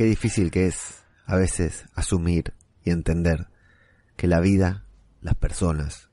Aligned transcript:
Qué 0.00 0.06
difícil 0.06 0.50
que 0.50 0.66
es 0.66 1.04
a 1.26 1.36
veces 1.36 1.84
asumir 1.94 2.54
y 2.82 2.90
entender 2.90 3.48
que 4.16 4.28
la 4.28 4.40
vida, 4.40 4.86
las 5.20 5.34
personas, 5.34 6.08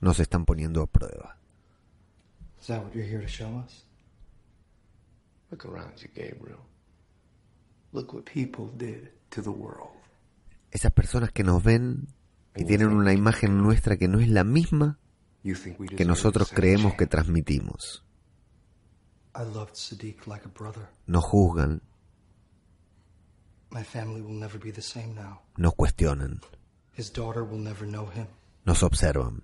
nos 0.00 0.18
están 0.18 0.44
poniendo 0.44 0.82
a 0.82 0.88
prueba. 0.88 1.38
Is 2.60 2.66
that 2.66 2.82
what 2.82 2.92
you're 2.94 3.08
here 3.08 3.22
to 3.22 3.28
show 3.28 3.60
us? 3.60 3.86
Look 5.52 5.64
around 5.66 5.98
you, 5.98 6.08
Gabriel. 6.12 6.66
Look 7.92 8.12
what 8.12 8.24
people 8.24 8.76
did 8.76 9.12
to 9.30 9.40
the 9.40 9.50
world. 9.50 9.94
Esas 10.72 10.90
personas 10.90 11.30
que 11.30 11.44
nos 11.44 11.62
ven 11.62 12.08
y 12.56 12.64
tienen 12.64 12.88
una 12.88 13.12
imagen 13.12 13.56
nuestra 13.56 13.98
que 13.98 14.08
no 14.08 14.18
es 14.18 14.30
la 14.30 14.42
misma 14.42 14.98
que 15.96 16.04
nosotros 16.04 16.50
creemos 16.52 16.94
que 16.94 17.06
transmitimos. 17.06 18.04
I 19.36 19.44
loved 19.44 19.76
Sadiq 19.76 20.26
like 20.26 20.44
a 20.44 20.50
brother. 20.50 20.88
Nos 21.06 21.22
juzgan, 21.22 21.82
nos 25.56 25.74
cuestionan, 25.74 26.40
His 26.96 27.10
daughter 27.12 27.42
will 27.42 27.58
never 27.62 27.86
know 27.86 28.06
him. 28.10 28.26
nos 28.64 28.82
observan 28.82 29.42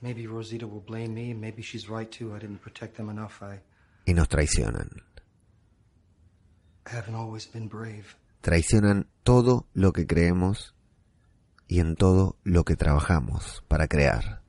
Maybe 0.00 0.26
Rosita 0.26 0.66
will 0.66 0.82
blame 0.86 1.14
me, 1.14 1.30
and 1.30 1.40
maybe 1.40 1.62
she's 1.62 1.88
right 1.88 2.10
too. 2.10 2.34
I 2.36 2.38
didn't 2.38 2.60
protect 2.60 2.96
them 2.96 3.08
enough. 3.08 3.42
I, 3.42 3.60
y 4.06 4.12
nos 4.12 4.28
traicionan. 4.28 5.02
I 6.86 6.90
haven't 6.96 7.14
always 7.14 7.46
been 7.50 7.68
brave. 7.68 8.04
Traicionan 8.42 9.06
todo 9.22 9.66
lo 9.72 9.92
que 9.94 10.06
creemos 10.06 10.74
y 11.66 11.80
en 11.80 11.96
todo 11.96 12.36
lo 12.44 12.64
que 12.64 12.76
trabajamos 12.76 13.64
para 13.66 13.88
crear. 13.88 14.42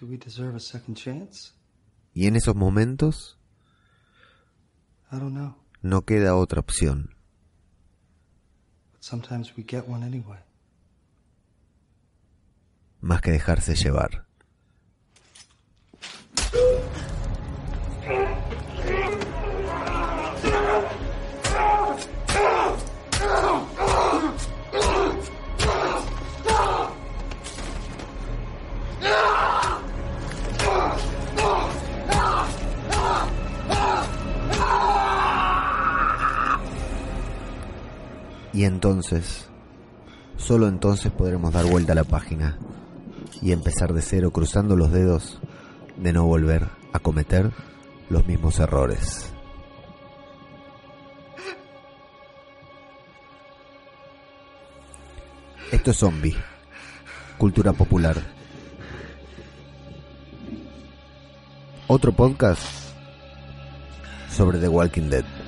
Do 0.00 0.06
we 0.06 0.16
deserve 0.16 0.54
a 0.56 0.60
second 0.60 0.96
chance? 0.96 1.52
Y 2.14 2.28
en 2.28 2.36
esos 2.36 2.54
momentos 2.54 3.36
I 5.12 5.16
don't 5.18 5.34
know. 5.34 5.56
no 5.82 6.02
queda 6.02 6.36
otra 6.36 6.60
opción 6.60 7.10
But 7.10 7.19
sometimes 9.00 9.56
we 9.56 9.62
get 9.62 9.88
one 9.88 10.02
anyway. 10.04 10.38
más 13.00 13.20
que 13.22 13.30
dejarse 13.30 13.74
llevar. 13.74 14.24
Ah! 29.02 29.59
Y 38.52 38.64
entonces, 38.64 39.48
solo 40.36 40.68
entonces 40.68 41.12
podremos 41.12 41.52
dar 41.52 41.66
vuelta 41.66 41.92
a 41.92 41.96
la 41.96 42.04
página 42.04 42.58
y 43.40 43.52
empezar 43.52 43.92
de 43.92 44.02
cero 44.02 44.32
cruzando 44.32 44.76
los 44.76 44.90
dedos 44.90 45.40
de 45.96 46.12
no 46.12 46.24
volver 46.24 46.68
a 46.92 46.98
cometer 46.98 47.52
los 48.08 48.26
mismos 48.26 48.58
errores. 48.58 49.32
Esto 55.70 55.92
es 55.92 55.96
Zombie, 55.98 56.36
cultura 57.38 57.72
popular. 57.72 58.16
Otro 61.86 62.12
podcast 62.12 62.62
sobre 64.28 64.58
The 64.58 64.68
Walking 64.68 65.10
Dead. 65.10 65.39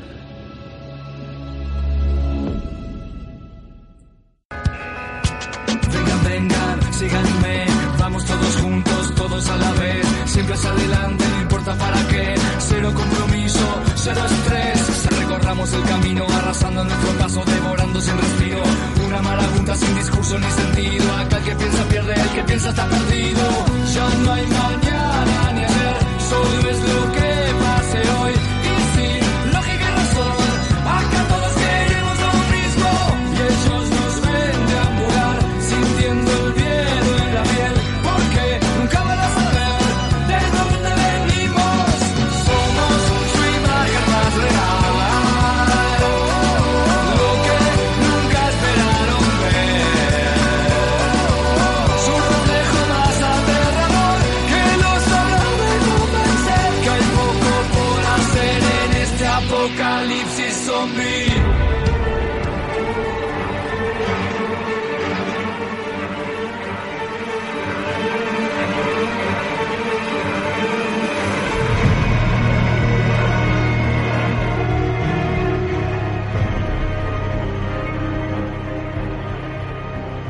Está 22.72 23.01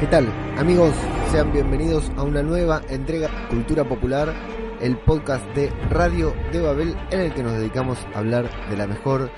¿Qué 0.02 0.08
tal? 0.08 0.26
Amigos, 0.58 0.92
sean 1.30 1.52
bienvenidos 1.52 2.10
a 2.16 2.24
una 2.24 2.42
nueva 2.42 2.82
entrega 2.90 3.30
Cultura 3.48 3.84
Popular, 3.84 4.34
el 4.82 4.98
podcast 4.98 5.46
de 5.54 5.70
Radio 5.90 6.34
de 6.50 6.60
Babel 6.60 6.96
en 7.12 7.20
el 7.20 7.32
que 7.32 7.42
nos 7.42 7.52
dedicamos 7.52 7.98
a 8.14 8.18
hablar 8.18 8.50
de 8.68 8.76
la 8.76 8.88
mejor 8.88 9.30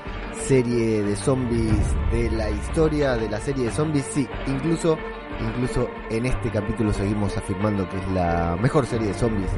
serie 0.49 1.03
de 1.03 1.15
zombies 1.17 1.85
de 2.11 2.31
la 2.31 2.51
historia 2.51 3.17
de 3.17 3.29
la 3.29 3.39
serie 3.41 3.67
de 3.67 3.71
zombies. 3.71 4.07
Sí, 4.07 4.27
incluso, 4.47 4.97
incluso 5.41 5.87
en 6.11 6.25
este 6.25 6.51
capítulo 6.51 6.95
seguimos 6.95 7.37
afirmando 7.37 7.87
que 7.91 7.99
es 7.99 8.09
la 8.13 8.57
mejor 8.61 8.87
serie 8.87 9.09
de 9.09 9.15
zombies 9.15 9.51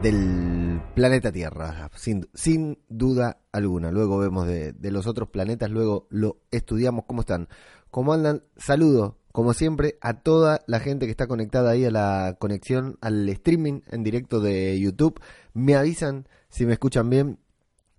del 0.00 0.80
planeta 0.94 1.32
Tierra, 1.32 1.90
sin, 1.96 2.78
duda 2.88 3.40
alguna. 3.50 3.90
Luego 3.90 4.18
vemos 4.18 4.46
de, 4.46 4.72
de 4.74 4.90
los 4.92 5.08
otros 5.08 5.28
planetas, 5.28 5.70
luego 5.70 6.06
lo 6.08 6.38
estudiamos. 6.52 7.04
¿Cómo 7.04 7.22
están? 7.22 7.48
¿Cómo 7.90 8.12
andan? 8.12 8.44
Saludo, 8.56 9.16
como 9.36 9.52
siempre, 9.52 9.98
a 10.00 10.14
toda 10.22 10.62
la 10.66 10.80
gente 10.80 11.04
que 11.04 11.10
está 11.10 11.26
conectada 11.26 11.70
ahí 11.72 11.84
a 11.84 11.90
la 11.90 12.36
conexión, 12.38 12.96
al 13.02 13.28
streaming 13.28 13.82
en 13.90 14.02
directo 14.02 14.40
de 14.40 14.80
YouTube. 14.80 15.20
Me 15.52 15.74
avisan 15.74 16.26
si 16.48 16.64
me 16.64 16.72
escuchan 16.72 17.10
bien, 17.10 17.38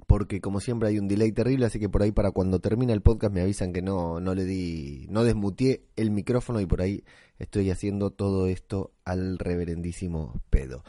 porque 0.07 0.41
como 0.41 0.59
siempre 0.59 0.89
hay 0.89 0.97
un 0.97 1.07
delay 1.07 1.31
terrible, 1.31 1.67
así 1.67 1.77
que 1.77 1.89
por 1.89 2.01
ahí 2.01 2.11
para 2.11 2.31
cuando 2.31 2.57
termine 2.59 2.91
el 2.91 3.03
podcast 3.03 3.31
me 3.31 3.41
avisan 3.41 3.71
que 3.71 3.83
no, 3.83 4.19
no 4.19 4.33
le 4.33 4.45
di, 4.45 5.05
no 5.11 5.23
desmutié 5.23 5.83
el 5.95 6.09
micrófono 6.09 6.59
y 6.59 6.65
por 6.65 6.81
ahí 6.81 7.03
estoy 7.37 7.69
haciendo 7.69 8.09
todo 8.09 8.47
esto 8.47 8.93
al 9.05 9.37
reverendísimo 9.37 10.41
pedo. 10.49 10.83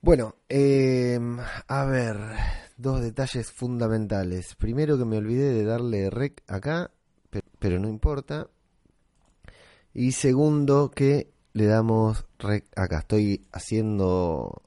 Bueno, 0.00 0.34
eh, 0.48 1.20
a 1.68 1.84
ver, 1.84 2.16
dos 2.76 3.00
detalles 3.02 3.52
fundamentales. 3.52 4.56
Primero 4.56 4.98
que 4.98 5.04
me 5.04 5.18
olvidé 5.18 5.52
de 5.52 5.62
darle 5.62 6.10
rec 6.10 6.42
acá, 6.48 6.90
pe- 7.30 7.42
pero 7.60 7.78
no 7.78 7.88
importa. 7.88 8.48
Y 9.94 10.12
segundo 10.12 10.90
que 10.90 11.30
le 11.52 11.66
damos 11.66 12.24
acá. 12.76 12.98
Estoy 12.98 13.42
haciendo, 13.52 14.62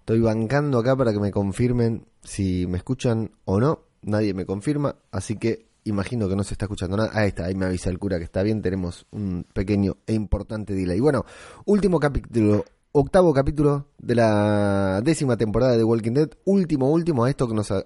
estoy 0.00 0.20
bancando 0.20 0.78
acá 0.78 0.96
para 0.96 1.12
que 1.12 1.20
me 1.20 1.30
confirmen 1.30 2.06
si 2.22 2.66
me 2.66 2.78
escuchan 2.78 3.30
o 3.44 3.60
no. 3.60 3.80
Nadie 4.02 4.34
me 4.34 4.44
confirma, 4.44 4.96
así 5.10 5.36
que 5.36 5.66
imagino 5.84 6.28
que 6.28 6.36
no 6.36 6.44
se 6.44 6.54
está 6.54 6.66
escuchando 6.66 6.96
nada. 6.96 7.10
Ahí 7.14 7.28
está, 7.28 7.46
ahí 7.46 7.54
me 7.54 7.64
avisa 7.66 7.88
el 7.88 7.98
cura 7.98 8.18
que 8.18 8.24
está 8.24 8.42
bien. 8.42 8.60
Tenemos 8.60 9.06
un 9.12 9.46
pequeño 9.52 9.96
e 10.06 10.12
importante 10.12 10.74
delay. 10.74 11.00
Bueno, 11.00 11.24
último 11.64 11.98
capítulo 11.98 12.64
octavo 12.96 13.32
capítulo 13.34 13.88
de 13.98 14.14
la 14.14 15.00
décima 15.02 15.36
temporada 15.36 15.76
de 15.76 15.82
Walking 15.84 16.12
Dead. 16.12 16.28
Último, 16.44 16.90
último 16.90 17.24
a 17.24 17.30
esto 17.30 17.48
que 17.48 17.54
nos 17.54 17.70
a- 17.72 17.84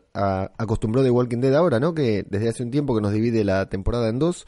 acostumbró 0.59 1.03
The 1.03 1.11
Walking 1.11 1.39
Dead 1.41 1.55
ahora, 1.55 1.79
¿no? 1.81 1.95
Que 1.95 2.27
desde 2.29 2.49
hace 2.49 2.63
un 2.65 2.71
tiempo 2.71 2.95
que 2.95 3.01
nos 3.01 3.13
divide 3.13 3.43
la 3.45 3.69
temporada 3.69 4.09
en 4.09 4.19
dos. 4.19 4.45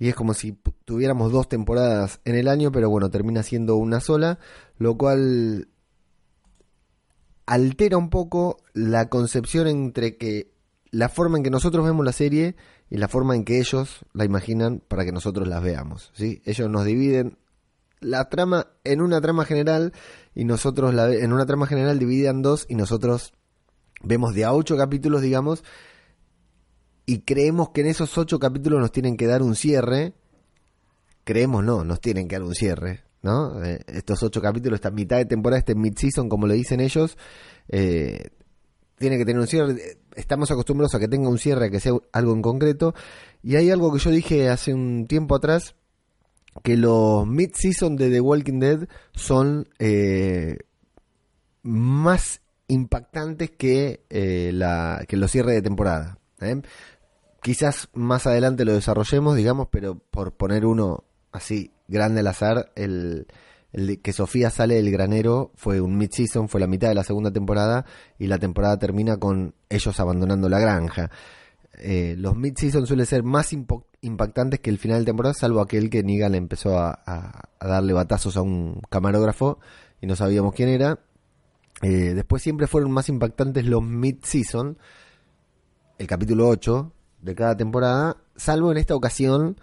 Y 0.00 0.08
es 0.08 0.14
como 0.16 0.32
si 0.32 0.58
tuviéramos 0.86 1.30
dos 1.30 1.48
temporadas 1.48 2.20
en 2.24 2.34
el 2.34 2.48
año, 2.48 2.72
pero 2.72 2.88
bueno, 2.88 3.10
termina 3.10 3.42
siendo 3.42 3.76
una 3.76 4.00
sola, 4.00 4.38
lo 4.78 4.96
cual 4.96 5.68
altera 7.44 7.98
un 7.98 8.08
poco 8.08 8.56
la 8.72 9.10
concepción 9.10 9.68
entre 9.68 10.16
que 10.16 10.54
la 10.90 11.10
forma 11.10 11.36
en 11.36 11.44
que 11.44 11.50
nosotros 11.50 11.84
vemos 11.84 12.04
la 12.04 12.12
serie 12.12 12.56
y 12.88 12.96
la 12.96 13.08
forma 13.08 13.36
en 13.36 13.44
que 13.44 13.58
ellos 13.58 14.06
la 14.14 14.24
imaginan 14.24 14.82
para 14.88 15.04
que 15.04 15.12
nosotros 15.12 15.46
las 15.46 15.62
veamos. 15.62 16.10
¿sí? 16.14 16.40
Ellos 16.46 16.70
nos 16.70 16.86
dividen 16.86 17.36
la 18.00 18.30
trama 18.30 18.68
en 18.84 19.02
una 19.02 19.20
trama 19.20 19.44
general 19.44 19.92
y 20.34 20.44
nosotros 20.44 20.94
la, 20.94 21.12
en 21.12 21.32
una 21.34 21.44
trama 21.44 21.66
general 21.66 21.98
dividían 21.98 22.40
dos 22.40 22.64
y 22.70 22.74
nosotros 22.74 23.34
vemos 24.02 24.34
de 24.34 24.46
a 24.46 24.54
ocho 24.54 24.78
capítulos, 24.78 25.20
digamos, 25.20 25.62
y 27.10 27.22
creemos 27.22 27.70
que 27.70 27.80
en 27.80 27.88
esos 27.88 28.16
ocho 28.18 28.38
capítulos 28.38 28.78
nos 28.78 28.92
tienen 28.92 29.16
que 29.16 29.26
dar 29.26 29.42
un 29.42 29.56
cierre. 29.56 30.12
Creemos 31.24 31.64
no, 31.64 31.82
nos 31.82 32.00
tienen 32.00 32.28
que 32.28 32.36
dar 32.36 32.44
un 32.44 32.54
cierre, 32.54 33.02
¿no? 33.22 33.64
Eh, 33.64 33.80
estos 33.88 34.22
ocho 34.22 34.40
capítulos, 34.40 34.76
esta 34.76 34.92
mitad 34.92 35.16
de 35.16 35.24
temporada, 35.24 35.58
este 35.58 35.74
mid-season, 35.74 36.28
como 36.28 36.46
lo 36.46 36.54
dicen 36.54 36.78
ellos, 36.78 37.18
eh, 37.68 38.28
tiene 38.96 39.18
que 39.18 39.24
tener 39.24 39.40
un 39.40 39.48
cierre. 39.48 39.98
Estamos 40.14 40.52
acostumbrados 40.52 40.94
a 40.94 41.00
que 41.00 41.08
tenga 41.08 41.28
un 41.28 41.38
cierre, 41.38 41.66
a 41.66 41.70
que 41.70 41.80
sea 41.80 41.94
algo 42.12 42.32
en 42.32 42.42
concreto. 42.42 42.94
Y 43.42 43.56
hay 43.56 43.72
algo 43.72 43.92
que 43.92 43.98
yo 43.98 44.10
dije 44.12 44.48
hace 44.48 44.72
un 44.72 45.08
tiempo 45.08 45.34
atrás, 45.34 45.74
que 46.62 46.76
los 46.76 47.26
mid-season 47.26 47.96
de 47.96 48.10
The 48.10 48.20
Walking 48.20 48.60
Dead 48.60 48.88
son 49.14 49.68
eh, 49.80 50.58
más 51.64 52.40
impactantes 52.68 53.50
que, 53.50 54.04
eh, 54.10 54.52
la, 54.54 55.04
que 55.08 55.16
los 55.16 55.32
cierres 55.32 55.56
de 55.56 55.62
temporada. 55.62 56.20
Quizás 57.42 57.88
más 57.94 58.26
adelante 58.26 58.64
lo 58.64 58.74
desarrollemos, 58.74 59.34
digamos, 59.34 59.68
pero 59.70 59.96
por 59.96 60.32
poner 60.32 60.66
uno 60.66 61.04
así 61.32 61.72
grande 61.88 62.20
al 62.20 62.26
azar, 62.26 62.70
el, 62.74 63.26
que 64.02 64.12
Sofía 64.12 64.50
sale 64.50 64.74
del 64.74 64.90
granero 64.90 65.52
fue 65.54 65.80
un 65.80 65.96
mid-season, 65.96 66.48
fue 66.48 66.60
la 66.60 66.66
mitad 66.66 66.88
de 66.88 66.94
la 66.94 67.04
segunda 67.04 67.30
temporada 67.30 67.86
y 68.18 68.26
la 68.26 68.38
temporada 68.38 68.78
termina 68.78 69.16
con 69.16 69.54
ellos 69.70 69.98
abandonando 70.00 70.48
la 70.48 70.58
granja. 70.58 71.10
Eh, 71.78 72.14
los 72.18 72.36
mid-season 72.36 72.86
suelen 72.86 73.06
ser 73.06 73.22
más 73.22 73.54
impactantes 74.02 74.60
que 74.60 74.68
el 74.68 74.78
final 74.78 74.98
de 74.98 75.06
temporada, 75.06 75.32
salvo 75.32 75.62
aquel 75.62 75.88
que 75.88 76.02
Negan 76.02 76.34
empezó 76.34 76.78
a, 76.78 77.00
a, 77.06 77.66
darle 77.66 77.94
batazos 77.94 78.36
a 78.36 78.42
un 78.42 78.82
camarógrafo 78.90 79.60
y 80.02 80.06
no 80.06 80.14
sabíamos 80.14 80.52
quién 80.52 80.68
era. 80.68 80.98
Eh, 81.80 82.12
después 82.14 82.42
siempre 82.42 82.66
fueron 82.66 82.90
más 82.90 83.08
impactantes 83.08 83.64
los 83.64 83.82
mid-season, 83.82 84.76
el 85.96 86.06
capítulo 86.06 86.46
8 86.48 86.92
de 87.22 87.34
cada 87.34 87.56
temporada, 87.56 88.16
salvo 88.36 88.72
en 88.72 88.78
esta 88.78 88.94
ocasión 88.94 89.56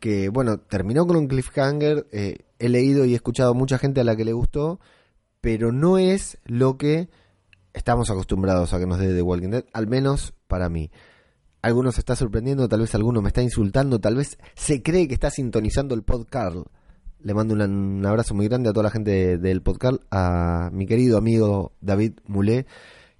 que, 0.00 0.28
bueno, 0.28 0.58
terminó 0.58 1.06
con 1.06 1.16
un 1.16 1.28
cliffhanger. 1.28 2.06
Eh, 2.12 2.38
he 2.58 2.68
leído 2.68 3.04
y 3.04 3.12
he 3.12 3.16
escuchado 3.16 3.54
mucha 3.54 3.78
gente 3.78 4.00
a 4.00 4.04
la 4.04 4.16
que 4.16 4.24
le 4.24 4.32
gustó, 4.32 4.80
pero 5.40 5.72
no 5.72 5.98
es 5.98 6.38
lo 6.44 6.76
que 6.76 7.08
estamos 7.72 8.10
acostumbrados 8.10 8.72
a 8.72 8.78
que 8.78 8.86
nos 8.86 8.98
dé 8.98 9.14
The 9.14 9.22
Walking 9.22 9.50
Dead, 9.50 9.64
al 9.72 9.86
menos 9.86 10.34
para 10.46 10.68
mí. 10.68 10.90
Algunos 11.62 11.98
está 11.98 12.14
sorprendiendo, 12.16 12.68
tal 12.68 12.80
vez 12.80 12.94
alguno 12.94 13.20
me 13.20 13.28
está 13.28 13.42
insultando, 13.42 13.98
tal 13.98 14.16
vez 14.16 14.38
se 14.54 14.82
cree 14.82 15.08
que 15.08 15.14
está 15.14 15.30
sintonizando 15.30 15.94
el 15.94 16.02
podcast. 16.02 16.56
Le 17.20 17.34
mando 17.34 17.54
un, 17.54 18.06
abrazo 18.06 18.34
muy 18.34 18.46
grande 18.46 18.70
a 18.70 18.72
toda 18.72 18.84
la 18.84 18.90
gente 18.90 19.38
del 19.38 19.60
podcast, 19.60 20.00
a 20.10 20.70
mi 20.72 20.86
querido 20.86 21.18
amigo 21.18 21.72
David 21.80 22.20
Mulé, 22.26 22.66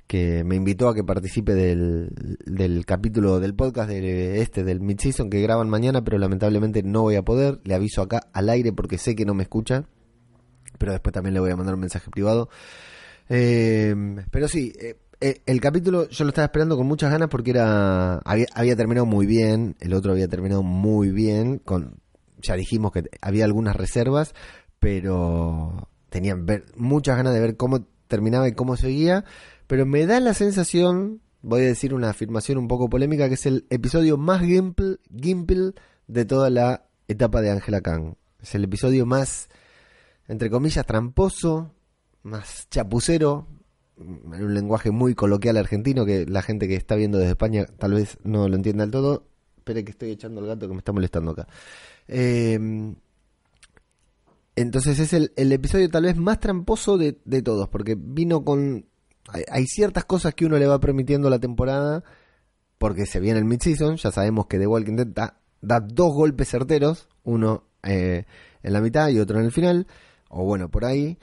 que 0.09 0.43
me 0.43 0.57
invitó 0.57 0.89
a 0.89 0.95
que 0.95 1.05
participe 1.05 1.55
del, 1.55 2.09
del 2.47 2.87
capítulo 2.87 3.41
del 3.41 3.55
podcast 3.55 3.91
de 3.91 4.41
este, 4.41 4.65
del 4.65 4.81
mid-season, 4.81 5.29
que 5.29 5.43
graban 5.43 5.69
mañana, 5.69 6.03
pero 6.03 6.17
lamentablemente 6.17 6.83
no 6.83 7.03
voy 7.03 7.17
a 7.17 7.23
poder. 7.23 7.61
Le 7.65 7.75
aviso 7.75 8.01
acá 8.01 8.23
al 8.33 8.49
aire 8.49 8.73
porque 8.73 8.97
sé 8.97 9.15
que 9.15 9.27
no 9.27 9.35
me 9.35 9.43
escucha, 9.43 9.85
pero 10.79 10.93
después 10.93 11.13
también 11.13 11.35
le 11.35 11.41
voy 11.41 11.51
a 11.51 11.57
mandar 11.57 11.75
un 11.75 11.83
mensaje 11.83 12.11
privado. 12.11 12.49
Eh, 13.29 13.95
pero 14.31 14.49
sí, 14.49 14.73
eh, 14.81 14.97
eh, 15.21 15.43
el 15.45 15.61
capítulo 15.61 16.09
yo 16.09 16.25
lo 16.25 16.31
estaba 16.31 16.47
esperando 16.47 16.79
con 16.79 16.87
muchas 16.87 17.11
ganas 17.11 17.29
porque 17.29 17.51
era 17.51 18.17
había, 18.25 18.47
había 18.55 18.77
terminado 18.77 19.05
muy 19.05 19.27
bien, 19.27 19.77
el 19.79 19.93
otro 19.93 20.13
había 20.13 20.29
terminado 20.29 20.63
muy 20.63 21.11
bien, 21.11 21.59
con 21.59 22.01
ya 22.41 22.55
dijimos 22.55 22.93
que 22.93 23.05
había 23.21 23.45
algunas 23.45 23.77
reservas, 23.77 24.35
pero 24.81 25.91
tenían 26.09 26.47
ver, 26.47 26.65
muchas 26.77 27.19
ganas 27.19 27.35
de 27.35 27.41
ver 27.41 27.57
cómo 27.59 27.87
terminaba 28.07 28.49
y 28.49 28.53
cómo 28.53 28.77
seguía 28.77 29.27
pero 29.69 29.85
me 29.87 30.07
da 30.07 30.19
la 30.19 30.35
sensación, 30.35 31.21
voy 31.43 31.61
a 31.61 31.67
decir 31.67 31.95
una 31.95 32.11
afirmación 32.11 32.57
un 32.57 32.69
poco 32.69 32.89
polémica, 32.89 33.29
que 33.29 33.35
es 33.35 33.45
el 33.45 33.67
episodio 33.69 34.17
más 34.17 34.41
gimple, 34.43 34.97
de 36.09 36.25
toda 36.25 36.49
la 36.49 36.87
etapa 37.07 37.43
de 37.43 37.51
Angela 37.51 37.83
Kang. 37.83 38.15
Es 38.41 38.55
el 38.55 38.65
episodio 38.65 39.05
más, 39.05 39.51
entre 40.27 40.49
comillas, 40.49 40.87
tramposo, 40.87 41.75
más 42.23 42.67
chapucero, 42.71 43.47
en 43.99 44.43
un 44.43 44.55
lenguaje 44.55 44.91
muy 44.91 45.15
coloquial 45.15 45.59
argentino 45.59 46.07
que 46.07 46.25
la 46.25 46.41
gente 46.41 46.67
que 46.67 46.77
está 46.77 46.95
viendo 46.95 47.19
desde 47.19 47.33
España 47.33 47.67
tal 47.79 47.93
vez 47.93 48.17
no 48.25 48.49
lo 48.49 48.57
entienda 48.57 48.85
del 48.85 48.91
todo. 48.91 49.27
Espere 49.59 49.85
que 49.85 49.91
estoy 49.91 50.13
echando 50.13 50.41
el 50.41 50.47
gato 50.47 50.67
que 50.67 50.73
me 50.73 50.79
está 50.79 50.93
molestando 50.93 51.33
acá. 51.33 51.47
Em, 52.07 52.95
entonces 54.57 54.99
es 54.99 55.13
el, 55.13 55.53
episodio 55.53 55.91
tal 55.91 56.05
vez 56.05 56.17
más 56.17 56.41
tramposo 56.41 56.97
de, 56.97 57.19
de 57.27 57.43
todos, 57.43 57.69
porque 57.69 57.97
vino 57.99 58.45
con 58.45 58.88
hay, 59.29 59.67
ciertas 59.67 60.05
cosas 60.05 60.35
que 60.35 60.47
uno 60.47 60.59
le 60.59 60.67
va 60.67 60.81
permitiendo 60.81 61.29
la 61.31 61.39
temporada 61.39 62.03
porque 62.79 63.07
se 63.07 63.21
viene 63.21 63.39
el 63.39 63.45
mid-season. 63.45 63.97
Ya 63.97 64.11
sabemos 64.11 64.47
que 64.47 64.59
The 64.59 64.67
Walking 64.67 64.97
Dead 64.97 65.07
da, 65.61 65.81
dos 65.87 66.15
golpes 66.15 66.49
certeros, 66.49 67.09
uno 67.25 67.65
eh, 67.83 68.25
en 68.63 68.73
la 68.73 68.81
mitad 68.81 69.09
y 69.09 69.19
otro 69.19 69.39
en 69.39 69.45
el 69.45 69.53
final, 69.53 69.87
o 70.29 70.45
bueno, 70.45 70.71
por 70.71 70.85
ahí. 70.85 71.19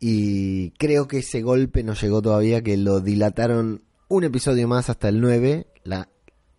Y 0.00 0.70
creo 0.72 1.08
que 1.08 1.18
ese 1.18 1.42
golpe 1.42 1.82
no 1.82 1.94
llegó 1.94 2.22
todavía, 2.22 2.62
que 2.62 2.76
lo 2.76 3.00
dilataron 3.00 3.82
un 4.08 4.24
episodio 4.24 4.68
más 4.68 4.90
hasta 4.90 5.08
el 5.08 5.20
9. 5.20 5.66
La, 5.84 6.08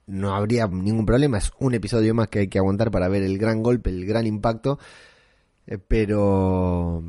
no 0.07 0.35
habría 0.35 0.67
ningún 0.67 1.05
problema, 1.05 1.37
es 1.37 1.51
un 1.59 1.73
episodio 1.73 2.13
más 2.15 2.29
que 2.29 2.39
hay 2.39 2.47
que 2.47 2.57
aguantar 2.57 2.91
para 2.91 3.07
ver 3.07 3.23
el 3.23 3.37
gran 3.37 3.61
golpe, 3.61 3.89
el 3.89 4.05
gran 4.05 4.25
impacto. 4.27 4.79
Eh, 5.67 5.77
pero 5.77 7.03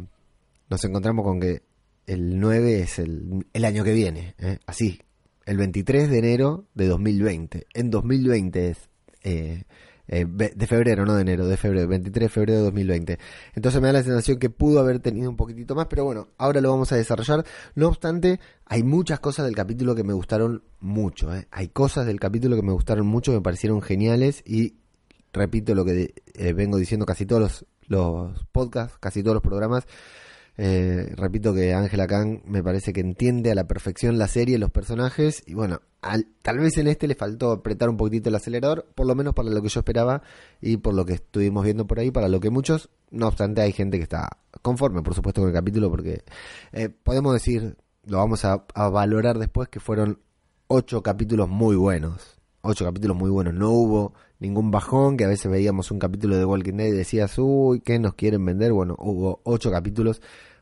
nos 0.69 0.85
encontramos 0.85 1.25
con 1.25 1.41
que 1.41 1.63
el 2.11 2.41
9 2.41 2.81
es 2.81 2.99
el, 2.99 3.47
el 3.53 3.65
año 3.65 3.85
que 3.85 3.93
viene, 3.93 4.35
¿eh? 4.39 4.59
así, 4.67 5.01
el 5.47 5.57
23 5.57 6.11
de 6.11 6.19
enero 6.19 6.67
de 6.75 6.89
2020. 6.89 7.69
En 7.73 7.91
2020 7.91 8.69
es 8.71 8.89
eh, 9.23 9.63
eh, 10.09 10.27
de 10.29 10.67
febrero, 10.67 11.07
no 11.07 11.15
de 11.15 11.23
enero, 11.23 11.47
de 11.47 11.57
febrero, 11.57 11.87
23 11.87 12.25
de 12.25 12.29
febrero 12.29 12.59
de 12.59 12.65
2020. 12.65 13.19
Entonces 13.55 13.81
me 13.81 13.87
da 13.87 13.93
la 13.93 14.03
sensación 14.03 14.41
que 14.41 14.51
pudo 14.51 14.81
haber 14.81 14.99
tenido 14.99 15.31
un 15.31 15.37
poquitito 15.37 15.77
más, 15.77 15.87
pero 15.87 16.05
bueno, 16.05 16.31
ahora 16.37 16.61
lo 16.61 16.71
vamos 16.71 16.91
a 16.91 16.97
desarrollar. 16.97 17.45
No 17.77 17.87
obstante, 17.87 18.41
hay 18.67 18.83
muchas 18.83 19.21
cosas 19.21 19.47
del 19.47 19.55
capítulo 19.55 19.95
que 19.95 20.03
me 20.03 20.13
gustaron 20.13 20.65
mucho. 20.81 21.31
Hay 21.53 21.69
cosas 21.69 22.07
del 22.07 22.19
capítulo 22.19 22.57
que 22.57 22.63
me 22.63 22.73
gustaron 22.73 23.07
mucho, 23.07 23.31
me 23.31 23.41
parecieron 23.41 23.83
geniales 23.83 24.43
y 24.45 24.75
repito 25.33 25.77
lo 25.77 25.85
que 25.85 26.13
vengo 26.57 26.77
diciendo 26.77 27.07
casi 27.07 27.25
todos 27.25 27.65
los 27.87 28.47
podcasts, 28.51 28.99
casi 28.99 29.23
todos 29.23 29.35
los 29.35 29.45
programas 29.45 29.87
eh, 30.63 31.15
repito 31.17 31.55
que 31.55 31.73
Angela 31.73 32.07
Kang 32.07 32.43
me 32.45 32.63
parece 32.63 32.93
que 32.93 33.01
entiende 33.01 33.51
a 33.51 33.55
la 33.55 33.67
perfección 33.67 34.19
la 34.19 34.29
serie, 34.29 34.59
los 34.59 34.71
personajes, 34.71 35.43
y 35.47 35.55
bueno, 35.55 35.81
tal 36.43 36.59
vez 36.59 36.77
en 36.77 36.87
este 36.87 37.09
le 37.09 37.15
faltó 37.15 37.51
apretar 37.51 37.89
un 37.89 37.97
poquitito 37.97 38.29
el 38.29 38.35
acelerador, 38.35 38.87
por 38.95 39.07
lo 39.07 39.15
menos 39.15 39.33
para 39.33 39.49
lo 39.49 39.63
que 39.63 39.71
yo 39.71 39.81
esperaba 39.81 40.23
y 40.61 40.77
por 40.77 40.93
lo 40.93 41.07
que 41.07 41.15
estuvimos 41.15 41.65
viendo 41.65 41.87
por 41.87 41.99
ahí, 41.99 42.11
para 42.11 42.29
lo 42.29 42.41
que 42.41 42.51
muchos, 42.51 42.91
no 43.11 43.29
obstante, 43.29 43.63
hay 43.63 43.73
gente 43.73 43.97
que 43.97 44.03
está 44.03 44.29
conforme, 44.61 45.01
por 45.01 45.15
supuesto, 45.15 45.41
con 45.41 45.49
el 45.49 45.55
capítulo, 45.55 45.89
porque 45.89 46.25
eh, 46.73 46.91
podemos 46.91 47.33
decir, 47.33 47.79
lo 48.05 48.19
vamos 48.19 48.45
a, 48.45 48.67
valorar 48.91 49.39
después, 49.39 49.71
que 49.71 49.81
fueron 49.81 50.19
ocho 50.67 51.03
capítulos 51.03 51.49
muy 51.49 51.75
buenos, 51.75 52.39
ocho 52.61 52.85
capítulos 52.85 53.17
muy 53.17 53.31
buenos, 53.31 53.55
no 53.55 53.71
hubo 53.71 54.13
ningún 54.41 54.71
bajón, 54.71 55.17
que 55.17 55.25
a 55.25 55.29
veces 55.29 55.51
veíamos 55.51 55.91
un 55.91 55.99
capítulo 55.99 56.37
de 56.37 56.45
Walking 56.45 56.75
Dead 56.75 56.89
y 56.89 56.93
decías, 56.93 57.39
uy, 57.39 57.81
¿qué 57.81 57.99
nos 57.99 58.13
quieren 58.13 58.45
vender? 58.45 58.75
Bueno, 58.75 58.95
hubo 58.99 59.41
ocho 59.45 59.71
capítulos 59.71 60.21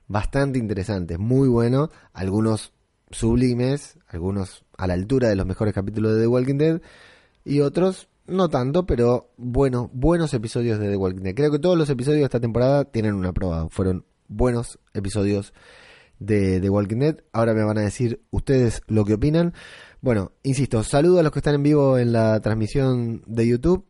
bastante 0.09 0.59
interesantes, 0.59 1.19
muy 1.19 1.49
buenos, 1.49 1.91
algunos 2.13 2.73
sublimes, 3.11 3.99
algunos 4.09 4.65
a 4.77 4.87
la 4.87 4.95
altura 4.95 5.29
de 5.29 5.37
los 5.37 5.47
mejores 5.47 5.75
capítulos 5.75 6.15
de 6.15 6.23
The 6.23 6.27
Walking 6.27 6.59
Dead 6.59 6.81
y 7.45 7.61
otros 7.61 8.09
no 8.27 8.51
tanto, 8.51 8.87
pero 8.87 9.31
bueno, 9.37 9.91
buenos 9.95 10.35
episodios 10.35 10.79
de 10.79 10.91
The 10.91 10.97
Walking 10.97 11.23
Dead. 11.23 11.35
Creo 11.35 11.51
que 11.51 11.59
todos 11.59 11.79
los 11.79 11.89
episodios 11.89 12.21
de 12.21 12.25
esta 12.25 12.41
temporada 12.41 12.85
tienen 12.85 13.15
una 13.15 13.33
prueba, 13.33 13.69
fueron 13.71 14.05
buenos 14.29 14.79
episodios 14.93 15.55
de 16.19 16.61
The 16.61 16.71
Walking 16.71 16.99
Dead. 16.99 17.17
Ahora 17.33 17.55
me 17.55 17.65
van 17.65 17.79
a 17.79 17.83
decir 17.83 18.23
ustedes 18.31 18.83
lo 18.87 19.05
que 19.05 19.15
opinan. 19.15 19.55
Bueno, 20.01 20.33
insisto, 20.43 20.83
saludo 20.85 21.21
a 21.21 21.23
los 21.23 21.33
que 21.33 21.39
están 21.39 21.55
en 21.55 21.63
vivo 21.63 21.99
en 21.99 22.13
la 22.13 22.41
transmisión 22.41 23.23
de 23.27 23.47
YouTube. 23.47 23.87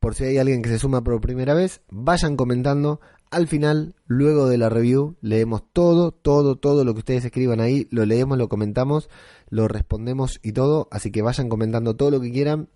Por 0.00 0.14
si 0.14 0.24
hay 0.24 0.38
alguien 0.38 0.62
que 0.62 0.68
se 0.68 0.78
suma 0.78 1.02
por 1.02 1.20
primera 1.20 1.54
vez, 1.54 1.80
vayan 1.90 2.36
comentando, 2.36 3.00
al 3.36 3.48
final, 3.48 3.94
luego 4.06 4.48
de 4.48 4.56
la 4.56 4.70
review, 4.70 5.16
leemos 5.20 5.62
todo, 5.74 6.10
todo, 6.10 6.56
todo 6.56 6.86
lo 6.86 6.94
que 6.94 7.00
ustedes 7.00 7.26
escriban 7.26 7.60
ahí, 7.60 7.86
lo 7.90 8.06
leemos, 8.06 8.38
lo 8.38 8.48
comentamos, 8.48 9.10
lo 9.50 9.68
respondemos 9.68 10.40
y 10.42 10.52
todo, 10.52 10.88
así 10.90 11.10
que 11.10 11.20
vayan 11.20 11.50
comentando 11.50 11.96
todo 11.96 12.10
lo 12.10 12.18
que 12.18 12.32
quieran, 12.32 12.70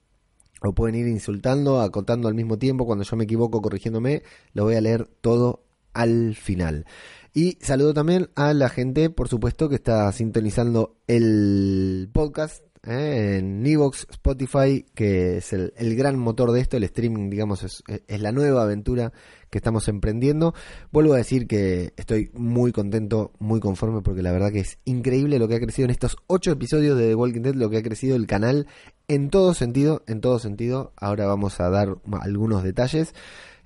o 0.61 0.75
pueden 0.75 0.97
ir 0.97 1.09
insultando, 1.09 1.81
acotando 1.81 2.29
al 2.29 2.35
mismo 2.35 2.59
tiempo, 2.59 2.85
cuando 2.85 3.05
yo 3.05 3.17
me 3.17 3.25
equivoco 3.25 3.62
corrigiéndome, 3.62 4.23
lo 4.52 4.64
voy 4.64 4.75
a 4.75 4.83
leer 4.83 5.09
todo 5.23 5.64
al 5.95 6.35
final. 6.35 6.85
Y 7.33 7.57
saludo 7.62 7.95
también 7.95 8.29
a 8.35 8.52
la 8.52 8.69
gente, 8.69 9.09
por 9.09 9.29
supuesto, 9.29 9.71
que 9.71 9.76
está 9.76 10.12
sintonizando 10.12 10.99
el 11.07 12.11
podcast 12.12 12.62
¿eh? 12.87 13.38
en 13.38 13.67
Evox, 13.67 14.07
Spotify, 14.11 14.85
que 14.95 15.38
es 15.38 15.55
el, 15.55 15.97
gran 15.97 16.19
motor 16.19 16.52
de 16.52 16.61
esto, 16.61 16.76
el 16.76 16.85
streaming, 16.85 17.31
digamos, 17.31 17.83
es 17.87 18.21
la 18.21 18.33
nueva 18.33 18.64
aventura 18.64 19.14
que 19.50 19.59
estamos 19.59 19.88
emprendiendo. 19.88 20.54
Vuelvo 20.92 21.14
a 21.14 21.19
decir 21.19 21.47
que 21.47 21.92
estoy 21.97 22.30
muy 22.35 22.73
contento, 22.73 23.33
muy 23.38 23.61
conforme, 23.61 24.00
porque 24.00 24.23
la 24.23 24.33
verdad 24.33 24.52
que 24.52 24.61
es 24.61 24.78
increíble 24.85 25.38
lo 25.38 25.49
que 25.49 25.57
ha 25.57 25.61
crecido 25.61 25.85
en 25.85 25.90
estos 25.90 26.16
ocho 26.28 26.52
episodios 26.52 26.97
de 26.97 27.09
The 27.09 27.14
Walking 27.14 27.42
Dead, 27.42 27.54
lo 27.54 27.69
que 27.69 27.78
ha 27.78 27.83
crecido 27.83 28.16
el 28.16 28.26
canal 28.26 28.66
en 29.09 29.28
todo 29.28 29.54
sentido, 29.54 30.04
en 30.07 30.21
todo 30.21 30.38
sentido. 30.38 30.92
Ahora 30.97 31.26
vamos 31.26 31.61
a 31.61 31.69
dar 31.69 31.97
algunos 32.21 32.62
detalles. 32.62 33.12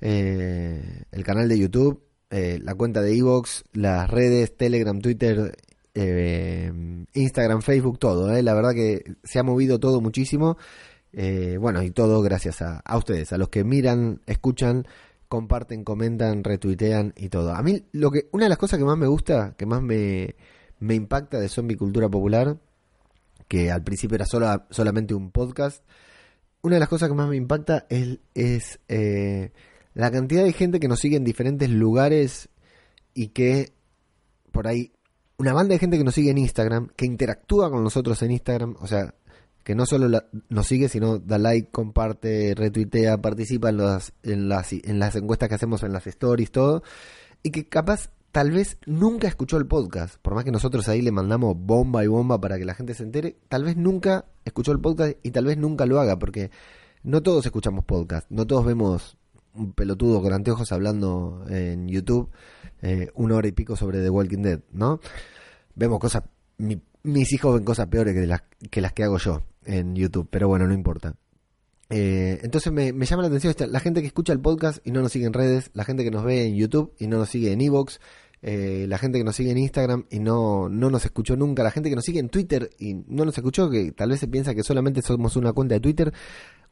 Eh, 0.00 1.03
el 1.12 1.25
canal 1.25 1.49
de 1.49 1.59
YouTube, 1.59 2.03
eh, 2.31 2.59
la 2.62 2.75
cuenta 2.75 3.03
de 3.03 3.17
Evox, 3.17 3.64
las 3.73 4.11
redes, 4.11 4.57
Telegram, 4.57 4.99
Twitter, 5.00 5.57
eh, 5.95 6.73
Instagram, 7.12 7.62
Facebook, 7.62 7.99
todo. 7.99 8.31
La 8.43 8.55
verdad 8.55 8.73
que 8.73 9.05
se 9.23 9.38
ha 9.38 9.43
movido 9.43 9.79
todo 9.79 10.00
muchísimo. 10.00 10.57
bueno, 11.61 11.83
y 11.83 11.91
todo 11.91 12.23
gracias 12.23 12.61
a, 12.62 12.81
a 12.81 12.97
ustedes, 12.97 13.33
a 13.33 13.38
los 13.38 13.49
que 13.49 13.64
miran, 13.64 14.21
escuchan 14.26 14.87
comparten, 15.35 15.83
comentan, 15.83 16.45
retuitean 16.45 17.12
y 17.17 17.29
todo. 17.29 17.55
A 17.55 17.62
mí 17.62 17.85
lo 17.91 18.12
que 18.12 18.29
una 18.31 18.45
de 18.45 18.50
las 18.50 18.59
cosas 18.59 18.79
que 18.79 18.85
más 18.85 18.97
me 18.97 19.09
gusta, 19.09 19.55
que 19.59 19.67
más 19.67 19.83
me, 19.83 20.37
me 20.79 20.95
impacta 20.95 21.41
de 21.41 21.49
Zombie 21.49 21.76
Cultura 21.76 22.09
Popular, 22.09 22.57
que 23.49 23.73
al 23.73 23.83
principio 23.83 24.14
era 24.14 24.26
solamente 24.71 25.12
un 25.12 25.33
podcast, 25.33 25.85
una 26.62 26.76
de 26.76 26.81
las 26.81 26.88
cosas 26.88 27.09
que 27.09 27.17
más 27.17 27.29
me 27.29 27.37
impacta 27.37 27.85
es, 27.88 28.21
es 28.35 28.79
eh, 28.88 29.50
la 29.95 30.12
cantidad 30.12 30.45
de 30.45 30.53
gente 30.53 30.79
que 30.79 30.87
nos 30.87 31.00
sigue 31.00 31.17
en 31.17 31.25
diferentes 31.25 31.69
lugares 31.69 32.49
y 33.12 33.29
que 33.29 33.73
por 34.53 34.69
ahí 34.69 34.93
una 35.37 35.53
banda 35.53 35.73
de 35.73 35.81
gente 35.81 35.99
que 35.99 36.05
nos 36.05 36.14
sigue 36.14 36.31
en 36.31 36.38
Instagram, 36.38 36.91
que 36.95 37.07
interactúa 37.07 37.71
con 37.71 37.83
nosotros 37.83 38.23
en 38.23 38.31
Instagram, 38.31 38.76
o 38.81 38.87
sea, 38.87 39.14
que 39.64 39.75
no 39.75 39.87
solo 39.87 40.23
nos 40.50 40.66
sigue, 40.66 40.88
sino 40.88 41.18
da 41.18 41.38
like, 41.38 41.71
comparte, 41.71 42.54
retuitea, 42.54 43.21
participa 43.21 43.71
en 43.71 43.78
las, 43.78 44.12
en, 44.23 44.49
las, 44.49 44.73
en 44.73 44.99
las 44.99 45.16
encuestas 45.16 45.49
que 45.49 45.54
hacemos 45.54 45.83
en 45.83 45.92
las 45.92 46.06
stories, 46.06 46.52
todo, 46.52 46.83
y 47.42 47.50
que 47.50 47.66
capaz 47.66 48.11
tal 48.30 48.50
vez 48.50 48.78
nunca 48.85 49.26
escuchó 49.26 49.56
el 49.56 49.66
podcast, 49.66 50.16
por 50.21 50.35
más 50.35 50.44
que 50.44 50.50
nosotros 50.50 50.88
ahí 50.88 51.00
le 51.00 51.12
mandamos 51.12 51.56
bomba 51.59 52.04
y 52.04 52.09
bomba 52.09 52.40
para 52.40 52.59
que 52.59 52.66
la 52.66 52.75
gente 52.75 52.92
se 52.92 53.04
entere, 53.04 53.37
tal 53.49 53.64
vez 53.64 53.76
nunca 53.76 54.26
escuchó 54.44 54.73
el 54.73 54.80
podcast 54.80 55.16
y 55.23 55.30
tal 55.30 55.47
vez 55.47 55.56
nunca 55.56 55.87
lo 55.87 55.99
haga, 55.99 56.18
porque 56.18 56.50
no 57.02 57.23
todos 57.23 57.47
escuchamos 57.47 57.85
podcast, 57.87 58.30
no 58.30 58.47
todos 58.47 58.66
vemos 58.66 59.16
un 59.54 59.73
pelotudo 59.73 60.21
con 60.21 60.33
anteojos 60.33 60.73
hablando 60.73 61.47
en 61.49 61.88
YouTube 61.88 62.28
eh, 62.83 63.09
una 63.14 63.37
hora 63.37 63.49
y 63.49 63.52
pico 63.52 63.76
sobre 63.76 64.02
The 64.02 64.11
Walking 64.11 64.42
Dead, 64.42 64.61
¿no? 64.73 65.00
Vemos 65.75 65.99
cosas, 66.00 66.25
mis 66.59 67.33
hijos 67.33 67.54
ven 67.54 67.64
cosas 67.64 67.87
peores 67.87 68.14
que 68.14 68.26
las 68.26 68.42
que, 68.71 68.80
las 68.83 68.92
que 68.92 69.04
hago 69.04 69.16
yo 69.16 69.42
en 69.66 69.94
YouTube, 69.94 70.28
pero 70.30 70.49
bueno, 70.49 70.66
no 70.66 70.75
importa. 70.75 71.14
Eh, 71.90 72.40
entonces 72.42 72.73
me, 72.73 72.92
llama 72.92 73.23
la 73.23 73.28
atención 73.28 73.54
la 73.71 73.80
gente 73.80 74.00
que 74.00 74.06
escucha 74.06 74.33
el 74.33 74.40
podcast 74.40 74.85
y 74.87 74.90
no 74.90 75.02
nos 75.02 75.12
sigue 75.12 75.26
en 75.26 75.33
redes, 75.33 75.71
la 75.75 75.85
gente 75.85 76.02
que 76.02 76.11
nos 76.11 76.25
ve 76.25 76.47
en 76.47 76.56
YouTube 76.56 76.94
y 76.99 77.06
no 77.06 77.18
nos 77.18 77.28
sigue 77.28 77.52
en 77.52 77.61
Evox, 77.61 78.00
eh, 78.42 78.87
la 78.88 78.99
gente 78.99 79.18
que 79.18 79.25
nos 79.25 79.37
sigue 79.37 79.50
en 79.50 79.59
Instagram 79.59 80.06
y 80.11 80.18
no, 80.18 80.68
no 80.68 80.90
nos 80.90 81.04
escuchó 81.04 81.37
nunca, 81.37 81.62
la 81.62 81.71
gente 81.71 81.90
que 81.90 81.97
nos 81.97 82.04
sigue 82.04 82.21
en 82.21 82.30
Twitter 82.30 82.71
y 82.78 82.94
no 82.94 83.25
nos 83.25 83.37
escuchó, 83.37 83.71
que 83.71 83.92
tal 83.92 84.11
vez 84.11 84.21
se 84.21 84.28
piensa 84.28 84.54
que 84.54 84.62
solamente 84.62 85.02
somos 85.02 85.37
una 85.37 85.52
cuenta 85.52 85.75
de 85.75 85.80
Twitter. 85.80 86.12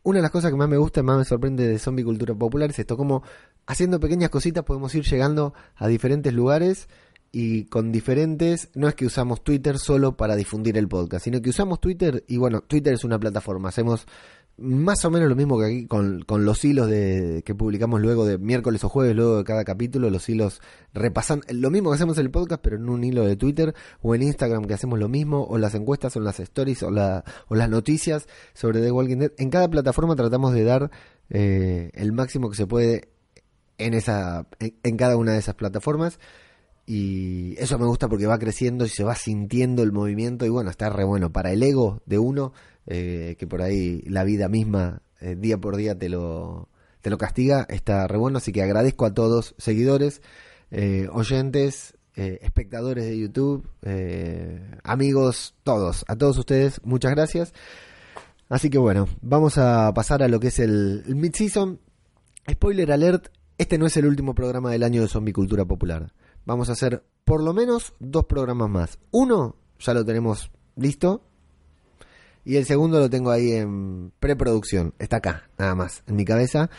Una 0.05 0.19
de 0.19 0.23
las 0.23 0.33
cosas 0.33 0.51
que 0.51 0.57
más 0.57 0.69
me 0.69 0.79
gusta 0.79 1.01
y 1.01 1.03
más 1.05 1.17
me 1.17 1.25
sorprende 1.25 1.69
de 1.69 1.79
Zombie 1.79 2.03
Cultura 2.03 2.35
Popular 2.35 2.69
es 2.71 2.79
esto, 2.79 2.97
como 2.97 3.23
haciendo 3.67 4.01
pequeñas 4.01 4.31
cositas 4.31 4.65
podemos 4.65 4.93
ir 4.97 5.05
llegando 5.05 5.55
a 5.77 5.87
diferentes 5.87 6.33
lugares 6.33 6.89
y 7.33 7.65
con 7.65 7.91
diferentes, 7.91 8.69
no 8.75 8.89
es 8.89 8.95
que 8.95 9.07
usamos 9.07 9.43
Twitter 9.43 9.79
solo 9.79 10.19
para 10.19 10.37
difundir 10.37 10.77
el 10.77 10.87
podcast, 10.87 11.25
sino 11.25 11.41
que 11.41 11.49
usamos 11.49 11.81
Twitter 11.81 12.25
y 12.29 12.37
bueno, 12.37 12.61
Twitter 12.61 12.93
es 12.93 13.05
una 13.05 13.19
plataforma, 13.19 13.71
hacemos 13.71 14.07
más 14.59 15.03
o 15.07 15.11
menos 15.11 15.31
lo 15.31 15.35
mismo 15.35 15.59
que 15.59 15.65
aquí 15.65 15.87
con, 15.87 16.23
con 16.23 16.45
los 16.45 16.63
hilos 16.63 16.89
de, 16.89 17.43
que 17.45 17.55
publicamos 17.55 18.03
luego 18.03 18.27
de 18.27 18.37
miércoles 18.37 18.85
o 18.85 18.91
jueves, 18.91 19.17
luego 19.17 19.39
de 19.39 19.45
cada 19.45 19.65
capítulo, 19.65 20.11
los 20.11 20.29
hilos 20.29 20.61
repasan, 20.93 21.41
lo 21.49 21.71
mismo 21.71 21.91
que 21.91 21.95
hacemos 21.95 22.19
en 22.19 22.27
el 22.27 22.31
podcast, 22.31 22.61
pero 22.63 22.77
en 22.77 22.89
un 22.91 23.03
hilo 23.03 23.25
de 23.25 23.37
Twitter 23.37 23.75
o 24.03 24.15
en 24.15 24.23
Instagram 24.23 24.67
que 24.67 24.75
hacemos 24.75 24.99
lo 24.99 25.09
mismo, 25.09 25.45
o 25.45 25.57
las 25.57 25.75
encuestas 25.75 26.15
o 26.17 26.21
las 26.21 26.39
stories 26.39 26.83
o, 26.83 26.91
la, 26.91 27.25
o 27.49 27.55
las 27.55 27.71
noticias 27.71 28.29
sobre 28.53 28.83
The 28.83 28.91
Walking 28.91 29.17
Dead. 29.17 29.33
En 29.39 29.49
cada 29.49 29.69
plataforma 29.71 30.17
tratamos 30.17 30.53
de 30.53 30.65
dar 30.65 30.91
eh, 31.31 31.91
el 31.95 32.13
máximo 32.13 32.51
que 32.51 32.57
se 32.57 32.67
puede 32.67 33.09
en, 33.79 33.95
esa, 33.95 34.47
en 34.61 34.97
cada 34.99 35.17
una 35.17 35.33
de 35.33 35.39
esas 35.39 35.55
plataformas. 35.55 36.19
Y 36.87 37.55
eso 37.59 37.79
me 37.79 37.87
gusta 37.87 38.09
porque 38.09 38.27
va 38.27 38.39
creciendo 38.39 38.85
y 38.85 38.89
se 38.89 39.05
va 39.05 39.15
sintiendo 39.15 39.83
el 39.83 39.93
movimiento 39.93 40.45
y 40.45 40.49
bueno, 40.49 40.71
está 40.71 40.91
re 40.91 41.05
bueno 41.05 41.33
para 41.33 41.53
el 41.53 41.63
ego 41.63 42.03
de 42.07 42.19
uno, 42.19 42.53
eh, 42.87 43.37
que 43.39 43.47
por 43.47 43.63
ahí 43.63 44.03
la 44.03 44.25
vida 44.25 44.49
misma 44.49 45.03
eh, 45.21 45.37
día 45.37 45.59
por 45.59 45.77
día 45.77 45.97
te 45.97 46.09
lo, 46.09 46.69
te 47.01 47.11
lo 47.11 47.19
castiga, 47.19 47.67
está 47.69 48.09
re 48.09 48.19
bueno, 48.19 48.39
así 48.39 48.51
que 48.51 48.63
agradezco 48.63 49.05
a 49.05 49.15
todos, 49.15 49.55
seguidores, 49.59 50.23
eh, 50.71 51.09
oyentes, 51.13 51.95
espectadores 52.15 53.05
de 53.07 53.19
YouTube, 53.19 53.67
amigos, 54.85 55.55
todos, 55.63 56.05
a 56.09 56.17
todos 56.17 56.37
ustedes, 56.37 56.79
muchas 56.85 57.13
gracias. 57.13 57.55
Así 58.51 58.69
que 58.69 58.77
bueno, 58.77 59.09
vamos 59.23 59.57
a 59.57 59.91
pasar 59.95 60.23
a 60.23 60.29
lo 60.29 60.39
que 60.39 60.49
es 60.49 60.59
el, 60.59 61.05
el 61.07 61.17
mid-season. 61.17 61.81
Spoiler 62.51 62.93
alert, 62.93 63.29
este 63.57 63.79
no 63.79 63.87
es 63.87 63.97
el 63.97 64.05
último 64.05 64.35
programa 64.35 64.71
del 64.71 64.83
año 64.83 65.01
de 65.01 65.09
Zombie 65.09 65.33
Cultura 65.33 65.65
Popular 65.65 66.13
vamos 66.45 66.69
a 66.69 66.73
hacer 66.73 67.05
por 67.25 67.43
lo 67.43 67.53
menos 67.53 67.95
dos 67.99 68.25
programas 68.25 68.69
más. 68.69 68.99
Uno 69.11 69.57
ya 69.79 69.95
lo 69.95 70.05
tenemos 70.05 70.51
listo. 70.77 71.23
Y 72.45 72.57
el 72.57 72.65
segundo 72.67 72.99
lo 72.99 73.09
tengo 73.09 73.31
ahí 73.31 73.53
en 73.53 74.13
preproducción. 74.19 74.95
Está 74.99 75.19
acá, 75.19 75.49
nada 75.59 75.75
más, 75.75 76.03
en 76.07 76.17
mi 76.17 76.25
cabeza. 76.25 76.71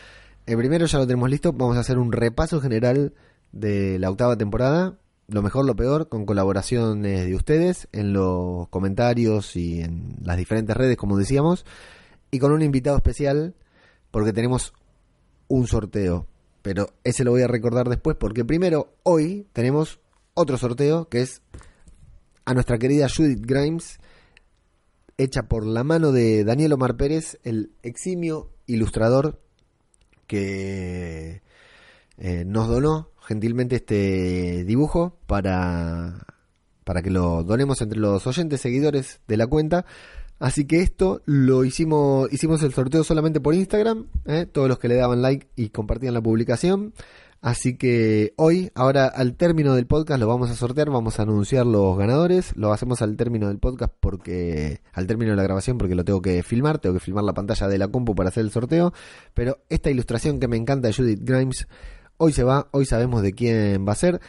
El 0.45 0.57
primero 0.57 0.85
ya 0.85 0.97
lo 0.97 1.07
tenemos 1.07 1.29
listo. 1.29 1.53
Vamos 1.53 1.77
a 1.77 1.81
hacer 1.81 1.97
un 1.97 2.11
repaso 2.11 2.59
general 2.59 3.13
de 3.53 3.97
la 3.97 4.09
octava 4.09 4.37
temporada. 4.37 4.99
Lo 5.27 5.41
mejor, 5.41 5.65
lo 5.65 5.75
peor, 5.75 6.09
con 6.09 6.25
colaboraciones 6.25 7.25
de 7.25 7.35
ustedes 7.35 7.87
en 7.93 8.11
los 8.11 8.67
comentarios 8.67 9.55
y 9.55 9.81
en 9.81 10.17
las 10.21 10.35
diferentes 10.35 10.75
redes, 10.75 10.97
como 10.97 11.17
decíamos. 11.17 11.65
Y 12.29 12.39
con 12.39 12.51
un 12.51 12.61
invitado 12.61 12.97
especial, 12.97 13.55
porque 14.11 14.33
tenemos 14.33 14.73
un 15.47 15.65
sorteo 15.67 16.27
pero 16.63 16.87
ese 17.03 17.23
lo 17.23 17.31
voy 17.31 17.43
a 17.43 17.47
recordar 17.47 17.89
después 17.89 18.17
porque 18.17 18.43
primero 18.43 18.95
hoy 19.03 19.45
tenemos 19.53 19.99
otro 20.33 20.57
sorteo 20.57 21.07
que 21.09 21.21
es 21.21 21.41
a 22.45 22.53
nuestra 22.53 22.79
querida 22.79 23.07
Judith 23.07 23.45
Grimes, 23.45 23.99
hecha 25.17 25.43
por 25.43 25.65
la 25.65 25.83
mano 25.83 26.11
de 26.11 26.43
Daniel 26.43 26.73
Omar 26.73 26.97
Pérez, 26.97 27.37
el 27.43 27.71
eximio 27.83 28.49
ilustrador 28.65 29.39
que 30.25 31.41
eh, 32.17 32.43
nos 32.45 32.67
donó 32.67 33.11
gentilmente 33.21 33.75
este 33.77 34.63
dibujo 34.63 35.17
para, 35.27 36.25
para 36.83 37.01
que 37.01 37.09
lo 37.09 37.43
donemos 37.43 37.81
entre 37.81 37.99
los 37.99 38.25
oyentes 38.25 38.61
seguidores 38.61 39.19
de 39.27 39.37
la 39.37 39.47
cuenta. 39.47 39.85
Así 40.43 40.65
que 40.65 40.81
esto 40.81 41.21
lo 41.23 41.63
hicimos, 41.63 42.27
hicimos 42.33 42.61
el 42.63 42.73
sorteo 42.73 43.05
solamente 43.05 43.39
por 43.39 43.55
Instagram, 43.55 44.07
¿eh? 44.25 44.45
todos 44.45 44.67
los 44.67 44.77
que 44.77 44.89
le 44.89 44.95
daban 44.95 45.21
like 45.21 45.47
y 45.55 45.69
compartían 45.69 46.13
la 46.13 46.21
publicación. 46.21 46.93
Así 47.39 47.77
que 47.77 48.33
hoy, 48.35 48.69
ahora 48.75 49.07
al 49.07 49.35
término 49.35 49.73
del 49.73 49.87
podcast 49.87 50.19
lo 50.19 50.27
vamos 50.27 50.49
a 50.49 50.55
sortear, 50.55 50.89
vamos 50.89 51.17
a 51.17 51.21
anunciar 51.21 51.65
los 51.65 51.97
ganadores, 51.97 52.57
lo 52.57 52.73
hacemos 52.73 53.01
al 53.01 53.15
término 53.15 53.47
del 53.47 53.59
podcast 53.59 53.93
porque, 54.01 54.81
al 54.91 55.07
término 55.07 55.31
de 55.31 55.37
la 55.37 55.43
grabación 55.43 55.77
porque 55.77 55.95
lo 55.95 56.03
tengo 56.03 56.21
que 56.21 56.43
filmar, 56.43 56.79
tengo 56.79 56.95
que 56.95 56.99
filmar 56.99 57.23
la 57.23 57.33
pantalla 57.33 57.69
de 57.69 57.77
la 57.77 57.87
compu 57.87 58.13
para 58.13 58.27
hacer 58.27 58.43
el 58.43 58.51
sorteo, 58.51 58.91
pero 59.33 59.59
esta 59.69 59.91
ilustración 59.91 60.41
que 60.41 60.49
me 60.49 60.57
encanta 60.57 60.89
de 60.89 60.93
Judith 60.93 61.21
Grimes, 61.21 61.69
hoy 62.17 62.33
se 62.33 62.43
va, 62.43 62.67
hoy 62.71 62.85
sabemos 62.85 63.21
de 63.21 63.31
quién 63.31 63.87
va 63.87 63.93
a 63.93 63.95
ser. 63.95 64.19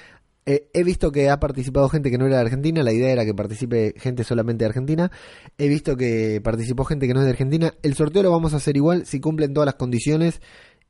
Eh, 0.47 0.69
he 0.75 0.85
visto 0.85 1.11
que 1.11 1.31
ha 1.31 1.41
participado 1.41 1.89
gente 1.89 2.11
que 2.11 2.19
no 2.19 2.27
era 2.27 2.37
de 2.37 2.43
Argentina, 2.43 2.83
la 2.83 2.93
idea 2.93 3.11
era 3.11 3.25
que 3.25 3.35
participe 3.35 3.95
gente 3.97 4.25
solamente 4.25 4.65
de 4.65 4.69
Argentina. 4.69 5.11
He 5.57 5.69
visto 5.69 5.97
que 5.97 6.41
participó 6.43 6.85
gente 6.85 7.07
que 7.07 7.15
no 7.15 7.21
es 7.21 7.27
de 7.27 7.33
Argentina. 7.33 7.73
El 7.83 7.95
sorteo 7.95 8.23
lo 8.23 8.31
vamos 8.31 8.53
a 8.53 8.59
hacer 8.59 8.77
igual 8.77 9.07
si 9.07 9.21
cumplen 9.21 9.55
todas 9.55 9.67
las 9.67 9.77
condiciones 9.77 10.41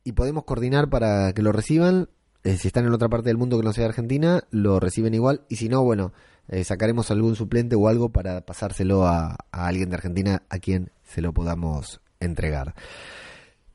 y 0.03 0.13
podemos 0.13 0.45
coordinar 0.45 0.89
para 0.91 1.33
que 1.33 1.43
lo 1.43 1.53
reciban. 1.53 2.09
Eh, 2.43 2.57
si 2.57 2.69
están 2.69 2.85
en 2.85 2.93
otra 2.93 3.09
parte 3.09 3.29
del 3.29 3.39
mundo 3.39 3.59
que 3.59 3.65
no 3.65 3.73
sea 3.73 3.87
Argentina, 3.87 4.45
lo 4.51 4.81
reciben 4.81 5.15
igual. 5.15 5.43
Y 5.49 5.57
si 5.57 5.69
no, 5.69 5.83
bueno, 5.83 6.13
eh, 6.49 6.65
sacaremos 6.65 7.11
algún 7.11 7.37
suplente 7.37 7.77
o 7.77 7.89
algo 7.89 8.11
para 8.11 8.41
pasárselo 8.43 9.07
a 9.07 9.37
alguien 9.53 9.89
de 9.89 9.97
Argentina 9.97 10.43
a 10.51 10.59
quien 10.59 10.91
se 11.05 11.23
lo 11.23 11.33
podamos 11.33 12.01
entregar. 12.21 12.75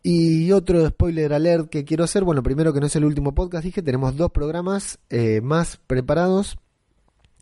Y 0.01 0.51
otro 0.53 0.87
spoiler 0.87 1.33
alert 1.33 1.69
que 1.69 1.83
quiero 1.83 2.05
hacer, 2.05 2.23
bueno, 2.23 2.41
primero 2.41 2.73
que 2.73 2.79
no 2.79 2.85
es 2.85 2.95
el 2.95 3.03
último 3.03 3.35
podcast, 3.35 3.65
dije, 3.65 3.81
tenemos 3.81 4.15
dos 4.15 4.31
programas 4.31 4.99
eh, 5.09 5.41
más 5.41 5.77
preparados 5.87 6.57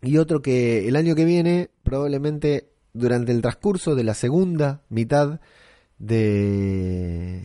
y 0.02 0.18
otro 0.18 0.42
que 0.42 0.88
el 0.88 0.96
año 0.96 1.14
que 1.14 1.24
viene, 1.24 1.70
probablemente 1.84 2.68
durante 2.92 3.32
el 3.32 3.42
transcurso 3.42 3.94
de 3.94 4.04
la 4.04 4.14
segunda 4.14 4.82
mitad 4.88 5.40
de, 5.98 7.44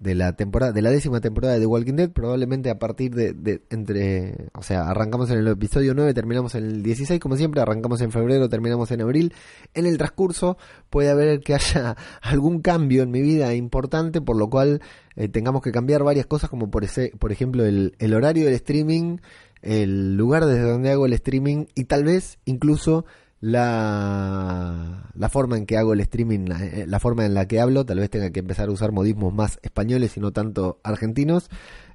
de 0.00 0.14
la 0.14 0.34
temporada, 0.34 0.72
de 0.72 0.82
la 0.82 0.90
décima 0.90 1.20
temporada 1.20 1.54
de 1.54 1.60
The 1.60 1.66
Walking 1.66 1.94
Dead, 1.94 2.10
probablemente 2.10 2.70
a 2.70 2.78
partir 2.78 3.14
de, 3.14 3.62
entre, 3.70 4.48
o 4.54 4.62
sea, 4.62 4.88
arrancamos 4.88 5.30
en 5.30 5.38
el 5.38 5.48
episodio 5.48 5.94
9, 5.94 6.14
terminamos 6.14 6.54
en 6.54 6.64
el 6.64 6.82
16, 6.82 7.20
como 7.20 7.36
siempre, 7.36 7.60
arrancamos 7.60 8.00
en 8.00 8.12
febrero, 8.12 8.48
terminamos 8.48 8.90
en 8.90 9.00
abril. 9.00 9.34
En 9.74 9.86
el 9.86 9.98
transcurso 9.98 10.56
puede 10.90 11.10
haber 11.10 11.40
que 11.40 11.54
haya 11.54 11.96
algún 12.22 12.60
cambio 12.60 13.02
en 13.02 13.10
mi 13.10 13.22
vida 13.22 13.54
importante, 13.54 14.20
por 14.20 14.36
lo 14.36 14.48
cual 14.48 14.80
eh, 15.16 15.28
tengamos 15.28 15.62
que 15.62 15.72
cambiar 15.72 16.04
varias 16.04 16.26
cosas, 16.26 16.50
como 16.50 16.70
por, 16.70 16.84
ese, 16.84 17.12
por 17.18 17.32
ejemplo 17.32 17.64
el, 17.64 17.94
el 17.98 18.14
horario 18.14 18.44
del 18.44 18.54
streaming, 18.54 19.18
el 19.62 20.16
lugar 20.16 20.46
desde 20.46 20.62
donde 20.62 20.90
hago 20.90 21.06
el 21.06 21.12
streaming 21.14 21.66
y 21.74 21.84
tal 21.84 22.04
vez 22.04 22.38
incluso 22.44 23.04
la, 23.40 25.10
la 25.14 25.28
forma 25.28 25.56
en 25.56 25.66
que 25.66 25.76
hago 25.76 25.92
el 25.92 26.00
streaming, 26.00 26.50
eh, 26.50 26.84
la, 26.86 26.98
forma 26.98 27.24
en 27.24 27.34
la 27.34 27.46
que 27.46 27.60
hablo, 27.60 27.86
tal 27.86 28.00
vez 28.00 28.10
tenga 28.10 28.30
que 28.30 28.40
empezar 28.40 28.68
a 28.68 28.72
usar 28.72 28.92
modismos 28.92 29.32
más 29.32 29.58
españoles 29.62 30.16
y 30.16 30.20
no 30.20 30.32
tanto 30.32 30.80
argentinos. 30.82 31.48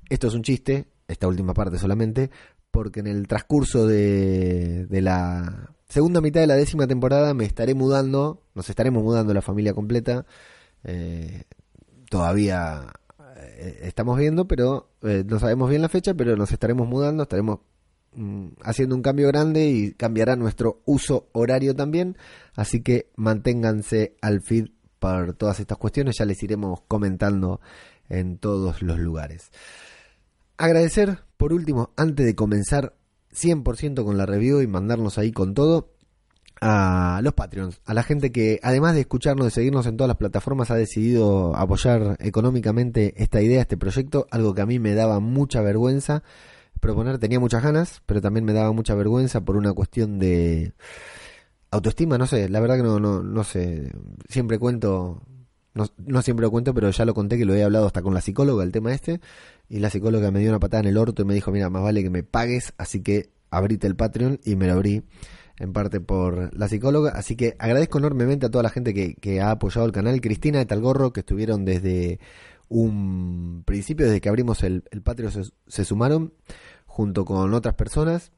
Esto 0.10 0.28
es 0.28 0.34
un 0.34 0.44
chiste, 0.44 0.88
esta 1.08 1.28
última 1.28 1.54
parte 1.54 1.78
solamente, 1.78 2.30
porque 2.72 3.02
en 3.02 3.08
el 3.08 3.28
transcurso 3.28 3.86
de, 3.88 4.86
de 4.86 5.02
la 5.02 5.74
segunda 5.90 6.22
mitad 6.22 6.42
de 6.42 6.48
la 6.48 6.56
décima 6.56 6.88
temporada 6.88 7.34
me 7.34 7.46
estaré 7.46 7.74
mudando, 7.74 8.42
nos 8.56 8.70
estaremos 8.70 9.04
mudando 9.04 9.34
la 9.34 9.42
familia 9.42 9.74
completa. 9.74 10.26
Eh, 10.86 11.44
todavía 12.10 12.94
eh, 13.38 13.80
estamos 13.84 14.18
viendo, 14.18 14.48
pero 14.48 14.90
no 15.02 15.40
sabemos 15.40 15.70
bien 15.70 15.82
la 15.82 15.90
fecha, 15.90 16.14
pero 16.14 16.38
nos 16.38 16.52
estaremos 16.52 16.88
mudando, 16.88 17.24
estaremos 17.24 17.60
haciendo 18.62 18.96
un 18.96 19.02
cambio 19.02 19.28
grande 19.28 19.68
y 19.68 19.92
cambiará 19.94 20.36
nuestro 20.36 20.82
uso 20.86 21.28
horario 21.32 21.76
también. 21.76 22.18
Así 22.56 22.82
que 22.82 23.10
manténganse 23.16 24.16
al 24.22 24.42
feed 24.42 24.68
por 25.00 25.34
todas 25.34 25.60
estas 25.60 25.78
cuestiones. 25.78 26.18
Ya 26.18 26.26
les 26.26 26.42
iremos 26.44 26.82
comentando 26.88 27.62
en 28.10 28.38
todos 28.38 28.82
los 28.82 29.00
lugares. 29.00 29.52
Agradecer, 30.58 31.20
por 31.38 31.54
último, 31.54 31.92
antes 31.98 32.26
de 32.26 32.36
comenzar 32.36 32.96
100% 33.34 34.04
con 34.04 34.18
la 34.18 34.26
review 34.26 34.62
y 34.62 34.68
mandarnos 34.68 35.18
ahí 35.18 35.32
con 35.32 35.54
todo, 35.54 35.94
a 36.66 37.20
los 37.22 37.34
Patreons, 37.34 37.82
a 37.86 37.94
la 37.94 38.04
gente 38.04 38.32
que 38.32 38.60
además 38.64 38.96
de 38.96 39.02
escucharnos, 39.02 39.46
de 39.46 39.52
seguirnos 39.52 39.86
en 39.86 39.98
todas 39.98 40.08
las 40.08 40.18
plataformas, 40.18 40.72
ha 40.72 40.76
decidido 40.76 41.56
apoyar 41.56 42.16
económicamente 42.20 43.14
esta 43.22 43.42
idea, 43.42 43.62
este 43.62 43.76
proyecto, 43.76 44.28
algo 44.32 44.54
que 44.54 44.62
a 44.62 44.66
mí 44.66 44.80
me 44.80 44.94
daba 44.94 45.20
mucha 45.20 45.62
vergüenza 45.62 46.24
proponer, 46.84 47.18
tenía 47.18 47.40
muchas 47.40 47.64
ganas, 47.64 48.02
pero 48.06 48.22
también 48.22 48.46
me 48.46 48.54
daba 48.54 48.72
mucha 48.72 48.94
vergüenza 48.94 49.42
por 49.42 49.58
una 49.58 49.74
cuestión 49.74 50.20
de 50.20 50.74
autoestima, 51.72 52.18
no 52.18 52.28
sé, 52.28 52.50
la 52.50 52.60
verdad 52.60 52.76
que 52.78 52.84
no, 52.84 53.00
no, 53.00 53.24
no 53.24 53.44
sé, 53.44 53.92
siempre 54.30 54.60
cuento, 54.60 55.24
no, 55.74 55.88
no 55.98 56.22
siempre 56.22 56.44
lo 56.44 56.52
cuento, 56.52 56.74
pero 56.74 56.92
ya 56.92 57.06
lo 57.06 57.14
conté 57.14 57.38
que 57.38 57.46
lo 57.46 57.56
he 57.56 57.64
hablado 57.64 57.88
hasta 57.88 58.02
con 58.02 58.14
la 58.14 58.22
psicóloga, 58.22 58.64
el 58.64 58.72
tema 58.72 58.94
este, 58.94 59.22
y 59.70 59.80
la 59.80 59.90
psicóloga 59.90 60.30
me 60.30 60.40
dio 60.40 60.50
una 60.50 60.60
patada 60.60 60.82
en 60.82 60.90
el 60.90 60.98
orto 60.98 61.24
y 61.24 61.26
me 61.26 61.34
dijo, 61.34 61.52
mira, 61.52 61.70
más 61.70 61.82
vale 61.82 62.04
que 62.04 62.10
me 62.10 62.22
pagues, 62.22 62.74
así 62.78 63.02
que 63.02 63.32
abrite 63.50 63.88
el 63.88 63.96
Patreon 63.96 64.40
y 64.44 64.56
me 64.56 64.68
lo 64.68 64.74
abrí 64.74 65.04
en 65.60 65.72
parte 65.72 66.00
por 66.00 66.56
la 66.58 66.68
psicóloga. 66.68 67.12
Así 67.12 67.36
que 67.36 67.56
agradezco 67.60 68.00
enormemente 68.00 68.48
a 68.48 68.50
toda 68.50 68.64
la 68.64 68.70
gente 68.70 68.94
que, 68.94 69.16
que 69.16 69.42
ha 69.42 69.52
apoyado 69.52 69.86
el 69.86 69.92
canal. 69.92 70.20
Cristina 70.22 70.60
de 70.60 70.66
Talgorro, 70.66 71.14
que 71.14 71.22
estuvieron 71.22 71.64
desde 71.64 72.20
un 72.70 73.64
principio, 73.66 74.06
desde 74.08 74.22
que 74.22 74.30
abrimos 74.30 74.64
el, 74.64 74.84
el 74.92 75.02
Patreon, 75.02 75.32
se, 75.32 75.44
se, 75.68 75.86
sumaron 75.86 76.34
junto 76.94 77.26
con 77.26 77.54
otras 77.56 77.74
personas. 77.74 78.32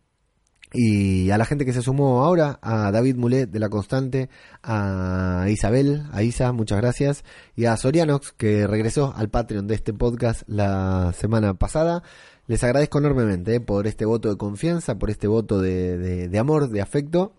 Y 0.71 1.29
a 1.29 1.37
la 1.37 1.45
gente 1.45 1.65
que 1.65 1.73
se 1.73 1.81
sumó 1.81 2.23
ahora, 2.23 2.57
a 2.61 2.91
David 2.91 3.15
Mulet 3.15 3.49
de 3.49 3.59
La 3.59 3.69
Constante, 3.69 4.29
a 4.63 5.45
Isabel, 5.49 6.03
a 6.11 6.23
Isa, 6.23 6.51
muchas 6.53 6.79
gracias, 6.79 7.23
y 7.55 7.65
a 7.65 7.77
Sorianox, 7.77 8.31
que 8.31 8.65
regresó 8.65 9.13
al 9.15 9.29
Patreon 9.29 9.67
de 9.67 9.75
este 9.75 9.93
podcast 9.93 10.43
la 10.47 11.13
semana 11.13 11.53
pasada. 11.53 12.01
Les 12.47 12.63
agradezco 12.63 12.99
enormemente 12.99 13.55
eh, 13.55 13.59
por 13.59 13.87
este 13.87 14.05
voto 14.05 14.29
de 14.29 14.37
confianza, 14.37 14.97
por 14.97 15.09
este 15.09 15.27
voto 15.27 15.61
de, 15.61 15.97
de, 15.97 16.27
de 16.29 16.39
amor, 16.39 16.69
de 16.69 16.81
afecto 16.81 17.33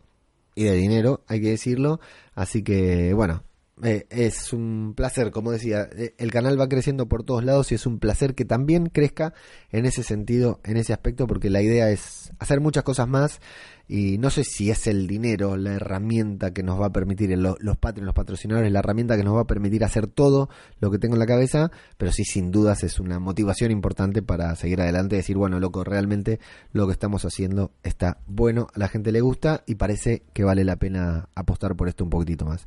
y 0.55 0.65
de 0.65 0.75
dinero, 0.75 1.23
hay 1.29 1.41
que 1.41 1.51
decirlo. 1.51 2.01
Así 2.35 2.63
que, 2.63 3.13
bueno, 3.15 3.43
eh, 3.83 4.07
es 4.09 4.55
un 4.55 4.95
placer, 4.97 5.31
como 5.31 5.53
decía, 5.53 5.89
eh, 5.97 6.15
el 6.17 6.33
canal 6.33 6.59
va 6.59 6.69
creciendo 6.69 7.07
por 7.09 7.25
todos 7.25 7.45
lados 7.45 7.73
y 7.73 7.75
es 7.75 7.85
un 7.85 7.99
placer 7.99 8.35
que 8.35 8.47
también 8.47 8.87
crezca 8.87 9.35
en 9.71 9.85
ese 9.85 10.03
sentido, 10.03 10.61
en 10.65 10.79
ese 10.79 10.95
aspecto, 10.95 11.27
porque 11.27 11.51
la 11.51 11.61
idea 11.61 11.91
es 11.91 12.33
hacer 12.39 12.61
muchas 12.61 12.85
cosas 12.85 13.07
más 13.07 13.41
y 13.89 14.19
no 14.19 14.31
sé 14.31 14.45
si 14.45 14.71
es 14.71 14.87
el 14.87 15.07
dinero 15.07 15.57
la 15.57 15.75
herramienta 15.75 16.53
que 16.53 16.63
nos 16.63 16.81
va 16.81 16.87
a 16.87 16.93
permitir, 16.93 17.31
los, 17.39 17.57
los 17.61 17.77
los 17.97 18.15
patrocinadores, 18.15 18.73
la 18.73 18.79
herramienta 18.79 19.17
que 19.17 19.23
nos 19.23 19.37
va 19.37 19.43
a 19.43 19.47
permitir 19.47 19.85
hacer 19.85 20.07
todo 20.07 20.49
lo 20.81 20.91
que 20.91 20.99
tengo 20.99 21.15
en 21.15 21.21
la 21.21 21.27
cabeza, 21.27 21.71
pero 21.99 22.13
sí 22.13 22.25
sin 22.25 22.51
dudas 22.51 22.83
es 22.83 22.99
una 22.99 23.21
motivación 23.21 23.71
importante 23.71 24.23
para 24.23 24.57
seguir 24.57 24.81
adelante 24.81 25.17
y 25.17 25.19
decir, 25.19 25.37
bueno, 25.37 25.61
loco, 25.61 25.85
realmente 25.85 26.41
lo 26.73 26.87
que 26.87 26.93
estamos 26.93 27.25
haciendo 27.25 27.73
está 27.83 28.19
bueno, 28.27 28.69
a 28.75 28.79
la 28.79 28.89
gente 28.89 29.13
le 29.13 29.21
gusta 29.21 29.63
y 29.67 29.77
parece 29.77 30.23
que 30.33 30.45
vale 30.45 30.65
la 30.65 30.77
pena 30.77 31.29
apostar 31.35 31.77
por 31.77 31.89
esto 31.89 32.05
un 32.05 32.11
poquitito 32.11 32.47
más. 32.47 32.67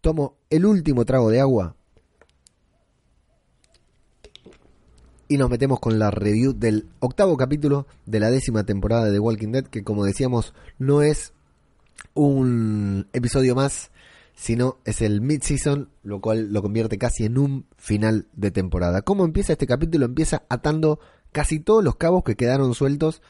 Tomo 0.00 0.36
el 0.50 0.66
último 0.66 1.04
trago 1.04 1.30
de 1.30 1.40
agua 1.40 1.76
y 5.28 5.38
nos 5.38 5.50
metemos 5.50 5.80
con 5.80 5.98
la 5.98 6.10
review 6.10 6.52
del 6.52 6.88
octavo 7.00 7.36
capítulo 7.36 7.86
de 8.04 8.20
la 8.20 8.30
décima 8.30 8.64
temporada 8.64 9.06
de 9.06 9.12
The 9.12 9.18
Walking 9.18 9.52
Dead, 9.52 9.64
que 9.64 9.82
como 9.82 10.04
decíamos 10.04 10.54
no 10.78 11.02
es 11.02 11.32
un 12.14 13.08
episodio 13.12 13.54
más, 13.54 13.90
sino 14.34 14.78
es 14.84 15.02
el 15.02 15.20
mid-season, 15.20 15.88
lo 16.02 16.20
cual 16.20 16.52
lo 16.52 16.62
convierte 16.62 16.98
casi 16.98 17.24
en 17.24 17.38
un 17.38 17.66
final 17.76 18.28
de 18.34 18.50
temporada. 18.50 19.02
¿Cómo 19.02 19.24
empieza 19.24 19.52
este 19.52 19.66
capítulo? 19.66 20.04
Empieza 20.04 20.44
atando 20.48 21.00
casi 21.32 21.58
todos 21.58 21.82
los 21.82 21.96
cabos 21.96 22.22
que 22.22 22.36
quedaron 22.36 22.74
sueltos 22.74 23.22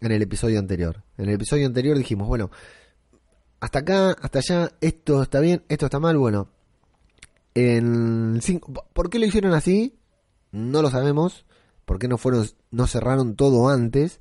en 0.00 0.12
el 0.12 0.22
episodio 0.22 0.58
anterior. 0.58 1.04
En 1.18 1.28
el 1.28 1.34
episodio 1.34 1.66
anterior 1.66 1.96
dijimos, 1.96 2.26
bueno, 2.28 2.50
hasta 3.64 3.78
acá, 3.78 4.10
hasta 4.20 4.40
allá, 4.40 4.72
esto 4.82 5.22
está 5.22 5.40
bien, 5.40 5.62
esto 5.70 5.86
está 5.86 5.98
mal, 5.98 6.18
bueno. 6.18 6.48
En 7.54 8.38
¿Por 8.92 9.08
qué 9.08 9.18
lo 9.18 9.24
hicieron 9.24 9.54
así? 9.54 9.94
No 10.52 10.82
lo 10.82 10.90
sabemos. 10.90 11.46
¿Por 11.86 11.98
qué 11.98 12.06
no 12.06 12.18
fueron, 12.18 12.46
no 12.70 12.86
cerraron 12.86 13.36
todo 13.36 13.70
antes? 13.70 14.20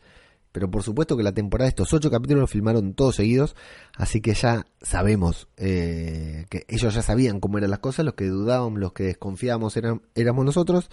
Pero 0.54 0.72
por 0.72 0.84
supuesto 0.84 1.18
que 1.18 1.24
la 1.24 1.34
temporada 1.34 1.66
de 1.66 1.70
estos 1.70 1.92
ocho 1.92 2.10
capítulos 2.10 2.40
los 2.40 2.52
filmaron 2.52 2.94
todos 2.94 3.18
seguidos, 3.18 3.56
así 3.98 4.22
que 4.22 4.34
ya 4.34 4.66
sabemos 4.82 5.50
eh, 5.58 6.46
que 6.50 6.66
ellos 6.70 6.94
ya 6.94 7.02
sabían 7.02 7.42
cómo 7.42 7.58
eran 7.58 7.72
las 7.72 7.80
cosas, 7.80 8.06
los 8.06 8.14
que 8.14 8.28
dudábamos, 8.28 8.80
los 8.80 8.94
que 8.94 9.04
desconfiábamos 9.04 9.76
eran, 9.76 10.04
éramos 10.16 10.46
nosotros. 10.46 10.90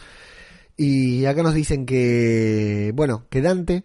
Y 0.77 1.25
acá 1.27 1.45
nos 1.45 1.55
dicen 1.55 1.87
que, 1.87 2.91
bueno, 2.97 3.27
que 3.31 3.43
Dante, 3.43 3.85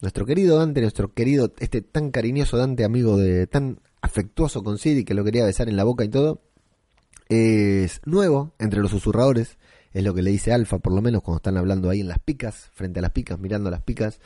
nuestro 0.00 0.26
querido 0.26 0.58
Dante, 0.58 0.80
nuestro 0.80 1.14
querido, 1.14 1.52
este 1.60 1.80
tan 1.80 2.10
cariñoso 2.10 2.56
Dante, 2.56 2.84
amigo 2.84 3.16
de, 3.16 3.46
tan 3.46 3.78
afectuoso 4.02 4.62
con 4.62 4.78
Siri, 4.78 5.04
que 5.04 5.14
lo 5.14 5.24
quería 5.24 5.44
besar 5.44 5.68
en 5.68 5.76
la 5.76 5.84
boca 5.84 6.04
y 6.04 6.08
todo, 6.08 6.42
es 7.28 8.00
nuevo 8.04 8.54
entre 8.58 8.80
los 8.80 8.90
susurradores, 8.90 9.58
es 9.92 10.04
lo 10.04 10.14
que 10.14 10.22
le 10.22 10.30
dice 10.30 10.52
Alfa, 10.52 10.78
por 10.78 10.92
lo 10.92 11.02
menos 11.02 11.22
cuando 11.22 11.38
están 11.38 11.56
hablando 11.56 11.90
ahí 11.90 12.00
en 12.00 12.08
las 12.08 12.18
picas, 12.18 12.70
frente 12.74 12.98
a 13.00 13.02
las 13.02 13.12
picas, 13.12 13.38
mirando 13.38 13.70
las 13.70 13.82
picas. 13.82 14.20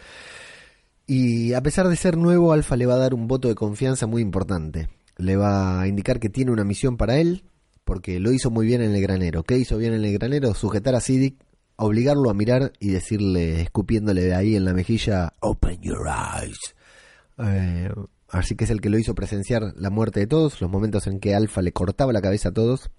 Y 1.06 1.52
a 1.52 1.62
pesar 1.62 1.88
de 1.88 1.96
ser 1.96 2.16
nuevo, 2.16 2.52
Alfa 2.52 2.76
le 2.76 2.86
va 2.86 2.94
a 2.94 2.98
dar 2.98 3.14
un 3.14 3.28
voto 3.28 3.48
de 3.48 3.54
confianza 3.54 4.06
muy 4.06 4.22
importante. 4.22 4.88
Le 5.16 5.36
va 5.36 5.82
a 5.82 5.86
indicar 5.86 6.18
que 6.18 6.30
tiene 6.30 6.50
una 6.50 6.64
misión 6.64 6.96
para 6.96 7.18
él, 7.18 7.44
porque 7.84 8.20
lo 8.20 8.32
hizo 8.32 8.50
muy 8.50 8.66
bien 8.66 8.82
en 8.82 8.94
el 8.94 9.02
granero. 9.02 9.42
¿Qué 9.42 9.58
hizo 9.58 9.76
bien 9.76 9.92
en 9.92 10.04
el 10.04 10.12
granero? 10.14 10.54
Sujetar 10.54 10.94
a 10.94 11.00
Sidic, 11.00 11.36
obligarlo 11.76 12.30
a 12.30 12.34
mirar 12.34 12.72
y 12.80 12.88
decirle, 12.88 13.60
escupiéndole 13.60 14.22
de 14.22 14.34
ahí 14.34 14.56
en 14.56 14.64
la 14.64 14.72
mejilla, 14.72 15.32
Open 15.40 15.80
your 15.82 16.06
eyes. 16.08 16.74
Eh, 17.38 17.90
Así 18.34 18.56
que 18.56 18.64
es 18.64 18.70
el 18.70 18.80
que 18.80 18.90
lo 18.90 18.98
hizo 18.98 19.14
presenciar 19.14 19.74
la 19.76 19.90
muerte 19.90 20.18
de 20.18 20.26
todos, 20.26 20.60
los 20.60 20.68
momentos 20.68 21.06
en 21.06 21.20
que 21.20 21.36
Alfa 21.36 21.62
le 21.62 21.72
cortaba 21.72 22.12
la 22.12 22.20
cabeza 22.20 22.48
a 22.48 22.52
todos. 22.52 22.90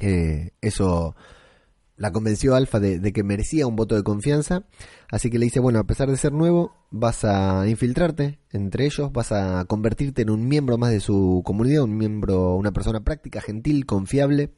Eh, 0.00 0.52
eso 0.62 1.14
la 1.98 2.10
convenció 2.10 2.54
Alfa 2.54 2.80
de, 2.80 2.98
de, 2.98 3.12
que 3.12 3.22
merecía 3.22 3.66
un 3.66 3.76
voto 3.76 3.96
de 3.96 4.02
confianza. 4.02 4.64
Así 5.10 5.28
que 5.28 5.38
le 5.38 5.44
dice, 5.44 5.60
bueno, 5.60 5.78
a 5.78 5.84
pesar 5.84 6.10
de 6.10 6.16
ser 6.16 6.32
nuevo, 6.32 6.74
vas 6.90 7.22
a 7.26 7.68
infiltrarte 7.68 8.38
entre 8.50 8.86
ellos, 8.86 9.12
vas 9.12 9.30
a 9.30 9.66
convertirte 9.66 10.22
en 10.22 10.30
un 10.30 10.48
miembro 10.48 10.78
más 10.78 10.90
de 10.90 11.00
su 11.00 11.42
comunidad, 11.44 11.82
un 11.82 11.98
miembro, 11.98 12.56
una 12.56 12.72
persona 12.72 13.00
práctica, 13.04 13.42
gentil, 13.42 13.84
confiable. 13.84 14.54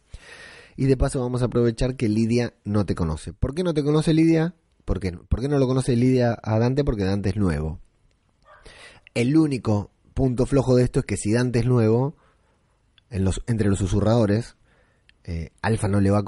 Y 0.76 0.86
de 0.86 0.96
paso 0.96 1.20
vamos 1.20 1.42
a 1.42 1.46
aprovechar 1.46 1.96
que 1.96 2.08
Lidia 2.08 2.54
no 2.64 2.86
te 2.86 2.94
conoce. 2.94 3.32
¿Por 3.32 3.52
qué 3.52 3.64
no 3.64 3.74
te 3.74 3.82
conoce 3.82 4.14
Lidia? 4.14 4.54
¿Por 4.84 5.00
qué, 5.00 5.10
¿Por 5.10 5.40
qué 5.40 5.48
no 5.48 5.58
lo 5.58 5.66
conoce 5.66 5.96
Lidia 5.96 6.38
a 6.40 6.60
Dante? 6.60 6.84
Porque 6.84 7.02
Dante 7.02 7.30
es 7.30 7.36
nuevo. 7.36 7.80
El 9.18 9.36
único 9.36 9.90
punto 10.14 10.46
flojo 10.46 10.76
de 10.76 10.84
esto 10.84 11.00
es 11.00 11.04
que 11.04 11.16
si 11.16 11.32
Dante 11.32 11.58
es 11.58 11.66
nuevo, 11.66 12.14
entre 13.10 13.68
los 13.68 13.78
susurradores, 13.80 14.54
eh, 15.24 15.50
Alfa 15.60 15.88
no 15.88 16.00
le 16.00 16.12
va 16.12 16.18
a 16.20 16.22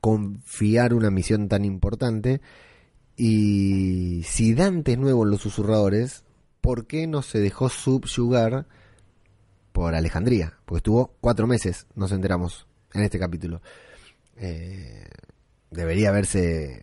confiar, 0.00 0.94
una 0.94 1.12
misión 1.12 1.48
tan 1.48 1.64
importante. 1.64 2.40
Y 3.16 4.24
si 4.24 4.52
Dante 4.52 4.94
es 4.94 4.98
nuevo 4.98 5.22
en 5.22 5.30
los 5.30 5.42
susurradores, 5.42 6.24
¿por 6.60 6.88
qué 6.88 7.06
no 7.06 7.22
se 7.22 7.38
dejó 7.38 7.68
subyugar 7.68 8.66
por 9.70 9.94
Alejandría? 9.94 10.58
Porque 10.64 10.78
estuvo 10.78 11.14
cuatro 11.20 11.46
meses, 11.46 11.86
nos 11.94 12.10
enteramos 12.10 12.66
en 12.94 13.02
este 13.04 13.20
capítulo. 13.20 13.62
Eh, 14.38 15.06
debería 15.70 16.10
verse 16.10 16.82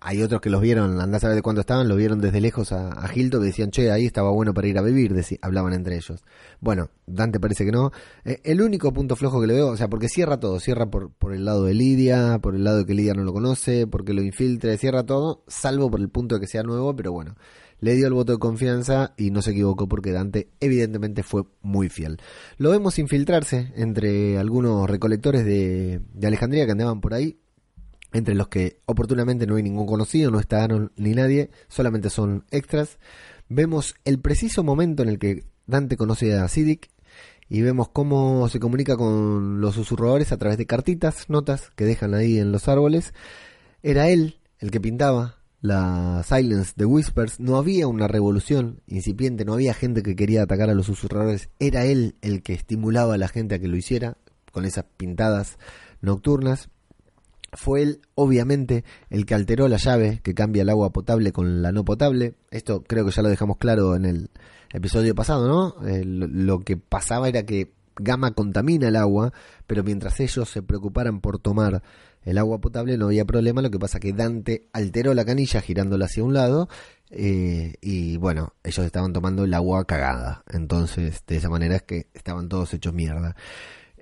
hay 0.00 0.22
otros 0.22 0.42
que 0.42 0.50
los 0.50 0.60
vieron, 0.60 1.00
andás 1.00 1.24
a 1.24 1.28
ver 1.28 1.36
de 1.36 1.42
cuándo 1.42 1.62
estaban, 1.62 1.88
lo 1.88 1.96
vieron 1.96 2.20
desde 2.20 2.40
lejos 2.40 2.70
a, 2.72 2.90
a 3.02 3.10
Hilton, 3.12 3.40
que 3.40 3.46
decían, 3.46 3.70
che, 3.70 3.90
ahí 3.90 4.04
estaba 4.04 4.30
bueno 4.30 4.52
para 4.52 4.68
ir 4.68 4.76
a 4.76 4.82
vivir, 4.82 5.14
hablaban 5.40 5.72
entre 5.72 5.96
ellos. 5.96 6.22
Bueno, 6.60 6.90
Dante 7.06 7.40
parece 7.40 7.64
que 7.64 7.72
no. 7.72 7.90
Eh, 8.24 8.40
el 8.44 8.60
único 8.60 8.92
punto 8.92 9.16
flojo 9.16 9.40
que 9.40 9.46
le 9.46 9.54
veo, 9.54 9.68
o 9.68 9.76
sea, 9.76 9.88
porque 9.88 10.08
cierra 10.08 10.38
todo, 10.38 10.60
cierra 10.60 10.90
por, 10.90 11.12
por 11.12 11.32
el 11.32 11.46
lado 11.46 11.64
de 11.64 11.72
Lidia, 11.72 12.38
por 12.42 12.54
el 12.54 12.64
lado 12.64 12.78
de 12.78 12.86
que 12.86 12.94
Lidia 12.94 13.14
no 13.14 13.24
lo 13.24 13.32
conoce, 13.32 13.86
porque 13.86 14.12
lo 14.12 14.22
infiltre, 14.22 14.76
cierra 14.76 15.06
todo, 15.06 15.44
salvo 15.46 15.90
por 15.90 16.00
el 16.00 16.10
punto 16.10 16.34
de 16.34 16.42
que 16.42 16.46
sea 16.46 16.62
nuevo, 16.62 16.94
pero 16.94 17.12
bueno, 17.12 17.36
le 17.78 17.94
dio 17.94 18.06
el 18.06 18.12
voto 18.12 18.32
de 18.32 18.38
confianza 18.38 19.14
y 19.16 19.30
no 19.30 19.40
se 19.40 19.52
equivocó 19.52 19.88
porque 19.88 20.12
Dante 20.12 20.50
evidentemente 20.60 21.22
fue 21.22 21.44
muy 21.62 21.88
fiel. 21.88 22.18
Lo 22.58 22.70
vemos 22.70 22.98
infiltrarse 22.98 23.72
entre 23.76 24.36
algunos 24.36 24.90
recolectores 24.90 25.46
de, 25.46 26.02
de 26.12 26.26
Alejandría 26.26 26.66
que 26.66 26.72
andaban 26.72 27.00
por 27.00 27.14
ahí, 27.14 27.38
entre 28.12 28.34
los 28.34 28.48
que 28.48 28.80
oportunamente 28.86 29.46
no 29.46 29.56
hay 29.56 29.62
ningún 29.62 29.86
conocido, 29.86 30.30
no 30.30 30.40
está 30.40 30.66
ni 30.68 31.14
nadie, 31.14 31.50
solamente 31.68 32.10
son 32.10 32.44
extras. 32.50 32.98
Vemos 33.48 33.94
el 34.04 34.20
preciso 34.20 34.62
momento 34.62 35.02
en 35.02 35.08
el 35.08 35.18
que 35.18 35.44
Dante 35.66 35.96
conoce 35.96 36.34
a 36.34 36.48
Sidic 36.48 36.90
y 37.48 37.62
vemos 37.62 37.88
cómo 37.88 38.48
se 38.48 38.60
comunica 38.60 38.96
con 38.96 39.60
los 39.60 39.74
susurradores 39.74 40.32
a 40.32 40.38
través 40.38 40.56
de 40.56 40.66
cartitas, 40.66 41.28
notas 41.28 41.70
que 41.74 41.84
dejan 41.84 42.14
ahí 42.14 42.38
en 42.38 42.52
los 42.52 42.68
árboles. 42.68 43.12
Era 43.82 44.08
él 44.08 44.38
el 44.60 44.70
que 44.70 44.80
pintaba 44.80 45.40
la 45.60 46.22
Silence 46.26 46.72
de 46.76 46.84
Whispers. 46.84 47.40
No 47.40 47.56
había 47.56 47.88
una 47.88 48.08
revolución 48.08 48.82
incipiente, 48.86 49.44
no 49.44 49.54
había 49.54 49.74
gente 49.74 50.02
que 50.02 50.16
quería 50.16 50.42
atacar 50.42 50.70
a 50.70 50.74
los 50.74 50.86
susurradores. 50.86 51.50
Era 51.58 51.84
él 51.84 52.14
el 52.22 52.42
que 52.42 52.54
estimulaba 52.54 53.14
a 53.14 53.18
la 53.18 53.28
gente 53.28 53.56
a 53.56 53.58
que 53.58 53.68
lo 53.68 53.76
hiciera 53.76 54.16
con 54.52 54.64
esas 54.64 54.84
pintadas 54.96 55.58
nocturnas. 56.00 56.68
Fue 57.52 57.82
él, 57.82 58.00
obviamente, 58.14 58.84
el 59.08 59.26
que 59.26 59.34
alteró 59.34 59.68
la 59.68 59.76
llave 59.76 60.20
que 60.22 60.34
cambia 60.34 60.62
el 60.62 60.68
agua 60.68 60.90
potable 60.90 61.32
con 61.32 61.62
la 61.62 61.72
no 61.72 61.84
potable. 61.84 62.34
Esto 62.50 62.82
creo 62.82 63.04
que 63.04 63.10
ya 63.10 63.22
lo 63.22 63.28
dejamos 63.28 63.58
claro 63.58 63.96
en 63.96 64.04
el 64.04 64.30
episodio 64.72 65.14
pasado, 65.14 65.48
¿no? 65.48 65.86
Eh, 65.86 66.04
lo, 66.04 66.60
que 66.60 66.76
pasaba 66.76 67.28
era 67.28 67.44
que 67.44 67.72
Gama 67.96 68.32
contamina 68.32 68.88
el 68.88 68.96
agua, 68.96 69.32
pero 69.66 69.82
mientras 69.82 70.20
ellos 70.20 70.48
se 70.48 70.62
preocuparan 70.62 71.20
por 71.20 71.38
tomar 71.38 71.82
el 72.22 72.38
agua 72.38 72.60
potable 72.60 72.96
no 72.96 73.06
había 73.06 73.24
problema. 73.24 73.62
Lo 73.62 73.70
que 73.70 73.78
pasa 73.78 74.00
que 74.00 74.12
Dante 74.12 74.68
alteró 74.72 75.14
la 75.14 75.24
canilla 75.24 75.60
girándola 75.60 76.04
hacia 76.04 76.24
un 76.24 76.34
lado 76.34 76.68
eh, 77.10 77.74
y 77.80 78.16
bueno, 78.18 78.54
ellos 78.62 78.86
estaban 78.86 79.12
tomando 79.12 79.44
el 79.44 79.54
agua 79.54 79.84
cagada. 79.86 80.44
Entonces, 80.48 81.22
de 81.26 81.36
esa 81.36 81.48
manera 81.48 81.76
es 81.76 81.82
que 81.82 82.08
estaban 82.14 82.48
todos 82.48 82.72
hechos 82.74 82.94
mierda. 82.94 83.36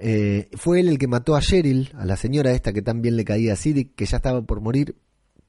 Eh, 0.01 0.49
fue 0.53 0.79
él 0.79 0.89
el 0.89 0.99
que 0.99 1.09
mató 1.09 1.35
a 1.35 1.41
Cheryl, 1.41 1.91
a 1.95 2.05
la 2.05 2.17
señora 2.17 2.53
esta 2.53 2.73
que 2.73 2.83
tan 2.83 3.03
bien 3.03 3.17
le 3.17 3.25
caía 3.25 3.55
a 3.55 3.57
Siddiq, 3.57 3.97
que 3.97 4.07
ya 4.07 4.19
estaba 4.19 4.43
por 4.43 4.61
morir, 4.61 4.97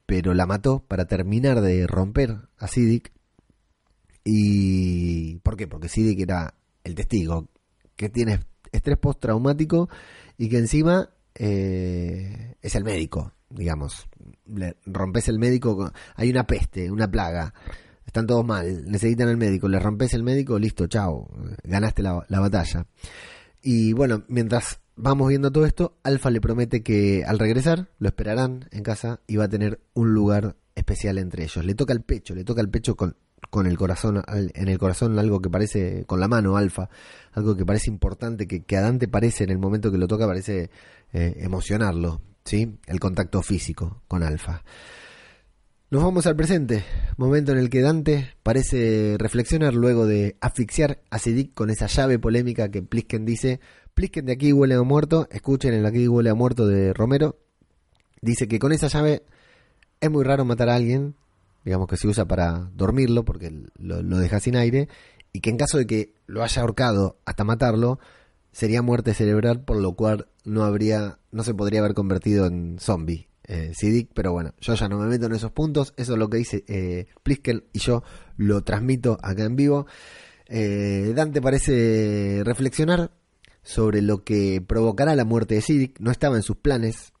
pero 0.06 0.34
la 0.34 0.44
mató 0.44 0.84
para 0.86 1.04
terminar 1.06 1.60
de 1.60 1.86
romper 1.86 2.36
a 2.58 2.66
Siddiq. 2.66 3.12
¿Y 4.24 5.36
por 5.38 5.56
qué? 5.56 5.68
Porque 5.68 5.88
Siddiq 5.88 6.20
era 6.20 6.54
el 6.82 6.96
testigo, 6.96 7.48
que 7.94 8.08
tiene 8.08 8.40
estrés 8.72 8.98
postraumático 8.98 9.88
y 10.36 10.48
que 10.48 10.58
encima 10.58 11.10
eh, 11.36 12.56
es 12.60 12.74
el 12.74 12.82
médico, 12.82 13.32
digamos. 13.50 14.08
Le 14.46 14.76
rompes 14.84 15.28
el 15.28 15.38
médico, 15.38 15.92
hay 16.16 16.28
una 16.28 16.44
peste, 16.44 16.90
una 16.90 17.08
plaga, 17.08 17.54
están 18.04 18.26
todos 18.26 18.44
mal, 18.44 18.84
necesitan 18.90 19.28
el 19.28 19.36
médico, 19.36 19.68
le 19.68 19.78
rompes 19.78 20.12
el 20.14 20.24
médico, 20.24 20.58
listo, 20.58 20.88
chao, 20.88 21.30
ganaste 21.62 22.02
la, 22.02 22.26
la 22.28 22.40
batalla. 22.40 22.84
Y 23.62 23.92
bueno, 23.92 24.24
mientras 24.28 24.80
vamos 24.96 25.28
viendo 25.28 25.50
todo 25.50 25.66
esto, 25.66 25.96
Alfa 26.02 26.30
le 26.30 26.40
promete 26.40 26.82
que 26.82 27.24
al 27.26 27.38
regresar 27.38 27.88
lo 27.98 28.08
esperarán 28.08 28.68
en 28.70 28.82
casa 28.82 29.20
y 29.26 29.36
va 29.36 29.44
a 29.44 29.48
tener 29.48 29.80
un 29.94 30.12
lugar 30.12 30.56
especial 30.74 31.18
entre 31.18 31.44
ellos. 31.44 31.64
Le 31.64 31.74
toca 31.74 31.92
el 31.92 32.02
pecho, 32.02 32.34
le 32.34 32.44
toca 32.44 32.60
el 32.60 32.70
pecho 32.70 32.96
con, 32.96 33.16
con 33.50 33.66
el 33.66 33.76
corazón, 33.76 34.22
en 34.28 34.68
el 34.68 34.78
corazón 34.78 35.18
algo 35.18 35.40
que 35.40 35.50
parece, 35.50 36.04
con 36.06 36.20
la 36.20 36.28
mano 36.28 36.56
Alfa, 36.56 36.88
algo 37.32 37.56
que 37.56 37.66
parece 37.66 37.90
importante, 37.90 38.46
que, 38.46 38.64
que 38.64 38.76
a 38.76 38.82
Dante 38.82 39.08
parece 39.08 39.44
en 39.44 39.50
el 39.50 39.58
momento 39.58 39.90
que 39.90 39.98
lo 39.98 40.06
toca, 40.06 40.26
parece 40.26 40.70
eh, 41.12 41.34
emocionarlo, 41.38 42.20
¿sí? 42.44 42.78
El 42.86 43.00
contacto 43.00 43.42
físico 43.42 44.02
con 44.08 44.22
Alfa. 44.22 44.62
Nos 45.92 46.04
vamos 46.04 46.28
al 46.28 46.36
presente, 46.36 46.84
momento 47.16 47.50
en 47.50 47.58
el 47.58 47.68
que 47.68 47.82
Dante 47.82 48.34
parece 48.44 49.16
reflexionar 49.18 49.74
luego 49.74 50.06
de 50.06 50.36
asfixiar 50.40 51.02
a 51.10 51.18
Sidic 51.18 51.52
con 51.52 51.68
esa 51.68 51.88
llave 51.88 52.20
polémica 52.20 52.70
que 52.70 52.80
Plisken 52.80 53.24
dice, 53.24 53.58
Plisken 53.94 54.24
de 54.24 54.32
aquí 54.34 54.52
huele 54.52 54.76
a 54.76 54.82
muerto, 54.84 55.26
escuchen 55.32 55.74
el 55.74 55.84
aquí 55.84 56.06
huele 56.06 56.30
a 56.30 56.36
muerto 56.36 56.68
de 56.68 56.92
Romero, 56.92 57.40
dice 58.22 58.46
que 58.46 58.60
con 58.60 58.70
esa 58.70 58.86
llave 58.86 59.24
es 60.00 60.08
muy 60.08 60.22
raro 60.22 60.44
matar 60.44 60.68
a 60.68 60.76
alguien, 60.76 61.16
digamos 61.64 61.88
que 61.88 61.96
se 61.96 62.06
usa 62.06 62.24
para 62.24 62.70
dormirlo 62.76 63.24
porque 63.24 63.50
lo, 63.76 64.00
lo 64.00 64.18
deja 64.18 64.38
sin 64.38 64.54
aire, 64.54 64.88
y 65.32 65.40
que 65.40 65.50
en 65.50 65.56
caso 65.56 65.76
de 65.76 65.88
que 65.88 66.14
lo 66.28 66.44
haya 66.44 66.62
ahorcado 66.62 67.18
hasta 67.24 67.42
matarlo, 67.42 67.98
sería 68.52 68.80
muerte 68.80 69.12
cerebral, 69.12 69.64
por 69.64 69.78
lo 69.78 69.94
cual 69.94 70.28
no 70.44 70.62
habría, 70.62 71.18
no 71.32 71.42
se 71.42 71.52
podría 71.52 71.80
haber 71.80 71.94
convertido 71.94 72.46
en 72.46 72.78
zombie 72.78 73.29
eh, 73.52 74.08
pero 74.14 74.32
bueno, 74.32 74.54
yo 74.60 74.74
ya 74.74 74.88
no 74.88 74.96
me 74.96 75.08
meto 75.08 75.26
en 75.26 75.32
esos 75.32 75.50
puntos, 75.50 75.92
eso 75.96 76.12
es 76.12 76.18
lo 76.20 76.30
que 76.30 76.38
dice 76.38 76.64
eh, 76.68 77.06
y 77.72 77.78
yo 77.80 78.04
lo 78.36 78.62
transmito 78.62 79.18
acá 79.22 79.42
en 79.42 79.56
vivo. 79.56 79.86
Eh, 80.46 81.12
Dante 81.16 81.42
parece 81.42 82.42
reflexionar 82.44 83.10
sobre 83.62 84.02
lo 84.02 84.22
que 84.22 84.62
provocará 84.64 85.16
la 85.16 85.24
muerte 85.24 85.56
de 85.56 85.62
Sidic, 85.62 85.98
no 85.98 86.12
estaba 86.12 86.36
en 86.36 86.42
sus 86.42 86.58
planes 86.58 87.12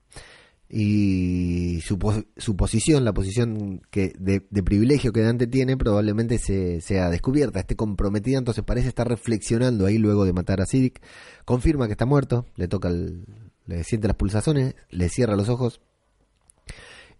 y 0.68 1.80
su, 1.80 1.98
su 2.36 2.56
posición, 2.56 3.04
la 3.04 3.12
posición 3.12 3.82
que 3.90 4.12
de, 4.16 4.40
privilegio 4.62 5.12
que 5.12 5.22
Dante 5.22 5.48
tiene, 5.48 5.76
probablemente 5.76 6.38
se, 6.38 6.80
sea 6.80 7.10
descubierta, 7.10 7.58
esté 7.58 7.74
comprometida, 7.74 8.38
entonces 8.38 8.62
parece 8.62 8.86
estar 8.86 9.08
reflexionando 9.08 9.84
ahí 9.84 9.98
luego 9.98 10.24
de 10.24 10.32
matar 10.32 10.60
a 10.60 10.66
Sidic, 10.66 11.02
confirma 11.44 11.86
que 11.86 11.92
está 11.92 12.06
muerto, 12.06 12.46
le 12.54 12.68
toca 12.68 12.88
le 12.90 13.84
siente 13.84 14.06
las 14.06 14.16
pulsaciones, 14.16 14.76
le 14.90 15.08
cierra 15.08 15.34
los 15.34 15.48
ojos 15.48 15.80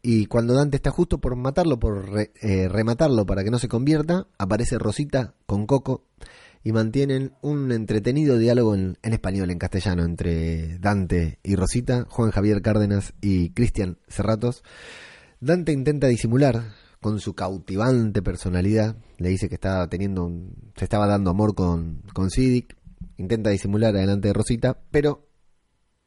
y 0.03 0.27
cuando 0.27 0.55
Dante 0.55 0.77
está 0.77 0.91
justo 0.91 1.19
por 1.19 1.37
matarlo, 1.37 1.79
por 1.79 2.09
eh, 2.41 2.69
rematarlo 2.69 3.27
para 3.27 3.45
que 3.45 3.51
no 3.51 3.59
se 3.59 3.69
convierta, 3.69 4.27
aparece 4.39 4.79
Rosita 4.79 5.35
con 5.47 5.67
Coco 5.67 6.07
y 6.63 6.73
mantienen 6.73 7.33
un 7.43 7.73
entretenido 7.73 8.39
diálogo 8.39 8.75
en, 8.75 8.99
español, 9.03 9.51
en 9.51 9.59
castellano, 9.59 10.05
entre 10.05 10.79
Dante 10.79 11.39
y 11.43 11.55
Rosita, 11.57 12.07
Juan 12.09 12.31
Javier 12.31 12.63
Cárdenas 12.63 13.15
y 13.21 13.51
Cristian 13.51 13.99
Cerratos. 14.09 14.63
Dante 15.41 15.73
intenta 15.73 16.07
disimular 16.07 16.75
con 17.01 17.19
su 17.19 17.35
cautivante 17.35 18.21
personalidad, 18.23 18.97
le 19.17 19.31
dice 19.31 19.49
que 19.49 19.55
estaba 19.55 19.89
teniendo 19.89 20.25
un, 20.25 20.73
se 20.77 20.85
estaba 20.85 21.07
dando 21.07 21.31
amor 21.31 21.55
con, 21.55 22.03
con 22.13 22.29
intenta 23.17 23.51
disimular 23.51 23.95
delante 23.95 24.29
de 24.29 24.35
Rosita, 24.35 24.83
pero 24.91 25.29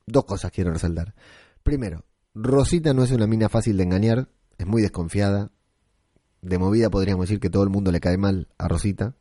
dos 0.05 0.25
cosas 0.25 0.51
quiero 0.51 0.71
resaltar. 0.71 1.15
Primero, 1.63 2.05
Rosita 2.35 2.93
no 2.93 3.03
es 3.03 3.11
una 3.11 3.27
mina 3.27 3.47
fácil 3.47 3.77
de 3.77 3.83
engañar, 3.83 4.27
es 4.57 4.65
muy 4.65 4.81
desconfiada. 4.81 5.51
De 6.41 6.57
movida 6.57 6.89
podríamos 6.89 7.27
decir 7.27 7.39
que 7.39 7.49
todo 7.49 7.63
el 7.63 7.69
mundo 7.69 7.91
le 7.91 7.99
cae 7.99 8.17
mal 8.17 8.49
a 8.57 8.67
Rosita. 8.67 9.15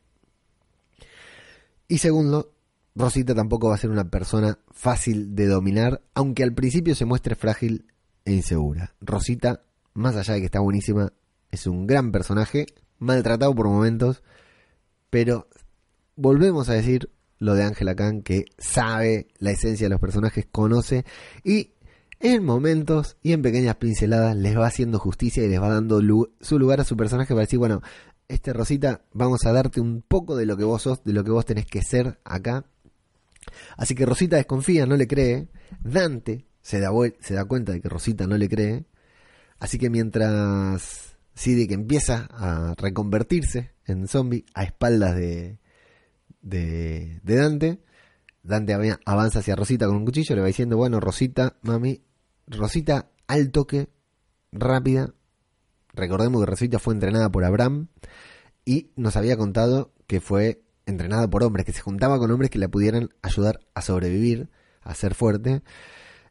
Y 1.87 1.99
segundo, 1.99 2.53
Rosita 2.95 3.35
tampoco 3.35 3.69
va 3.69 3.75
a 3.75 3.77
ser 3.77 3.91
una 3.91 4.09
persona 4.09 4.59
fácil 4.71 5.35
de 5.35 5.47
dominar, 5.47 6.01
aunque 6.15 6.43
al 6.43 6.53
principio 6.53 6.95
se 6.95 7.05
muestre 7.05 7.35
frágil 7.35 7.85
e 8.25 8.33
insegura. 8.33 8.95
Rosita, 8.99 9.63
más 9.93 10.15
allá 10.15 10.33
de 10.33 10.39
que 10.39 10.45
está 10.45 10.59
buenísima, 10.59 11.13
es 11.51 11.67
un 11.67 11.85
gran 11.85 12.11
personaje, 12.11 12.65
maltratado 12.97 13.53
por 13.53 13.67
momentos, 13.67 14.23
pero 15.11 15.47
volvemos 16.15 16.67
a 16.69 16.73
decir 16.73 17.11
lo 17.37 17.53
de 17.53 17.63
Angela 17.63 17.95
Khan, 17.95 18.23
que 18.23 18.45
sabe 18.57 19.27
la 19.37 19.51
esencia 19.51 19.85
de 19.85 19.91
los 19.91 19.99
personajes, 19.99 20.47
conoce 20.51 21.05
y 21.43 21.72
en 22.23 22.43
momentos 22.45 23.17
y 23.21 23.33
en 23.33 23.41
pequeñas 23.41 23.75
pinceladas 23.75 24.35
les 24.35 24.57
va 24.57 24.65
haciendo 24.65 24.97
justicia 24.97 25.43
y 25.43 25.49
les 25.49 25.61
va 25.61 25.67
dando 25.67 25.99
su 26.39 26.57
lugar 26.57 26.79
a 26.79 26.85
su 26.85 26.95
personaje 26.95 27.33
para 27.33 27.41
decir, 27.41 27.59
bueno, 27.59 27.81
este 28.29 28.53
Rosita, 28.53 29.01
vamos 29.11 29.45
a 29.45 29.51
darte 29.51 29.81
un 29.81 30.01
poco 30.01 30.37
de 30.37 30.45
lo 30.45 30.55
que 30.55 30.63
vos 30.63 30.81
sos, 30.81 31.03
de 31.03 31.11
lo 31.11 31.25
que 31.25 31.31
vos 31.31 31.45
tenés 31.45 31.65
que 31.65 31.81
ser 31.81 32.19
acá. 32.23 32.65
Así 33.75 33.93
que 33.93 34.05
Rosita 34.05 34.37
desconfía, 34.37 34.85
no 34.85 34.95
le 34.95 35.05
cree. 35.05 35.49
Dante 35.83 36.45
se 36.61 36.79
da, 36.79 36.91
se 37.19 37.33
da 37.33 37.43
cuenta 37.43 37.73
de 37.73 37.81
que 37.81 37.89
Rosita 37.89 38.25
no 38.25 38.37
le 38.37 38.47
cree. 38.47 38.85
Así 39.59 39.77
que 39.77 39.89
mientras 39.89 41.17
Sidic 41.35 41.71
empieza 41.71 42.29
a 42.31 42.73
reconvertirse 42.77 43.73
en 43.85 44.07
zombie 44.07 44.45
a 44.53 44.63
espaldas 44.63 45.13
de, 45.17 45.59
de, 46.41 47.19
de 47.21 47.35
Dante, 47.35 47.79
Dante 48.43 48.73
avanza 49.05 49.39
hacia 49.39 49.57
Rosita 49.57 49.87
con 49.87 49.97
un 49.97 50.05
cuchillo, 50.05 50.35
le 50.35 50.41
va 50.41 50.47
diciendo, 50.47 50.77
bueno, 50.77 51.01
Rosita, 51.01 51.57
mami, 51.61 52.01
Rosita 52.47 53.09
al 53.27 53.51
toque, 53.51 53.89
rápida. 54.51 55.13
Recordemos 55.93 56.41
que 56.41 56.49
Rosita 56.49 56.79
fue 56.79 56.93
entrenada 56.93 57.31
por 57.31 57.43
Abraham 57.43 57.87
y 58.65 58.91
nos 58.95 59.15
había 59.15 59.37
contado 59.37 59.93
que 60.07 60.21
fue 60.21 60.63
entrenada 60.85 61.29
por 61.29 61.43
hombres, 61.43 61.65
que 61.65 61.73
se 61.73 61.81
juntaba 61.81 62.17
con 62.17 62.31
hombres 62.31 62.49
que 62.49 62.59
la 62.59 62.67
pudieran 62.67 63.09
ayudar 63.21 63.59
a 63.73 63.81
sobrevivir, 63.81 64.49
a 64.81 64.95
ser 64.95 65.15
fuerte. 65.15 65.61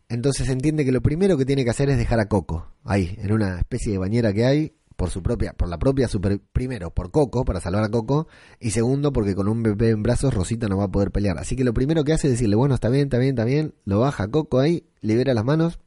Entonces 0.09 0.48
entiende 0.48 0.85
que 0.85 0.92
lo 0.92 1.01
primero 1.01 1.38
que 1.38 1.46
tiene 1.46 1.64
que 1.64 1.70
hacer 1.70 1.88
es 1.88 1.96
dejar 1.96 2.20
a 2.20 2.27
Coco 2.27 2.75
ahí, 2.85 3.16
en 3.18 3.33
una 3.33 3.59
especie 3.59 3.92
de 3.92 3.98
bañera 3.98 4.33
que 4.33 4.44
hay, 4.44 4.75
por 4.96 5.11
su 5.11 5.22
propia, 5.22 5.55
por 5.55 5.68
la 5.68 5.79
propia 5.79 6.07
super, 6.07 6.38
primero 6.53 6.90
por 6.92 7.11
Coco, 7.11 7.44
para 7.44 7.61
salvar 7.61 7.85
a 7.85 7.88
Coco, 7.88 8.29
y 8.61 8.70
segundo 8.70 9.12
porque 9.12 9.35
con 9.35 9.48
un 9.48 9.62
bebé 9.62 9.90
en 9.90 10.03
brazos 10.03 10.35
Rosita 10.35 10.68
no 10.68 10.77
va 10.77 10.85
a 10.85 10.90
poder 10.90 11.11
pelear. 11.11 11.38
Así 11.38 11.57
que 11.57 11.64
lo 11.64 11.72
primero 11.72 12.05
que 12.05 12.12
hace 12.12 12.27
es 12.27 12.35
decirle, 12.35 12.57
bueno, 12.57 12.75
está 12.75 12.88
bien, 12.88 13.05
está 13.05 13.18
bien, 13.18 13.31
está 13.31 13.44
bien, 13.44 13.75
lo 13.85 14.01
baja 14.01 14.29
Coco 14.29 14.61
ahí, 14.61 14.87
libera 15.01 15.35
las 15.35 15.44
manos, 15.44 15.81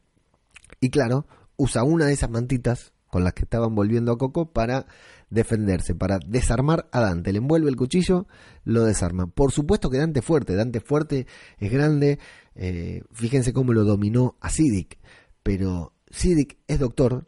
y 0.86 0.89
claro, 0.91 1.26
usa 1.58 1.84
una 1.84 2.06
de 2.06 2.13
esas 2.13 2.30
mantitas 2.30 2.93
con 3.08 3.24
las 3.24 3.34
que 3.34 3.41
estaban 3.41 3.74
volviendo 3.74 4.12
a 4.12 4.19
Coco 4.19 4.52
para 4.54 4.86
defenderse, 5.32 5.95
para 5.95 6.19
desarmar 6.19 6.88
a 6.91 7.00
Dante. 7.00 7.32
Le 7.32 7.39
envuelve 7.39 7.71
el 7.71 7.76
cuchillo, 7.76 8.28
lo 8.65 8.84
desarma. 8.84 9.26
Por 9.26 9.52
supuesto 9.52 9.89
que 9.89 9.98
Dante 9.98 10.19
es 10.19 10.26
fuerte, 10.26 10.54
Dante 10.54 10.78
es 10.78 10.84
fuerte, 10.84 11.26
es 11.58 11.71
grande. 11.71 12.19
eh, 12.54 13.02
fíjense 13.13 13.52
cómo 13.52 13.74
lo 13.74 13.84
dominó 13.84 14.38
a 14.41 14.52
Siddiq. 14.52 15.00
Pero 15.41 15.93
Siddiq 16.12 16.60
es 16.67 16.78
doctor. 16.78 17.28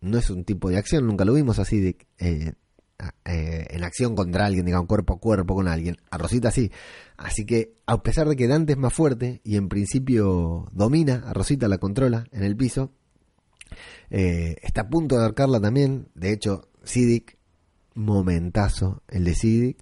No 0.00 0.16
es 0.16 0.30
un 0.30 0.44
tipo 0.44 0.70
de 0.70 0.78
acción, 0.78 1.06
nunca 1.06 1.26
lo 1.26 1.34
vimos 1.34 1.58
a 1.58 1.66
Siddiq 1.66 2.06
eh, 2.16 2.54
eh, 3.24 3.66
en 3.70 3.84
acción 3.84 4.14
contra 4.14 4.46
alguien, 4.46 4.66
digamos, 4.66 4.86
cuerpo 4.86 5.14
a 5.14 5.18
cuerpo 5.18 5.54
con 5.54 5.68
alguien. 5.68 5.96
A 6.10 6.18
Rosita 6.18 6.50
sí. 6.50 6.70
Así 7.16 7.44
que, 7.44 7.74
a 7.86 8.02
pesar 8.02 8.28
de 8.28 8.36
que 8.36 8.48
Dante 8.48 8.72
es 8.72 8.78
más 8.78 8.92
fuerte 8.92 9.40
y 9.44 9.56
en 9.56 9.68
principio 9.68 10.68
domina, 10.72 11.24
a 11.26 11.32
Rosita 11.32 11.68
la 11.68 11.78
controla 11.78 12.26
en 12.32 12.42
el 12.42 12.56
piso, 12.56 12.92
eh, 14.10 14.56
está 14.62 14.82
a 14.82 14.88
punto 14.88 15.16
de 15.16 15.22
ahorcarla 15.22 15.60
también. 15.60 16.08
De 16.14 16.32
hecho, 16.32 16.68
Siddiq, 16.82 17.38
momentazo 17.94 19.02
el 19.08 19.24
de 19.24 19.34
Siddiq, 19.34 19.78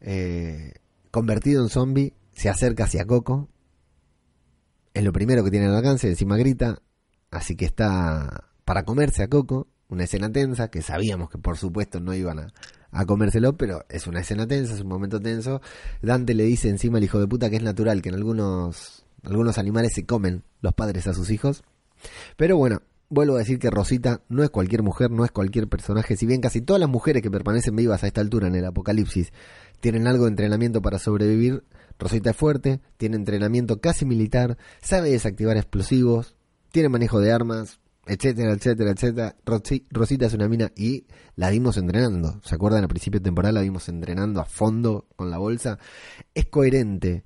eh, 0.00 0.74
convertido 1.10 1.62
en 1.62 1.68
zombie, 1.68 2.14
se 2.32 2.48
acerca 2.48 2.84
hacia 2.84 3.06
Coco. 3.06 3.48
Es 4.94 5.04
lo 5.04 5.12
primero 5.12 5.44
que 5.44 5.50
tiene 5.50 5.66
al 5.66 5.74
alcance, 5.74 6.08
encima 6.08 6.36
grita. 6.36 6.82
Así 7.30 7.56
que 7.56 7.64
está 7.64 8.50
para 8.64 8.84
comerse 8.84 9.22
a 9.22 9.28
Coco. 9.28 9.68
Una 9.88 10.04
escena 10.04 10.30
tensa 10.30 10.68
que 10.68 10.82
sabíamos 10.82 11.30
que 11.30 11.38
por 11.38 11.56
supuesto 11.56 12.00
no 12.00 12.12
iban 12.12 12.38
a, 12.40 12.52
a 12.90 13.04
comérselo, 13.06 13.56
pero 13.56 13.84
es 13.88 14.06
una 14.06 14.20
escena 14.20 14.46
tensa, 14.46 14.74
es 14.74 14.80
un 14.80 14.88
momento 14.88 15.20
tenso. 15.20 15.60
Dante 16.02 16.34
le 16.34 16.44
dice 16.44 16.68
encima 16.68 16.98
al 16.98 17.04
hijo 17.04 17.20
de 17.20 17.28
puta 17.28 17.50
que 17.50 17.56
es 17.56 17.62
natural 17.62 18.02
que 18.02 18.08
en 18.08 18.16
algunos, 18.16 19.04
algunos 19.22 19.58
animales 19.58 19.92
se 19.94 20.06
comen 20.06 20.42
los 20.60 20.74
padres 20.74 21.06
a 21.06 21.14
sus 21.14 21.30
hijos. 21.30 21.62
Pero 22.36 22.56
bueno, 22.56 22.82
vuelvo 23.08 23.36
a 23.36 23.38
decir 23.38 23.58
que 23.58 23.70
Rosita 23.70 24.22
no 24.28 24.42
es 24.42 24.50
cualquier 24.50 24.82
mujer, 24.82 25.10
no 25.10 25.24
es 25.24 25.30
cualquier 25.30 25.68
personaje. 25.68 26.16
Si 26.16 26.26
bien 26.26 26.40
casi 26.40 26.60
todas 26.60 26.80
las 26.80 26.88
mujeres 26.88 27.22
que 27.22 27.30
permanecen 27.30 27.76
vivas 27.76 28.02
a 28.02 28.06
esta 28.06 28.20
altura 28.20 28.48
en 28.48 28.54
el 28.54 28.64
apocalipsis 28.64 29.32
tienen 29.80 30.06
algo 30.06 30.24
de 30.24 30.30
entrenamiento 30.30 30.82
para 30.82 30.98
sobrevivir, 30.98 31.64
Rosita 31.98 32.30
es 32.30 32.36
fuerte, 32.36 32.80
tiene 32.96 33.16
entrenamiento 33.16 33.80
casi 33.80 34.04
militar, 34.04 34.58
sabe 34.82 35.10
desactivar 35.10 35.56
explosivos, 35.56 36.36
tiene 36.70 36.88
manejo 36.88 37.20
de 37.20 37.32
armas, 37.32 37.80
etcétera, 38.06 38.52
etcétera, 38.52 38.90
etcétera. 38.92 39.36
Rosi- 39.44 39.86
Rosita 39.90 40.26
es 40.26 40.34
una 40.34 40.48
mina 40.48 40.72
y 40.76 41.06
la 41.34 41.50
vimos 41.50 41.76
entrenando. 41.76 42.40
¿Se 42.44 42.54
acuerdan? 42.54 42.82
Al 42.82 42.88
principio 42.88 43.20
de 43.20 43.24
temporada 43.24 43.52
la 43.52 43.60
vimos 43.62 43.88
entrenando 43.88 44.40
a 44.40 44.44
fondo 44.44 45.06
con 45.16 45.30
la 45.30 45.38
bolsa. 45.38 45.78
Es 46.34 46.46
coherente 46.46 47.24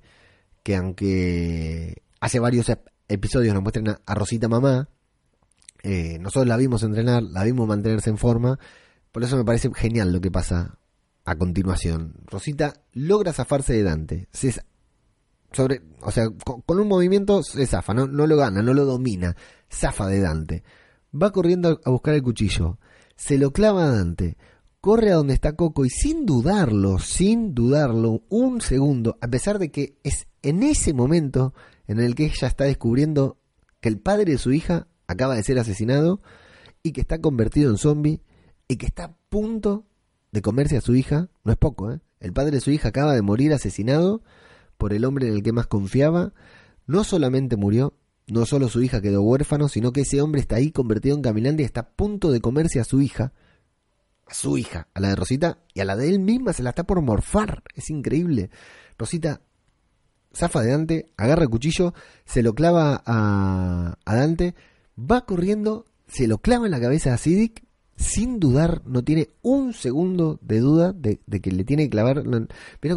que 0.63 0.75
aunque 0.75 2.01
hace 2.19 2.39
varios 2.39 2.69
ep- 2.69 2.89
episodios 3.07 3.53
nos 3.53 3.63
muestren 3.63 3.89
a, 3.89 4.15
Rosita 4.15 4.47
mamá, 4.47 4.89
eh, 5.83 6.17
nosotros 6.19 6.47
la 6.47 6.57
vimos 6.57 6.83
entrenar, 6.83 7.23
la 7.23 7.43
vimos 7.43 7.67
mantenerse 7.67 8.09
en 8.09 8.17
forma, 8.17 8.59
por 9.11 9.23
eso 9.23 9.37
me 9.37 9.43
parece 9.45 9.69
genial 9.73 10.11
lo 10.13 10.21
que 10.21 10.29
pasa 10.31 10.77
a 11.25 11.35
continuación. 11.35 12.13
Rosita 12.27 12.73
logra 12.93 13.33
zafarse 13.33 13.73
de 13.73 13.83
Dante, 13.83 14.27
se 14.31 14.53
sobre, 15.51 15.81
o 16.01 16.11
sea, 16.11 16.29
con, 16.43 16.61
con 16.61 16.79
un 16.79 16.87
movimiento 16.87 17.43
se 17.43 17.65
zafa, 17.65 17.93
no, 17.93 18.07
no 18.07 18.27
lo 18.27 18.37
gana, 18.37 18.61
no 18.61 18.73
lo 18.73 18.85
domina, 18.85 19.35
zafa 19.71 20.07
de 20.07 20.21
Dante. 20.21 20.63
Va 21.13 21.31
corriendo 21.31 21.81
a 21.83 21.89
buscar 21.89 22.13
el 22.13 22.23
cuchillo, 22.23 22.77
se 23.15 23.37
lo 23.37 23.51
clava 23.51 23.85
a 23.85 23.91
Dante, 23.91 24.37
corre 24.79 25.11
a 25.11 25.15
donde 25.15 25.33
está 25.33 25.55
Coco 25.55 25.85
y 25.85 25.89
sin 25.89 26.25
dudarlo, 26.25 26.99
sin 26.99 27.53
dudarlo, 27.53 28.23
un 28.29 28.61
segundo, 28.61 29.17
a 29.21 29.27
pesar 29.27 29.59
de 29.59 29.71
que 29.71 29.97
es 30.03 30.27
en 30.41 30.63
ese 30.63 30.93
momento 30.93 31.53
en 31.87 31.99
el 31.99 32.15
que 32.15 32.25
ella 32.25 32.47
está 32.47 32.63
descubriendo 32.63 33.37
que 33.79 33.89
el 33.89 33.99
padre 33.99 34.31
de 34.31 34.37
su 34.37 34.51
hija 34.51 34.87
acaba 35.07 35.35
de 35.35 35.43
ser 35.43 35.59
asesinado 35.59 36.21
y 36.83 36.93
que 36.93 37.01
está 37.01 37.19
convertido 37.19 37.69
en 37.69 37.77
zombie 37.77 38.21
y 38.67 38.77
que 38.77 38.85
está 38.85 39.03
a 39.03 39.17
punto 39.29 39.85
de 40.31 40.41
comerse 40.41 40.77
a 40.77 40.81
su 40.81 40.95
hija, 40.95 41.29
no 41.43 41.51
es 41.51 41.57
poco, 41.57 41.91
¿eh? 41.91 41.99
El 42.19 42.33
padre 42.33 42.51
de 42.51 42.61
su 42.61 42.71
hija 42.71 42.89
acaba 42.89 43.13
de 43.13 43.21
morir 43.21 43.51
asesinado 43.51 44.21
por 44.81 44.95
el 44.95 45.05
hombre 45.05 45.27
en 45.27 45.35
el 45.35 45.43
que 45.43 45.51
más 45.51 45.67
confiaba, 45.67 46.33
no 46.87 47.03
solamente 47.03 47.55
murió, 47.55 47.93
no 48.25 48.47
solo 48.47 48.67
su 48.67 48.81
hija 48.81 48.99
quedó 48.99 49.21
huérfano, 49.21 49.69
sino 49.69 49.93
que 49.93 50.01
ese 50.01 50.23
hombre 50.23 50.41
está 50.41 50.55
ahí 50.55 50.71
convertido 50.71 51.15
en 51.15 51.21
caminante 51.21 51.61
y 51.61 51.65
está 51.67 51.81
a 51.81 51.89
punto 51.91 52.31
de 52.31 52.41
comerse 52.41 52.79
a 52.79 52.83
su 52.83 52.99
hija, 52.99 53.31
a 54.25 54.33
su 54.33 54.57
hija, 54.57 54.87
a 54.95 54.99
la 54.99 55.09
de 55.09 55.15
Rosita, 55.17 55.59
y 55.75 55.81
a 55.81 55.85
la 55.85 55.95
de 55.95 56.09
él 56.09 56.17
misma 56.17 56.51
se 56.51 56.63
la 56.63 56.71
está 56.71 56.83
por 56.83 56.99
morfar, 56.99 57.61
es 57.75 57.91
increíble. 57.91 58.49
Rosita 58.97 59.41
zafa 60.33 60.61
de 60.61 60.71
Dante, 60.71 61.11
agarra 61.15 61.43
el 61.43 61.49
cuchillo, 61.51 61.93
se 62.25 62.41
lo 62.41 62.55
clava 62.55 63.03
a, 63.05 63.99
a 64.03 64.15
Dante, 64.15 64.55
va 64.97 65.27
corriendo, 65.27 65.85
se 66.07 66.27
lo 66.27 66.39
clava 66.39 66.65
en 66.65 66.71
la 66.71 66.81
cabeza 66.81 67.13
a 67.13 67.19
Siddiq, 67.19 67.63
sin 68.01 68.39
dudar, 68.39 68.81
no 68.85 69.03
tiene 69.03 69.29
un 69.41 69.73
segundo 69.73 70.39
de 70.41 70.59
duda 70.59 70.91
de, 70.93 71.19
que 71.19 71.51
le 71.51 71.63
tiene 71.63 71.83
que 71.83 71.89
clavar. 71.91 72.23
Vieron 72.23 72.49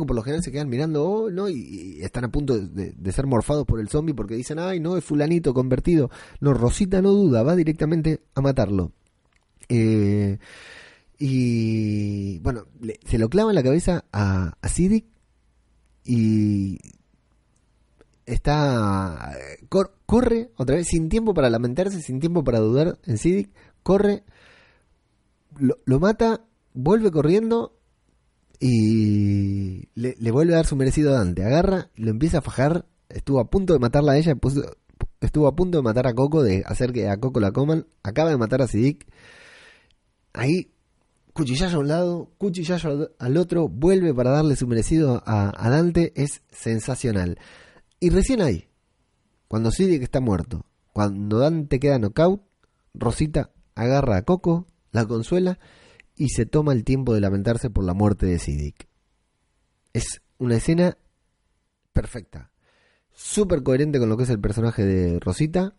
que 0.02 0.06
por 0.06 0.16
lo 0.16 0.22
general 0.22 0.42
se 0.42 0.50
quedan 0.50 0.68
mirando, 0.68 1.04
oh, 1.04 1.30
no, 1.30 1.48
y, 1.48 1.98
están 2.02 2.24
a 2.24 2.30
punto 2.30 2.58
de, 2.58 3.12
ser 3.12 3.26
morfados 3.26 3.66
por 3.66 3.80
el 3.80 3.88
zombie 3.88 4.14
porque 4.14 4.34
dicen, 4.34 4.58
ay, 4.58 4.80
no, 4.80 4.96
es 4.96 5.04
fulanito 5.04 5.54
convertido. 5.54 6.10
No, 6.40 6.54
Rosita 6.54 7.00
no 7.02 7.10
duda, 7.10 7.42
va 7.42 7.54
directamente 7.54 8.20
a 8.34 8.40
matarlo. 8.40 8.92
Eh, 9.68 10.38
y 11.18 12.38
bueno, 12.40 12.64
le- 12.80 12.98
se 13.06 13.18
lo 13.18 13.28
clava 13.28 13.50
en 13.50 13.54
la 13.54 13.62
cabeza 13.62 14.04
a, 14.12 14.56
a 14.60 14.68
y 16.06 16.78
está 18.26 19.32
cor- 19.68 19.94
corre 20.06 20.50
otra 20.56 20.76
vez 20.76 20.88
sin 20.88 21.08
tiempo 21.08 21.34
para 21.34 21.50
lamentarse, 21.50 22.00
sin 22.00 22.20
tiempo 22.20 22.44
para 22.44 22.58
dudar 22.58 22.98
en 23.04 23.18
Siddiq, 23.18 23.50
corre, 23.82 24.24
lo, 25.58 26.00
mata, 26.00 26.44
vuelve 26.72 27.10
corriendo 27.10 27.78
y 28.60 29.88
le, 29.94 30.30
vuelve 30.30 30.54
a 30.54 30.56
dar 30.56 30.66
su 30.66 30.76
merecido 30.76 31.10
a 31.12 31.18
Dante, 31.18 31.44
agarra, 31.44 31.90
lo 31.96 32.10
empieza 32.10 32.38
a 32.38 32.42
fajar, 32.42 32.86
estuvo 33.08 33.40
a 33.40 33.50
punto 33.50 33.72
de 33.72 33.78
matarla 33.78 34.12
a 34.12 34.16
ella, 34.18 34.34
estuvo 35.20 35.46
a 35.46 35.56
punto 35.56 35.78
de 35.78 35.82
matar 35.82 36.06
a 36.06 36.14
Coco, 36.14 36.42
de 36.42 36.62
hacer 36.66 36.92
que 36.92 37.08
a 37.08 37.18
Coco 37.18 37.40
la 37.40 37.52
coman, 37.52 37.86
acaba 38.02 38.30
de 38.30 38.36
matar 38.36 38.62
a 38.62 38.68
Siddiq, 38.68 39.06
ahí 40.32 40.70
cuchillazo 41.32 41.76
a 41.76 41.80
un 41.80 41.88
lado, 41.88 42.30
cuchillazo 42.38 43.10
al- 43.18 43.36
otro, 43.36 43.68
vuelve 43.68 44.14
para 44.14 44.30
darle 44.30 44.56
su 44.56 44.66
merecido 44.66 45.22
a, 45.26 45.52
a 45.56 45.70
Dante, 45.70 46.12
es 46.14 46.42
sensacional. 46.50 47.38
Y 48.00 48.10
recién 48.10 48.40
ahí, 48.40 48.68
cuando 49.48 49.70
Siddiq 49.70 50.02
está 50.02 50.20
muerto, 50.20 50.64
cuando 50.92 51.38
Dante 51.38 51.80
queda 51.80 51.98
knockout, 51.98 52.42
Rosita 52.94 53.50
agarra 53.74 54.18
a 54.18 54.22
Coco, 54.22 54.66
la 54.94 55.06
consuela 55.06 55.58
y 56.16 56.28
se 56.28 56.46
toma 56.46 56.72
el 56.72 56.84
tiempo 56.84 57.12
de 57.12 57.20
lamentarse 57.20 57.68
por 57.68 57.84
la 57.84 57.94
muerte 57.94 58.26
de 58.26 58.38
Siddiq. 58.38 58.86
Es 59.92 60.22
una 60.38 60.56
escena 60.56 60.96
perfecta, 61.92 62.52
súper 63.12 63.62
coherente 63.62 63.98
con 63.98 64.08
lo 64.08 64.16
que 64.16 64.22
es 64.22 64.30
el 64.30 64.40
personaje 64.40 64.84
de 64.84 65.18
Rosita, 65.18 65.74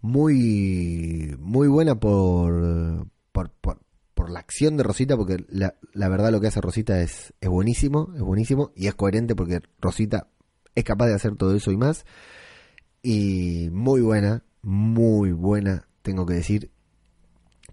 muy, 0.00 1.34
muy 1.40 1.66
buena 1.66 1.98
por, 1.98 3.08
por, 3.32 3.50
por, 3.52 3.80
por 4.14 4.30
la 4.30 4.40
acción 4.40 4.76
de 4.76 4.82
Rosita, 4.82 5.16
porque 5.16 5.44
la, 5.48 5.74
la 5.94 6.08
verdad 6.08 6.30
lo 6.30 6.40
que 6.40 6.48
hace 6.48 6.60
Rosita 6.60 7.00
es, 7.00 7.32
es 7.40 7.48
buenísimo, 7.48 8.12
es 8.14 8.20
buenísimo, 8.20 8.70
y 8.76 8.86
es 8.86 8.94
coherente 8.94 9.34
porque 9.34 9.60
Rosita 9.80 10.28
es 10.74 10.84
capaz 10.84 11.06
de 11.06 11.14
hacer 11.14 11.36
todo 11.36 11.54
eso 11.56 11.72
y 11.72 11.78
más. 11.78 12.04
Y 13.02 13.70
muy 13.72 14.02
buena, 14.02 14.44
muy 14.60 15.32
buena, 15.32 15.88
tengo 16.02 16.26
que 16.26 16.34
decir, 16.34 16.70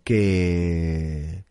que 0.05 1.43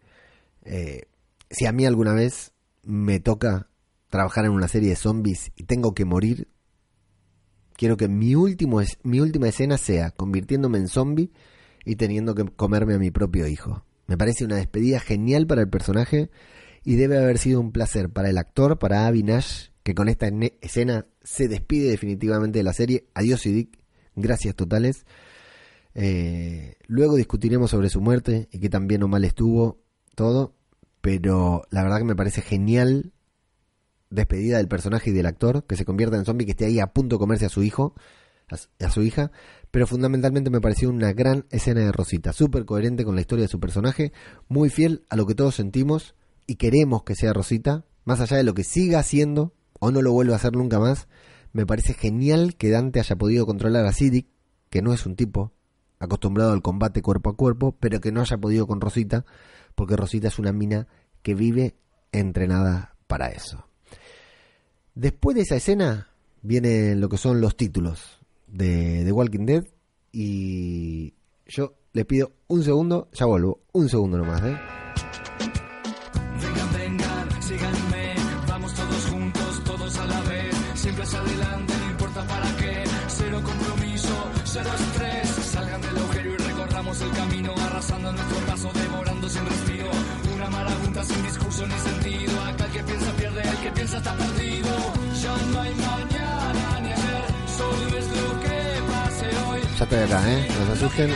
eh, 0.65 1.03
si 1.51 1.67
a 1.67 1.73
mí 1.73 1.85
alguna 1.85 2.15
vez 2.15 2.53
me 2.83 3.21
toca 3.21 3.69
trabajar 4.09 4.47
en 4.47 4.53
una 4.53 4.69
serie 4.69 4.91
de 4.91 4.97
zombies 4.97 5.53
y 5.57 5.65
tengo 5.65 5.93
que 5.93 6.07
morir, 6.07 6.49
quiero 7.77 7.97
que 7.97 8.09
mi, 8.09 8.35
último 8.37 8.81
mi 9.03 9.21
última 9.21 9.49
escena 9.49 9.77
sea 9.77 10.13
convirtiéndome 10.13 10.79
en 10.79 10.89
zombie 10.89 11.33
y 11.85 11.97
teniendo 11.97 12.35
que 12.35 12.45
comerme 12.45 12.95
a 12.95 12.99
mi 12.99 13.11
propio 13.11 13.47
hijo. 13.47 13.85
Me 14.07 14.17
parece 14.17 14.45
una 14.45 14.57
despedida 14.57 15.01
genial 15.01 15.47
para 15.47 15.63
el 15.63 15.69
personaje 15.69 16.31
y 16.85 16.95
debe 16.95 17.19
haber 17.19 17.39
sido 17.39 17.61
un 17.61 17.73
placer 17.73 18.09
para 18.09 18.31
el 18.31 18.39
actor, 18.39 18.79
para 18.79 19.07
Avi 19.07 19.25
Nash, 19.25 19.71
que 19.83 19.95
con 19.95 20.09
esta 20.09 20.29
escena 20.61 21.07
se 21.23 21.49
despide 21.49 21.91
definitivamente 21.91 22.61
de 22.61 22.63
la 22.63 22.73
serie. 22.73 23.07
Adiós, 23.15 23.41
Siddiq. 23.41 23.79
Gracias 24.15 24.55
totales. 24.55 25.07
Eh, 25.95 26.77
luego 26.87 27.17
discutiremos 27.17 27.71
sobre 27.71 27.89
su 27.89 28.01
muerte 28.01 28.49
y 28.51 28.59
que 28.59 28.69
tan 28.69 28.87
bien 28.87 29.03
o 29.03 29.09
mal 29.09 29.25
estuvo 29.25 29.81
todo, 30.15 30.55
pero 31.01 31.65
la 31.71 31.83
verdad 31.83 31.99
que 31.99 32.05
me 32.05 32.17
parece 32.17 32.43
genial 32.43 33.13
despedida 34.11 34.59
del 34.59 34.69
personaje 34.69 35.11
y 35.11 35.13
del 35.13 35.27
actor, 35.27 35.65
que 35.65 35.77
se 35.77 35.85
convierta 35.85 36.17
en 36.17 36.25
zombie, 36.25 36.47
que 36.47 36.53
esté 36.53 36.67
ahí 36.67 36.81
a 36.81 36.93
punto 36.93 37.17
de 37.17 37.21
comerse 37.21 37.47
a 37.47 37.49
su 37.49 37.63
hijo. 37.63 37.95
a, 38.79 38.91
su 38.91 39.03
hija, 39.03 39.33
pero 39.71 39.87
fundamentalmente 39.87 40.51
me 40.51 40.61
pareció 40.61 40.91
una 40.91 41.13
gran 41.13 41.47
escena 41.51 41.81
de 41.81 41.93
Rosita, 41.93 42.33
súper 42.33 42.65
coherente 42.65 43.05
con 43.05 43.15
la 43.15 43.23
historia 43.23 43.45
de 43.45 43.49
su 43.49 43.59
personaje, 43.59 44.13
muy 44.49 44.71
fiel 44.71 45.05
a 45.09 45.17
lo 45.17 45.27
que 45.27 45.35
todos 45.35 45.57
sentimos 45.57 46.15
y 46.47 46.57
queremos 46.57 47.03
que 47.05 47.15
sea 47.17 47.33
Rosita, 47.33 47.85
más 48.05 48.21
allá 48.21 48.37
de 48.37 48.45
lo 48.45 48.55
que 48.55 48.63
siga 48.63 48.99
haciendo 48.99 49.55
o 49.81 49.91
no 49.91 50.03
lo 50.03 50.13
vuelva 50.13 50.35
a 50.35 50.37
hacer 50.37 50.53
nunca 50.53 50.79
más, 50.79 51.09
me 51.53 51.67
parece 51.67 51.95
genial 51.95 52.55
que 52.57 52.71
Dante 52.71 53.01
haya 53.01 53.17
podido 53.17 53.47
controlar 53.47 53.87
a 53.87 53.93
Siddiq, 53.93 54.29
que 54.71 54.83
no 54.83 54.93
es 54.93 55.07
un 55.07 55.17
tipo 55.17 55.54
acostumbrado 56.05 56.53
al 56.53 56.63
combate 56.63 57.03
cuerpo 57.03 57.31
a 57.31 57.37
cuerpo, 57.37 57.77
pero 57.79 58.01
que 58.01 58.13
no 58.13 58.21
haya 58.21 58.39
podido 58.39 58.67
con 58.67 58.81
Rosita, 58.81 59.25
porque 59.75 59.97
Rosita 59.97 60.29
es 60.29 60.39
una 60.39 60.53
mina 60.53 60.87
que 61.23 61.35
vive 61.35 61.75
entrenada 62.13 62.95
para 63.07 63.29
eso. 63.29 63.67
Después 64.95 65.35
de 65.35 65.43
esa 65.43 65.57
escena 65.57 66.09
vienen 66.43 67.01
lo 67.01 67.09
que 67.09 67.17
son 67.17 67.41
los 67.41 67.57
títulos 67.57 68.21
de 68.47 69.03
The 69.05 69.13
Walking 69.13 69.47
Dead 69.47 69.65
y 70.13 71.15
yo 71.47 71.75
le 71.93 72.05
pido 72.05 72.33
un 72.47 72.63
segundo, 72.63 73.09
ya 73.13 73.27
vuelvo, 73.27 73.63
un 73.73 73.89
segundo 73.89 74.19
nomás, 74.19 74.43
¿eh? 74.45 74.57
Ya 99.79 99.83
estoy 99.83 99.99
acá, 99.99 100.33
¿eh? 100.33 100.47
No 100.49 100.67
se 100.67 100.73
asusten. 100.73 101.11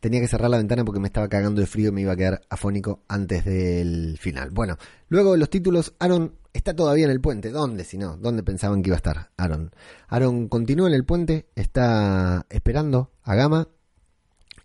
Tenía 0.00 0.20
que 0.20 0.26
cerrar 0.26 0.50
la 0.50 0.56
ventana 0.56 0.84
porque 0.84 0.98
me 0.98 1.06
estaba 1.06 1.28
cagando 1.28 1.60
de 1.60 1.68
frío 1.68 1.90
y 1.90 1.92
me 1.92 2.00
iba 2.00 2.12
a 2.12 2.16
quedar 2.16 2.40
afónico 2.50 3.04
antes 3.06 3.44
del 3.44 4.18
final. 4.18 4.50
Bueno, 4.50 4.76
luego 5.08 5.32
de 5.32 5.38
los 5.38 5.48
títulos, 5.48 5.94
Aaron 6.00 6.34
está 6.52 6.74
todavía 6.74 7.04
en 7.04 7.12
el 7.12 7.20
puente. 7.20 7.50
¿Dónde 7.50 7.84
si 7.84 7.98
no? 7.98 8.16
¿Dónde 8.16 8.42
pensaban 8.42 8.82
que 8.82 8.88
iba 8.88 8.96
a 8.96 8.98
estar 8.98 9.30
Aaron? 9.36 9.70
Aaron 10.08 10.48
continúa 10.48 10.88
en 10.88 10.94
el 10.94 11.04
puente, 11.04 11.46
está 11.54 12.46
esperando 12.50 13.12
a 13.22 13.36
Gama 13.36 13.68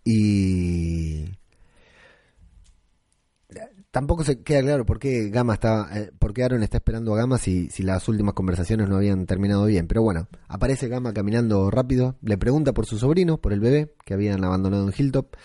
y 0.04 1.26
tampoco 3.92 4.24
se 4.24 4.42
queda 4.42 4.62
claro 4.62 4.84
por 4.84 4.98
qué 4.98 5.28
Gama 5.28 5.54
está, 5.54 5.88
eh, 5.94 6.10
por 6.18 6.32
qué 6.32 6.42
Aaron 6.42 6.64
está 6.64 6.78
esperando 6.78 7.14
a 7.14 7.18
Gama 7.18 7.38
si, 7.38 7.68
si 7.68 7.84
las 7.84 8.08
últimas 8.08 8.34
conversaciones 8.34 8.88
no 8.88 8.96
habían 8.96 9.26
terminado 9.26 9.66
bien. 9.66 9.86
Pero 9.86 10.02
bueno, 10.02 10.26
aparece 10.48 10.88
Gama 10.88 11.12
caminando 11.12 11.70
rápido, 11.70 12.16
le 12.22 12.36
pregunta 12.38 12.72
por 12.72 12.86
su 12.86 12.98
sobrino, 12.98 13.38
por 13.38 13.52
el 13.52 13.60
bebé 13.60 13.94
que 14.04 14.14
habían 14.14 14.42
abandonado 14.42 14.88
en 14.88 14.94
Hilltop, 14.96 15.36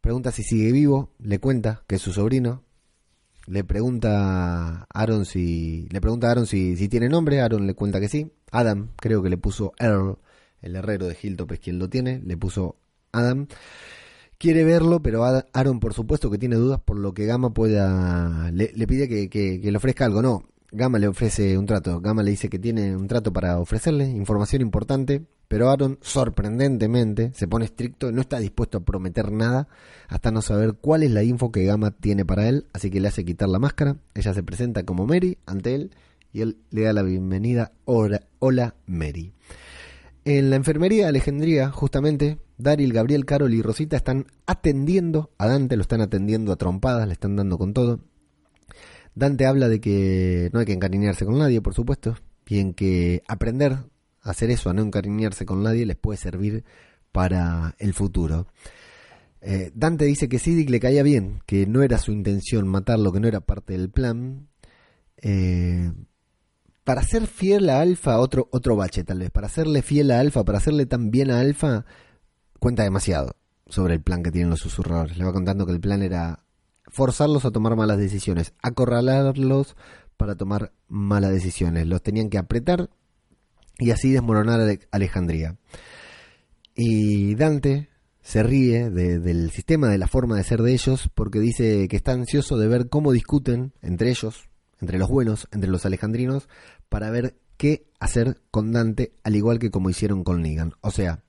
pregunta 0.00 0.30
si 0.30 0.44
sigue 0.44 0.70
vivo, 0.70 1.10
le 1.18 1.40
cuenta 1.40 1.82
que 1.88 1.96
es 1.96 2.02
su 2.02 2.12
sobrino, 2.12 2.62
le 3.46 3.64
pregunta 3.64 4.82
a 4.82 4.86
Aaron 4.92 5.24
si, 5.24 5.88
le 5.90 6.00
pregunta 6.00 6.28
a 6.28 6.32
Aaron 6.32 6.46
si, 6.46 6.76
si 6.76 6.88
tiene 6.88 7.08
nombre, 7.08 7.40
Aaron 7.40 7.66
le 7.66 7.74
cuenta 7.74 7.98
que 7.98 8.08
sí, 8.08 8.30
Adam 8.52 8.90
creo 8.96 9.22
que 9.22 9.30
le 9.30 9.38
puso 9.38 9.72
Earl, 9.78 10.18
el 10.60 10.76
herrero 10.76 11.06
de 11.06 11.16
Hilltop 11.20 11.52
es 11.52 11.60
quien 11.60 11.78
lo 11.78 11.88
tiene, 11.88 12.20
le 12.24 12.36
puso 12.36 12.76
Adam 13.12 13.46
quiere 14.38 14.64
verlo, 14.64 15.00
pero 15.02 15.24
Aaron, 15.24 15.80
por 15.80 15.94
supuesto, 15.94 16.30
que 16.30 16.38
tiene 16.38 16.56
dudas 16.56 16.80
por 16.80 16.98
lo 16.98 17.14
que 17.14 17.26
Gama 17.26 17.50
pueda. 17.50 18.50
Le, 18.52 18.86
pide 18.86 19.28
que 19.28 19.60
le 19.62 19.76
ofrezca 19.76 20.04
algo. 20.04 20.22
No, 20.22 20.44
Gama 20.72 20.98
le 20.98 21.08
ofrece 21.08 21.56
un 21.56 21.66
trato. 21.66 22.00
Gama 22.00 22.22
le 22.22 22.30
dice 22.30 22.48
que 22.48 22.58
tiene 22.58 22.96
un 22.96 23.08
trato 23.08 23.32
para 23.32 23.58
ofrecerle, 23.58 24.08
información 24.08 24.62
importante. 24.62 25.22
Pero 25.48 25.70
Aaron, 25.70 25.98
sorprendentemente, 26.02 27.30
se 27.32 27.46
pone 27.46 27.66
estricto, 27.66 28.10
no 28.10 28.20
está 28.20 28.40
dispuesto 28.40 28.78
a 28.78 28.84
prometer 28.84 29.30
nada 29.30 29.68
hasta 30.08 30.32
no 30.32 30.42
saber 30.42 30.74
cuál 30.74 31.04
es 31.04 31.12
la 31.12 31.22
info 31.22 31.52
que 31.52 31.64
Gama 31.64 31.92
tiene 31.92 32.24
para 32.24 32.48
él. 32.48 32.66
Así 32.72 32.90
que 32.90 33.00
le 33.00 33.08
hace 33.08 33.24
quitar 33.24 33.48
la 33.48 33.60
máscara. 33.60 33.96
Ella 34.14 34.34
se 34.34 34.42
presenta 34.42 34.82
como 34.82 35.06
Mary 35.06 35.38
ante 35.46 35.74
él 35.76 35.92
y 36.32 36.40
él 36.40 36.58
le 36.70 36.82
da 36.82 36.92
la 36.92 37.02
bienvenida. 37.02 37.72
Hola, 37.84 38.22
hola 38.40 38.74
Mary. 38.86 39.32
En 40.24 40.50
la 40.50 40.56
enfermería 40.56 41.04
de 41.04 41.10
Alejandría, 41.10 41.70
justamente, 41.70 42.38
Daryl, 42.58 42.92
Gabriel, 42.92 43.24
Carol 43.24 43.52
y 43.54 43.62
Rosita 43.62 43.96
están 43.96 44.26
atendiendo 44.46 45.30
a 45.38 45.46
Dante, 45.46 45.76
lo 45.76 45.82
están 45.82 46.00
atendiendo 46.00 46.52
a 46.52 46.56
trompadas, 46.56 47.06
le 47.06 47.12
están 47.12 47.36
dando 47.36 47.58
con 47.58 47.74
todo. 47.74 48.00
Dante 49.14 49.46
habla 49.46 49.68
de 49.68 49.80
que 49.80 50.50
no 50.52 50.60
hay 50.60 50.66
que 50.66 50.72
encariñarse 50.72 51.24
con 51.24 51.38
nadie, 51.38 51.60
por 51.60 51.74
supuesto, 51.74 52.16
y 52.46 52.58
en 52.58 52.74
que 52.74 53.22
aprender 53.28 53.72
a 53.72 54.30
hacer 54.30 54.50
eso, 54.50 54.70
a 54.70 54.74
no 54.74 54.82
encariñarse 54.82 55.46
con 55.46 55.62
nadie, 55.62 55.86
les 55.86 55.96
puede 55.96 56.18
servir 56.18 56.64
para 57.12 57.74
el 57.78 57.94
futuro. 57.94 58.46
Eh, 59.40 59.70
Dante 59.74 60.04
dice 60.04 60.28
que 60.28 60.38
Siddiq 60.38 60.68
le 60.70 60.80
caía 60.80 61.02
bien, 61.02 61.40
que 61.46 61.66
no 61.66 61.82
era 61.82 61.98
su 61.98 62.12
intención 62.12 62.66
matarlo, 62.68 63.12
que 63.12 63.20
no 63.20 63.28
era 63.28 63.40
parte 63.40 63.72
del 63.74 63.90
plan. 63.90 64.48
Eh, 65.18 65.92
para 66.84 67.02
ser 67.02 67.26
fiel 67.26 67.70
a 67.70 67.80
Alfa, 67.80 68.18
otro, 68.18 68.48
otro 68.52 68.76
bache 68.76 69.02
tal 69.02 69.20
vez, 69.20 69.30
para 69.30 69.48
serle 69.48 69.82
fiel 69.82 70.10
a 70.10 70.20
Alfa, 70.20 70.44
para 70.44 70.58
hacerle 70.58 70.86
tan 70.86 71.10
bien 71.10 71.30
a 71.30 71.40
Alfa, 71.40 71.84
cuenta 72.58 72.82
demasiado 72.82 73.36
sobre 73.66 73.94
el 73.94 74.02
plan 74.02 74.22
que 74.22 74.30
tienen 74.30 74.50
los 74.50 74.60
susurradores. 74.60 75.16
Le 75.18 75.24
va 75.24 75.32
contando 75.32 75.66
que 75.66 75.72
el 75.72 75.80
plan 75.80 76.02
era 76.02 76.44
forzarlos 76.88 77.44
a 77.44 77.50
tomar 77.50 77.74
malas 77.76 77.98
decisiones, 77.98 78.54
acorralarlos 78.62 79.76
para 80.16 80.36
tomar 80.36 80.72
malas 80.88 81.32
decisiones. 81.32 81.86
Los 81.86 82.02
tenían 82.02 82.30
que 82.30 82.38
apretar 82.38 82.90
y 83.78 83.90
así 83.90 84.10
desmoronar 84.12 84.60
a 84.60 84.78
Alejandría. 84.90 85.56
Y 86.74 87.34
Dante 87.34 87.88
se 88.22 88.42
ríe 88.42 88.90
de- 88.90 89.18
del 89.18 89.50
sistema, 89.50 89.88
de 89.88 89.98
la 89.98 90.08
forma 90.08 90.36
de 90.36 90.44
ser 90.44 90.62
de 90.62 90.72
ellos, 90.72 91.08
porque 91.14 91.38
dice 91.40 91.86
que 91.88 91.96
está 91.96 92.12
ansioso 92.12 92.58
de 92.58 92.68
ver 92.68 92.88
cómo 92.88 93.12
discuten 93.12 93.72
entre 93.82 94.10
ellos, 94.10 94.48
entre 94.80 94.98
los 94.98 95.08
buenos, 95.08 95.48
entre 95.52 95.70
los 95.70 95.86
alejandrinos, 95.86 96.48
para 96.88 97.10
ver 97.10 97.36
qué 97.56 97.86
hacer 98.00 98.42
con 98.50 98.72
Dante, 98.72 99.12
al 99.22 99.36
igual 99.36 99.58
que 99.58 99.70
como 99.70 99.90
hicieron 99.90 100.24
con 100.24 100.42
Negan. 100.42 100.72
O 100.80 100.90
sea, 100.90 101.22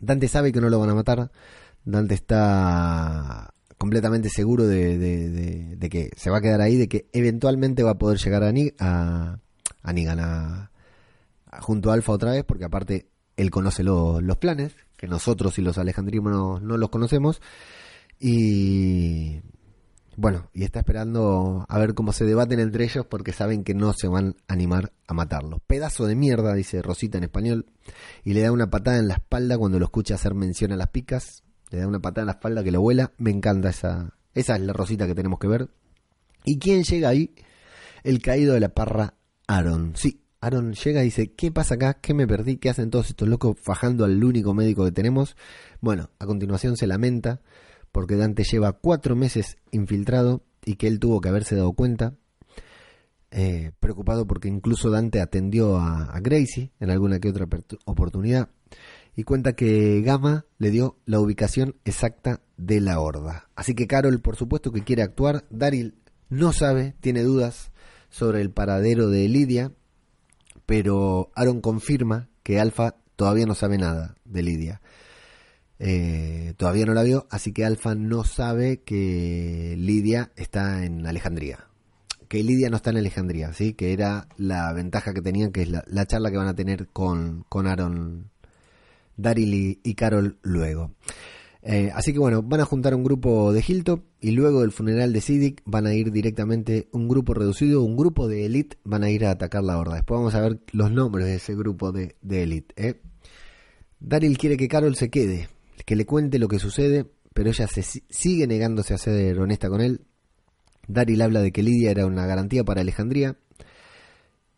Dante 0.00 0.28
sabe 0.28 0.52
que 0.52 0.60
no 0.60 0.68
lo 0.68 0.78
van 0.78 0.90
a 0.90 0.94
matar, 0.94 1.30
Dante 1.84 2.14
está 2.14 3.52
completamente 3.78 4.28
seguro 4.30 4.66
de, 4.66 5.78
que 5.90 6.10
se 6.16 6.30
va 6.30 6.38
a 6.38 6.40
quedar 6.40 6.60
ahí, 6.60 6.76
de 6.76 6.88
que 6.88 7.06
eventualmente 7.12 7.82
va 7.82 7.92
a 7.92 7.98
poder 7.98 8.18
llegar 8.18 8.42
a, 8.42 8.52
Ni- 8.52 8.72
a, 8.78 9.38
a 9.82 9.92
junto 11.60 11.90
a 11.90 11.94
Alfa 11.94 12.12
otra 12.12 12.32
vez, 12.32 12.44
porque 12.44 12.64
aparte 12.64 13.06
él 13.36 13.50
conoce 13.50 13.82
lo- 13.84 14.20
los 14.20 14.36
planes, 14.38 14.74
que 14.96 15.06
nosotros 15.06 15.58
y 15.58 15.62
los 15.62 15.78
alejandrinos 15.78 16.32
no, 16.32 16.58
no 16.60 16.76
los 16.78 16.88
conocemos, 16.90 17.40
y 18.18 19.40
bueno, 20.16 20.48
y 20.54 20.64
está 20.64 20.78
esperando 20.80 21.66
a 21.68 21.78
ver 21.78 21.92
cómo 21.92 22.12
se 22.12 22.24
debaten 22.24 22.58
entre 22.58 22.84
ellos 22.84 23.04
porque 23.06 23.32
saben 23.32 23.64
que 23.64 23.74
no 23.74 23.92
se 23.92 24.08
van 24.08 24.36
a 24.48 24.54
animar 24.54 24.92
a 25.06 25.12
matarlo. 25.12 25.58
Pedazo 25.66 26.06
de 26.06 26.16
mierda, 26.16 26.54
dice 26.54 26.80
Rosita 26.80 27.18
en 27.18 27.24
español, 27.24 27.66
y 28.24 28.32
le 28.32 28.40
da 28.40 28.50
una 28.50 28.70
patada 28.70 28.98
en 28.98 29.08
la 29.08 29.14
espalda 29.14 29.58
cuando 29.58 29.78
lo 29.78 29.84
escucha 29.84 30.14
hacer 30.14 30.34
mención 30.34 30.72
a 30.72 30.76
las 30.76 30.88
picas. 30.88 31.42
Le 31.70 31.78
da 31.78 31.86
una 31.86 32.00
patada 32.00 32.22
en 32.22 32.26
la 32.26 32.32
espalda 32.32 32.64
que 32.64 32.72
lo 32.72 32.80
vuela. 32.80 33.12
Me 33.18 33.30
encanta 33.30 33.68
esa. 33.68 34.14
Esa 34.34 34.56
es 34.56 34.62
la 34.62 34.72
Rosita 34.72 35.06
que 35.06 35.14
tenemos 35.14 35.38
que 35.38 35.48
ver. 35.48 35.68
¿Y 36.44 36.58
quién 36.58 36.84
llega 36.84 37.10
ahí? 37.10 37.34
El 38.02 38.22
caído 38.22 38.54
de 38.54 38.60
la 38.60 38.70
parra, 38.70 39.14
Aaron. 39.46 39.92
Sí, 39.96 40.22
Aaron 40.40 40.72
llega 40.72 41.02
y 41.02 41.06
dice, 41.06 41.32
¿qué 41.34 41.50
pasa 41.50 41.74
acá? 41.74 41.94
¿Qué 41.94 42.14
me 42.14 42.26
perdí? 42.26 42.56
¿Qué 42.56 42.70
hacen 42.70 42.88
todos 42.88 43.10
estos 43.10 43.28
locos 43.28 43.58
fajando 43.60 44.04
al 44.04 44.22
único 44.22 44.54
médico 44.54 44.84
que 44.84 44.92
tenemos? 44.92 45.36
Bueno, 45.80 46.08
a 46.18 46.24
continuación 46.26 46.76
se 46.76 46.86
lamenta 46.86 47.42
porque 47.96 48.16
Dante 48.16 48.44
lleva 48.44 48.74
cuatro 48.74 49.16
meses 49.16 49.56
infiltrado 49.70 50.42
y 50.66 50.76
que 50.76 50.86
él 50.86 51.00
tuvo 51.00 51.22
que 51.22 51.30
haberse 51.30 51.56
dado 51.56 51.72
cuenta. 51.72 52.12
Eh, 53.30 53.72
preocupado 53.80 54.26
porque 54.26 54.48
incluso 54.48 54.90
Dante 54.90 55.22
atendió 55.22 55.78
a, 55.78 56.20
Gracie 56.20 56.72
en 56.78 56.90
alguna 56.90 57.20
que 57.20 57.30
otra 57.30 57.48
oportunidad 57.86 58.50
y 59.16 59.22
cuenta 59.22 59.54
que 59.54 60.02
Gama 60.02 60.44
le 60.58 60.70
dio 60.70 60.98
la 61.06 61.20
ubicación 61.20 61.76
exacta 61.86 62.42
de 62.58 62.82
la 62.82 63.00
horda. 63.00 63.48
Así 63.56 63.74
que 63.74 63.86
Carol, 63.86 64.20
por 64.20 64.36
supuesto 64.36 64.72
que 64.72 64.84
quiere 64.84 65.02
actuar. 65.02 65.46
Daryl 65.48 65.94
no 66.28 66.52
sabe, 66.52 66.96
tiene 67.00 67.22
dudas 67.22 67.70
sobre 68.10 68.42
el 68.42 68.50
paradero 68.50 69.08
de 69.08 69.26
Lidia, 69.26 69.72
pero 70.66 71.30
Aaron 71.34 71.62
confirma 71.62 72.28
que 72.42 72.60
Alfa 72.60 72.96
todavía 73.16 73.46
no 73.46 73.54
sabe 73.54 73.78
nada 73.78 74.16
de 74.26 74.42
Lidia. 74.42 74.82
Eh, 75.78 76.54
todavía 76.56 76.86
no 76.86 76.94
la 76.94 77.02
vio, 77.02 77.26
así 77.30 77.52
que 77.52 77.64
Alfa 77.64 77.94
no 77.94 78.24
sabe 78.24 78.82
que 78.82 79.74
Lidia 79.78 80.32
está 80.36 80.84
en 80.84 81.06
Alejandría. 81.06 81.66
Que 82.28 82.42
Lidia 82.42 82.70
no 82.70 82.76
está 82.76 82.90
en 82.90 82.96
Alejandría, 82.96 83.52
¿sí? 83.52 83.74
Que 83.74 83.92
era 83.92 84.28
la 84.36 84.72
ventaja 84.72 85.14
que 85.14 85.22
tenían, 85.22 85.52
que 85.52 85.62
es 85.62 85.70
la, 85.70 85.84
la 85.86 86.06
charla 86.06 86.30
que 86.30 86.38
van 86.38 86.48
a 86.48 86.54
tener 86.54 86.88
con, 86.88 87.44
con 87.48 87.66
Aaron, 87.66 88.30
Daryl 89.16 89.80
y, 89.82 89.94
Carol 89.94 90.38
luego. 90.42 90.92
Eh, 91.62 91.90
así 91.94 92.12
que 92.12 92.18
bueno, 92.18 92.42
van 92.42 92.60
a 92.60 92.64
juntar 92.64 92.94
un 92.94 93.02
grupo 93.02 93.52
de 93.52 93.64
Hilltop 93.66 94.04
y 94.20 94.30
luego 94.30 94.60
del 94.60 94.70
funeral 94.70 95.12
de 95.12 95.20
Siddiq 95.20 95.62
van 95.64 95.86
a 95.86 95.94
ir 95.94 96.12
directamente 96.12 96.88
un 96.92 97.08
grupo 97.08 97.34
reducido, 97.34 97.82
un 97.82 97.96
grupo 97.96 98.28
de 98.28 98.46
Elite 98.46 98.76
van 98.84 99.02
a 99.02 99.10
ir 99.10 99.24
a 99.24 99.32
atacar 99.32 99.64
la 99.64 99.78
horda. 99.78 99.96
Después 99.96 100.18
vamos 100.18 100.34
a 100.34 100.40
ver 100.40 100.60
los 100.72 100.92
nombres 100.92 101.26
de 101.26 101.36
ese 101.36 101.56
grupo 101.56 101.90
de, 101.90 102.14
Elite. 102.28 102.74
¿eh? 102.76 103.00
Quiere 104.38 104.56
que 104.56 104.68
Carol 104.68 104.94
se 104.94 105.10
quede, 105.10 105.48
que 105.86 105.96
le 105.96 106.04
cuente 106.06 106.38
lo 106.38 106.48
que 106.48 106.58
sucede, 106.58 107.06
pero 107.34 107.48
ella 107.50 107.66
se 107.68 107.82
si- 107.82 108.04
sigue 108.10 108.46
negándose 108.46 108.92
a 108.94 108.98
ser 108.98 109.40
honesta 109.40 109.70
con 109.70 109.80
él. 109.80 110.02
Daryl 110.88 111.22
habla 111.22 111.40
de 111.40 111.52
que 111.52 111.62
Lidia 111.62 111.90
era 111.92 112.06
una 112.06 112.26
garantía 112.26 112.64
para 112.64 112.82
Alejandría. 112.82 113.36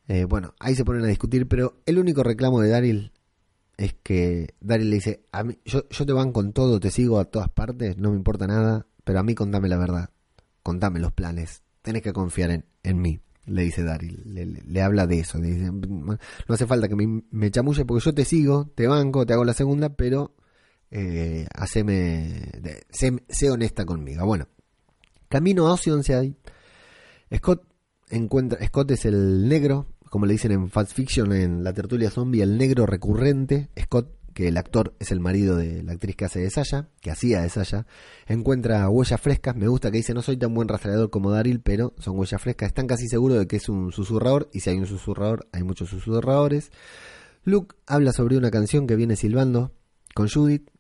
Eh, 0.09 0.25
bueno, 0.25 0.55
ahí 0.59 0.75
se 0.75 0.85
ponen 0.85 1.05
a 1.05 1.09
discutir, 1.09 1.47
pero 1.49 1.81
el 1.85 1.99
único 1.99 2.23
reclamo 2.23 2.61
de 2.61 2.71
Daryl 2.71 3.13
es 3.77 3.95
que 4.03 4.55
Daryl 4.61 4.89
le 4.91 4.97
dice, 4.97 5.25
a 5.33 5.45
mí, 5.45 5.59
yo, 5.67 5.87
yo 5.89 6.07
te 6.07 6.13
van 6.13 6.33
con 6.33 6.53
todo, 6.53 6.81
te 6.81 6.91
sigo 6.91 7.19
a 7.19 7.27
todas 7.27 7.51
partes, 7.51 7.99
no 7.99 8.11
me 8.11 8.17
importa 8.17 8.47
nada, 8.47 8.87
pero 9.05 9.21
a 9.21 9.23
mí 9.23 9.35
contame 9.35 9.69
la 9.69 9.77
verdad, 9.77 10.11
contame 10.63 10.99
los 10.99 11.13
planes, 11.13 11.63
tenés 11.83 12.03
que 12.03 12.13
confiar 12.15 12.51
en, 12.51 12.65
en 12.83 13.01
mí, 13.03 13.21
le 13.45 13.63
dice 13.63 13.83
Daryl, 13.85 14.23
le, 14.25 14.47
le- 14.47 14.63
le 14.63 14.83
habla 14.83 15.07
de 15.07 15.21
eso, 15.21 15.39
le 15.39 15.49
dice, 15.49 15.71
no 15.73 16.19
hace 16.49 16.67
falta 16.67 16.89
que 16.89 16.97
me, 16.97 17.23
me 17.31 17.51
chamulle 17.51 17.85
porque 17.85 18.05
yo 18.05 18.15
te 18.15 18.25
sigo, 18.25 18.71
te 18.75 18.87
banco, 18.89 19.27
te 19.27 19.35
hago 19.35 19.45
la 19.45 19.55
segunda, 19.55 19.91
pero 19.91 20.35
eh, 20.91 21.47
haceme, 21.55 22.51
sé, 22.91 23.17
sé 23.29 23.51
honesta 23.51 23.85
conmigo. 23.85 24.25
Bueno, 24.27 24.49
camino 25.29 25.67
a 25.69 25.75
Oceanside, 25.75 26.35
Scott 27.37 27.65
encuentra, 28.11 28.65
Scott 28.67 28.91
es 28.93 29.05
el 29.05 29.49
negro, 29.49 29.87
como 30.11 30.27
le 30.27 30.33
dicen 30.33 30.53
en 30.53 30.71
Fast 30.71 30.93
Fiction, 30.93 31.33
en 31.33 31.63
la 31.65 31.73
tertulia 31.73 32.11
zombie, 32.11 32.43
el 32.43 32.57
negro 32.57 32.87
recurrente. 32.87 33.69
Scott, 33.79 34.15
que 34.33 34.49
el 34.49 34.57
actor 34.57 34.95
es 35.01 35.11
el 35.11 35.21
marido 35.21 35.57
de 35.57 35.83
la 35.83 35.93
actriz 35.93 36.15
que 36.17 36.25
hace 36.25 36.41
de 36.41 36.51
Sasha, 36.51 36.89
que 37.01 37.11
hacía 37.11 37.43
de 37.43 37.49
Sasha, 37.49 37.87
encuentra 38.27 38.89
huellas 38.89 39.21
frescas. 39.21 39.57
Me 39.57 39.69
gusta 39.69 39.91
que 39.91 39.99
dice, 39.99 40.15
no 40.15 40.23
soy 40.23 40.37
tan 40.37 40.55
buen 40.55 40.69
rastreador 40.69 41.11
como 41.11 41.33
Daryl, 41.33 41.61
pero 41.61 41.95
son 41.99 42.19
huellas 42.19 42.41
frescas. 42.41 42.69
Están 42.69 42.87
casi 42.87 43.09
seguros 43.09 43.39
de 43.39 43.47
que 43.47 43.57
es 43.57 43.69
un 43.69 43.93
susurrador, 43.93 44.49
y 44.53 44.61
si 44.61 44.71
hay 44.71 44.79
un 44.79 44.87
susurrador, 44.87 45.49
hay 45.53 45.65
muchos 45.65 45.91
susurradores. 45.91 46.71
Luke 47.45 47.77
habla 47.87 48.13
sobre 48.13 48.37
una 48.37 48.51
canción 48.51 48.87
que 48.87 48.97
viene 48.97 49.17
silbando 49.17 49.73
con 50.15 50.29
Judith 50.29 50.71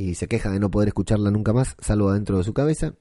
y 0.00 0.14
se 0.14 0.28
queja 0.28 0.50
de 0.50 0.58
no 0.60 0.70
poder 0.70 0.88
escucharla 0.88 1.30
nunca 1.30 1.52
más, 1.52 1.76
salvo 1.80 2.08
adentro 2.08 2.38
de 2.38 2.44
su 2.44 2.54
cabeza. 2.54 2.94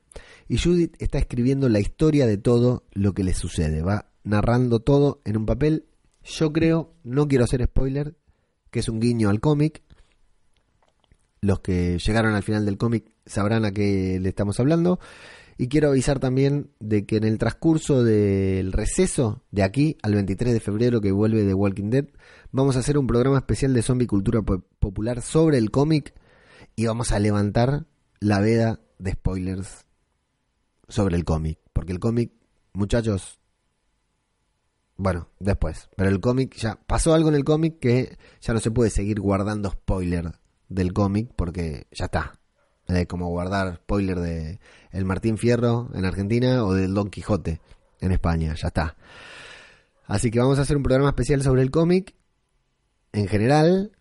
Y 0.48 0.58
Judith 0.58 0.96
está 1.00 1.18
escribiendo 1.18 1.70
la 1.70 1.80
historia 1.80 2.26
de 2.28 2.38
todo 2.38 2.84
lo 2.92 3.14
que 3.14 3.24
le 3.24 3.34
sucede. 3.34 3.82
Va 3.82 4.12
narrando 4.24 4.80
todo 4.82 5.22
en 5.24 5.38
un 5.38 5.46
papel. 5.46 5.86
Yo 6.24 6.52
creo, 6.52 6.94
no 7.04 7.28
quiero 7.28 7.46
hacer 7.46 7.64
spoiler, 7.64 8.16
que 8.72 8.80
es 8.80 8.90
un 8.90 9.00
guiño 9.00 9.30
al 9.30 9.40
cómic. 9.40 9.82
Los 11.42 11.62
que 11.62 11.98
llegaron 12.00 12.34
al 12.36 12.44
final 12.44 12.66
del 12.66 12.78
cómic 12.78 13.12
sabrán 13.26 13.64
a 13.64 13.72
qué 13.72 14.20
le 14.22 14.30
estamos 14.30 14.60
hablando. 14.60 15.00
Y 15.58 15.68
quiero 15.68 15.90
avisar 15.90 16.20
también 16.20 16.72
de 16.80 17.06
que 17.06 17.18
en 17.18 17.26
el 17.26 17.38
transcurso 17.38 18.04
del 18.04 18.72
receso 18.72 19.44
de 19.52 19.64
aquí 19.64 19.98
al 20.02 20.14
23 20.16 20.54
de 20.54 20.60
febrero 20.60 21.02
que 21.02 21.12
vuelve 21.12 21.44
de 21.44 21.54
Walking 21.54 21.90
Dead, 21.90 22.06
vamos 22.52 22.76
a 22.76 22.80
hacer 22.80 22.98
un 22.98 23.08
programa 23.08 23.38
especial 23.38 23.74
de 23.74 23.82
zombie 23.82 24.08
cultura 24.08 24.42
po- 24.42 24.64
popular 24.80 25.22
sobre 25.22 25.58
el 25.58 25.70
cómic 25.70 26.14
y 26.80 26.86
vamos 26.86 27.12
a 27.12 27.20
levantar 27.20 27.88
la 28.22 28.40
veda 28.40 28.80
de 29.00 29.12
spoilers 29.12 29.86
sobre 30.88 31.18
el 31.18 31.26
cómic. 31.26 31.60
Porque 31.74 31.92
el 31.92 32.00
cómic, 32.00 32.32
muchachos, 32.72 33.38
bueno, 34.96 35.28
después. 35.40 35.90
Pero 35.98 36.10
el 36.10 36.22
cómic 36.22 36.56
ya 36.56 36.80
pasó 36.88 37.14
algo 37.14 37.28
en 37.28 37.36
el 37.36 37.44
cómic 37.44 37.80
que 37.80 38.18
ya 38.40 38.54
no 38.54 38.62
se 38.62 38.72
puede 38.72 38.92
seguir 38.92 39.20
guardando 39.20 39.72
spoiler 39.72 40.40
del 40.70 40.94
cómic 40.94 41.34
porque 41.36 41.88
ya 41.92 42.06
está. 42.06 42.40
Es 42.88 43.08
como 43.08 43.28
guardar 43.28 43.82
spoiler 43.84 44.22
de 44.22 44.62
el 44.92 45.04
Martín 45.04 45.38
Fierro 45.38 45.90
en 45.94 46.06
Argentina 46.06 46.64
o 46.64 46.74
del 46.74 46.94
Don 46.94 47.10
Quijote 47.10 47.60
en 48.00 48.14
España, 48.14 48.56
ya 48.56 48.70
está. 48.70 48.96
Así 50.06 50.32
que 50.32 50.40
vamos 50.40 50.60
a 50.60 50.62
hacer 50.62 50.78
un 50.78 50.84
programa 50.84 51.10
especial 51.10 51.44
sobre 51.44 51.62
el 51.62 51.72
cómic 51.72 52.16
en 53.12 53.28
general. 53.28 53.92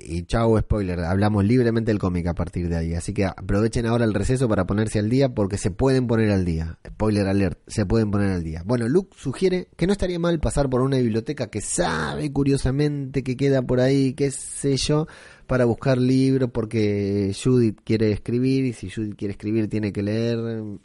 Y 0.00 0.26
chau, 0.26 0.56
spoiler, 0.60 1.00
hablamos 1.00 1.44
libremente 1.44 1.90
del 1.90 1.98
cómic 1.98 2.28
a 2.28 2.34
partir 2.34 2.68
de 2.68 2.76
ahí. 2.76 2.94
Así 2.94 3.12
que 3.12 3.24
aprovechen 3.24 3.84
ahora 3.84 4.04
el 4.04 4.14
receso 4.14 4.48
para 4.48 4.64
ponerse 4.64 5.00
al 5.00 5.10
día 5.10 5.34
porque 5.34 5.58
se 5.58 5.72
pueden 5.72 6.06
poner 6.06 6.30
al 6.30 6.44
día. 6.44 6.78
Spoiler 6.86 7.26
alert, 7.26 7.58
se 7.66 7.84
pueden 7.84 8.12
poner 8.12 8.30
al 8.30 8.44
día. 8.44 8.62
Bueno, 8.64 8.86
Luke 8.86 9.16
sugiere 9.18 9.66
que 9.76 9.88
no 9.88 9.92
estaría 9.92 10.20
mal 10.20 10.38
pasar 10.38 10.70
por 10.70 10.82
una 10.82 10.98
biblioteca 10.98 11.48
que 11.48 11.60
sabe 11.60 12.32
curiosamente 12.32 13.24
que 13.24 13.36
queda 13.36 13.60
por 13.60 13.80
ahí, 13.80 14.14
qué 14.14 14.30
sé 14.30 14.76
yo, 14.76 15.08
para 15.48 15.64
buscar 15.64 15.98
libros 15.98 16.50
porque 16.52 17.34
Judith 17.34 17.80
quiere 17.82 18.12
escribir 18.12 18.66
y 18.66 18.74
si 18.74 18.88
Judith 18.90 19.16
quiere 19.16 19.32
escribir 19.32 19.68
tiene 19.68 19.92
que 19.92 20.04
leer. 20.04 20.38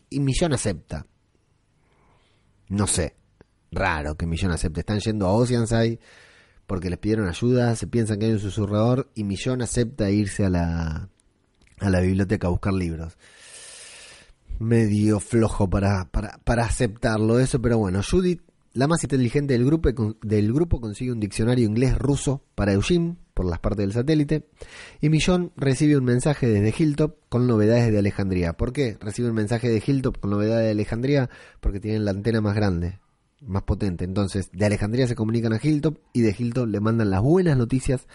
Y 0.09 0.21
Millón 0.21 0.53
acepta. 0.53 1.05
No 2.67 2.87
sé, 2.87 3.15
raro 3.71 4.15
que 4.15 4.25
Millón 4.25 4.53
acepte. 4.53 4.79
Están 4.79 5.01
yendo 5.01 5.27
a 5.27 5.33
Oceanside 5.33 5.99
porque 6.67 6.89
les 6.89 6.99
pidieron 6.99 7.27
ayuda, 7.27 7.75
se 7.75 7.87
piensan 7.87 8.19
que 8.19 8.25
hay 8.25 8.31
un 8.31 8.39
susurrador 8.39 9.09
y 9.15 9.23
Millón 9.23 9.61
acepta 9.61 10.09
irse 10.09 10.45
a 10.45 10.49
la, 10.49 11.09
a 11.79 11.89
la 11.89 11.99
biblioteca 11.99 12.47
a 12.47 12.51
buscar 12.51 12.73
libros. 12.73 13.17
Medio 14.59 15.19
flojo 15.19 15.69
para, 15.69 16.09
para, 16.11 16.39
para 16.43 16.65
aceptarlo 16.65 17.39
eso, 17.39 17.61
pero 17.61 17.77
bueno, 17.77 18.01
Judith, 18.09 18.41
la 18.73 18.87
más 18.87 19.03
inteligente 19.03 19.53
del 19.53 19.65
grupo, 19.65 19.89
del 20.23 20.53
grupo, 20.53 20.81
consigue 20.81 21.11
un 21.11 21.19
diccionario 21.19 21.65
inglés-ruso 21.65 22.43
para 22.55 22.73
Eugene 22.73 23.17
por 23.33 23.45
las 23.45 23.59
partes 23.59 23.85
del 23.85 23.93
satélite 23.93 24.47
y 25.01 25.09
Millón 25.09 25.51
recibe 25.55 25.97
un 25.97 26.05
mensaje 26.05 26.47
desde 26.47 26.73
Hilltop 26.77 27.17
con 27.29 27.47
novedades 27.47 27.91
de 27.91 27.99
Alejandría. 27.99 28.53
¿Por 28.53 28.73
qué 28.73 28.97
recibe 28.99 29.29
un 29.29 29.35
mensaje 29.35 29.69
de 29.69 29.83
Hilltop 29.85 30.19
con 30.19 30.31
novedades 30.31 30.65
de 30.65 30.71
Alejandría? 30.71 31.29
Porque 31.59 31.79
tienen 31.79 32.05
la 32.05 32.11
antena 32.11 32.41
más 32.41 32.55
grande, 32.55 32.99
más 33.45 33.63
potente. 33.63 34.05
Entonces, 34.05 34.49
de 34.51 34.65
Alejandría 34.65 35.07
se 35.07 35.15
comunican 35.15 35.53
a 35.53 35.59
Hilltop 35.61 35.97
y 36.13 36.21
de 36.21 36.35
Hilltop 36.37 36.67
le 36.67 36.79
mandan 36.79 37.09
las 37.09 37.21
buenas 37.21 37.57
noticias 37.57 38.07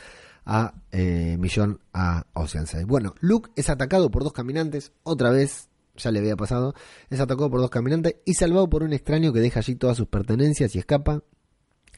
a 0.45 0.75
eh, 0.93 1.37
Millón 1.39 1.81
a 1.93 2.27
Oceanside. 2.33 2.85
Bueno, 2.85 3.15
Luke 3.21 3.51
es 3.55 3.69
atacado 3.69 4.11
por 4.11 4.25
dos 4.25 4.33
caminantes, 4.33 4.93
otra 5.03 5.31
vez, 5.31 5.69
ya 5.97 6.11
le 6.11 6.21
había 6.21 6.37
pasado, 6.37 6.75
es 7.11 7.21
atacado 7.21 7.51
por 7.51 7.61
dos 7.61 7.71
caminantes 7.71 8.17
y 8.25 8.35
salvado 8.35 8.69
por 8.71 8.83
un 8.83 8.93
extraño 8.95 9.33
que 9.33 9.41
deja 9.41 9.61
allí 9.61 9.75
todas 9.75 9.97
sus 9.97 10.09
pertenencias 10.09 10.75
y 10.75 10.79
escapa. 10.79 11.23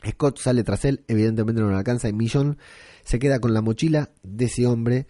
Scott 0.05 0.39
sale 0.39 0.65
tras 0.65 0.85
él, 0.85 1.05
evidentemente 1.09 1.61
no 1.61 1.69
lo 1.69 1.77
alcanza 1.77 2.09
y 2.09 2.13
Millón 2.13 2.59
se 3.05 3.19
queda 3.19 3.39
con 3.39 3.55
la 3.55 3.61
mochila 3.61 4.11
de 4.23 4.47
ese 4.47 4.67
hombre. 4.67 5.07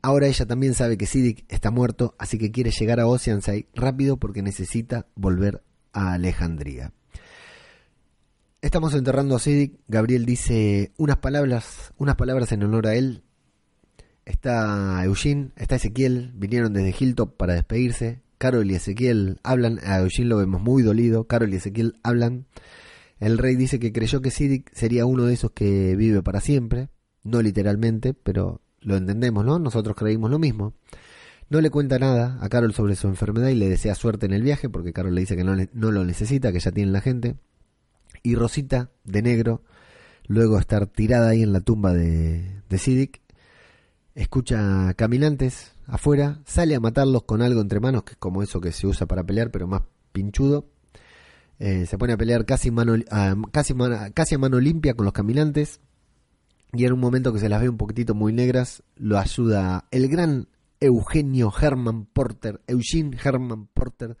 Ahora 0.00 0.28
ella 0.28 0.46
también 0.46 0.74
sabe 0.74 0.96
que 0.96 1.06
Siddiq 1.06 1.44
está 1.48 1.70
muerto, 1.70 2.14
así 2.18 2.38
que 2.38 2.52
quiere 2.52 2.70
llegar 2.70 3.00
a 3.00 3.06
Oceanside 3.06 3.66
rápido 3.74 4.16
porque 4.16 4.42
necesita 4.42 5.06
volver 5.14 5.62
a 5.92 6.12
Alejandría. 6.12 6.92
Estamos 8.60 8.92
enterrando 8.94 9.36
a 9.36 9.38
Siddiq. 9.38 9.78
Gabriel 9.86 10.26
dice 10.26 10.90
unas 10.96 11.18
palabras, 11.18 11.92
unas 11.96 12.16
palabras 12.16 12.50
en 12.50 12.64
honor 12.64 12.88
a 12.88 12.96
él. 12.96 13.22
Está 14.24 15.00
Eugene, 15.04 15.52
está 15.56 15.76
Ezequiel, 15.76 16.32
vinieron 16.34 16.72
desde 16.72 16.92
Hilltop 16.98 17.36
para 17.36 17.54
despedirse. 17.54 18.20
Carol 18.36 18.68
y 18.68 18.74
Ezequiel 18.74 19.38
hablan, 19.44 19.78
a 19.84 20.00
Eugene 20.00 20.28
lo 20.28 20.38
vemos 20.38 20.60
muy 20.60 20.82
dolido. 20.82 21.28
Carol 21.28 21.52
y 21.52 21.56
Ezequiel 21.56 22.00
hablan. 22.02 22.46
El 23.20 23.38
rey 23.38 23.54
dice 23.54 23.78
que 23.78 23.92
creyó 23.92 24.22
que 24.22 24.32
Siddiq 24.32 24.68
sería 24.74 25.06
uno 25.06 25.24
de 25.24 25.34
esos 25.34 25.52
que 25.52 25.94
vive 25.94 26.20
para 26.24 26.40
siempre. 26.40 26.88
No 27.22 27.42
literalmente, 27.42 28.12
pero 28.12 28.60
lo 28.80 28.96
entendemos, 28.96 29.44
¿no? 29.44 29.60
Nosotros 29.60 29.96
creímos 29.96 30.32
lo 30.32 30.40
mismo. 30.40 30.74
No 31.48 31.60
le 31.60 31.70
cuenta 31.70 32.00
nada 32.00 32.38
a 32.40 32.48
Carol 32.48 32.74
sobre 32.74 32.96
su 32.96 33.06
enfermedad 33.06 33.50
y 33.50 33.54
le 33.54 33.68
desea 33.68 33.94
suerte 33.94 34.26
en 34.26 34.32
el 34.32 34.42
viaje 34.42 34.68
porque 34.68 34.92
Carol 34.92 35.14
le 35.14 35.20
dice 35.20 35.36
que 35.36 35.44
no, 35.44 35.56
no 35.72 35.92
lo 35.92 36.04
necesita, 36.04 36.52
que 36.52 36.58
ya 36.58 36.72
tiene 36.72 36.90
la 36.90 37.00
gente. 37.00 37.36
Y 38.22 38.34
Rosita, 38.34 38.90
de 39.04 39.22
negro, 39.22 39.62
luego 40.26 40.58
estar 40.58 40.86
tirada 40.86 41.30
ahí 41.30 41.42
en 41.42 41.52
la 41.52 41.60
tumba 41.60 41.92
de, 41.92 42.62
de 42.68 42.78
Siddiq, 42.78 43.20
escucha 44.14 44.92
caminantes 44.94 45.72
afuera, 45.86 46.40
sale 46.44 46.74
a 46.74 46.80
matarlos 46.80 47.22
con 47.24 47.40
algo 47.42 47.60
entre 47.60 47.80
manos, 47.80 48.02
que 48.04 48.12
es 48.12 48.18
como 48.18 48.42
eso 48.42 48.60
que 48.60 48.72
se 48.72 48.86
usa 48.86 49.06
para 49.06 49.24
pelear, 49.24 49.50
pero 49.50 49.66
más 49.66 49.82
pinchudo. 50.12 50.66
Eh, 51.60 51.86
se 51.86 51.98
pone 51.98 52.12
a 52.12 52.16
pelear 52.16 52.44
casi, 52.44 52.70
mano, 52.70 52.94
a, 53.10 53.34
casi, 53.52 53.74
mano- 53.74 53.98
casi 54.14 54.34
a 54.34 54.38
mano 54.38 54.60
limpia 54.60 54.94
con 54.94 55.04
los 55.04 55.12
caminantes. 55.12 55.80
Y 56.72 56.84
en 56.84 56.92
un 56.92 57.00
momento 57.00 57.32
que 57.32 57.38
se 57.40 57.48
las 57.48 57.60
ve 57.62 57.68
un 57.68 57.78
poquitito 57.78 58.14
muy 58.14 58.32
negras, 58.32 58.82
lo 58.96 59.18
ayuda 59.18 59.86
el 59.90 60.08
gran 60.08 60.48
Eugenio 60.80 61.50
Herman 61.58 62.04
Porter, 62.06 62.60
Eugene 62.66 63.16
Herman 63.22 63.66
Porter, 63.68 64.16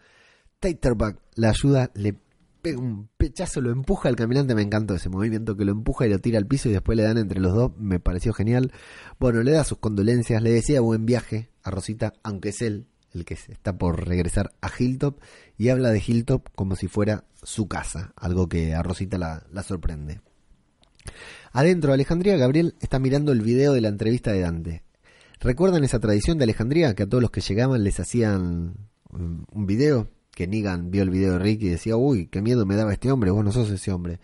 Taterback, 0.58 1.20
la 1.34 1.50
ayuda, 1.50 1.90
le 1.94 2.16
pega 2.60 2.78
un 2.78 3.08
pechazo, 3.16 3.60
lo 3.60 3.70
empuja 3.70 4.08
al 4.08 4.16
caminante, 4.16 4.54
me 4.54 4.62
encantó 4.62 4.94
ese 4.94 5.08
movimiento 5.08 5.56
que 5.56 5.64
lo 5.64 5.72
empuja 5.72 6.06
y 6.06 6.10
lo 6.10 6.18
tira 6.18 6.38
al 6.38 6.46
piso 6.46 6.68
y 6.68 6.72
después 6.72 6.96
le 6.96 7.04
dan 7.04 7.18
entre 7.18 7.40
los 7.40 7.54
dos, 7.54 7.72
me 7.78 8.00
pareció 8.00 8.32
genial. 8.32 8.72
Bueno, 9.18 9.42
le 9.42 9.52
da 9.52 9.64
sus 9.64 9.78
condolencias, 9.78 10.42
le 10.42 10.50
decía 10.50 10.80
buen 10.80 11.06
viaje 11.06 11.50
a 11.62 11.70
Rosita, 11.70 12.14
aunque 12.22 12.50
es 12.50 12.62
él 12.62 12.86
el 13.14 13.24
que 13.24 13.34
está 13.34 13.78
por 13.78 14.06
regresar 14.06 14.52
a 14.60 14.70
Hilltop 14.76 15.20
y 15.56 15.70
habla 15.70 15.90
de 15.90 16.02
Hilltop 16.06 16.48
como 16.54 16.76
si 16.76 16.88
fuera 16.88 17.24
su 17.42 17.68
casa, 17.68 18.12
algo 18.16 18.48
que 18.48 18.74
a 18.74 18.82
Rosita 18.82 19.18
la, 19.18 19.46
la 19.50 19.62
sorprende. 19.62 20.20
Adentro 21.52 21.88
de 21.88 21.94
Alejandría, 21.94 22.36
Gabriel 22.36 22.74
está 22.80 22.98
mirando 22.98 23.32
el 23.32 23.40
video 23.40 23.72
de 23.72 23.80
la 23.80 23.88
entrevista 23.88 24.32
de 24.32 24.40
Dante. 24.40 24.82
¿Recuerdan 25.40 25.84
esa 25.84 26.00
tradición 26.00 26.38
de 26.38 26.44
Alejandría 26.44 26.94
que 26.94 27.04
a 27.04 27.08
todos 27.08 27.22
los 27.22 27.30
que 27.30 27.40
llegaban 27.40 27.84
les 27.84 28.00
hacían 28.00 28.74
um, 29.10 29.44
un 29.50 29.66
video? 29.66 30.08
Que 30.38 30.46
Negan 30.46 30.92
vio 30.92 31.02
el 31.02 31.10
video 31.10 31.32
de 31.32 31.40
Rick 31.40 31.62
y 31.62 31.68
decía, 31.68 31.96
uy, 31.96 32.28
qué 32.28 32.40
miedo 32.40 32.64
me 32.64 32.76
daba 32.76 32.92
este 32.92 33.10
hombre, 33.10 33.32
vos 33.32 33.44
no 33.44 33.50
sos 33.50 33.68
ese 33.70 33.90
hombre. 33.90 34.20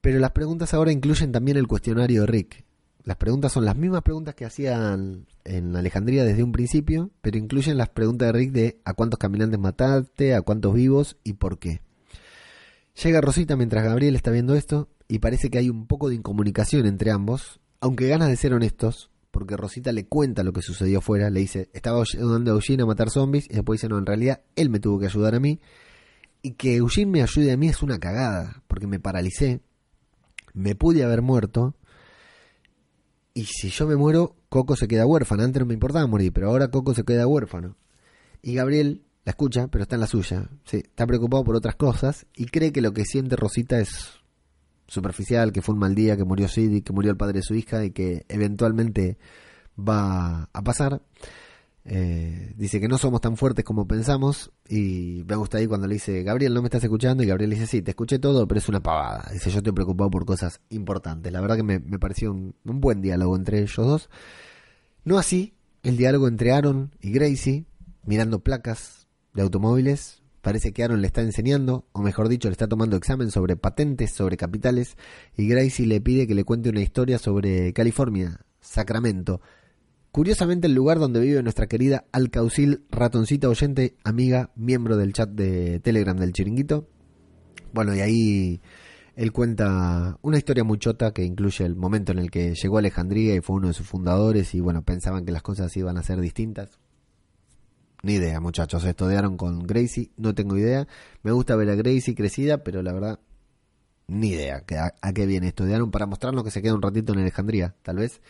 Pero 0.00 0.18
las 0.18 0.32
preguntas 0.32 0.74
ahora 0.74 0.90
incluyen 0.90 1.30
también 1.30 1.56
el 1.56 1.68
cuestionario 1.68 2.22
de 2.22 2.26
Rick. 2.26 2.64
Las 3.04 3.18
preguntas 3.18 3.52
son 3.52 3.64
las 3.64 3.76
mismas 3.76 4.02
preguntas 4.02 4.34
que 4.34 4.44
hacían 4.44 5.26
en 5.44 5.76
Alejandría 5.76 6.24
desde 6.24 6.42
un 6.42 6.50
principio, 6.50 7.12
pero 7.20 7.38
incluyen 7.38 7.76
las 7.76 7.88
preguntas 7.88 8.26
de 8.26 8.32
Rick 8.32 8.50
de 8.50 8.80
a 8.84 8.94
cuántos 8.94 9.20
caminantes 9.20 9.60
mataste, 9.60 10.34
a 10.34 10.42
cuántos 10.42 10.74
vivos 10.74 11.16
y 11.22 11.34
por 11.34 11.60
qué. 11.60 11.82
Llega 13.00 13.20
Rosita 13.20 13.54
mientras 13.54 13.84
Gabriel 13.84 14.16
está 14.16 14.32
viendo 14.32 14.56
esto 14.56 14.88
y 15.06 15.20
parece 15.20 15.50
que 15.50 15.58
hay 15.58 15.70
un 15.70 15.86
poco 15.86 16.08
de 16.08 16.16
incomunicación 16.16 16.84
entre 16.84 17.12
ambos, 17.12 17.60
aunque 17.78 18.08
ganas 18.08 18.28
de 18.28 18.36
ser 18.36 18.54
honestos, 18.54 19.12
porque 19.30 19.56
Rosita 19.56 19.92
le 19.92 20.06
cuenta 20.06 20.42
lo 20.42 20.52
que 20.52 20.62
sucedió 20.62 20.98
afuera, 20.98 21.30
le 21.30 21.40
dice, 21.40 21.68
estaba 21.72 22.02
ayudando 22.02 22.50
a 22.50 22.54
Eugene 22.54 22.82
a 22.82 22.86
matar 22.86 23.10
zombies, 23.10 23.46
y 23.50 23.54
después 23.54 23.80
dice, 23.80 23.88
no, 23.88 23.98
en 23.98 24.06
realidad 24.06 24.40
él 24.56 24.70
me 24.70 24.80
tuvo 24.80 24.98
que 24.98 25.06
ayudar 25.06 25.34
a 25.34 25.40
mí, 25.40 25.60
y 26.42 26.52
que 26.52 26.76
Eugene 26.76 27.10
me 27.10 27.22
ayude 27.22 27.52
a 27.52 27.56
mí 27.56 27.68
es 27.68 27.82
una 27.82 27.98
cagada, 27.98 28.62
porque 28.68 28.86
me 28.86 29.00
paralicé, 29.00 29.60
me 30.54 30.74
pude 30.74 31.04
haber 31.04 31.22
muerto, 31.22 31.74
y 33.34 33.44
si 33.44 33.70
yo 33.70 33.86
me 33.86 33.96
muero, 33.96 34.34
Coco 34.48 34.74
se 34.76 34.88
queda 34.88 35.06
huérfano, 35.06 35.44
antes 35.44 35.60
no 35.60 35.66
me 35.66 35.74
importaba 35.74 36.06
morir, 36.06 36.32
pero 36.32 36.48
ahora 36.48 36.68
Coco 36.68 36.94
se 36.94 37.04
queda 37.04 37.26
huérfano. 37.26 37.76
Y 38.42 38.54
Gabriel 38.54 39.04
la 39.24 39.30
escucha, 39.30 39.68
pero 39.68 39.82
está 39.82 39.94
en 39.96 40.00
la 40.00 40.06
suya, 40.06 40.48
sí, 40.64 40.78
está 40.78 41.06
preocupado 41.06 41.44
por 41.44 41.54
otras 41.54 41.76
cosas, 41.76 42.26
y 42.34 42.46
cree 42.46 42.72
que 42.72 42.80
lo 42.80 42.92
que 42.92 43.04
siente 43.04 43.36
Rosita 43.36 43.78
es 43.78 44.18
superficial, 44.88 45.52
que 45.52 45.62
fue 45.62 45.74
un 45.74 45.80
mal 45.80 45.94
día, 45.94 46.16
que 46.16 46.24
murió 46.24 46.48
Sid, 46.48 46.82
que 46.82 46.92
murió 46.92 47.10
el 47.10 47.16
padre 47.16 47.38
de 47.38 47.42
su 47.42 47.54
hija 47.54 47.84
y 47.84 47.90
que 47.92 48.24
eventualmente 48.28 49.18
va 49.78 50.48
a 50.52 50.62
pasar. 50.62 51.02
Eh, 51.84 52.52
dice 52.56 52.80
que 52.80 52.88
no 52.88 52.98
somos 52.98 53.20
tan 53.20 53.36
fuertes 53.36 53.64
como 53.64 53.86
pensamos 53.86 54.50
y 54.68 55.24
me 55.26 55.36
gusta 55.36 55.56
ahí 55.56 55.66
cuando 55.66 55.86
le 55.86 55.94
dice 55.94 56.22
Gabriel 56.22 56.52
no 56.52 56.60
me 56.60 56.66
estás 56.66 56.84
escuchando 56.84 57.22
y 57.22 57.26
Gabriel 57.26 57.48
dice 57.48 57.66
sí 57.66 57.80
te 57.80 57.92
escuché 57.92 58.18
todo 58.18 58.46
pero 58.46 58.58
es 58.58 58.68
una 58.68 58.82
pavada 58.82 59.30
dice 59.32 59.48
yo 59.48 59.58
estoy 59.58 59.72
preocupado 59.72 60.10
por 60.10 60.26
cosas 60.26 60.60
importantes 60.68 61.32
la 61.32 61.40
verdad 61.40 61.56
que 61.56 61.62
me, 61.62 61.80
pareció 61.98 62.30
un, 62.30 62.54
un, 62.66 62.80
buen 62.82 63.00
diálogo 63.00 63.36
entre 63.36 63.60
ellos 63.60 63.76
dos. 63.76 64.10
No 65.04 65.16
así 65.16 65.54
el 65.82 65.96
diálogo 65.96 66.28
entre 66.28 66.52
Aaron 66.52 66.94
y 67.00 67.10
Gracie 67.10 67.64
mirando 68.04 68.40
placas 68.40 69.06
de 69.32 69.40
automóviles 69.40 70.17
Parece 70.40 70.72
que 70.72 70.84
Aaron 70.84 71.00
le 71.00 71.08
está 71.08 71.20
enseñando, 71.20 71.86
o 71.92 72.02
mejor 72.02 72.28
dicho, 72.28 72.48
le 72.48 72.52
está 72.52 72.68
tomando 72.68 72.96
examen 72.96 73.30
sobre 73.30 73.56
patentes, 73.56 74.12
sobre 74.12 74.36
capitales, 74.36 74.96
y 75.36 75.48
Gracie 75.48 75.86
le 75.86 76.00
pide 76.00 76.26
que 76.26 76.34
le 76.34 76.44
cuente 76.44 76.70
una 76.70 76.80
historia 76.80 77.18
sobre 77.18 77.72
California, 77.72 78.40
Sacramento. 78.60 79.40
Curiosamente 80.12 80.66
el 80.66 80.74
lugar 80.74 80.98
donde 80.98 81.20
vive 81.20 81.42
nuestra 81.42 81.66
querida 81.66 82.04
Alcaucil, 82.12 82.84
ratoncita 82.90 83.48
oyente, 83.48 83.96
amiga, 84.04 84.50
miembro 84.56 84.96
del 84.96 85.12
chat 85.12 85.28
de 85.28 85.80
Telegram 85.80 86.16
del 86.16 86.32
chiringuito. 86.32 86.88
Bueno, 87.72 87.94
y 87.94 88.00
ahí 88.00 88.60
él 89.16 89.32
cuenta 89.32 90.18
una 90.22 90.38
historia 90.38 90.64
muy 90.64 90.78
chota 90.78 91.12
que 91.12 91.24
incluye 91.24 91.64
el 91.64 91.76
momento 91.76 92.12
en 92.12 92.20
el 92.20 92.30
que 92.30 92.54
llegó 92.54 92.76
a 92.76 92.78
Alejandría 92.78 93.34
y 93.34 93.40
fue 93.40 93.56
uno 93.56 93.68
de 93.68 93.74
sus 93.74 93.86
fundadores 93.86 94.54
y 94.54 94.60
bueno, 94.60 94.82
pensaban 94.82 95.24
que 95.24 95.32
las 95.32 95.42
cosas 95.42 95.76
iban 95.76 95.98
a 95.98 96.02
ser 96.02 96.20
distintas. 96.20 96.78
Ni 98.02 98.14
idea, 98.14 98.40
muchachos. 98.40 98.84
Estudiaron 98.84 99.36
con 99.36 99.66
Gracie, 99.66 100.10
no 100.16 100.34
tengo 100.34 100.56
idea. 100.56 100.86
Me 101.22 101.32
gusta 101.32 101.56
ver 101.56 101.70
a 101.70 101.74
Gracie 101.74 102.14
crecida, 102.14 102.62
pero 102.62 102.82
la 102.82 102.92
verdad, 102.92 103.18
ni 104.06 104.28
idea 104.28 104.64
a, 105.00 105.12
qué 105.12 105.26
viene. 105.26 105.48
Estudiaron 105.48 105.90
para 105.90 106.06
mostrarnos 106.06 106.44
que 106.44 106.50
se 106.50 106.62
queda 106.62 106.74
un 106.74 106.82
ratito 106.82 107.12
en 107.12 107.20
Alejandría, 107.20 107.74
tal 107.82 107.96
vez. 107.96 108.20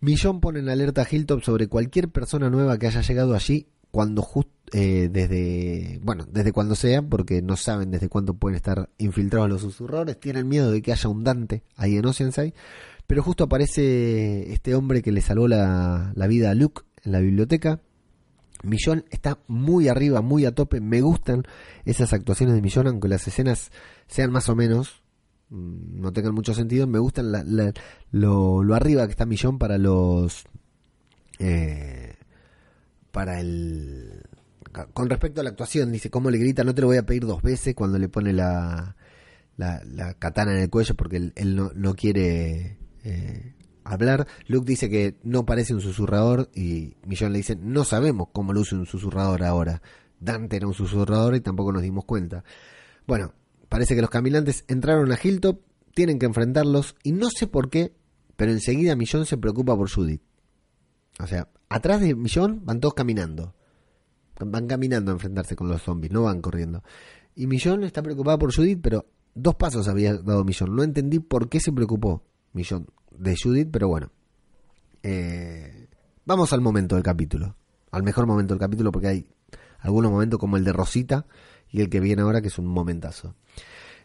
Millón 0.00 0.40
pone 0.40 0.60
en 0.60 0.68
alerta 0.68 1.02
a 1.02 1.08
Hilltop 1.10 1.42
sobre 1.42 1.68
cualquier 1.68 2.08
persona 2.08 2.50
nueva 2.50 2.78
que 2.78 2.86
haya 2.86 3.02
llegado 3.02 3.34
allí 3.34 3.68
cuando 3.90 4.22
just, 4.22 4.48
eh, 4.72 5.08
desde 5.10 5.98
bueno 6.02 6.24
desde 6.30 6.52
cuando 6.52 6.74
sea 6.74 7.02
porque 7.02 7.42
no 7.42 7.56
saben 7.56 7.90
desde 7.90 8.08
cuándo 8.08 8.34
pueden 8.34 8.54
estar 8.54 8.88
infiltrados 8.98 9.48
los 9.48 9.62
susurradores 9.62 10.18
tienen 10.20 10.48
miedo 10.48 10.70
de 10.70 10.80
que 10.80 10.92
haya 10.92 11.08
un 11.08 11.24
Dante 11.24 11.64
ahí 11.76 11.96
en 11.96 12.06
Oceanside 12.06 12.54
pero 13.08 13.24
justo 13.24 13.44
aparece 13.44 14.52
este 14.52 14.76
hombre 14.76 15.02
que 15.02 15.10
le 15.10 15.20
salvó 15.20 15.48
la, 15.48 16.12
la 16.14 16.26
vida 16.28 16.52
a 16.52 16.54
Luke 16.54 16.82
en 17.04 17.12
la 17.12 17.18
biblioteca 17.18 17.80
Millón 18.62 19.04
está 19.10 19.38
muy 19.46 19.88
arriba, 19.88 20.20
muy 20.20 20.44
a 20.44 20.54
tope. 20.54 20.80
Me 20.80 21.00
gustan 21.00 21.44
esas 21.84 22.12
actuaciones 22.12 22.54
de 22.54 22.62
Millón, 22.62 22.86
aunque 22.86 23.08
las 23.08 23.26
escenas 23.26 23.70
sean 24.06 24.30
más 24.30 24.48
o 24.48 24.56
menos, 24.56 25.02
mm, 25.48 26.00
no 26.00 26.12
tengan 26.12 26.34
mucho 26.34 26.54
sentido. 26.54 26.86
Me 26.86 26.98
gustan 26.98 27.32
lo, 28.12 28.74
arriba 28.74 29.06
que 29.06 29.12
está 29.12 29.26
Millón 29.26 29.58
para 29.58 29.78
los. 29.78 30.44
Eh, 31.38 32.14
para 33.12 33.40
el. 33.40 34.22
Con 34.92 35.10
respecto 35.10 35.40
a 35.40 35.44
la 35.44 35.50
actuación, 35.50 35.90
dice 35.90 36.10
cómo 36.10 36.30
le 36.30 36.38
grita: 36.38 36.64
No 36.64 36.74
te 36.74 36.82
lo 36.82 36.88
voy 36.88 36.98
a 36.98 37.06
pedir 37.06 37.26
dos 37.26 37.42
veces 37.42 37.74
cuando 37.74 37.98
le 37.98 38.08
pone 38.08 38.32
la, 38.32 38.96
la, 39.56 40.14
katana 40.18 40.52
en 40.52 40.58
el 40.58 40.70
cuello 40.70 40.94
porque 40.94 41.32
él, 41.34 41.56
no, 41.56 41.72
no, 41.74 41.94
quiere. 41.94 42.78
Eh, 43.04 43.54
hablar. 43.94 44.26
Luke 44.46 44.66
dice 44.66 44.88
que 44.88 45.18
no 45.22 45.44
parece 45.44 45.74
un 45.74 45.80
susurrador 45.80 46.50
y 46.54 46.96
Millón 47.06 47.32
le 47.32 47.38
dice, 47.38 47.56
no 47.56 47.84
sabemos 47.84 48.28
cómo 48.32 48.52
luce 48.52 48.74
un 48.74 48.86
susurrador 48.86 49.42
ahora. 49.42 49.82
Dante 50.18 50.56
era 50.56 50.66
un 50.66 50.74
susurrador 50.74 51.34
y 51.34 51.40
tampoco 51.40 51.72
nos 51.72 51.82
dimos 51.82 52.04
cuenta. 52.04 52.44
Bueno, 53.06 53.32
parece 53.68 53.94
que 53.94 54.02
los 54.02 54.10
caminantes 54.10 54.64
entraron 54.68 55.10
a 55.12 55.18
Hilltop, 55.22 55.60
tienen 55.94 56.18
que 56.18 56.26
enfrentarlos 56.26 56.94
y 57.02 57.12
no 57.12 57.30
sé 57.30 57.46
por 57.46 57.70
qué, 57.70 57.94
pero 58.36 58.52
enseguida 58.52 58.96
Millón 58.96 59.26
se 59.26 59.38
preocupa 59.38 59.76
por 59.76 59.90
Judith. 59.90 60.22
O 61.18 61.26
sea, 61.26 61.48
atrás 61.68 62.00
de 62.00 62.14
Millón 62.14 62.62
van 62.64 62.80
todos 62.80 62.94
caminando. 62.94 63.54
Van 64.38 64.66
caminando 64.66 65.10
a 65.10 65.14
enfrentarse 65.14 65.54
con 65.56 65.68
los 65.68 65.82
zombies, 65.82 66.12
no 66.12 66.22
van 66.22 66.40
corriendo. 66.40 66.82
Y 67.34 67.46
Millón 67.46 67.84
está 67.84 68.02
preocupado 68.02 68.38
por 68.38 68.54
Judith, 68.54 68.80
pero 68.82 69.06
dos 69.34 69.54
pasos 69.54 69.88
había 69.88 70.14
dado 70.14 70.44
Millón. 70.44 70.74
No 70.74 70.82
entendí 70.82 71.18
por 71.18 71.48
qué 71.48 71.60
se 71.60 71.72
preocupó 71.72 72.22
Millón 72.52 72.86
de 73.20 73.36
Judith, 73.40 73.68
pero 73.70 73.88
bueno. 73.88 74.10
Eh, 75.02 75.88
vamos 76.24 76.52
al 76.52 76.60
momento 76.60 76.94
del 76.94 77.04
capítulo. 77.04 77.56
Al 77.90 78.02
mejor 78.02 78.26
momento 78.26 78.54
del 78.54 78.60
capítulo 78.60 78.90
porque 78.92 79.08
hay 79.08 79.26
algunos 79.80 80.10
momentos 80.10 80.38
como 80.38 80.56
el 80.56 80.64
de 80.64 80.72
Rosita 80.72 81.26
y 81.70 81.80
el 81.80 81.88
que 81.88 82.00
viene 82.00 82.22
ahora 82.22 82.40
que 82.40 82.48
es 82.48 82.58
un 82.58 82.66
momentazo. 82.66 83.34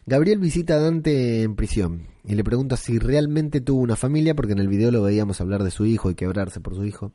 Gabriel 0.04 0.38
visita 0.38 0.74
a 0.74 0.80
Dante 0.80 1.42
en 1.42 1.56
prisión 1.56 2.06
y 2.24 2.34
le 2.34 2.44
pregunta 2.44 2.76
si 2.76 2.98
realmente 2.98 3.60
tuvo 3.60 3.80
una 3.80 3.96
familia, 3.96 4.34
porque 4.34 4.52
en 4.52 4.60
el 4.60 4.68
video 4.68 4.90
lo 4.92 5.02
veíamos 5.02 5.40
hablar 5.40 5.64
de 5.64 5.70
su 5.70 5.84
hijo 5.84 6.10
y 6.10 6.14
quebrarse 6.14 6.60
por 6.60 6.76
su 6.76 6.84
hijo. 6.84 7.12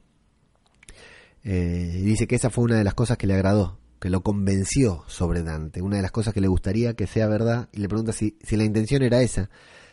Eh, 1.43 1.97
y 1.99 2.02
dice 2.02 2.28
que 2.28 2.36
esa 2.36 2.49
fue 2.49 2.66
una 2.66 2.76
de 2.76 2.84
las 2.84 2.93
cosas 2.93 3.18
que 3.18 3.28
le 3.28 3.34
agradó, 3.34 3.80
que 3.99 4.10
lo 4.10 4.22
convenció 4.22 5.04
sobre 5.08 5.41
Dante, 5.41 5.82
una 5.82 5.97
de 5.97 6.02
las 6.02 6.12
cosas 6.12 6.34
que 6.34 6.41
le 6.41 6.47
gustaría 6.47 6.93
que 6.93 7.08
sea 7.08 7.28
verdad, 7.28 7.70
y 7.72 7.80
le 7.80 7.88
pregunta 7.88 8.12
si, 8.12 8.38
si 8.43 8.58
la 8.58 8.66
intención 8.66 9.04
era 9.04 9.22
esa, 9.22 9.49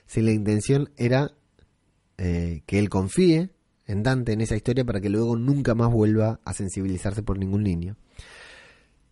si 0.07 0.21
la 0.21 0.33
intención 0.33 0.91
era 0.97 1.38
eh, 2.19 2.63
que 2.67 2.79
él 2.79 2.89
confíe 2.89 3.51
en 3.87 4.03
Dante 4.03 4.33
en 4.33 4.41
esa 4.41 4.57
historia 4.57 4.85
para 4.85 5.01
que 5.01 5.09
luego 5.09 5.37
nunca 5.37 5.75
más 5.75 5.91
vuelva 5.91 6.41
a 6.45 6.53
sensibilizarse 6.53 7.23
por 7.23 7.39
ningún 7.39 7.63
niño. 7.63 7.97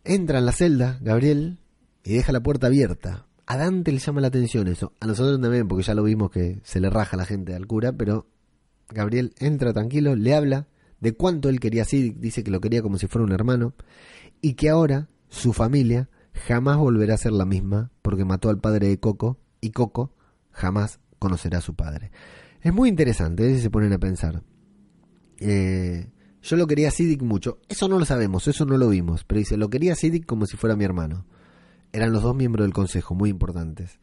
Entra 0.04 0.38
en 0.38 0.46
la 0.46 0.52
celda, 0.52 0.98
Gabriel, 1.00 1.58
y 2.04 2.14
deja 2.14 2.32
la 2.32 2.42
puerta 2.42 2.66
abierta. 2.66 3.26
A 3.46 3.56
Dante 3.56 3.90
le 3.90 3.98
llama 3.98 4.20
la 4.20 4.28
atención 4.28 4.68
eso. 4.68 4.92
A 5.00 5.06
nosotros 5.06 5.40
también, 5.40 5.66
porque 5.66 5.84
ya 5.84 5.94
lo 5.94 6.02
vimos 6.02 6.30
que 6.30 6.60
se 6.62 6.80
le 6.80 6.90
raja 6.90 7.16
la 7.16 7.24
gente 7.24 7.54
al 7.54 7.66
cura, 7.66 7.92
pero 7.92 8.26
Gabriel 8.88 9.34
entra 9.38 9.72
tranquilo, 9.72 10.14
le 10.14 10.34
habla 10.34 10.68
de 11.00 11.12
cuánto 11.12 11.48
él 11.48 11.60
quería 11.60 11.82
así, 11.82 12.10
dice 12.10 12.44
que 12.44 12.50
lo 12.50 12.60
quería 12.60 12.82
como 12.82 12.98
si 12.98 13.06
fuera 13.06 13.24
un 13.24 13.32
hermano, 13.32 13.74
y 14.40 14.54
que 14.54 14.68
ahora 14.68 15.08
su 15.28 15.52
familia 15.52 16.08
jamás 16.32 16.76
volverá 16.76 17.14
a 17.14 17.18
ser 17.18 17.32
la 17.32 17.44
misma 17.44 17.90
porque 18.02 18.24
mató 18.24 18.48
al 18.50 18.58
padre 18.60 18.88
de 18.88 19.00
Coco 19.00 19.38
y 19.60 19.70
Coco 19.70 20.12
jamás 20.52 21.00
conocerá 21.18 21.58
a 21.58 21.62
su 21.62 21.74
padre. 21.74 22.10
Es 22.66 22.74
muy 22.74 22.88
interesante, 22.88 23.54
si 23.54 23.60
se 23.60 23.70
ponen 23.70 23.92
a 23.92 23.98
pensar. 23.98 24.42
Eh, 25.38 26.10
yo 26.42 26.56
lo 26.56 26.66
quería 26.66 26.88
a 26.88 26.90
Siddiq 26.90 27.22
mucho. 27.22 27.60
Eso 27.68 27.86
no 27.86 27.96
lo 27.96 28.04
sabemos, 28.04 28.48
eso 28.48 28.66
no 28.66 28.76
lo 28.76 28.88
vimos. 28.88 29.22
Pero 29.22 29.38
dice, 29.38 29.56
lo 29.56 29.70
quería 29.70 29.92
a 29.92 29.94
Siddiq 29.94 30.26
como 30.26 30.46
si 30.46 30.56
fuera 30.56 30.74
mi 30.74 30.82
hermano. 30.82 31.26
Eran 31.92 32.10
los 32.12 32.24
dos 32.24 32.34
miembros 32.34 32.66
del 32.66 32.72
consejo, 32.72 33.14
muy 33.14 33.30
importantes. 33.30 34.00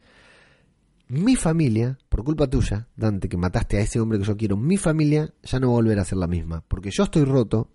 Mi 1.09 1.35
familia, 1.35 1.99
por 2.07 2.23
culpa 2.23 2.47
tuya, 2.47 2.87
Dante, 2.95 3.27
que 3.27 3.35
mataste 3.35 3.79
a 3.79 3.81
ese 3.81 3.99
hombre 3.99 4.17
que 4.17 4.23
yo 4.23 4.37
quiero, 4.37 4.55
mi 4.55 4.77
familia 4.77 5.33
ya 5.43 5.59
no 5.59 5.67
va 5.67 5.73
a 5.73 5.81
volver 5.81 5.99
a 5.99 6.05
ser 6.05 6.19
la 6.19 6.27
misma. 6.27 6.63
Porque 6.65 6.89
yo 6.89 7.03
estoy 7.03 7.25
roto, 7.25 7.69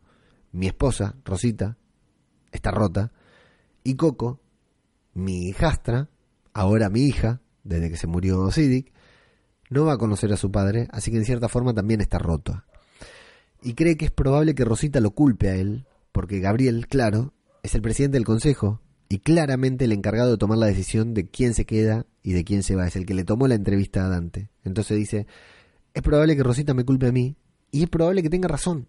mi 0.52 0.68
esposa, 0.68 1.16
Rosita, 1.22 1.76
está 2.50 2.70
rota, 2.70 3.12
y 3.84 3.96
Coco, 3.96 4.40
mi 5.12 5.48
hijastra, 5.48 6.08
ahora 6.54 6.88
mi 6.88 7.02
hija, 7.02 7.42
desde 7.62 7.90
que 7.90 7.98
se 7.98 8.06
murió 8.06 8.50
Siddiq, 8.50 8.90
no 9.70 9.84
va 9.84 9.94
a 9.94 9.98
conocer 9.98 10.32
a 10.32 10.36
su 10.36 10.50
padre, 10.50 10.88
así 10.90 11.10
que 11.10 11.18
en 11.18 11.24
cierta 11.24 11.48
forma 11.48 11.74
también 11.74 12.00
está 12.00 12.18
roto. 12.18 12.64
Y 13.62 13.74
cree 13.74 13.96
que 13.96 14.06
es 14.06 14.10
probable 14.10 14.54
que 14.54 14.64
Rosita 14.64 15.00
lo 15.00 15.10
culpe 15.10 15.48
a 15.48 15.54
él, 15.54 15.86
porque 16.12 16.40
Gabriel, 16.40 16.86
claro, 16.86 17.34
es 17.62 17.74
el 17.74 17.82
presidente 17.82 18.16
del 18.16 18.24
consejo 18.24 18.80
y 19.08 19.18
claramente 19.18 19.84
el 19.84 19.92
encargado 19.92 20.30
de 20.30 20.38
tomar 20.38 20.58
la 20.58 20.66
decisión 20.66 21.14
de 21.14 21.28
quién 21.28 21.54
se 21.54 21.64
queda 21.64 22.06
y 22.22 22.32
de 22.32 22.44
quién 22.44 22.62
se 22.62 22.76
va. 22.76 22.86
Es 22.86 22.96
el 22.96 23.06
que 23.06 23.14
le 23.14 23.24
tomó 23.24 23.48
la 23.48 23.54
entrevista 23.54 24.04
a 24.04 24.08
Dante. 24.08 24.50
Entonces 24.64 24.96
dice, 24.96 25.26
es 25.94 26.02
probable 26.02 26.36
que 26.36 26.42
Rosita 26.42 26.74
me 26.74 26.84
culpe 26.84 27.08
a 27.08 27.12
mí 27.12 27.36
y 27.70 27.82
es 27.82 27.88
probable 27.88 28.22
que 28.22 28.30
tenga 28.30 28.48
razón. 28.48 28.86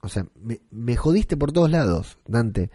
O 0.00 0.08
sea, 0.08 0.26
me, 0.34 0.60
me 0.70 0.96
jodiste 0.96 1.36
por 1.36 1.52
todos 1.52 1.70
lados, 1.70 2.18
Dante. 2.26 2.70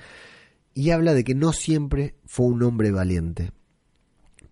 Y 0.74 0.92
habla 0.92 1.14
de 1.14 1.24
que 1.24 1.36
no 1.36 1.52
siempre 1.52 2.16
fue 2.26 2.46
un 2.46 2.64
hombre 2.64 2.92
valiente, 2.92 3.52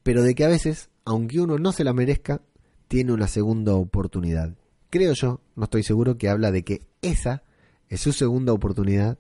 pero 0.03 0.23
de 0.23 0.36
que 0.36 0.43
a 0.43 0.49
veces, 0.49 0.89
aunque 1.05 1.39
uno 1.39 1.57
no 1.57 1.71
se 1.71 1.83
la 1.83 1.93
merezca, 1.93 2.41
tiene 2.88 3.13
una 3.13 3.27
segunda 3.27 3.75
oportunidad. 3.75 4.55
creo 4.89 5.13
yo, 5.13 5.41
no 5.55 5.65
estoy 5.65 5.83
seguro, 5.83 6.17
que 6.17 6.29
habla 6.29 6.51
de 6.51 6.63
que 6.63 6.81
esa 7.01 7.43
es 7.89 8.01
su 8.01 8.13
segunda 8.13 8.53
oportunidad 8.53 9.17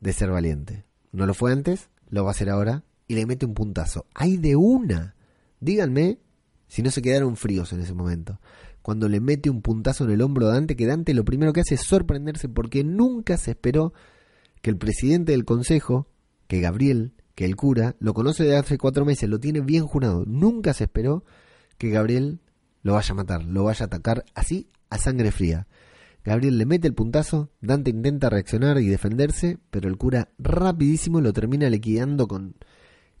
de 0.00 0.12
ser 0.12 0.30
valiente. 0.30 0.84
No 1.12 1.26
lo 1.26 1.34
fue 1.34 1.52
antes, 1.52 1.90
lo 2.08 2.24
va 2.24 2.30
a 2.30 2.32
hacer 2.32 2.48
ahora 2.48 2.84
y 3.06 3.14
le 3.14 3.26
mete 3.26 3.46
un 3.46 3.54
puntazo. 3.54 4.06
Hay 4.14 4.38
de 4.38 4.56
una. 4.56 5.14
Díganme 5.60 6.18
si 6.66 6.82
no 6.82 6.90
se 6.90 7.02
quedaron 7.02 7.36
fríos 7.36 7.72
en 7.72 7.80
ese 7.80 7.94
momento. 7.94 8.40
Cuando 8.80 9.08
le 9.08 9.20
mete 9.20 9.50
un 9.50 9.62
puntazo 9.62 10.04
en 10.04 10.10
el 10.10 10.22
hombro 10.22 10.46
a 10.46 10.54
Dante, 10.54 10.74
que 10.74 10.86
Dante 10.86 11.14
lo 11.14 11.24
primero 11.24 11.52
que 11.52 11.60
hace 11.60 11.74
es 11.74 11.82
sorprenderse 11.82 12.48
porque 12.48 12.82
nunca 12.82 13.36
se 13.36 13.52
esperó 13.52 13.92
que 14.60 14.70
el 14.70 14.78
presidente 14.78 15.32
del 15.32 15.44
consejo, 15.44 16.08
que 16.48 16.60
Gabriel, 16.60 17.12
que 17.34 17.44
el 17.44 17.56
cura, 17.56 17.94
lo 18.00 18.14
conoce 18.14 18.44
de 18.44 18.56
hace 18.56 18.78
cuatro 18.78 19.04
meses, 19.04 19.28
lo 19.28 19.38
tiene 19.38 19.60
bien 19.60 19.86
jurado. 19.86 20.24
Nunca 20.26 20.72
se 20.72 20.84
esperó 20.84 21.24
que 21.78 21.90
Gabriel 21.90 22.40
lo 22.82 22.94
vaya 22.94 23.12
a 23.12 23.14
matar, 23.14 23.44
lo 23.44 23.64
vaya 23.64 23.84
a 23.84 23.86
atacar 23.86 24.24
así 24.34 24.68
a 24.90 24.98
sangre 24.98 25.30
fría. 25.30 25.66
Gabriel 26.24 26.58
le 26.58 26.66
mete 26.66 26.86
el 26.86 26.94
puntazo, 26.94 27.50
Dante 27.60 27.90
intenta 27.90 28.30
reaccionar 28.30 28.78
y 28.78 28.88
defenderse, 28.88 29.58
pero 29.70 29.88
el 29.88 29.96
cura 29.96 30.28
rapidísimo 30.38 31.20
lo 31.20 31.32
termina 31.32 31.68
liquidando 31.68 32.28
con 32.28 32.54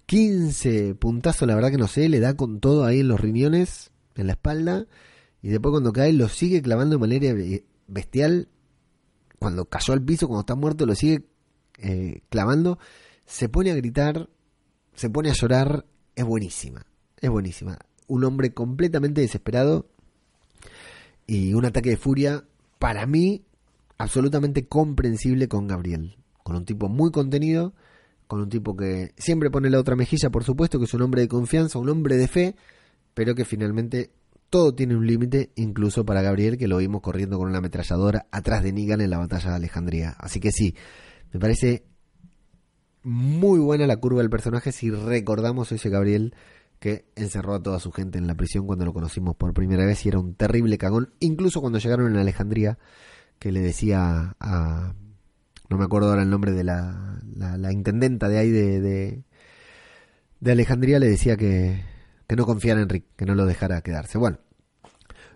15 0.06 0.94
puntazos, 0.94 1.48
la 1.48 1.54
verdad 1.54 1.70
que 1.70 1.78
no 1.78 1.88
sé, 1.88 2.08
le 2.08 2.20
da 2.20 2.34
con 2.34 2.60
todo 2.60 2.84
ahí 2.84 3.00
en 3.00 3.08
los 3.08 3.20
riñones, 3.20 3.90
en 4.14 4.26
la 4.28 4.34
espalda, 4.34 4.86
y 5.42 5.48
después 5.48 5.72
cuando 5.72 5.92
cae 5.92 6.12
lo 6.12 6.28
sigue 6.28 6.62
clavando 6.62 6.96
de 6.96 7.00
manera 7.00 7.34
bestial. 7.88 8.48
Cuando 9.38 9.64
cayó 9.64 9.92
al 9.92 10.02
piso, 10.02 10.28
cuando 10.28 10.42
está 10.42 10.54
muerto, 10.54 10.86
lo 10.86 10.94
sigue 10.94 11.26
eh, 11.78 12.20
clavando. 12.28 12.78
Se 13.26 13.48
pone 13.48 13.72
a 13.72 13.74
gritar, 13.74 14.28
se 14.94 15.10
pone 15.10 15.30
a 15.30 15.32
llorar, 15.32 15.84
es 16.14 16.24
buenísima, 16.24 16.86
es 17.20 17.28
buenísima. 17.28 17.78
Un 18.06 18.24
hombre 18.24 18.52
completamente 18.52 19.20
desesperado 19.20 19.86
y 21.26 21.54
un 21.54 21.64
ataque 21.64 21.90
de 21.90 21.96
furia 21.96 22.44
para 22.78 23.06
mí, 23.06 23.44
absolutamente 23.98 24.66
comprensible 24.66 25.48
con 25.48 25.66
Gabriel. 25.66 26.16
Con 26.42 26.56
un 26.56 26.64
tipo 26.64 26.88
muy 26.88 27.10
contenido, 27.10 27.74
con 28.26 28.40
un 28.40 28.48
tipo 28.48 28.76
que 28.76 29.12
siempre 29.16 29.50
pone 29.50 29.70
la 29.70 29.78
otra 29.78 29.94
mejilla, 29.94 30.30
por 30.30 30.44
supuesto, 30.44 30.78
que 30.78 30.86
es 30.86 30.94
un 30.94 31.02
hombre 31.02 31.22
de 31.22 31.28
confianza, 31.28 31.78
un 31.78 31.88
hombre 31.88 32.16
de 32.16 32.28
fe, 32.28 32.56
pero 33.14 33.34
que 33.34 33.44
finalmente 33.44 34.10
todo 34.50 34.74
tiene 34.74 34.96
un 34.96 35.06
límite, 35.06 35.50
incluso 35.54 36.04
para 36.04 36.22
Gabriel, 36.22 36.58
que 36.58 36.68
lo 36.68 36.78
vimos 36.78 37.00
corriendo 37.00 37.38
con 37.38 37.48
una 37.48 37.58
ametralladora 37.58 38.26
atrás 38.30 38.62
de 38.62 38.72
Negan 38.72 39.00
en 39.00 39.10
la 39.10 39.18
batalla 39.18 39.50
de 39.50 39.56
Alejandría. 39.56 40.16
Así 40.18 40.40
que 40.40 40.50
sí, 40.50 40.74
me 41.32 41.40
parece 41.40 41.84
muy 43.02 43.58
buena 43.60 43.86
la 43.86 43.96
curva 43.96 44.20
del 44.20 44.30
personaje 44.30 44.72
si 44.72 44.90
recordamos 44.90 45.72
ese 45.72 45.88
Gabriel 45.88 46.34
que 46.82 47.04
encerró 47.14 47.54
a 47.54 47.62
toda 47.62 47.78
su 47.78 47.92
gente 47.92 48.18
en 48.18 48.26
la 48.26 48.34
prisión 48.34 48.66
cuando 48.66 48.84
lo 48.84 48.92
conocimos 48.92 49.36
por 49.36 49.54
primera 49.54 49.86
vez 49.86 50.04
y 50.04 50.08
era 50.08 50.18
un 50.18 50.34
terrible 50.34 50.78
cagón, 50.78 51.14
incluso 51.20 51.60
cuando 51.60 51.78
llegaron 51.78 52.10
en 52.10 52.18
Alejandría, 52.18 52.76
que 53.38 53.52
le 53.52 53.60
decía 53.60 54.34
a... 54.40 54.92
no 55.70 55.78
me 55.78 55.84
acuerdo 55.84 56.08
ahora 56.08 56.24
el 56.24 56.30
nombre 56.30 56.50
de 56.50 56.64
la, 56.64 57.20
la, 57.36 57.72
intendenta 57.72 58.28
de 58.28 58.36
ahí 58.36 58.50
de, 58.50 59.22
de, 60.40 60.52
Alejandría, 60.52 60.98
le 60.98 61.06
decía 61.06 61.36
que, 61.36 61.84
que 62.26 62.34
no 62.34 62.46
confiara 62.46 62.82
en 62.82 62.88
Rick, 62.88 63.04
que 63.14 63.26
no 63.26 63.36
lo 63.36 63.46
dejara 63.46 63.80
quedarse. 63.82 64.18
Bueno, 64.18 64.38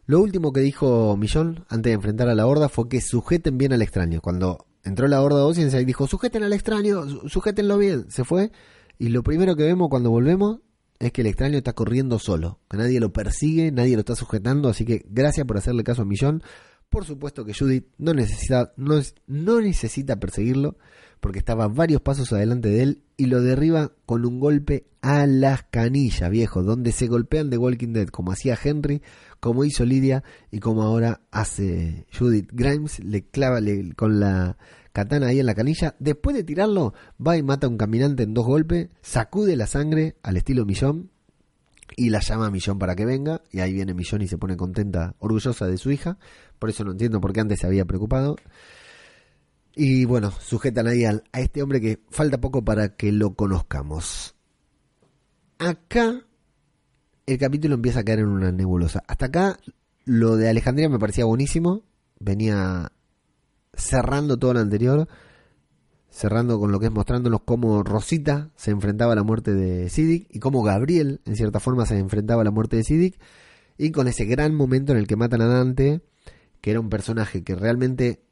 lo 0.07 0.21
último 0.21 0.53
que 0.53 0.63
dijo 0.63 1.17
Millón 1.17 1.65
antes 1.69 1.91
de 1.91 1.95
enfrentar 1.95 2.29
a 2.29 2.35
la 2.35 2.49
horda 2.49 2.69
fue 2.69 2.89
que 2.89 3.01
sujeten 3.01 3.57
bien 3.57 3.73
al 3.73 3.83
extraño. 3.83 4.21
Cuando 4.21 4.67
entró 4.83 5.07
la 5.07 5.23
horda 5.23 5.47
de 5.47 5.81
y 5.81 5.85
dijo, 5.85 6.09
sujeten 6.09 6.43
al 6.43 6.53
extraño, 6.53 7.07
sujétenlo 7.29 7.79
bien, 7.79 8.11
se 8.11 8.25
fue. 8.25 8.51
Y 8.99 9.11
lo 9.11 9.23
primero 9.23 9.55
que 9.55 9.63
vemos 9.63 9.89
cuando 9.89 10.11
volvemos 10.11 10.66
es 10.99 11.13
que 11.13 11.23
el 11.23 11.27
extraño 11.27 11.59
está 11.59 11.73
corriendo 11.75 12.19
solo, 12.19 12.61
que 12.69 12.77
nadie 12.77 13.01
lo 13.01 13.13
persigue, 13.13 13.71
nadie 13.71 13.95
lo 13.95 14.01
está 14.01 14.15
sujetando, 14.15 14.69
así 14.69 14.85
que 14.85 15.05
gracias 15.09 15.47
por 15.47 15.57
hacerle 15.57 15.85
caso 15.85 16.03
a 16.03 16.05
Millón. 16.05 16.43
Por 16.89 17.05
supuesto 17.05 17.45
que 17.45 17.55
Judith 17.55 17.87
no 17.99 18.15
necesita, 18.15 18.73
no, 18.77 19.01
no 19.27 19.61
necesita 19.61 20.17
perseguirlo, 20.17 20.77
porque 21.21 21.39
estaba 21.39 21.69
varios 21.69 22.01
pasos 22.01 22.33
adelante 22.33 22.69
de 22.69 22.83
él 22.83 23.03
y 23.17 23.27
lo 23.27 23.43
derriba 23.43 23.93
con 24.05 24.25
un 24.25 24.39
golpe 24.39 24.87
a 25.03 25.27
las 25.27 25.65
canillas, 25.65 26.31
viejo, 26.31 26.63
donde 26.63 26.93
se 26.93 27.07
golpean 27.07 27.51
de 27.51 27.59
Walking 27.59 27.93
Dead, 27.93 28.09
como 28.09 28.33
hacía 28.33 28.59
Henry, 28.63 29.03
como 29.41 29.65
hizo 29.65 29.85
Lidia 29.85 30.23
y 30.51 30.61
como 30.61 30.83
ahora 30.83 31.23
hace 31.31 32.07
Judith 32.17 32.51
Grimes, 32.53 33.01
le 33.01 33.27
clava 33.27 33.61
con 33.97 34.21
la 34.21 34.57
katana 34.97 35.27
ahí 35.27 35.41
en 35.41 35.47
la 35.47 35.55
canilla. 35.55 35.95
Después 35.99 36.35
de 36.35 36.43
tirarlo, 36.43 36.95
va 37.25 37.37
y 37.37 37.43
mata 37.43 37.67
a 37.67 37.71
un 37.71 37.77
caminante 37.77 38.23
en 38.23 38.33
dos 38.33 38.47
golpes, 38.47 38.89
sacude 39.03 39.55
la 39.55 39.67
sangre 39.67 40.17
al 40.23 40.39
estilo 40.39 40.65
Millón 40.65 41.11
y 41.97 42.09
la 42.09 42.21
llama 42.21 42.47
a 42.47 42.51
Millón 42.51 42.79
para 42.79 42.97
que 42.97 43.05
venga. 43.05 43.43
Y 43.53 43.61
ahí 43.61 43.75
viene 43.75 43.93
Millón 43.93 44.23
y 44.23 44.29
se 44.29 44.39
pone 44.39 44.57
contenta, 44.57 45.15
orgullosa 45.19 45.67
de 45.67 45.77
su 45.77 45.91
hija. 45.91 46.17
Por 46.59 46.71
eso 46.71 46.83
no 46.83 46.93
entiendo 46.93 47.21
por 47.21 47.35
qué 47.35 47.41
antes 47.41 47.61
se 47.61 47.67
había 47.67 47.85
preocupado. 47.85 48.37
Y 49.75 50.07
bueno, 50.07 50.31
sujetan 50.31 50.87
ahí 50.87 51.05
a, 51.05 51.23
a 51.31 51.41
este 51.41 51.63
hombre 51.63 51.83
que 51.83 52.01
falta 52.09 52.41
poco 52.41 52.65
para 52.65 52.97
que 52.97 53.13
lo 53.13 53.35
conozcamos. 53.35 54.35
Acá 55.59 56.23
el 57.27 57.39
capítulo 57.39 57.75
empieza 57.75 58.01
a 58.01 58.05
caer 58.05 58.21
en 58.21 58.29
una 58.29 58.51
nebulosa. 58.51 59.05
Hasta 59.07 59.27
acá 59.27 59.59
lo 60.07 60.39
de 60.39 60.49
Alejandría 60.49 60.89
me 60.89 60.99
parecía 60.99 61.27
buenísimo. 61.27 61.83
Venía 62.19 62.93
cerrando 63.77 64.37
todo 64.37 64.55
lo 64.55 64.61
anterior, 64.61 65.09
cerrando 66.11 66.59
con 66.59 66.73
lo 66.73 66.81
que 66.81 66.87
es 66.87 66.93
mostrándonos 66.93 67.43
cómo 67.45 67.83
Rosita 67.83 68.51
se 68.57 68.71
enfrentaba 68.71 69.13
a 69.13 69.17
la 69.17 69.23
muerte 69.23 69.55
de 69.55 69.89
Siddiq 69.89 70.29
y 70.31 70.39
cómo 70.39 70.63
Gabriel, 70.63 71.21
en 71.25 71.37
cierta 71.37 71.61
forma, 71.61 71.87
se 71.87 71.99
enfrentaba 71.99 72.43
a 72.43 72.45
la 72.45 72.51
muerte 72.51 72.77
de 72.77 72.85
Siddiq, 72.85 73.19
y 73.79 73.91
con 73.91 74.09
ese 74.09 74.25
gran 74.25 74.55
momento 74.55 74.93
en 74.93 74.99
el 74.99 75.07
que 75.07 75.17
matan 75.17 75.43
a 75.43 75.47
Dante, 75.47 76.01
que 76.61 76.71
era 76.71 76.81
un 76.81 76.89
personaje 76.89 77.45
que 77.45 77.55
realmente 77.55 78.23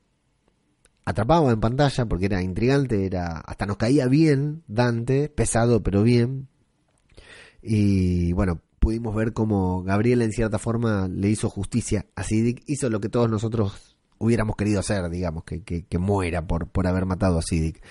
atrapaba 1.04 1.52
en 1.52 1.60
pantalla 1.60 2.06
porque 2.06 2.26
era 2.26 2.42
intrigante, 2.42 3.04
era 3.04 3.40
hasta 3.40 3.66
nos 3.66 3.76
caía 3.76 4.06
bien 4.06 4.62
Dante, 4.66 5.28
pesado 5.28 5.82
pero 5.82 6.02
bien. 6.02 6.48
Y 7.62 8.32
bueno, 8.32 8.60
pudimos 8.78 9.14
ver 9.14 9.32
cómo 9.32 9.82
Gabriel 9.82 10.22
en 10.22 10.32
cierta 10.32 10.58
forma 10.58 11.08
le 11.08 11.28
hizo 11.28 11.50
justicia 11.50 12.06
a 12.14 12.22
Siddiq, 12.22 12.62
hizo 12.66 12.88
lo 12.90 13.00
que 13.00 13.08
todos 13.08 13.30
nosotros 13.30 13.93
hubiéramos 14.24 14.56
querido 14.56 14.80
hacer, 14.80 15.08
digamos, 15.10 15.44
que, 15.44 15.62
que, 15.62 15.98
muera 15.98 16.46
por, 16.46 16.68
por 16.68 16.86
haber 16.86 17.06
matado 17.06 17.38
a 17.38 17.42
Siddiq. 17.42 17.82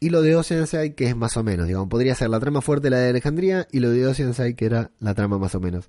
Y 0.00 0.10
lo 0.10 0.20
de 0.20 0.36
Oceanside, 0.36 0.94
que 0.94 1.08
es 1.08 1.16
más 1.16 1.36
o 1.36 1.42
menos, 1.42 1.66
digamos, 1.66 1.88
podría 1.88 2.14
ser 2.14 2.28
la 2.28 2.40
trama 2.40 2.60
fuerte 2.60 2.90
la 2.90 2.98
de 2.98 3.08
Alejandría 3.08 3.66
y 3.72 3.80
lo 3.80 3.90
de 3.90 4.06
Oceanside, 4.06 4.54
que 4.54 4.66
era 4.66 4.90
la 4.98 5.14
trama 5.14 5.38
más 5.38 5.54
o 5.54 5.60
menos. 5.60 5.88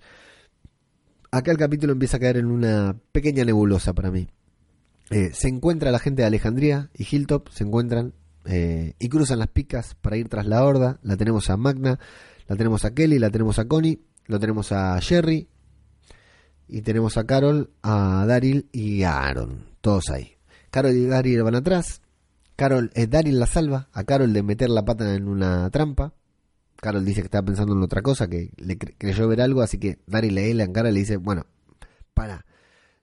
Acá 1.32 1.52
el 1.52 1.58
capítulo 1.58 1.92
empieza 1.92 2.18
a 2.18 2.20
caer 2.22 2.38
en 2.38 2.46
una 2.46 2.96
pequeña 3.12 3.44
nebulosa 3.44 3.94
para 3.94 4.12
mí. 4.12 4.30
Eh, 5.10 5.32
se 5.34 5.50
encuentra 5.50 5.92
la 5.92 6.00
gente 6.00 6.22
de 6.22 6.28
Alejandría 6.28 6.90
y 6.94 7.06
Hilltop, 7.10 7.50
se 7.50 7.64
encuentran 7.64 8.14
eh, 8.46 8.94
y 9.00 9.10
cruzan 9.10 9.40
las 9.40 9.50
picas 9.50 9.96
para 9.96 10.18
ir 10.18 10.30
tras 10.30 10.46
la 10.46 10.64
horda. 10.64 11.00
La 11.04 11.18
tenemos 11.18 11.50
a 11.50 11.58
Magna, 11.58 12.00
la 12.48 12.56
tenemos 12.56 12.86
a 12.86 12.94
Kelly, 12.94 13.20
la 13.20 13.30
tenemos 13.32 13.60
a 13.60 13.68
Connie, 13.68 14.02
lo 14.28 14.40
tenemos 14.40 14.72
a 14.72 15.00
Jerry, 15.02 15.50
y 16.68 16.82
tenemos 16.82 17.18
a 17.18 17.26
Carol, 17.26 17.72
a 17.82 18.26
Daryl 18.28 18.70
y 18.72 19.04
a 19.04 19.20
Aaron. 19.20 19.66
Todos 19.82 20.10
ahí. 20.10 20.34
Carol 20.72 20.96
y 20.96 21.06
Daryl 21.06 21.44
van 21.44 21.56
atrás. 21.56 22.02
Carol, 22.56 22.92
eh, 22.96 23.08
Daryl 23.08 23.40
la 23.40 23.46
salva 23.46 23.90
a 23.92 24.04
Carol 24.04 24.34
de 24.34 24.44
meter 24.44 24.70
la 24.70 24.86
pata 24.86 25.14
en 25.14 25.28
una 25.28 25.70
trampa. 25.70 26.14
Carol 26.78 27.06
dice 27.06 27.22
que 27.22 27.26
estaba 27.26 27.46
pensando 27.46 27.74
en 27.74 27.82
otra 27.82 28.02
cosa, 28.02 28.28
que 28.28 28.52
le 28.58 28.78
creyó 28.78 29.28
ver 29.28 29.42
algo, 29.42 29.62
así 29.62 29.78
que 29.78 30.00
Daryl 30.08 30.36
le 30.36 30.52
en 30.52 30.74
cara 30.74 30.90
y 30.90 30.94
le 30.94 31.00
dice, 31.00 31.18
bueno, 31.18 31.46
para, 32.14 32.46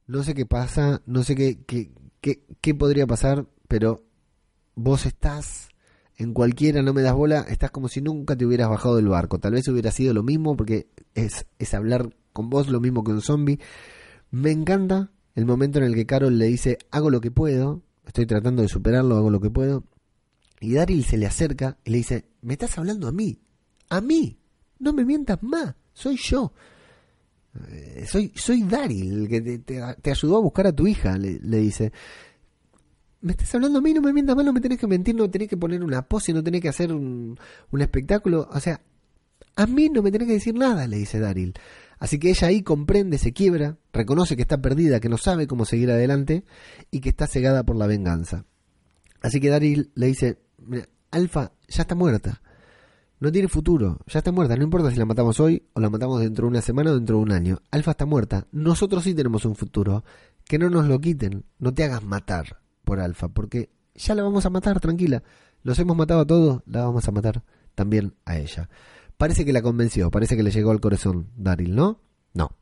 no 0.06 0.22
sé 0.22 0.34
qué 0.34 0.46
pasa, 0.46 1.02
no 1.06 1.22
sé 1.22 1.34
qué, 1.34 1.62
qué, 1.64 1.90
qué, 2.20 2.44
qué 2.60 2.74
podría 2.74 3.06
pasar, 3.06 3.46
pero 3.68 4.04
vos 4.74 5.06
estás 5.06 5.68
en 6.16 6.34
cualquiera, 6.34 6.82
no 6.82 6.92
me 6.92 7.02
das 7.02 7.14
bola, 7.14 7.40
estás 7.48 7.70
como 7.70 7.88
si 7.88 8.00
nunca 8.00 8.36
te 8.36 8.46
hubieras 8.46 8.68
bajado 8.68 8.96
del 8.96 9.08
barco. 9.08 9.38
Tal 9.38 9.52
vez 9.52 9.66
hubiera 9.68 9.90
sido 9.90 10.14
lo 10.14 10.22
mismo 10.22 10.56
porque 10.56 10.88
es, 11.14 11.46
es 11.58 11.74
hablar 11.74 12.10
con 12.32 12.50
vos 12.50 12.68
lo 12.68 12.80
mismo 12.80 13.04
que 13.04 13.12
un 13.12 13.22
zombie. 13.22 13.58
Me 14.30 14.50
encanta 14.50 15.10
el 15.34 15.46
momento 15.46 15.78
en 15.78 15.84
el 15.84 15.94
que 15.94 16.06
Carol 16.06 16.38
le 16.38 16.46
dice, 16.46 16.78
hago 16.90 17.10
lo 17.10 17.20
que 17.20 17.30
puedo, 17.30 17.82
estoy 18.06 18.26
tratando 18.26 18.62
de 18.62 18.68
superarlo, 18.68 19.16
hago 19.16 19.30
lo 19.30 19.40
que 19.40 19.50
puedo. 19.50 19.84
Y 20.60 20.74
Daryl 20.74 21.04
se 21.04 21.16
le 21.16 21.26
acerca 21.26 21.78
y 21.84 21.90
le 21.90 21.98
dice, 21.98 22.26
me 22.42 22.54
estás 22.54 22.78
hablando 22.78 23.08
a 23.08 23.12
mí, 23.12 23.40
a 23.88 24.00
mí, 24.00 24.38
no 24.78 24.92
me 24.92 25.04
mientas 25.04 25.42
más, 25.42 25.74
soy 25.92 26.16
yo. 26.16 26.52
Eh, 27.68 28.06
soy, 28.06 28.32
soy 28.34 28.62
Daryl, 28.62 29.22
el 29.22 29.28
que 29.28 29.58
te, 29.58 30.10
ayudó 30.10 30.36
a 30.36 30.40
buscar 30.40 30.66
a 30.66 30.72
tu 30.72 30.86
hija, 30.86 31.16
le, 31.18 31.38
dice. 31.58 31.92
Me 33.20 33.32
estás 33.32 33.54
hablando 33.54 33.78
a 33.78 33.82
mí, 33.82 33.92
no 33.92 34.02
me 34.02 34.12
mientas 34.12 34.36
más, 34.36 34.44
no 34.44 34.52
me 34.52 34.60
tenés 34.60 34.78
que 34.78 34.86
mentir, 34.86 35.14
no 35.14 35.30
tenés 35.30 35.48
que 35.48 35.56
poner 35.56 35.82
una 35.82 36.02
pose, 36.02 36.32
no 36.32 36.42
tenés 36.42 36.60
que 36.60 36.68
hacer 36.68 36.92
un, 36.92 37.38
un 37.70 37.80
espectáculo. 37.80 38.48
O 38.50 38.60
sea, 38.60 38.80
a 39.56 39.66
mí 39.66 39.88
no 39.88 40.02
me 40.02 40.10
tenés 40.10 40.28
que 40.28 40.34
decir 40.34 40.54
nada, 40.54 40.86
le 40.86 40.96
dice 40.96 41.18
Daryl. 41.18 41.54
Así 42.02 42.18
que 42.18 42.30
ella 42.30 42.48
ahí 42.48 42.64
comprende, 42.64 43.16
se 43.16 43.32
quiebra, 43.32 43.78
reconoce 43.92 44.34
que 44.34 44.42
está 44.42 44.60
perdida, 44.60 44.98
que 44.98 45.08
no 45.08 45.18
sabe 45.18 45.46
cómo 45.46 45.64
seguir 45.64 45.88
adelante 45.88 46.44
y 46.90 46.98
que 46.98 47.10
está 47.10 47.28
cegada 47.28 47.62
por 47.62 47.76
la 47.76 47.86
venganza. 47.86 48.44
Así 49.20 49.38
que 49.38 49.50
Daryl 49.50 49.92
le 49.94 50.06
dice, 50.06 50.40
Alfa 51.12 51.52
ya 51.68 51.82
está 51.82 51.94
muerta. 51.94 52.42
No 53.20 53.30
tiene 53.30 53.46
futuro, 53.46 54.00
ya 54.08 54.18
está 54.18 54.32
muerta, 54.32 54.56
no 54.56 54.64
importa 54.64 54.90
si 54.90 54.96
la 54.96 55.04
matamos 55.04 55.38
hoy 55.38 55.62
o 55.74 55.80
la 55.80 55.90
matamos 55.90 56.20
dentro 56.20 56.46
de 56.46 56.50
una 56.50 56.60
semana 56.60 56.90
o 56.90 56.96
dentro 56.96 57.18
de 57.18 57.22
un 57.22 57.30
año. 57.30 57.62
Alfa 57.70 57.92
está 57.92 58.04
muerta, 58.04 58.48
nosotros 58.50 59.04
sí 59.04 59.14
tenemos 59.14 59.44
un 59.44 59.54
futuro. 59.54 60.02
Que 60.42 60.58
no 60.58 60.68
nos 60.70 60.88
lo 60.88 61.00
quiten, 61.00 61.44
no 61.60 61.72
te 61.72 61.84
hagas 61.84 62.02
matar 62.02 62.62
por 62.82 62.98
Alfa, 62.98 63.28
porque 63.28 63.70
ya 63.94 64.16
la 64.16 64.24
vamos 64.24 64.44
a 64.44 64.50
matar, 64.50 64.80
tranquila. 64.80 65.22
Los 65.62 65.78
hemos 65.78 65.96
matado 65.96 66.22
a 66.22 66.26
todos, 66.26 66.62
la 66.66 66.84
vamos 66.84 67.06
a 67.06 67.12
matar 67.12 67.44
también 67.76 68.16
a 68.24 68.38
ella. 68.38 68.68
Parece 69.22 69.44
que 69.44 69.52
la 69.52 69.62
convenció, 69.62 70.10
parece 70.10 70.36
que 70.36 70.42
le 70.42 70.50
llegó 70.50 70.72
al 70.72 70.80
corazón 70.80 71.28
Daryl, 71.36 71.76
¿no? 71.76 72.00
No. 72.34 72.56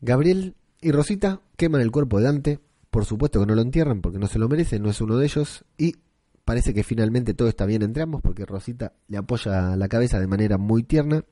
Gabriel 0.00 0.54
y 0.80 0.92
Rosita 0.92 1.40
queman 1.56 1.80
el 1.80 1.90
cuerpo 1.90 2.18
de 2.18 2.26
Dante, 2.26 2.60
por 2.90 3.04
supuesto 3.04 3.40
que 3.40 3.46
no 3.46 3.56
lo 3.56 3.62
entierran 3.62 4.02
porque 4.02 4.20
no 4.20 4.28
se 4.28 4.38
lo 4.38 4.48
merece, 4.48 4.78
no 4.78 4.88
es 4.88 5.00
uno 5.00 5.16
de 5.16 5.24
ellos, 5.24 5.64
y 5.76 5.96
parece 6.44 6.72
que 6.74 6.84
finalmente 6.84 7.34
todo 7.34 7.48
está 7.48 7.66
bien 7.66 7.82
entre 7.82 8.04
ambos 8.04 8.22
porque 8.22 8.46
Rosita 8.46 8.92
le 9.08 9.18
apoya 9.18 9.74
la 9.74 9.88
cabeza 9.88 10.20
de 10.20 10.28
manera 10.28 10.58
muy 10.58 10.84
tierna. 10.84 11.24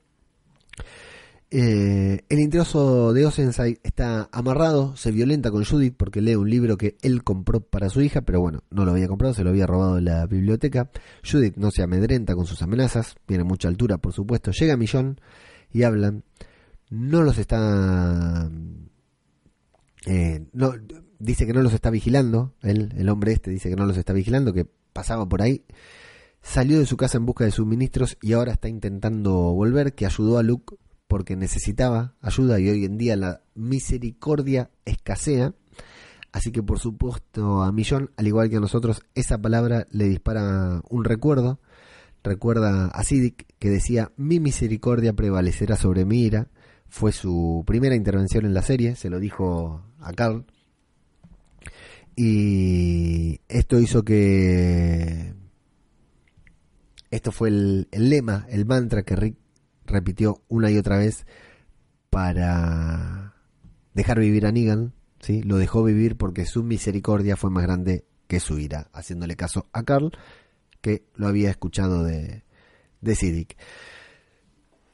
Eh, 1.51 2.25
el 2.29 2.39
intruso 2.39 3.11
de 3.11 3.25
Oceanside 3.25 3.79
está 3.81 4.29
amarrado, 4.31 4.95
se 4.95 5.11
violenta 5.11 5.49
con 5.49 5.65
Judith 5.65 5.95
porque 5.97 6.21
lee 6.21 6.35
un 6.35 6.47
libro 6.47 6.77
que 6.77 6.95
él 7.01 7.23
compró 7.23 7.59
para 7.59 7.89
su 7.89 8.01
hija, 8.01 8.21
pero 8.21 8.39
bueno, 8.39 8.63
no 8.69 8.85
lo 8.85 8.91
había 8.91 9.07
comprado, 9.07 9.33
se 9.33 9.43
lo 9.43 9.49
había 9.49 9.65
robado 9.65 9.95
de 9.95 10.01
la 10.01 10.27
biblioteca. 10.27 10.91
Judith 11.23 11.55
no 11.57 11.71
se 11.71 11.81
amedrenta 11.81 12.35
con 12.35 12.45
sus 12.45 12.61
amenazas, 12.61 13.15
tiene 13.25 13.43
mucha 13.43 13.67
altura, 13.67 13.97
por 13.97 14.13
supuesto. 14.13 14.51
Llega 14.51 14.77
Millón 14.77 15.19
y 15.71 15.83
hablan. 15.83 16.23
No 16.91 17.23
los 17.23 17.37
está. 17.39 18.49
Eh, 20.05 20.45
no, 20.53 20.73
dice 21.17 21.47
que 21.47 21.53
no 21.53 21.63
los 21.63 21.73
está 21.73 21.89
vigilando. 21.89 22.53
Él, 22.61 22.93
el 22.95 23.09
hombre 23.09 23.31
este 23.31 23.49
dice 23.49 23.69
que 23.69 23.75
no 23.75 23.85
los 23.85 23.97
está 23.97 24.13
vigilando, 24.13 24.53
que 24.53 24.67
pasaba 24.93 25.27
por 25.27 25.41
ahí. 25.41 25.65
Salió 26.41 26.79
de 26.79 26.85
su 26.85 26.95
casa 26.95 27.17
en 27.17 27.25
busca 27.25 27.43
de 27.43 27.51
suministros 27.51 28.17
y 28.21 28.33
ahora 28.33 28.53
está 28.53 28.69
intentando 28.69 29.33
volver, 29.53 29.93
que 29.93 30.05
ayudó 30.05 30.37
a 30.37 30.43
Luke 30.43 30.77
porque 31.09 31.35
necesitaba 31.35 32.13
ayuda 32.21 32.59
y 32.59 32.69
hoy 32.69 32.85
en 32.85 32.99
día 32.99 33.15
la 33.15 33.41
misericordia 33.55 34.69
escasea. 34.85 35.55
Así 36.31 36.51
que 36.51 36.61
por 36.61 36.77
supuesto 36.77 37.63
a 37.63 37.71
Millón, 37.71 38.11
al 38.15 38.27
igual 38.27 38.51
que 38.51 38.57
a 38.57 38.59
nosotros, 38.59 39.01
esa 39.15 39.39
palabra 39.39 39.87
le 39.89 40.05
dispara 40.05 40.81
un 40.87 41.03
recuerdo. 41.03 41.59
Recuerda 42.23 42.89
a 42.89 43.03
Siddiq 43.03 43.47
que 43.57 43.71
decía, 43.71 44.11
mi 44.17 44.39
misericordia 44.39 45.13
prevalecerá 45.13 45.77
sobre 45.77 46.05
mi 46.05 46.21
ira. 46.21 46.49
Fue 46.87 47.11
su 47.11 47.63
primera 47.65 47.95
intervención 47.95 48.45
en 48.45 48.53
la 48.53 48.61
serie, 48.61 48.95
se 48.95 49.09
lo 49.09 49.19
dijo 49.19 49.81
a 49.99 50.13
Carl. 50.13 50.45
Y 52.15 53.41
esto 53.47 53.79
hizo 53.79 54.03
que... 54.03 55.33
Esto 57.09 57.31
fue 57.31 57.49
el, 57.49 57.87
el 57.89 58.09
lema, 58.09 58.45
el 58.49 58.67
mantra 58.67 59.01
que 59.01 59.15
Rick 59.15 59.38
repitió 59.89 60.41
una 60.47 60.71
y 60.71 60.77
otra 60.77 60.97
vez 60.97 61.25
para 62.09 63.35
dejar 63.93 64.19
vivir 64.19 64.45
a 64.45 64.51
Negan, 64.51 64.93
¿sí? 65.19 65.43
Lo 65.43 65.57
dejó 65.57 65.83
vivir 65.83 66.15
porque 66.15 66.45
su 66.45 66.63
misericordia 66.63 67.35
fue 67.35 67.49
más 67.49 67.63
grande 67.63 68.05
que 68.27 68.39
su 68.39 68.59
ira, 68.59 68.89
haciéndole 68.93 69.35
caso 69.35 69.67
a 69.73 69.83
Carl, 69.83 70.11
que 70.81 71.03
lo 71.15 71.27
había 71.27 71.49
escuchado 71.49 72.03
de, 72.03 72.43
de 73.01 73.15
Siddiq. 73.15 73.57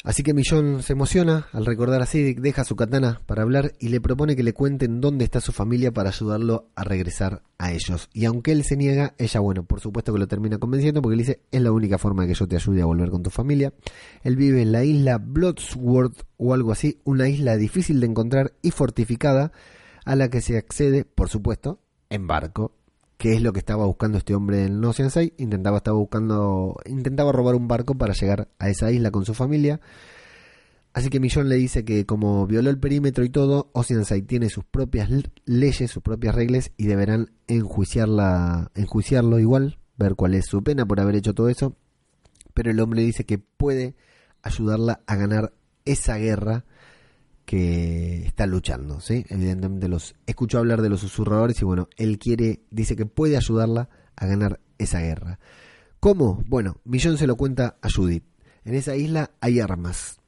Así 0.06 0.22
que 0.22 0.36
Millón 0.36 0.84
se 0.84 0.94
emociona 0.94 1.48
al 1.52 1.66
recordar 1.66 2.00
a 2.00 2.06
Siddiq, 2.06 2.40
deja 2.40 2.64
su 2.64 2.76
katana 2.76 3.24
para 3.26 3.42
hablar 3.42 3.74
y 3.80 3.90
le 3.90 4.00
propone 4.00 4.36
que 4.36 4.44
le 4.44 4.54
cuenten 4.54 5.02
dónde 5.02 5.26
está 5.26 5.42
su 5.42 5.52
familia 5.52 5.92
para 5.92 6.10
ayudarlo 6.10 6.70
a 6.76 6.84
regresar 6.84 7.42
a 7.58 7.72
ellos. 7.72 8.08
Y 8.14 8.26
aunque 8.26 8.52
él 8.52 8.64
se 8.64 8.78
niega, 8.78 9.16
ella, 9.18 9.40
bueno, 9.40 9.64
por 9.64 9.80
supuesto 9.80 10.14
que 10.14 10.20
lo 10.20 10.28
termina 10.28 10.60
convenciendo 10.60 11.02
porque 11.02 11.16
le 11.16 11.24
dice, 11.24 11.42
es 11.52 11.60
la 11.60 11.72
única 11.72 11.98
forma 11.98 12.22
de 12.22 12.28
que 12.30 12.36
yo 12.36 12.48
te 12.48 12.56
ayude 12.56 12.84
a 12.84 12.86
volver 12.86 13.10
con 13.10 13.24
tu 13.24 13.32
familia. 13.32 13.74
Él 14.22 14.36
vive 14.36 14.62
en 14.62 14.72
la 14.72 14.84
isla 14.84 15.18
Bloodsworth 15.18 16.22
o 16.38 16.54
algo 16.54 16.72
así, 16.72 17.00
una 17.04 17.28
isla 17.28 17.58
difícil 17.58 18.00
de 18.00 18.06
encontrar 18.06 18.54
y 18.62 18.70
fortificada 18.70 19.54
a 20.06 20.16
la 20.16 20.30
que 20.30 20.42
se 20.42 20.56
accede, 20.60 21.04
por 21.04 21.30
supuesto, 21.30 21.80
en 22.12 22.28
barco 22.28 22.74
que 23.18 23.34
es 23.34 23.42
lo 23.42 23.54
que 23.54 23.60
estaba 23.60 23.86
buscando 23.86 24.18
este 24.18 24.36
hombre 24.36 24.66
en 24.66 24.84
Oceanside. 24.84 25.34
Intentaba, 25.38 25.78
estaba 25.78 25.98
buscando, 25.98 26.78
intentaba 26.86 27.32
robar 27.32 27.56
un 27.56 27.68
barco 27.68 27.96
para 27.96 28.14
llegar 28.14 28.50
a 28.60 28.70
esa 28.70 28.92
isla 28.92 29.12
con 29.12 29.26
su 29.26 29.34
familia. 29.34 29.80
Así 30.94 31.10
que 31.10 31.20
Millón 31.20 31.50
le 31.50 31.56
dice 31.56 31.84
que 31.84 32.06
como 32.06 32.48
violó 32.48 32.70
el 32.70 32.80
perímetro 32.80 33.26
y 33.26 33.30
todo, 33.30 33.70
Oceanside 33.74 34.22
tiene 34.22 34.50
sus 34.50 34.64
propias 34.64 35.10
leyes, 35.46 35.92
sus 35.92 36.02
propias 36.02 36.36
reglas 36.36 36.72
y 36.78 36.86
deberán 36.88 37.32
enjuiciarla, 37.48 38.72
enjuiciarlo 38.76 39.40
igual, 39.40 39.78
ver 39.98 40.16
cuál 40.16 40.36
es 40.36 40.46
su 40.46 40.64
pena 40.64 40.86
por 40.86 41.02
haber 41.02 41.16
hecho 41.16 41.34
todo 41.34 41.50
eso. 41.50 41.76
Pero 42.54 42.72
el 42.72 42.80
hombre 42.80 43.02
dice 43.02 43.26
que 43.26 43.38
puede 43.38 43.96
ayudarla 44.42 45.02
a 45.06 45.16
ganar 45.16 45.54
esa 45.84 46.18
guerra 46.18 46.64
que 47.46 48.26
está 48.26 48.48
luchando, 48.48 49.00
¿sí? 49.00 49.26
Evidentemente 49.30 49.88
los 49.88 50.16
escuchó 50.26 50.58
hablar 50.58 50.82
de 50.82 50.90
los 50.90 51.02
susurradores 51.02 51.62
y 51.62 51.66
bueno, 51.66 51.88
él 51.98 52.18
quiere, 52.18 52.62
dice 52.72 52.96
que 52.96 53.06
puede 53.06 53.38
ayudarla 53.38 53.90
a 54.16 54.26
ganar 54.26 54.60
esa 54.78 55.00
guerra. 55.00 55.40
¿Cómo? 56.00 56.44
Bueno, 56.48 56.78
Millón 56.84 57.18
se 57.18 57.28
lo 57.28 57.36
cuenta 57.36 57.78
a 57.82 57.90
Judith. 57.90 58.24
En 58.64 58.74
esa 58.74 58.96
isla 58.96 59.32
hay 59.42 59.60
armas. 59.60 60.20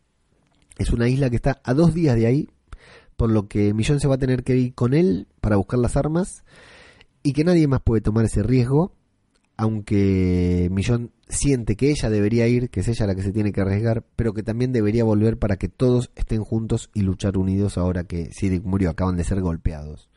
Es 0.78 0.92
una 0.92 1.10
isla 1.10 1.30
que 1.30 1.36
está 1.36 1.60
a 1.64 1.74
dos 1.74 1.94
días 1.94 2.16
de 2.16 2.28
ahí, 2.28 2.50
por 3.16 3.32
lo 3.32 3.48
que 3.48 3.74
Millón 3.74 4.00
se 4.00 4.08
va 4.08 4.16
a 4.16 4.20
tener 4.20 4.44
que 4.44 4.56
ir 4.56 4.76
con 4.76 4.94
él 4.94 5.28
para 5.42 5.56
buscar 5.56 5.80
las 5.80 5.98
armas 5.98 6.44
y 7.24 7.34
que 7.34 7.44
nadie 7.44 7.68
más 7.68 7.82
puede 7.82 8.02
tomar 8.02 8.26
ese 8.26 8.44
riesgo, 8.44 8.94
aunque 9.58 10.70
Millón 10.72 11.12
siente 11.28 11.76
que 11.76 11.90
ella 11.90 12.10
debería 12.10 12.48
ir, 12.48 12.70
que 12.70 12.82
es 12.82 12.88
ella 12.88 13.08
la 13.08 13.16
que 13.16 13.24
se 13.24 13.34
tiene 13.34 13.52
que 13.52 13.62
arriesgar, 13.62 14.06
pero 14.16 14.34
que 14.34 14.44
también 14.44 14.72
debería 14.72 15.04
volver 15.04 15.38
para 15.38 15.58
que 15.58 15.68
todos 15.68 16.12
estén 16.16 16.44
juntos 16.44 16.92
y 16.94 17.02
luchar 17.02 17.38
unidos 17.38 17.78
ahora 17.78 18.04
que 18.04 18.32
Siddiq 18.32 18.64
murió, 18.64 18.92
acaban 18.92 19.18
de 19.18 19.24
ser 19.24 19.42
golpeados. 19.42 20.10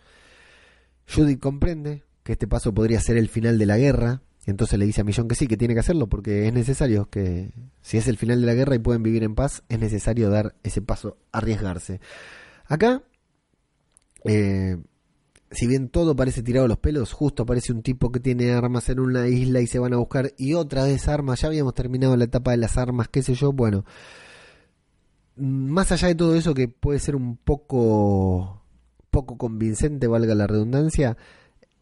Judith 1.13 1.41
comprende 1.41 2.05
que 2.23 2.33
este 2.33 2.47
paso 2.47 2.73
podría 2.73 3.01
ser 3.01 3.17
el 3.17 3.29
final 3.29 3.59
de 3.59 3.67
la 3.67 3.79
guerra, 3.79 4.23
entonces 4.45 4.79
le 4.79 4.87
dice 4.87 5.01
a 5.01 5.05
Millón 5.05 5.27
que 5.27 5.35
sí, 5.35 5.47
que 5.47 5.57
tiene 5.57 5.75
que 5.75 5.81
hacerlo, 5.81 6.07
porque 6.09 6.47
es 6.47 6.53
necesario 6.53 7.09
que, 7.09 7.51
si 7.81 7.97
es 7.97 8.09
el 8.09 8.19
final 8.19 8.43
de 8.43 8.47
la 8.47 8.55
guerra 8.55 8.75
y 8.75 8.79
pueden 8.79 9.03
vivir 9.03 9.25
en 9.25 9.35
paz, 9.35 9.63
es 9.71 9.81
necesario 9.81 10.29
dar 10.29 10.55
ese 10.63 10.83
paso, 10.83 11.17
arriesgarse. 11.33 12.01
Acá, 12.67 13.03
eh, 14.25 14.77
si 15.51 15.67
bien 15.67 15.89
todo 15.89 16.15
parece 16.15 16.43
tirado 16.43 16.69
los 16.69 16.79
pelos, 16.79 17.13
justo 17.13 17.43
aparece 17.43 17.73
un 17.73 17.83
tipo 17.83 18.13
que 18.13 18.21
tiene 18.21 18.53
armas 18.53 18.89
en 18.89 19.01
una 19.01 19.27
isla 19.29 19.61
y 19.61 19.67
se 19.67 19.79
van 19.81 19.93
a 19.93 19.97
buscar 19.97 20.33
y 20.39 20.55
otra 20.55 20.85
vez 20.85 21.09
armas, 21.09 21.41
ya 21.41 21.49
habíamos 21.49 21.75
terminado 21.75 22.17
la 22.17 22.25
etapa 22.25 22.53
de 22.53 22.59
las 22.59 22.79
armas, 22.79 23.09
qué 23.09 23.23
sé 23.23 23.35
yo, 23.35 23.53
bueno, 23.53 23.85
más 25.37 25.91
allá 25.91 26.09
de 26.09 26.15
todo 26.15 26.37
eso 26.37 26.55
que 26.55 26.69
puede 26.69 26.99
ser 27.01 27.17
un 27.17 27.37
poco 27.37 28.63
poco 29.11 29.37
convincente, 29.39 30.07
valga 30.07 30.37
la 30.37 30.47
redundancia, 30.47 31.17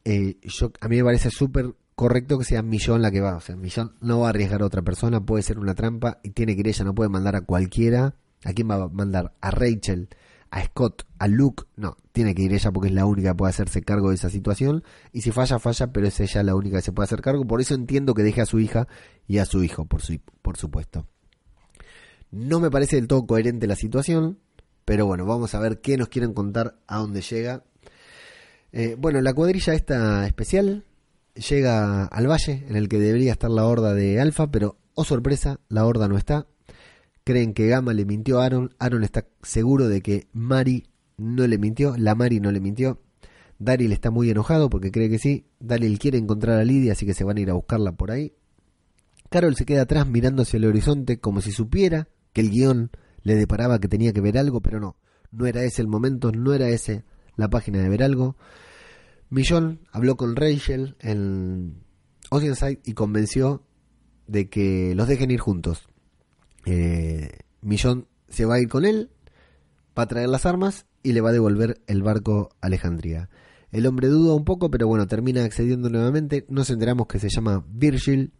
eh, 0.05 0.39
yo, 0.43 0.73
a 0.81 0.89
mí 0.89 0.97
me 0.97 1.05
parece 1.05 1.31
súper 1.31 1.75
correcto 1.95 2.39
que 2.39 2.45
sea 2.45 2.63
Millón 2.63 3.03
la 3.03 3.11
que 3.11 3.21
va, 3.21 3.37
o 3.37 3.41
sea, 3.41 3.55
Millón 3.57 3.97
no 4.01 4.21
va 4.21 4.29
a 4.29 4.31
arriesgar 4.31 4.63
a 4.63 4.67
otra 4.67 4.81
persona, 4.81 5.21
puede 5.21 5.43
ser 5.43 5.59
una 5.59 5.75
trampa 5.75 6.21
y 6.23 6.31
tiene 6.31 6.55
que 6.55 6.61
ir 6.61 6.69
ella, 6.69 6.87
no 6.87 6.95
puede 6.95 7.11
mandar 7.11 7.37
a 7.37 7.43
cualquiera, 7.43 8.15
¿a 8.45 8.53
quién 8.55 8.71
va 8.71 8.77
a 8.77 8.89
mandar? 8.89 9.35
A 9.43 9.51
Rachel 9.51 10.09
a 10.51 10.65
Scott, 10.65 11.05
a 11.19 11.29
Luke, 11.29 11.65
no, 11.77 11.97
tiene 12.13 12.35
que 12.35 12.43
ir 12.43 12.53
ella 12.53 12.71
porque 12.73 12.89
es 12.89 12.95
la 12.95 13.07
única 13.07 13.31
que 13.31 13.37
puede 13.37 13.51
hacerse 13.51 13.83
cargo 13.83 14.09
de 14.09 14.17
esa 14.17 14.31
situación. 14.31 14.83
Y 15.13 15.21
si 15.21 15.31
falla, 15.31 15.59
falla, 15.59 15.93
pero 15.93 16.07
es 16.07 16.19
ella 16.21 16.43
la 16.43 16.55
única 16.55 16.79
que 16.79 16.83
se 16.83 16.93
puede 16.93 17.05
hacer 17.05 17.21
cargo. 17.21 17.47
Por 17.47 17.61
eso 17.61 17.75
entiendo 17.75 18.15
que 18.15 18.23
deje 18.23 18.41
a 18.41 18.47
su 18.47 18.59
hija 18.59 18.89
y 19.27 19.39
a 19.39 19.45
su 19.45 19.63
hijo, 19.63 19.85
por, 19.85 20.03
su, 20.03 20.19
por 20.43 20.57
supuesto. 20.57 21.07
No 22.31 22.61
me 22.61 22.71
parece 22.71 22.97
del 22.97 23.09
todo 23.09 23.27
coherente 23.27 23.67
la 23.67 23.77
situación, 23.77 24.39
pero 24.85 25.07
bueno, 25.07 25.27
vamos 25.27 25.55
a 25.55 25.61
ver 25.61 25.81
qué 25.81 25.97
nos 25.97 26.09
quieren 26.09 26.33
contar 26.33 26.79
a 26.87 26.99
dónde 26.99 27.21
llega. 27.21 27.65
Eh, 28.73 28.97
bueno, 28.99 29.21
la 29.21 29.33
cuadrilla 29.33 29.75
esta 29.75 30.27
especial 30.27 30.85
llega 31.35 32.05
al 32.05 32.29
valle 32.29 32.65
en 32.69 32.77
el 32.77 32.89
que 32.89 32.99
debería 32.99 33.33
estar 33.33 33.51
la 33.51 33.65
horda 33.65 33.95
de 33.95 34.21
Alfa, 34.21 34.51
pero, 34.51 34.77
oh 34.95 35.05
sorpresa, 35.05 35.61
la 35.69 35.87
horda 35.87 36.09
no 36.09 36.19
está 36.19 36.47
creen 37.29 37.53
que 37.53 37.67
Gama 37.67 37.93
le 37.93 38.07
mintió 38.07 38.41
a 38.41 38.47
Aaron. 38.47 38.75
Aaron 38.79 39.05
está 39.05 39.27
seguro 39.43 39.87
de 39.87 40.01
que 40.01 40.29
Mari 40.33 40.89
no 41.19 41.47
le 41.47 41.59
mintió. 41.59 41.95
La 41.99 42.15
Mari 42.15 42.41
no 42.41 42.51
le 42.51 42.59
mintió. 42.59 43.03
Daryl 43.59 43.93
está 43.93 44.11
muy 44.11 44.31
enojado 44.31 44.71
porque 44.71 44.91
cree 44.91 45.11
que 45.11 45.19
sí. 45.19 45.45
Daryl 45.61 45.99
quiere 45.99 46.17
encontrar 46.17 46.59
a 46.59 46.65
Lidia, 46.65 46.93
así 46.93 47.05
que 47.05 47.13
se 47.13 47.25
van 47.25 47.37
a 47.37 47.41
ir 47.41 47.51
a 47.51 47.53
buscarla 47.53 47.93
por 47.93 48.11
ahí. 48.11 48.33
Carol 49.29 49.57
se 49.57 49.67
queda 49.67 49.83
atrás 49.83 50.09
mirando 50.09 50.41
hacia 50.41 50.57
el 50.57 50.65
horizonte 50.65 51.21
como 51.21 51.43
si 51.43 51.53
supiera 51.53 52.09
que 52.33 52.41
el 52.41 52.51
guion 52.51 52.91
le 53.23 53.35
deparaba 53.35 53.79
que 53.79 53.89
tenía 53.89 54.15
que 54.15 54.23
ver 54.23 54.39
algo, 54.39 54.63
pero 54.63 54.81
no. 54.81 54.97
No 55.31 55.45
era 55.45 55.65
ese 55.65 55.83
el 55.83 55.89
momento, 55.89 56.33
no 56.33 56.55
era 56.55 56.71
ese 56.71 57.05
la 57.37 57.51
página 57.51 57.83
de 57.83 57.91
ver 57.91 58.03
algo. 58.03 58.37
Millón 59.29 59.81
habló 59.93 60.17
con 60.17 60.35
Rachel 60.35 60.97
en 61.01 61.85
Oceanside 62.31 62.81
y 62.87 62.95
convenció 62.95 63.67
de 64.27 64.49
que 64.49 64.95
los 64.95 65.09
dejen 65.09 65.31
ir 65.31 65.41
juntos. 65.41 65.88
Eh, 66.71 67.31
Millón 67.63 68.07
se 68.29 68.45
va 68.45 68.57
a 68.57 68.61
ir 68.61 68.69
con 68.69 68.85
él, 68.85 69.11
va 69.99 70.03
a 70.03 70.07
traer 70.09 70.29
las 70.29 70.45
armas 70.45 70.85
y 71.03 71.13
le 71.13 71.23
va 71.23 71.31
a 71.31 71.33
devolver 71.33 71.81
el 71.87 72.03
barco 72.03 72.51
a 72.61 72.67
Alejandría. 72.67 73.31
El 73.73 73.87
hombre 73.87 74.09
duda 74.09 74.35
un 74.35 74.45
poco, 74.45 74.71
pero 74.71 74.87
bueno, 74.87 75.07
termina 75.07 75.45
accediendo 75.45 75.89
nuevamente. 75.89 76.45
Nos 76.49 76.69
enteramos 76.69 77.07
que 77.07 77.19
se 77.19 77.31
llama 77.31 77.65
Virgil. 77.71 78.33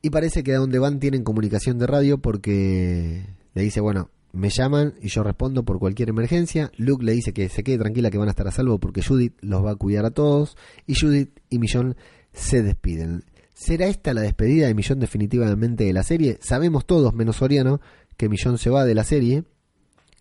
Y 0.00 0.10
parece 0.10 0.42
que 0.42 0.52
a 0.52 0.58
donde 0.58 0.80
van 0.80 0.98
tienen 0.98 1.22
comunicación 1.22 1.78
de 1.78 1.86
radio 1.86 2.18
porque 2.18 3.24
le 3.54 3.62
dice, 3.62 3.80
bueno, 3.80 4.10
me 4.32 4.50
llaman 4.50 4.94
y 5.00 5.08
yo 5.08 5.22
respondo 5.22 5.64
por 5.64 5.78
cualquier 5.78 6.08
emergencia. 6.08 6.72
Luke 6.76 7.04
le 7.04 7.12
dice 7.12 7.32
que 7.32 7.48
se 7.48 7.62
quede 7.62 7.78
tranquila 7.78 8.10
que 8.10 8.18
van 8.18 8.28
a 8.28 8.32
estar 8.32 8.48
a 8.48 8.52
salvo 8.52 8.78
porque 8.78 9.02
Judith 9.02 9.36
los 9.42 9.64
va 9.64 9.72
a 9.72 9.76
cuidar 9.76 10.06
a 10.06 10.10
todos. 10.10 10.56
Y 10.88 10.94
Judith 10.96 11.38
y 11.50 11.60
Millón 11.60 11.94
se 12.32 12.62
despiden. 12.62 13.24
¿Será 13.54 13.86
esta 13.86 14.14
la 14.14 14.22
despedida 14.22 14.66
de 14.66 14.74
Millón 14.74 14.98
definitivamente 15.00 15.84
de 15.84 15.92
la 15.92 16.02
serie? 16.02 16.38
Sabemos 16.40 16.86
todos, 16.86 17.14
menos 17.14 17.36
Soriano, 17.36 17.80
que 18.16 18.28
Millón 18.28 18.58
se 18.58 18.70
va 18.70 18.84
de 18.84 18.94
la 18.94 19.04
serie. 19.04 19.44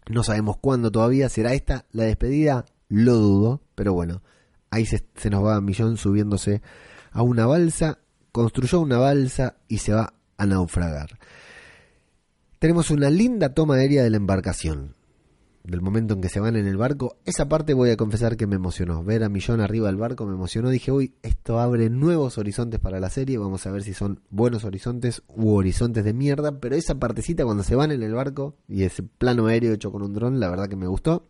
No 0.09 0.23
sabemos 0.23 0.57
cuándo 0.57 0.91
todavía. 0.91 1.29
¿Será 1.29 1.53
esta 1.53 1.86
la 1.91 2.03
despedida? 2.03 2.65
Lo 2.89 3.15
dudo, 3.15 3.61
pero 3.75 3.93
bueno, 3.93 4.21
ahí 4.69 4.86
se, 4.86 5.03
nos 5.29 5.45
va 5.45 5.61
Millón 5.61 5.97
subiéndose 5.97 6.61
a 7.11 7.21
una 7.21 7.45
balsa, 7.45 7.99
construyó 8.32 8.82
una 8.82 8.97
balsa 8.97 9.57
y 9.67 9.77
se 9.77 9.93
va 9.93 10.13
a 10.38 10.45
naufragar. 10.45 11.17
Tenemos 12.59 12.91
una 12.91 13.09
linda 13.09 13.53
toma 13.53 13.75
aérea 13.75 14.03
de 14.03 14.09
la 14.09 14.17
embarcación, 14.17 14.95
del 15.64 15.82
momento 15.82 16.14
en 16.14 16.22
que 16.22 16.30
se 16.30 16.39
van 16.39 16.55
en 16.55 16.68
el 16.68 16.78
barco. 16.78 17.18
Esa 17.26 17.47
parte 17.47 17.74
voy 17.74 17.89
a 17.91 17.97
confesar 17.97 18.38
que 18.38 18.47
me 18.47 18.55
emocionó. 18.55 19.03
Ver 19.03 19.24
a 19.24 19.30
Millón 19.30 19.62
arriba 19.62 19.88
del 19.88 19.97
barco 19.97 20.26
me 20.26 20.34
emocionó. 20.34 20.70
Dije, 20.70 20.91
uy, 20.91 21.14
esto 21.22 21.59
abre 21.59 21.89
nuevos 21.89 22.38
horizontes 22.38 22.80
para 22.80 22.99
la 22.99 23.09
serie. 23.09 23.38
Vamos 23.38 23.66
a 23.66 23.72
ver 23.72 23.84
si 23.84 23.93
son 23.93 24.22
buenos 24.30 24.64
horizontes 24.64 25.24
u 25.28 25.53
horizontes 25.53 26.03
de 26.03 26.14
mierda. 26.14 26.59
Pero 26.59 26.76
esa 26.76 26.95
partecita 26.95 27.45
cuando 27.45 27.64
se 27.64 27.76
van 27.76 27.91
en 27.91 28.03
el 28.03 28.14
barco 28.14 28.55
y 28.68 28.84
ese 28.84 29.03
plano 29.03 29.47
aéreo 29.47 29.74
hecho 29.74 29.91
con 29.91 30.01
un 30.01 30.14
dron, 30.14 30.39
la 30.39 30.49
verdad 30.49 30.68
que 30.68 30.76
me 30.76 30.88
gustó. 30.88 31.28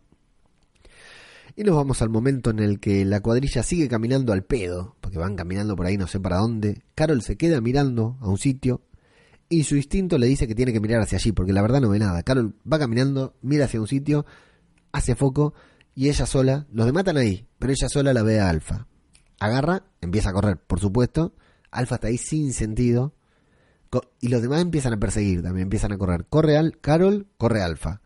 Y 1.54 1.64
nos 1.64 1.76
vamos 1.76 2.00
al 2.00 2.08
momento 2.08 2.50
en 2.50 2.60
el 2.60 2.80
que 2.80 3.04
la 3.04 3.20
cuadrilla 3.20 3.62
sigue 3.62 3.86
caminando 3.86 4.32
al 4.32 4.42
pedo, 4.42 4.96
porque 5.02 5.18
van 5.18 5.36
caminando 5.36 5.76
por 5.76 5.84
ahí 5.84 5.98
no 5.98 6.06
sé 6.06 6.18
para 6.18 6.38
dónde. 6.38 6.82
Carol 6.94 7.20
se 7.20 7.36
queda 7.36 7.60
mirando 7.60 8.16
a 8.20 8.28
un 8.28 8.38
sitio 8.38 8.80
y 9.52 9.64
su 9.64 9.76
instinto 9.76 10.16
le 10.16 10.26
dice 10.26 10.48
que 10.48 10.54
tiene 10.54 10.72
que 10.72 10.80
mirar 10.80 11.02
hacia 11.02 11.18
allí, 11.18 11.30
porque 11.32 11.52
la 11.52 11.60
verdad 11.60 11.82
no 11.82 11.90
ve 11.90 11.98
nada. 11.98 12.22
Carol 12.22 12.54
va 12.70 12.78
caminando, 12.78 13.36
mira 13.42 13.66
hacia 13.66 13.82
un 13.82 13.86
sitio, 13.86 14.24
hace 14.92 15.14
foco 15.14 15.52
y 15.94 16.08
ella 16.08 16.24
sola, 16.24 16.66
los 16.72 16.86
demás 16.86 17.06
ahí, 17.08 17.46
pero 17.58 17.70
ella 17.70 17.90
sola 17.90 18.14
la 18.14 18.22
ve 18.22 18.40
a 18.40 18.48
Alfa. 18.48 18.86
Agarra, 19.38 19.84
empieza 20.00 20.30
a 20.30 20.32
correr, 20.32 20.56
por 20.56 20.80
supuesto. 20.80 21.34
Alfa 21.70 21.96
está 21.96 22.08
ahí 22.08 22.16
sin 22.16 22.54
sentido. 22.54 23.14
Y 24.20 24.28
los 24.28 24.40
demás 24.40 24.62
empiezan 24.62 24.94
a 24.94 24.98
perseguir, 24.98 25.42
también 25.42 25.64
empiezan 25.64 25.92
a 25.92 25.98
correr. 25.98 26.24
Corre 26.30 26.56
al 26.56 26.78
Carol, 26.80 27.26
corre 27.36 27.60
Alfa. 27.60 28.00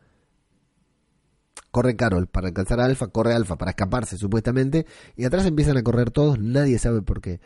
Corre 1.70 1.94
Carol 1.94 2.26
para 2.26 2.48
alcanzar 2.48 2.80
a 2.80 2.86
Alfa, 2.86 3.06
corre 3.06 3.34
Alfa 3.34 3.56
para 3.56 3.70
escaparse 3.70 4.18
supuestamente. 4.18 4.84
Y 5.14 5.26
atrás 5.26 5.46
empiezan 5.46 5.76
a 5.76 5.84
correr 5.84 6.10
todos, 6.10 6.40
nadie 6.40 6.80
sabe 6.80 7.02
por 7.02 7.20
qué. 7.20 7.40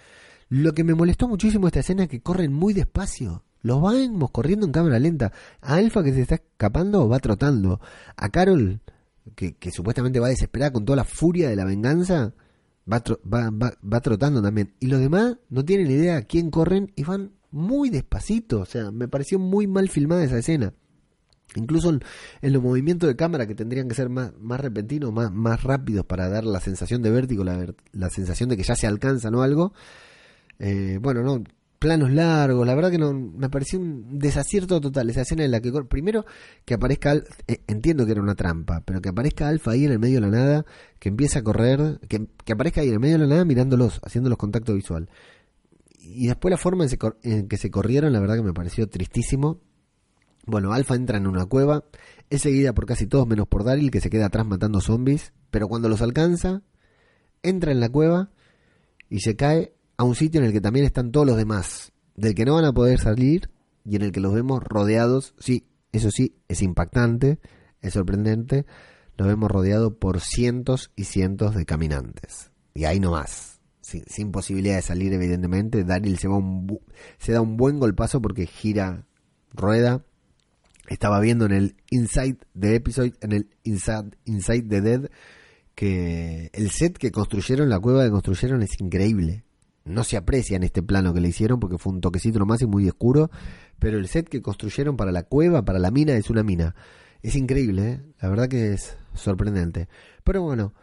Lo 0.49 0.73
que 0.73 0.85
me 0.85 0.95
molestó 0.95 1.29
muchísimo 1.29 1.67
esta 1.67 1.81
escena 1.81 2.05
es 2.05 2.09
que 2.09 2.23
corren 2.23 2.51
muy 2.51 2.73
despacio. 2.73 3.45
Los 3.63 3.81
vamos 3.81 4.31
corriendo 4.31 4.67
en 4.67 4.73
cámara 4.73 4.99
lenta. 4.99 5.33
A 5.61 5.75
Alfa 5.75 6.03
que 6.03 6.13
se 6.13 6.23
está 6.23 6.37
escapando 6.37 7.09
va 7.09 7.19
trotando. 7.19 7.81
A 8.17 8.29
Carol, 8.31 8.81
que, 9.35 9.71
supuestamente 9.71 10.21
va 10.21 10.29
desesperada 10.29 10.73
con 10.73 10.85
toda 10.85 10.97
la 10.97 11.05
furia 11.05 11.49
de 11.51 11.57
la 11.57 11.65
venganza, 11.65 12.35
va, 12.91 13.03
va, 13.23 13.51
va, 13.51 14.01
trotando 14.01 14.43
también. 14.43 14.75
Y 14.81 14.87
los 14.87 15.01
demás 15.01 15.37
no 15.49 15.65
tienen 15.65 15.91
idea 15.91 16.17
a 16.17 16.23
quién 16.23 16.51
corren 16.51 16.93
y 16.97 17.05
van 17.05 17.33
muy 17.51 17.91
despacito. 17.91 18.61
O 18.61 18.67
sea, 18.67 18.91
me 18.91 19.09
pareció 19.09 19.39
muy 19.39 19.67
mal 19.67 19.89
filmada 19.89 20.25
esa 20.25 20.39
escena. 20.39 20.73
Incluso 21.57 21.91
en, 21.91 22.53
los 22.53 22.63
movimientos 22.63 23.09
de 23.09 23.17
cámara 23.17 23.47
que 23.47 23.57
tendrían 23.57 23.89
que 23.89 23.95
ser 23.95 24.09
más, 24.09 24.33
más 24.39 24.61
repentinos, 24.61 25.13
más, 25.13 25.33
más 25.33 25.63
rápidos 25.65 26.07
para 26.07 26.29
dar 26.29 26.45
la 26.45 26.61
sensación 26.61 27.03
de 27.03 27.11
vértigo, 27.11 27.43
la, 27.43 27.75
la 27.93 28.09
sensación 28.09 28.49
de 28.49 28.57
que 28.57 28.63
ya 28.63 28.77
se 28.77 28.87
alcanza 28.87 29.31
¿no? 29.31 29.43
algo. 29.43 29.73
Eh, 30.61 30.99
bueno, 31.03 31.23
no, 31.23 31.43
planos 31.81 32.13
largos, 32.13 32.67
la 32.67 32.75
verdad 32.75 32.91
que 32.91 32.99
no 32.99 33.15
me 33.15 33.49
pareció 33.49 33.79
un 33.81 34.19
desacierto 34.19 34.83
total 34.83 35.09
esa 35.09 35.23
escena 35.23 35.45
en 35.45 35.51
la 35.51 35.61
que 35.61 35.73
primero 35.89 36.27
que 36.67 36.75
aparezca 36.75 37.15
eh, 37.15 37.63
entiendo 37.67 38.05
que 38.05 38.13
era 38.13 38.21
una 38.21 38.35
trampa, 38.35 38.83
pero 38.85 39.01
que 39.01 39.09
aparezca 39.09 39.49
Alfa 39.49 39.71
ahí 39.71 39.87
en 39.87 39.93
el 39.93 39.99
medio 39.99 40.21
de 40.21 40.21
la 40.21 40.29
nada, 40.29 40.67
que 40.99 41.09
empieza 41.09 41.39
a 41.39 41.43
correr, 41.43 41.99
que, 42.07 42.29
aparezca 42.53 42.83
ahí 42.83 42.89
en 42.89 42.93
el 42.93 43.01
medio 43.01 43.15
de 43.15 43.25
la 43.25 43.31
nada 43.31 43.45
mirándolos, 43.47 43.99
haciéndolos 44.05 44.37
contacto 44.37 44.75
visual. 44.75 45.09
Y 45.99 46.27
después 46.27 46.51
la 46.51 46.59
forma 46.59 46.85
en, 46.85 46.91
en 47.23 47.49
que 47.49 47.57
se 47.57 47.71
corrieron, 47.71 48.13
la 48.13 48.21
verdad 48.21 48.37
que 48.37 48.43
me 48.43 48.53
pareció 48.53 48.87
tristísimo. 48.87 49.63
Bueno, 50.45 50.75
Alfa 50.75 50.97
entra 50.97 51.17
en 51.17 51.27
una 51.27 51.47
cueva, 51.47 51.85
es 52.29 52.43
seguida 52.43 52.75
por 52.75 52.85
casi 52.85 53.07
todos 53.07 53.27
menos 53.27 53.49
por 53.49 53.65
Daryl 53.65 53.91
que 53.91 54.03
se 54.03 54.11
queda 54.11 54.27
atrás 54.27 54.47
matando 54.47 54.83
zombies, 54.83 55.33
pero 55.51 55.67
cuando 55.67 55.89
los 55.89 56.03
alcanza, 56.03 56.63
entra 57.43 57.73
en 57.73 57.81
la 57.81 57.89
cueva 57.89 58.31
y 59.09 59.21
se 59.21 59.35
cae 59.35 59.73
a 60.01 60.03
un 60.03 60.15
sitio 60.15 60.41
en 60.41 60.47
el 60.47 60.53
que 60.55 60.63
también 60.63 60.87
están 60.87 61.13
todos 61.13 61.27
los 61.27 61.37
demás, 61.37 61.93
del 62.17 62.35
que 62.35 62.47
no 62.47 62.55
van 62.55 62.65
a 62.65 62.73
poder 62.73 62.99
salir 62.99 63.51
y 63.85 63.97
en 63.97 64.03
el 64.03 64.13
que 64.13 64.21
los 64.21 64.33
vemos 64.33 64.63
rodeados, 64.65 65.35
sí, 65.39 65.67
eso 65.93 66.11
sí, 66.11 66.37
es 66.49 66.63
impactante, 66.63 67.39
es 67.83 67.93
sorprendente, 67.93 68.65
los 69.19 69.29
vemos 69.29 69.51
rodeados 69.51 69.93
por 70.01 70.21
cientos 70.21 70.91
y 70.97 71.05
cientos 71.05 71.55
de 71.55 71.67
caminantes. 71.67 72.51
Y 72.73 72.85
ahí 72.85 72.99
no 72.99 73.11
más, 73.11 73.61
sin, 73.83 74.33
posibilidad 74.33 74.77
de 74.77 74.81
salir 74.81 75.13
evidentemente, 75.13 75.85
Daryl 75.85 76.17
se, 76.17 76.29
va 76.29 76.39
un, 76.39 76.81
se 77.19 77.33
da 77.33 77.43
un 77.43 77.59
buen 77.59 77.79
golpazo 77.79 78.23
porque 78.23 78.47
gira, 78.47 79.07
rueda, 79.53 80.03
estaba 80.89 81.21
viendo 81.21 81.45
en 81.45 81.53
el 81.53 81.77
Inside 81.91 82.39
de 82.55 82.77
Episode, 82.77 83.13
en 83.21 83.33
el 83.33 83.51
Inside, 83.65 84.17
Inside 84.25 84.63
the 84.63 84.81
Dead, 84.81 85.11
que 85.75 86.49
el 86.55 86.71
set 86.71 86.97
que 86.97 87.11
construyeron, 87.11 87.69
la 87.69 87.79
cueva 87.79 88.05
que 88.05 88.11
construyeron 88.11 88.63
es 88.63 88.81
increíble 88.81 89.45
no 89.85 90.05
se 90.05 90.17
aprecia 90.17 90.57
en 90.57 90.63
este 90.63 90.83
plano 90.83 91.15
que 91.15 91.21
le 91.21 91.29
hicieron 91.29 91.61
porque 91.61 91.79
fue 91.79 91.93
un 91.93 92.01
toquecito 92.01 92.39
nomás 92.39 92.63
y 92.63 92.67
muy 92.67 92.89
oscuro, 92.89 93.31
pero 93.79 93.99
el 93.99 94.09
set 94.09 94.29
que 94.29 94.43
construyeron 94.43 94.97
para 94.97 95.13
la 95.13 95.23
cueva, 95.23 95.65
para 95.65 95.79
la 95.79 95.91
mina, 95.91 96.15
es 96.15 96.31
una 96.31 96.43
mina. 96.43 96.75
Es 97.23 97.37
increíble, 97.37 97.91
¿eh? 97.91 98.01
la 98.21 98.29
verdad 98.29 98.49
que 98.49 98.73
es 98.73 98.97
sorprendente. 99.15 99.89
Pero 100.25 100.43
bueno, 100.43 100.75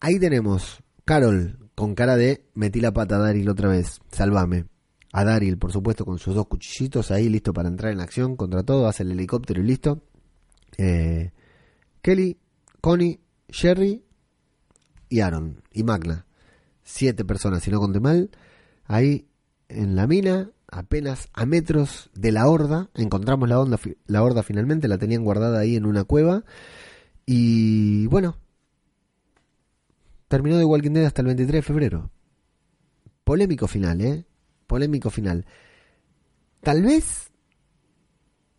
ahí 0.00 0.18
tenemos 0.18 0.82
Carol 1.04 1.70
con 1.74 1.94
cara 1.94 2.16
de 2.16 2.44
metí 2.54 2.80
la 2.80 2.92
pata 2.92 3.16
a 3.16 3.20
Daryl 3.20 3.48
otra 3.48 3.68
vez, 3.68 4.00
salvame. 4.10 4.66
A 5.12 5.24
Daryl, 5.24 5.56
por 5.56 5.72
supuesto, 5.72 6.04
con 6.04 6.18
sus 6.18 6.34
dos 6.34 6.46
cuchillitos 6.48 7.10
ahí 7.10 7.28
listo 7.28 7.52
para 7.52 7.68
entrar 7.68 7.92
en 7.92 8.00
acción 8.00 8.36
contra 8.36 8.62
todo, 8.62 8.86
hace 8.86 9.04
el 9.04 9.12
helicóptero 9.12 9.62
y 9.62 9.64
listo. 9.64 10.02
Eh, 10.76 11.32
Kelly, 12.02 12.38
Connie, 12.80 13.20
Sherry 13.48 14.04
y 15.08 15.20
Aaron 15.20 15.62
y 15.72 15.82
Magna 15.82 16.27
siete 16.88 17.22
personas, 17.22 17.62
si 17.62 17.70
no 17.70 17.80
conté 17.80 18.00
mal, 18.00 18.30
ahí 18.86 19.28
en 19.68 19.94
la 19.94 20.06
mina, 20.06 20.50
apenas 20.66 21.28
a 21.34 21.44
metros 21.44 22.10
de 22.14 22.32
la 22.32 22.48
horda, 22.48 22.88
encontramos 22.94 23.46
la, 23.46 23.60
onda, 23.60 23.78
la 24.06 24.22
horda 24.22 24.42
finalmente, 24.42 24.88
la 24.88 24.96
tenían 24.96 25.22
guardada 25.22 25.58
ahí 25.60 25.76
en 25.76 25.84
una 25.84 26.04
cueva, 26.04 26.44
y 27.26 28.06
bueno, 28.06 28.38
terminó 30.28 30.56
de 30.56 30.64
Walking 30.64 30.92
Dead 30.92 31.04
hasta 31.04 31.20
el 31.20 31.26
23 31.26 31.58
de 31.58 31.62
febrero. 31.62 32.10
Polémico 33.22 33.66
final, 33.66 34.00
¿eh? 34.00 34.24
Polémico 34.66 35.10
final. 35.10 35.44
Tal 36.62 36.82
vez 36.82 37.27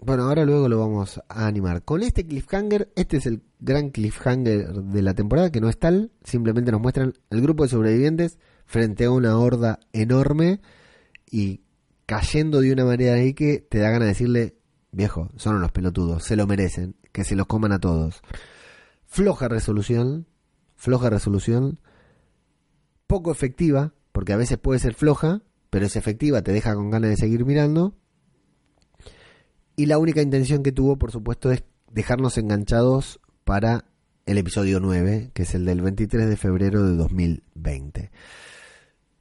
bueno, 0.01 0.23
ahora 0.23 0.45
luego 0.45 0.69
lo 0.69 0.79
vamos 0.79 1.21
a 1.27 1.45
animar. 1.45 1.83
Con 1.83 2.03
este 2.03 2.25
cliffhanger, 2.25 2.89
este 2.95 3.17
es 3.17 3.25
el 3.25 3.43
gran 3.59 3.89
cliffhanger 3.89 4.73
de 4.73 5.01
la 5.01 5.13
temporada, 5.13 5.51
que 5.51 5.59
no 5.59 5.67
es 5.67 5.77
tal, 5.77 6.11
simplemente 6.23 6.71
nos 6.71 6.79
muestran 6.79 7.13
el 7.29 7.41
grupo 7.41 7.63
de 7.63 7.69
sobrevivientes 7.69 8.39
frente 8.65 9.05
a 9.05 9.11
una 9.11 9.37
horda 9.37 9.79
enorme 9.91 10.61
y 11.29 11.61
cayendo 12.05 12.61
de 12.61 12.71
una 12.71 12.85
manera 12.85 13.15
ahí 13.15 13.33
que 13.33 13.59
te 13.59 13.79
da 13.79 13.89
ganas 13.89 14.05
de 14.05 14.07
decirle, 14.07 14.55
viejo, 14.91 15.29
son 15.35 15.57
unos 15.57 15.73
pelotudos, 15.73 16.23
se 16.23 16.37
lo 16.37 16.47
merecen, 16.47 16.95
que 17.11 17.25
se 17.25 17.35
los 17.35 17.47
coman 17.47 17.73
a 17.73 17.79
todos. 17.79 18.21
Floja 19.05 19.49
resolución, 19.49 20.27
floja 20.75 21.09
resolución, 21.09 21.79
poco 23.05 23.33
efectiva, 23.33 23.93
porque 24.13 24.31
a 24.31 24.37
veces 24.37 24.57
puede 24.57 24.79
ser 24.79 24.93
floja, 24.93 25.41
pero 25.69 25.85
es 25.85 25.97
efectiva, 25.97 26.41
te 26.41 26.53
deja 26.53 26.73
con 26.73 26.89
ganas 26.89 27.09
de 27.09 27.17
seguir 27.17 27.43
mirando 27.43 27.95
y 29.79 29.85
la 29.85 29.97
única 29.97 30.21
intención 30.21 30.61
que 30.61 30.73
tuvo, 30.73 30.97
por 30.97 31.09
supuesto, 31.09 31.53
es 31.53 31.63
dejarnos 31.89 32.37
enganchados 32.37 33.21
para 33.45 33.85
el 34.25 34.37
episodio 34.37 34.81
9, 34.81 35.31
que 35.33 35.43
es 35.43 35.55
el 35.55 35.63
del 35.63 35.79
23 35.79 36.27
de 36.27 36.35
febrero 36.35 36.85
de 36.85 36.97
2020. 36.97 38.11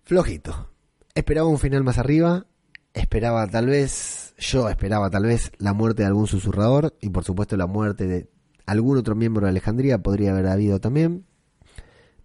Flojito. 0.02 0.72
Esperaba 1.14 1.46
un 1.46 1.60
final 1.60 1.84
más 1.84 1.98
arriba, 1.98 2.46
esperaba 2.92 3.46
tal 3.46 3.66
vez, 3.66 4.34
yo 4.36 4.68
esperaba 4.68 5.10
tal 5.10 5.26
vez 5.26 5.52
la 5.58 5.74
muerte 5.74 6.02
de 6.02 6.08
algún 6.08 6.26
susurrador 6.26 6.96
y 7.00 7.10
por 7.10 7.22
supuesto 7.22 7.56
la 7.56 7.68
muerte 7.68 8.08
de 8.08 8.28
algún 8.66 8.98
otro 8.98 9.14
miembro 9.14 9.46
de 9.46 9.50
Alejandría 9.50 10.02
podría 10.02 10.32
haber 10.32 10.48
habido 10.48 10.80
también. 10.80 11.24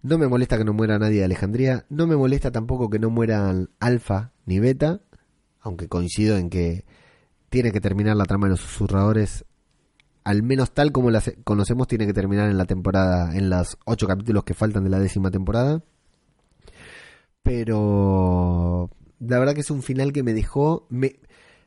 No 0.02 0.18
me 0.18 0.26
molesta 0.26 0.58
que 0.58 0.64
no 0.64 0.72
muera 0.72 0.98
nadie 0.98 1.18
de 1.18 1.24
Alejandría, 1.26 1.86
no 1.88 2.08
me 2.08 2.16
molesta 2.16 2.50
tampoco 2.50 2.90
que 2.90 2.98
no 2.98 3.10
mueran 3.10 3.70
Alfa 3.78 4.32
ni 4.44 4.58
Beta, 4.58 5.02
aunque 5.60 5.86
coincido 5.86 6.36
en 6.36 6.50
que 6.50 6.84
tiene 7.54 7.70
que 7.70 7.80
terminar 7.80 8.16
la 8.16 8.24
trama 8.24 8.48
de 8.48 8.50
los 8.50 8.60
susurradores, 8.60 9.44
al 10.24 10.42
menos 10.42 10.74
tal 10.74 10.90
como 10.90 11.12
la 11.12 11.22
conocemos, 11.44 11.86
tiene 11.86 12.04
que 12.04 12.12
terminar 12.12 12.50
en 12.50 12.58
la 12.58 12.64
temporada, 12.64 13.32
en 13.36 13.48
los 13.48 13.78
ocho 13.84 14.08
capítulos 14.08 14.42
que 14.42 14.54
faltan 14.54 14.82
de 14.82 14.90
la 14.90 14.98
décima 14.98 15.30
temporada. 15.30 15.80
Pero 17.44 18.90
la 19.20 19.38
verdad 19.38 19.54
que 19.54 19.60
es 19.60 19.70
un 19.70 19.84
final 19.84 20.12
que 20.12 20.24
me 20.24 20.34
dejó, 20.34 20.88
me, 20.90 21.20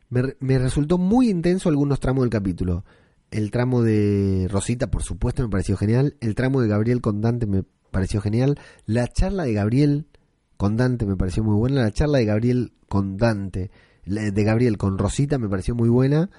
me, 0.09 0.59
resultó 0.59 0.97
muy 0.97 1.29
intenso 1.29 1.69
algunos 1.69 2.01
tramos 2.01 2.23
del 2.23 2.31
capítulo. 2.31 2.83
El 3.31 3.49
tramo 3.49 3.81
de 3.81 4.49
Rosita, 4.51 4.91
por 4.91 5.03
supuesto, 5.03 5.41
me 5.41 5.47
pareció 5.47 5.77
genial. 5.77 6.17
El 6.19 6.35
tramo 6.35 6.59
de 6.59 6.67
Gabriel 6.67 6.99
con 6.99 7.21
Dante 7.21 7.45
me 7.45 7.63
pareció 7.91 8.19
genial. 8.19 8.59
La 8.85 9.07
charla 9.07 9.43
de 9.43 9.53
Gabriel 9.53 10.07
con 10.57 10.75
Dante 10.75 11.05
me 11.05 11.15
pareció 11.15 11.45
muy 11.45 11.55
buena. 11.55 11.79
La 11.79 11.91
charla 11.91 12.17
de 12.17 12.25
Gabriel 12.25 12.73
con 12.89 13.15
Dante, 13.15 13.71
de 14.07 14.43
Gabriel 14.43 14.77
con 14.77 14.97
Rosita 14.97 15.37
me 15.37 15.49
pareció 15.49 15.75
muy 15.75 15.89
buena. 15.89 16.29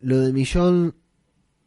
Lo 0.00 0.20
de 0.20 0.32
Millón, 0.32 0.94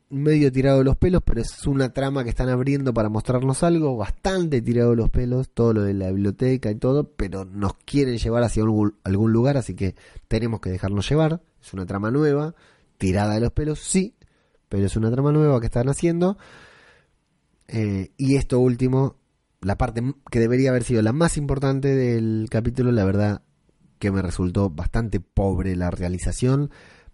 medio 0.10 0.52
tirado 0.52 0.80
de 0.80 0.84
los 0.86 0.96
pelos, 0.98 1.22
pero 1.26 1.42
es 1.42 1.66
una 1.68 1.92
trama 1.92 2.24
que 2.24 2.30
están 2.30 2.50
abriendo 2.50 2.94
para 2.94 3.10
mostrarnos 3.10 3.64
algo, 3.64 3.98
bastante 3.98 4.62
tirado 4.62 4.92
de 4.92 4.96
los 4.96 5.10
pelos, 5.10 5.50
todo 5.50 5.74
lo 5.74 5.84
de 5.84 5.94
la 5.94 6.12
biblioteca 6.12 6.72
y 6.72 6.76
todo, 6.76 7.12
pero 7.12 7.46
nos 7.46 7.74
quieren 7.86 8.18
llevar 8.18 8.44
hacia 8.44 8.64
algún, 8.64 8.96
algún 9.04 9.34
lugar, 9.34 9.58
así 9.58 9.76
que 9.76 9.96
tenemos 10.28 10.62
que 10.62 10.70
dejarnos 10.70 11.10
llevar. 11.10 11.42
Es 11.62 11.74
una 11.74 11.86
trama 11.86 12.12
nueva, 12.12 12.56
tirada 12.98 13.34
de 13.34 13.42
los 13.42 13.52
pelos, 13.52 13.80
sí, 13.80 14.16
pero 14.70 14.86
es 14.86 14.96
una 14.96 15.12
trama 15.12 15.32
nueva 15.32 15.60
que 15.60 15.66
están 15.66 15.90
haciendo. 15.90 16.38
Eh, 17.68 18.12
y 18.16 18.36
esto 18.36 18.60
último, 18.60 19.18
la 19.62 19.78
parte 19.78 20.02
que 20.32 20.40
debería 20.40 20.70
haber 20.70 20.84
sido 20.84 21.02
la 21.02 21.12
más 21.12 21.36
importante 21.38 21.94
del 21.94 22.48
capítulo, 22.50 22.92
la 22.92 23.04
verdad 23.04 23.42
que 24.00 24.12
me 24.12 24.22
resultó 24.22 24.70
bastante 24.70 25.20
pobre 25.20 25.76
la 25.76 25.92
realización, 25.92 26.70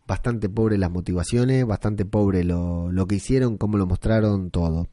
bastante 0.07 0.49
pobre 0.49 0.77
las 0.77 0.91
motivaciones, 0.91 1.65
bastante 1.65 2.05
pobre 2.05 2.43
lo, 2.43 2.91
lo 2.91 3.07
que 3.07 3.15
hicieron, 3.15 3.57
cómo 3.57 3.77
lo 3.77 3.85
mostraron, 3.85 4.51
todo. 4.51 4.87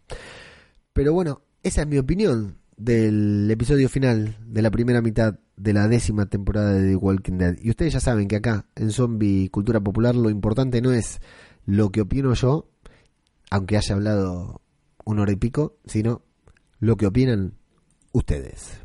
Pero 0.93 1.13
bueno, 1.13 1.43
esa 1.63 1.83
es 1.83 1.89
mi 1.89 1.99
opinión 1.99 2.57
del 2.77 3.51
episodio 3.51 3.89
final 3.89 4.37
de 4.47 4.63
la 4.63 4.71
primera 4.71 5.03
mitad 5.03 5.39
de 5.57 5.75
la 5.75 5.89
décima 5.89 6.27
temporada 6.27 6.73
de 6.73 6.89
The 6.89 6.97
Walking 6.97 7.37
Dead. 7.37 7.57
Y 7.61 7.71
ustedes 7.71 7.93
ya 7.93 8.01
saben 8.01 8.29
que 8.29 8.37
acá, 8.37 8.67
en 8.75 8.91
Zombie 8.91 9.51
Cultura 9.51 9.81
Popular, 9.81 10.15
lo 10.15 10.31
importante 10.31 10.81
no 10.81 10.93
es 10.93 11.21
lo 11.67 11.91
que 11.91 12.01
opino 12.01 12.33
yo, 12.33 12.71
aunque 13.51 13.77
haya 13.77 13.95
hablado 13.95 14.63
una 15.05 15.23
hora 15.23 15.33
y 15.33 15.37
pico, 15.37 15.77
sino 15.85 16.23
lo 16.79 16.97
que 16.97 17.07
opinan 17.07 17.55
ustedes. 18.13 18.81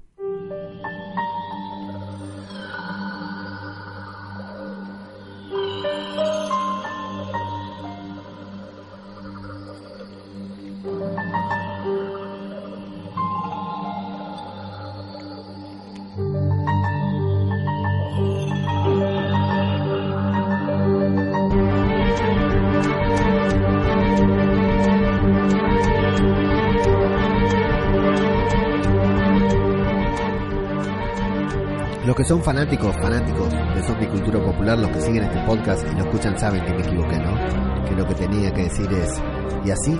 Los 32.16 32.24
que 32.24 32.30
son 32.30 32.42
fanáticos, 32.42 32.96
fanáticos 32.96 33.52
de 33.52 33.84
zombie 33.84 34.08
cultura 34.08 34.42
popular, 34.42 34.80
los 34.80 34.90
que 34.90 35.02
siguen 35.02 35.24
este 35.24 35.46
podcast 35.46 35.86
y 35.86 35.96
lo 35.96 36.06
escuchan 36.06 36.40
saben 36.40 36.64
que 36.64 36.74
me 36.74 36.80
equivoqué, 36.80 37.18
¿no? 37.18 37.84
Que 37.84 37.92
lo 37.94 38.08
que 38.08 38.16
tenía 38.16 38.54
que 38.54 38.64
decir 38.64 38.90
es, 38.94 39.22
y 39.66 39.72
así, 39.72 40.00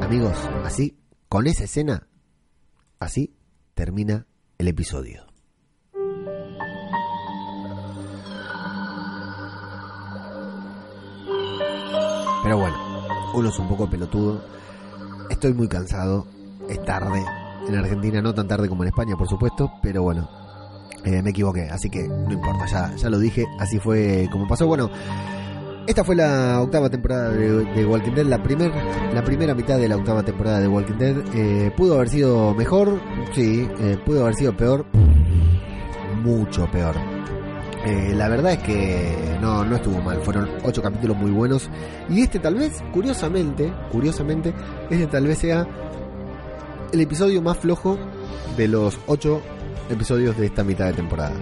amigos, 0.00 0.48
así, 0.62 0.96
con 1.28 1.48
esa 1.48 1.64
escena, 1.64 2.06
así 3.00 3.34
termina 3.74 4.28
el 4.58 4.68
episodio. 4.68 5.24
Pero 12.44 12.58
bueno, 12.58 12.76
uno 13.34 13.48
es 13.48 13.58
un 13.58 13.68
poco 13.68 13.90
pelotudo, 13.90 14.40
estoy 15.30 15.52
muy 15.52 15.66
cansado, 15.66 16.28
es 16.68 16.80
tarde, 16.84 17.24
en 17.66 17.74
Argentina 17.74 18.22
no 18.22 18.32
tan 18.32 18.46
tarde 18.46 18.68
como 18.68 18.84
en 18.84 18.90
España, 18.90 19.16
por 19.16 19.26
supuesto, 19.28 19.72
pero 19.82 20.04
bueno, 20.04 20.45
eh, 21.04 21.22
me 21.22 21.30
equivoqué, 21.30 21.68
así 21.70 21.88
que 21.88 22.06
no 22.08 22.32
importa, 22.32 22.66
ya, 22.66 22.94
ya 22.96 23.08
lo 23.08 23.18
dije, 23.18 23.46
así 23.60 23.78
fue 23.78 24.28
como 24.32 24.48
pasó. 24.48 24.66
Bueno, 24.66 24.90
esta 25.86 26.02
fue 26.02 26.16
la 26.16 26.60
octava 26.60 26.90
temporada 26.90 27.30
de, 27.30 27.86
Walking 27.86 28.12
Dead, 28.12 28.26
la, 28.26 28.42
primer, 28.42 28.72
la 29.14 29.22
primera 29.22 29.54
mitad 29.54 29.78
de 29.78 29.88
la 29.88 29.96
octava 29.96 30.24
temporada 30.24 30.58
de 30.58 30.66
Walking 30.66 30.98
Dead. 30.98 31.16
Eh, 31.34 31.70
¿Pudo 31.76 31.94
haber 31.94 32.08
sido 32.08 32.54
mejor? 32.54 33.00
Sí, 33.32 33.68
eh, 33.80 33.96
pudo 34.04 34.22
haber 34.22 34.34
sido 34.34 34.56
peor, 34.56 34.84
mucho 36.22 36.68
peor. 36.70 36.94
La 38.16 38.28
verdad 38.28 38.50
es 38.50 38.58
que 38.64 39.38
no, 39.40 39.64
no 39.64 39.76
estuvo 39.76 40.02
mal, 40.02 40.20
fueron 40.22 40.48
ocho 40.64 40.82
capítulos 40.82 41.16
muy 41.16 41.30
buenos. 41.30 41.70
Y 42.10 42.22
este 42.22 42.40
tal 42.40 42.56
vez, 42.56 42.82
curiosamente, 42.92 43.72
curiosamente, 43.92 44.52
este 44.90 45.06
tal 45.06 45.28
vez 45.28 45.38
sea 45.38 45.68
el 46.92 47.00
episodio 47.00 47.40
más 47.42 47.58
flojo 47.58 47.96
de 48.56 48.66
los 48.66 48.98
ocho 49.06 49.40
episodios 49.90 50.36
de 50.36 50.46
esta 50.46 50.64
mitad 50.64 50.86
de 50.86 50.92
temporada. 50.94 51.34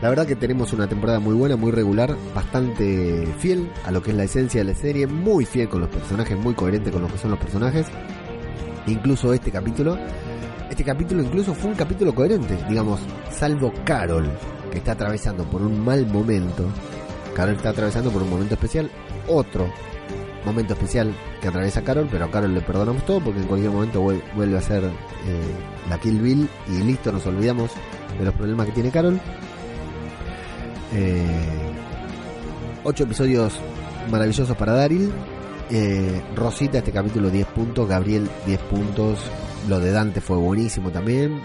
La 0.00 0.08
verdad 0.08 0.26
que 0.26 0.36
tenemos 0.36 0.72
una 0.72 0.88
temporada 0.88 1.20
muy 1.20 1.34
buena, 1.34 1.56
muy 1.56 1.70
regular, 1.70 2.16
bastante 2.34 3.26
fiel 3.38 3.70
a 3.84 3.90
lo 3.90 4.02
que 4.02 4.10
es 4.10 4.16
la 4.16 4.24
esencia 4.24 4.60
de 4.62 4.72
la 4.72 4.78
serie, 4.78 5.06
muy 5.06 5.44
fiel 5.44 5.68
con 5.68 5.80
los 5.80 5.90
personajes, 5.90 6.36
muy 6.36 6.54
coherente 6.54 6.90
con 6.90 7.02
lo 7.02 7.08
que 7.08 7.18
son 7.18 7.30
los 7.30 7.40
personajes. 7.40 7.86
Incluso 8.86 9.32
este 9.32 9.50
capítulo, 9.50 9.96
este 10.70 10.84
capítulo 10.84 11.22
incluso 11.22 11.54
fue 11.54 11.70
un 11.70 11.76
capítulo 11.76 12.14
coherente, 12.14 12.58
digamos, 12.68 13.00
salvo 13.30 13.72
Carol, 13.84 14.28
que 14.70 14.78
está 14.78 14.92
atravesando 14.92 15.44
por 15.44 15.62
un 15.62 15.84
mal 15.84 16.06
momento. 16.06 16.64
Carol 17.34 17.54
está 17.54 17.70
atravesando 17.70 18.10
por 18.10 18.22
un 18.22 18.30
momento 18.30 18.54
especial, 18.54 18.90
otro 19.28 19.70
momento 20.44 20.72
especial 20.74 21.14
que 21.40 21.48
atraviesa 21.48 21.82
Carol, 21.82 22.08
pero 22.10 22.24
a 22.26 22.30
Carol 22.30 22.52
le 22.54 22.60
perdonamos 22.60 23.04
todo 23.06 23.20
porque 23.20 23.40
en 23.40 23.46
cualquier 23.46 23.70
momento 23.70 24.02
vuel- 24.02 24.22
vuelve 24.34 24.58
a 24.58 24.60
ser 24.62 24.84
eh, 24.84 24.90
la 25.88 25.98
Kill 25.98 26.20
Bill 26.20 26.48
y 26.68 26.82
listo, 26.82 27.12
nos 27.12 27.24
olvidamos 27.26 27.70
de 28.18 28.24
los 28.24 28.34
problemas 28.34 28.66
que 28.66 28.72
tiene 28.72 28.90
Carol. 28.90 29.20
Eh, 30.94 31.72
ocho 32.84 33.04
episodios 33.04 33.58
maravillosos 34.10 34.56
para 34.56 34.72
Daryl. 34.72 35.10
Eh, 35.70 36.20
Rosita, 36.36 36.78
este 36.78 36.92
capítulo 36.92 37.30
10 37.30 37.46
puntos. 37.48 37.88
Gabriel 37.88 38.28
10 38.46 38.60
puntos. 38.62 39.18
Lo 39.68 39.78
de 39.80 39.90
Dante 39.92 40.20
fue 40.20 40.36
buenísimo 40.36 40.90
también. 40.90 41.40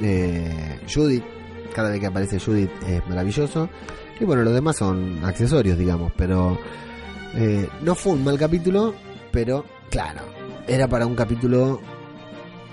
Eh, 0.00 0.80
Judith, 0.92 1.24
cada 1.74 1.90
vez 1.90 2.00
que 2.00 2.06
aparece 2.06 2.40
Judith 2.40 2.70
es 2.86 3.06
maravilloso. 3.08 3.68
Y 4.18 4.24
bueno, 4.24 4.42
los 4.42 4.52
demás 4.54 4.76
son 4.76 5.20
accesorios, 5.24 5.78
digamos, 5.78 6.10
pero 6.16 6.58
eh, 7.34 7.68
no 7.82 7.94
fue 7.94 8.12
un 8.12 8.24
mal 8.24 8.38
capítulo, 8.38 8.94
pero 9.30 9.64
claro, 9.90 10.20
era 10.66 10.88
para 10.88 11.06
un 11.06 11.14
capítulo 11.14 11.80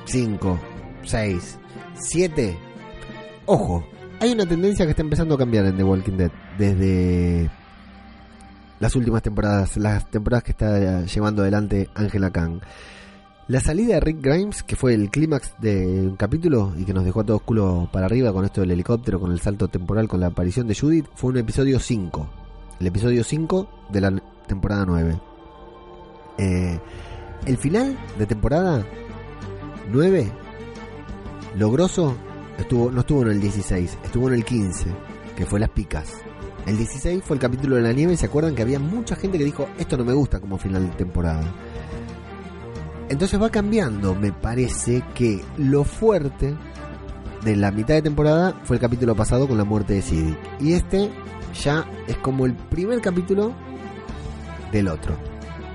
5, 0.06 0.60
6, 1.04 1.60
7. 1.96 2.58
Ojo, 3.46 3.86
hay 4.20 4.32
una 4.32 4.46
tendencia 4.46 4.86
que 4.86 4.92
está 4.92 5.04
empezando 5.04 5.36
a 5.36 5.38
cambiar 5.38 5.66
en 5.66 5.78
The 5.78 5.84
Walking 5.84 6.18
Dead 6.18 6.32
desde 6.58 7.50
las 8.80 8.96
últimas 8.96 9.22
temporadas, 9.22 9.78
las 9.78 10.10
temporadas 10.10 10.44
que 10.44 10.52
está 10.52 11.04
llevando 11.04 11.42
adelante 11.42 11.90
Angela 11.94 12.32
Kang. 12.32 12.60
La 13.48 13.60
salida 13.60 13.94
de 13.94 14.00
Rick 14.00 14.22
Grimes, 14.22 14.64
que 14.64 14.76
fue 14.76 14.96
el 14.96 15.12
clímax 15.12 15.54
de 15.60 15.86
un 15.86 16.16
capítulo 16.16 16.74
y 16.78 16.84
que 16.84 16.94
nos 16.94 17.06
dejó 17.06 17.22
a 17.22 17.26
todos 17.26 17.44
culo 17.44 17.88
para 17.94 18.08
arriba 18.08 18.34
con 18.34 18.44
esto 18.44 18.62
del 18.62 18.72
helicóptero, 18.72 19.20
con 19.20 19.32
el 19.32 19.40
salto 19.40 19.68
temporal, 19.68 20.08
con 20.08 20.20
la 20.20 20.28
aparición 20.28 20.68
de 20.68 20.74
Judith, 20.74 21.06
fue 21.14 21.30
un 21.30 21.38
episodio 21.38 21.80
5. 21.80 22.28
El 22.80 22.88
episodio 22.88 23.24
5 23.24 23.70
de 23.92 24.02
la 24.02 24.22
temporada 24.46 24.86
9. 24.86 25.20
Eh, 26.38 26.80
el 27.46 27.58
final 27.58 27.98
de 28.18 28.26
temporada 28.26 28.86
9, 29.92 30.32
lo 31.58 31.72
grosso, 31.72 32.16
estuvo, 32.58 32.92
no 32.92 33.02
estuvo 33.02 33.22
en 33.24 33.30
el 33.30 33.42
16, 33.42 33.98
estuvo 34.04 34.28
en 34.28 34.34
el 34.36 34.46
15, 34.46 34.86
que 35.36 35.46
fue 35.46 35.60
Las 35.60 35.70
Picas. 35.70 36.14
El 36.66 36.78
16 36.78 37.24
fue 37.24 37.36
el 37.36 37.42
capítulo 37.42 37.76
de 37.76 37.84
la 37.84 37.94
nieve 37.94 38.14
y 38.14 38.18
se 38.18 38.26
acuerdan 38.26 38.56
que 38.56 38.64
había 38.64 38.80
mucha 38.80 39.16
gente 39.16 39.38
que 39.38 39.44
dijo, 39.44 39.68
esto 39.78 39.98
no 39.98 40.04
me 40.04 40.14
gusta 40.14 40.40
como 40.40 40.58
final 40.58 40.90
de 40.90 40.96
temporada. 40.96 41.44
Entonces 43.08 43.40
va 43.40 43.52
cambiando, 43.52 44.16
me 44.16 44.32
parece 44.32 45.04
que 45.14 45.44
lo 45.58 45.84
fuerte 45.84 46.56
de 47.44 47.56
la 47.56 47.72
mitad 47.72 47.94
de 47.94 48.02
temporada 48.02 48.60
fue 48.64 48.78
el 48.78 48.82
capítulo 48.82 49.16
pasado 49.16 49.48
con 49.48 49.58
la 49.58 49.64
muerte 49.64 49.94
de 49.94 50.02
Siddiq. 50.02 50.38
Y 50.60 50.74
este 50.74 51.12
ya 51.64 51.86
es 52.08 52.18
como 52.18 52.48
el 52.48 52.56
primer 52.56 53.02
capítulo 53.02 53.54
del 54.76 54.88
otro, 54.90 55.16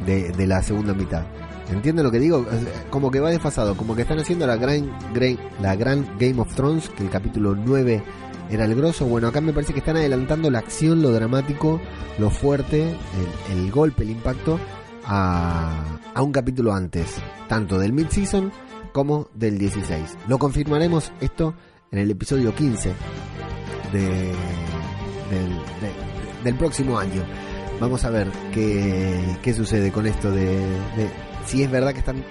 de, 0.07 0.31
de 0.33 0.47
la 0.47 0.63
segunda 0.63 0.95
mitad. 0.95 1.25
¿Entienden 1.71 2.05
lo 2.05 2.11
que 2.11 2.19
digo? 2.19 2.45
Como 2.91 3.11
que 3.11 3.21
va 3.21 3.31
desfasado, 3.31 3.77
como 3.77 3.95
que 3.95 4.03
están 4.03 4.19
haciendo 4.19 4.47
la 4.47 4.57
gran, 4.57 4.91
gran, 5.15 5.39
la 5.63 5.77
gran 5.77 6.07
Game 6.19 6.41
of 6.41 6.55
Thrones, 6.55 6.89
que 6.91 7.05
el 7.05 7.11
capítulo 7.11 7.55
9 7.55 8.03
era 8.51 8.65
el 8.65 8.75
grosso. 8.75 9.07
Bueno, 9.07 9.29
acá 9.29 9.41
me 9.41 9.53
parece 9.53 9.73
que 9.73 9.79
están 9.79 9.97
adelantando 9.97 10.51
la 10.51 10.59
acción, 10.59 11.01
lo 11.01 11.13
dramático, 11.13 11.81
lo 12.19 12.29
fuerte, 12.31 12.83
el, 12.83 13.57
el 13.57 13.71
golpe, 13.71 14.03
el 14.03 14.11
impacto 14.11 14.59
a, 15.07 15.85
a 16.15 16.23
un 16.23 16.33
capítulo 16.33 16.73
antes, 16.75 17.17
tanto 17.49 17.79
del 17.79 17.93
mid-season 17.93 18.51
como 18.93 19.29
del 19.35 19.57
16. 19.57 20.17
Lo 20.27 20.39
confirmaremos 20.39 21.13
esto 21.21 21.55
en 21.93 22.01
el 22.01 22.11
episodio 22.11 22.53
15 22.55 22.93
de, 23.93 24.01
del, 24.01 25.53
de- 25.81 26.43
del 26.45 26.55
próximo 26.57 26.99
año. 26.99 27.23
Vamos 27.81 28.05
a 28.05 28.11
ver 28.11 28.29
qué, 28.53 29.19
qué 29.43 29.55
sucede 29.55 29.91
con 29.91 30.07
esto 30.07 30.31
de, 30.31 30.47
de 30.47 31.09
si 31.47 31.63
es 31.63 31.71
verdad 31.71 31.93
que 31.93 32.01
están 32.01 32.23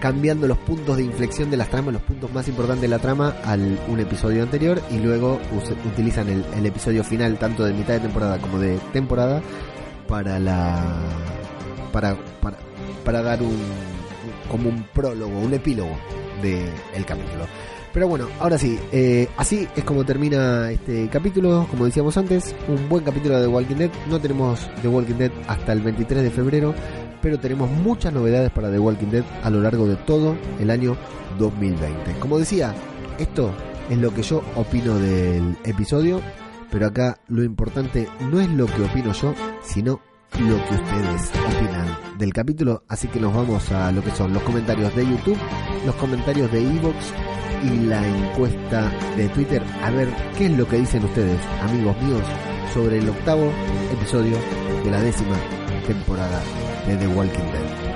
cambiando 0.00 0.48
los 0.48 0.58
puntos 0.58 0.96
de 0.96 1.04
inflexión 1.04 1.50
de 1.50 1.56
las 1.56 1.68
tramas, 1.68 1.92
los 1.92 2.02
puntos 2.02 2.32
más 2.32 2.48
importantes 2.48 2.82
de 2.82 2.88
la 2.88 2.98
trama 2.98 3.36
al 3.44 3.78
un 3.88 4.00
episodio 4.00 4.42
anterior 4.42 4.82
y 4.90 4.98
luego 4.98 5.38
utilizan 5.86 6.28
el, 6.28 6.66
episodio 6.66 7.04
final 7.04 7.38
tanto 7.38 7.64
de 7.64 7.74
mitad 7.74 7.94
de 7.94 8.00
temporada 8.00 8.38
como 8.38 8.58
de 8.58 8.78
temporada 8.92 9.42
para 10.08 10.38
la 10.38 10.82
para 11.92 12.16
para, 13.04 13.22
dar 13.22 13.42
un 13.42 13.56
como 14.50 14.68
un 14.70 14.82
prólogo, 14.94 15.38
un 15.38 15.52
epílogo 15.54 15.96
de 16.42 16.64
el 16.94 17.04
capítulo. 17.04 17.46
Pero 17.92 18.06
bueno, 18.06 18.28
ahora 18.38 18.56
sí, 18.56 18.78
eh, 18.92 19.28
así 19.36 19.66
es 19.74 19.82
como 19.82 20.04
termina 20.04 20.70
este 20.70 21.08
capítulo, 21.08 21.66
como 21.70 21.86
decíamos 21.86 22.16
antes, 22.16 22.54
un 22.68 22.88
buen 22.88 23.02
capítulo 23.02 23.36
de 23.36 23.42
The 23.42 23.48
Walking 23.48 23.76
Dead. 23.76 23.90
No 24.08 24.20
tenemos 24.20 24.70
The 24.80 24.88
Walking 24.88 25.14
Dead 25.14 25.32
hasta 25.48 25.72
el 25.72 25.80
23 25.80 26.22
de 26.22 26.30
febrero, 26.30 26.72
pero 27.20 27.40
tenemos 27.40 27.68
muchas 27.68 28.12
novedades 28.12 28.50
para 28.52 28.70
The 28.70 28.78
Walking 28.78 29.08
Dead 29.08 29.24
a 29.42 29.50
lo 29.50 29.60
largo 29.60 29.88
de 29.88 29.96
todo 29.96 30.36
el 30.60 30.70
año 30.70 30.96
2020. 31.38 32.12
Como 32.20 32.38
decía, 32.38 32.74
esto 33.18 33.52
es 33.88 33.98
lo 33.98 34.14
que 34.14 34.22
yo 34.22 34.42
opino 34.54 34.96
del 34.96 35.56
episodio, 35.64 36.20
pero 36.70 36.86
acá 36.86 37.18
lo 37.26 37.42
importante 37.42 38.08
no 38.30 38.40
es 38.40 38.48
lo 38.50 38.66
que 38.66 38.82
opino 38.82 39.12
yo, 39.12 39.34
sino 39.62 40.00
lo 40.38 40.56
que 40.64 40.74
ustedes 40.74 41.32
opinan 41.46 42.18
del 42.18 42.32
capítulo. 42.32 42.84
Así 42.88 43.08
que 43.08 43.20
nos 43.20 43.34
vamos 43.34 43.70
a 43.72 43.90
lo 43.92 44.02
que 44.02 44.10
son 44.10 44.32
los 44.32 44.42
comentarios 44.42 44.94
de 44.94 45.06
YouTube, 45.06 45.38
los 45.84 45.94
comentarios 45.96 46.50
de 46.52 46.60
Evox 46.60 47.12
y 47.62 47.86
la 47.86 48.06
encuesta 48.06 48.90
de 49.16 49.28
Twitter. 49.30 49.62
A 49.82 49.90
ver 49.90 50.08
qué 50.36 50.46
es 50.46 50.56
lo 50.56 50.66
que 50.66 50.78
dicen 50.78 51.04
ustedes, 51.04 51.40
amigos 51.62 52.00
míos, 52.02 52.22
sobre 52.72 52.98
el 52.98 53.08
octavo 53.08 53.50
episodio 53.92 54.36
de 54.84 54.90
la 54.90 55.00
décima 55.00 55.36
temporada 55.86 56.40
de 56.86 56.96
The 56.96 57.08
Walking 57.08 57.50
Dead. 57.52 57.89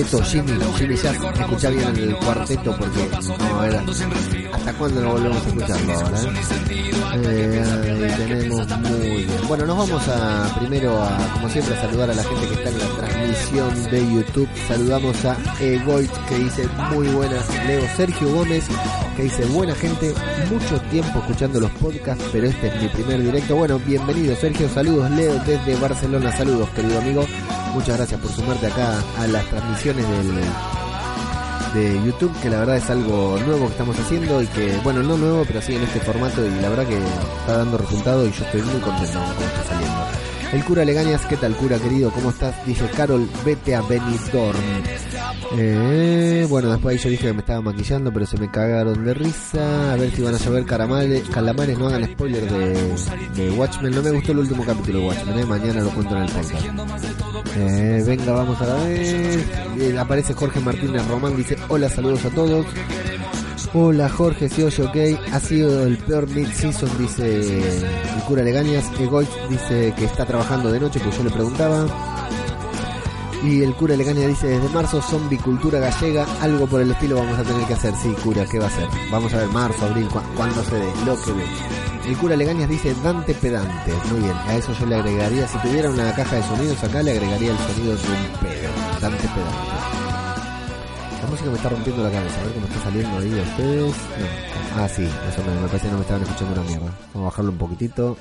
Cuarteto, 0.00 0.22
Jimmy, 0.24 0.52
Jimmy 0.78 0.96
Jazz, 0.96 1.16
escucha 1.40 1.70
bien 1.70 1.96
el 1.96 2.16
cuarteto 2.16 2.76
porque 2.76 3.08
vamos 3.10 3.40
a 3.40 3.60
ver 3.62 3.76
hasta 4.52 4.72
cuándo 4.74 5.00
lo 5.00 5.12
volvemos 5.12 5.36
a 5.36 5.48
escucharlo 5.48 5.92
ahora. 5.92 6.18
Eh, 7.22 8.14
tenemos 8.16 8.68
muy 8.78 9.24
bien. 9.24 9.28
Bueno, 9.48 9.66
nos 9.66 9.78
vamos 9.78 10.08
a 10.08 10.54
primero 10.58 11.02
a, 11.02 11.18
como 11.34 11.48
siempre, 11.48 11.74
a 11.74 11.80
saludar 11.80 12.10
a 12.10 12.14
la 12.14 12.22
gente 12.22 12.48
que 12.48 12.54
está 12.54 12.70
en 12.70 12.78
la 12.78 12.86
transmisión 12.96 13.90
de 13.90 14.14
YouTube. 14.14 14.48
Saludamos 14.68 15.24
a 15.24 15.36
Egoit 15.60 16.10
que 16.28 16.38
dice 16.38 16.68
muy 16.92 17.08
buenas. 17.08 17.66
Leo 17.66 17.82
Sergio 17.96 18.32
Gómez 18.32 18.64
que 19.16 19.24
dice 19.24 19.44
buena 19.46 19.74
gente, 19.74 20.14
mucho 20.50 20.80
tiempo 20.90 21.18
escuchando 21.18 21.60
los 21.60 21.70
podcasts, 21.72 22.24
pero 22.32 22.46
este 22.46 22.68
es 22.68 22.82
mi 22.82 22.88
primer 22.88 23.22
directo. 23.22 23.56
Bueno, 23.56 23.78
bienvenido 23.80 24.36
Sergio, 24.36 24.68
saludos 24.68 25.10
Leo 25.10 25.34
desde 25.44 25.76
Barcelona, 25.76 26.32
saludos 26.36 26.68
querido 26.70 26.98
amigo. 26.98 27.26
Muchas 27.72 27.96
gracias 27.96 28.20
por 28.20 28.30
sumarte 28.32 28.66
acá 28.66 29.02
a 29.18 29.26
las 29.26 29.44
transmisiones 29.46 30.08
del, 30.08 30.40
de 31.74 32.04
YouTube, 32.04 32.32
que 32.40 32.50
la 32.50 32.58
verdad 32.58 32.76
es 32.76 32.90
algo 32.90 33.38
nuevo 33.46 33.66
que 33.66 33.72
estamos 33.72 33.98
haciendo 33.98 34.42
y 34.42 34.46
que, 34.48 34.76
bueno, 34.82 35.02
no 35.02 35.16
nuevo, 35.16 35.44
pero 35.46 35.62
sí 35.62 35.76
en 35.76 35.82
este 35.82 36.00
formato 36.00 36.44
y 36.44 36.50
la 36.60 36.68
verdad 36.68 36.86
que 36.86 36.98
está 36.98 37.58
dando 37.58 37.78
resultado 37.78 38.26
y 38.26 38.32
yo 38.32 38.44
estoy 38.44 38.62
muy 38.62 38.80
contento 38.80 39.18
con 39.18 39.34
cómo 39.34 39.46
está 39.46 39.64
saliendo. 39.64 40.29
El 40.52 40.64
cura 40.64 40.84
Legañas, 40.84 41.24
¿qué 41.26 41.36
tal 41.36 41.54
cura 41.54 41.78
querido? 41.78 42.10
¿Cómo 42.10 42.30
estás? 42.30 42.66
Dice 42.66 42.84
Carol, 42.96 43.28
vete 43.44 43.76
a 43.76 43.82
Benidorm. 43.82 44.58
Eh, 45.56 46.44
bueno, 46.48 46.70
después 46.70 46.96
ahí 46.96 47.02
yo 47.02 47.10
dije 47.10 47.26
que 47.28 47.32
me 47.32 47.40
estaba 47.40 47.60
maquillando, 47.60 48.12
pero 48.12 48.26
se 48.26 48.36
me 48.36 48.50
cagaron 48.50 49.04
de 49.04 49.14
risa. 49.14 49.92
A 49.92 49.96
ver 49.96 50.10
si 50.10 50.22
van 50.22 50.34
a 50.34 50.38
llover 50.38 50.64
caramales, 50.66 51.28
calamares, 51.28 51.78
no 51.78 51.86
hagan 51.86 52.04
spoiler 52.04 52.50
de, 52.50 52.94
de 53.36 53.50
Watchmen. 53.52 53.94
No 53.94 54.02
me 54.02 54.10
gustó 54.10 54.32
el 54.32 54.38
último 54.40 54.64
capítulo 54.64 54.98
de 55.00 55.06
Watchmen, 55.06 55.38
¿eh? 55.38 55.46
mañana 55.46 55.82
lo 55.82 55.90
cuento 55.90 56.16
en 56.16 56.22
el 56.22 56.30
podcast. 56.32 56.66
Eh, 57.56 58.04
venga, 58.06 58.32
vamos 58.32 58.60
a 58.60 58.66
la 58.66 58.74
vez. 58.84 59.98
Aparece 59.98 60.34
Jorge 60.34 60.58
Martínez 60.60 61.06
Román, 61.06 61.36
dice 61.36 61.56
hola, 61.68 61.88
saludos 61.88 62.24
a 62.24 62.30
todos. 62.30 62.66
Hola 63.72 64.08
Jorge, 64.08 64.48
si 64.48 64.64
oye 64.64 64.82
ok, 64.82 64.96
ha 65.32 65.38
sido 65.38 65.86
el 65.86 65.96
peor 65.98 66.28
mid-season, 66.28 66.90
dice 66.98 67.38
el 67.38 68.22
cura 68.26 68.42
Legañas. 68.42 68.90
Egoich 68.98 69.30
dice 69.48 69.94
que 69.96 70.06
está 70.06 70.26
trabajando 70.26 70.72
de 70.72 70.80
noche, 70.80 71.00
que 71.00 71.12
yo 71.12 71.22
le 71.22 71.30
preguntaba. 71.30 71.86
Y 73.44 73.62
el 73.62 73.72
cura 73.76 73.94
Legañas 73.94 74.26
dice, 74.26 74.48
desde 74.48 74.68
marzo, 74.70 75.00
zombie 75.00 75.38
cultura 75.38 75.78
gallega, 75.78 76.26
algo 76.40 76.66
por 76.66 76.80
el 76.80 76.90
estilo 76.90 77.18
vamos 77.18 77.38
a 77.38 77.44
tener 77.44 77.64
que 77.68 77.74
hacer. 77.74 77.94
Sí, 78.02 78.12
cura, 78.24 78.44
¿qué 78.44 78.58
va 78.58 78.64
a 78.64 78.68
hacer? 78.68 78.88
Vamos 79.08 79.32
a 79.34 79.36
ver, 79.36 79.48
marzo, 79.50 79.86
abril, 79.86 80.08
cu 80.08 80.20
cuando 80.36 80.64
se 80.64 80.74
dé, 80.74 80.92
lo 81.06 81.14
que 81.22 81.30
ve. 81.30 81.44
El 82.08 82.16
cura 82.16 82.34
Legañas 82.34 82.68
dice 82.68 82.92
Dante 83.04 83.34
Pedante. 83.34 83.92
Muy 84.10 84.18
bien, 84.18 84.34
a 84.48 84.56
eso 84.56 84.72
yo 84.80 84.86
le 84.86 84.96
agregaría, 84.96 85.46
si 85.46 85.58
tuviera 85.58 85.90
una 85.90 86.12
caja 86.16 86.36
de 86.36 86.42
sonidos 86.42 86.82
acá, 86.82 87.04
le 87.04 87.12
agregaría 87.12 87.52
el 87.52 87.58
sonido 87.58 87.94
de 87.94 88.02
un 88.02 88.40
pedo. 88.40 89.00
Dante 89.00 89.28
Pedante. 89.28 89.99
Música 91.40 91.50
me 91.52 91.56
está 91.56 91.68
rompiendo 91.70 92.02
la 92.02 92.10
cabeza, 92.10 92.38
a 92.38 92.44
ver 92.44 92.52
cómo 92.52 92.66
está 92.66 92.82
saliendo 92.82 93.18
ahí 93.18 93.38
a 93.38 93.42
ustedes. 93.42 93.94
No. 94.76 94.82
Ah, 94.82 94.88
sí, 94.88 95.02
eso 95.02 95.42
me, 95.42 95.54
me 95.54 95.66
parece 95.68 95.86
que 95.86 95.90
no 95.90 95.96
me 95.96 96.02
estaban 96.02 96.22
escuchando 96.22 96.60
una 96.60 96.68
mierda. 96.68 96.98
Vamos 97.14 97.14
a 97.14 97.30
bajarlo 97.30 97.50
un 97.52 97.56
poquitito. 97.56 98.16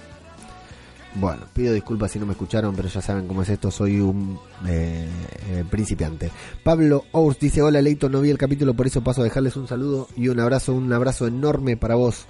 Bueno, 1.16 1.42
pido 1.54 1.74
disculpas 1.74 2.12
si 2.12 2.20
no 2.20 2.26
me 2.26 2.32
escucharon, 2.32 2.74
pero 2.78 2.88
ya 2.88 3.02
saben 3.02 3.28
cómo 3.28 3.42
es 3.42 3.50
esto, 3.50 3.72
soy 3.72 4.00
un 4.00 4.40
eh, 4.66 5.10
eh, 5.50 5.66
principiante. 5.70 6.32
Pablo 6.64 7.04
Ours 7.12 7.38
dice, 7.40 7.62
hola 7.62 7.82
Leito, 7.82 8.08
no 8.08 8.22
vi 8.22 8.30
el 8.30 8.38
capítulo, 8.38 8.74
por 8.74 8.88
eso 8.88 9.04
paso 9.04 9.20
a 9.20 9.26
dejarles 9.26 9.58
un 9.58 9.68
saludo 9.68 10.08
y 10.16 10.30
un 10.30 10.40
abrazo, 10.40 10.74
un 10.74 10.94
abrazo 10.94 11.28
enorme 11.28 11.76
para 11.76 11.96
vos. 11.96 12.26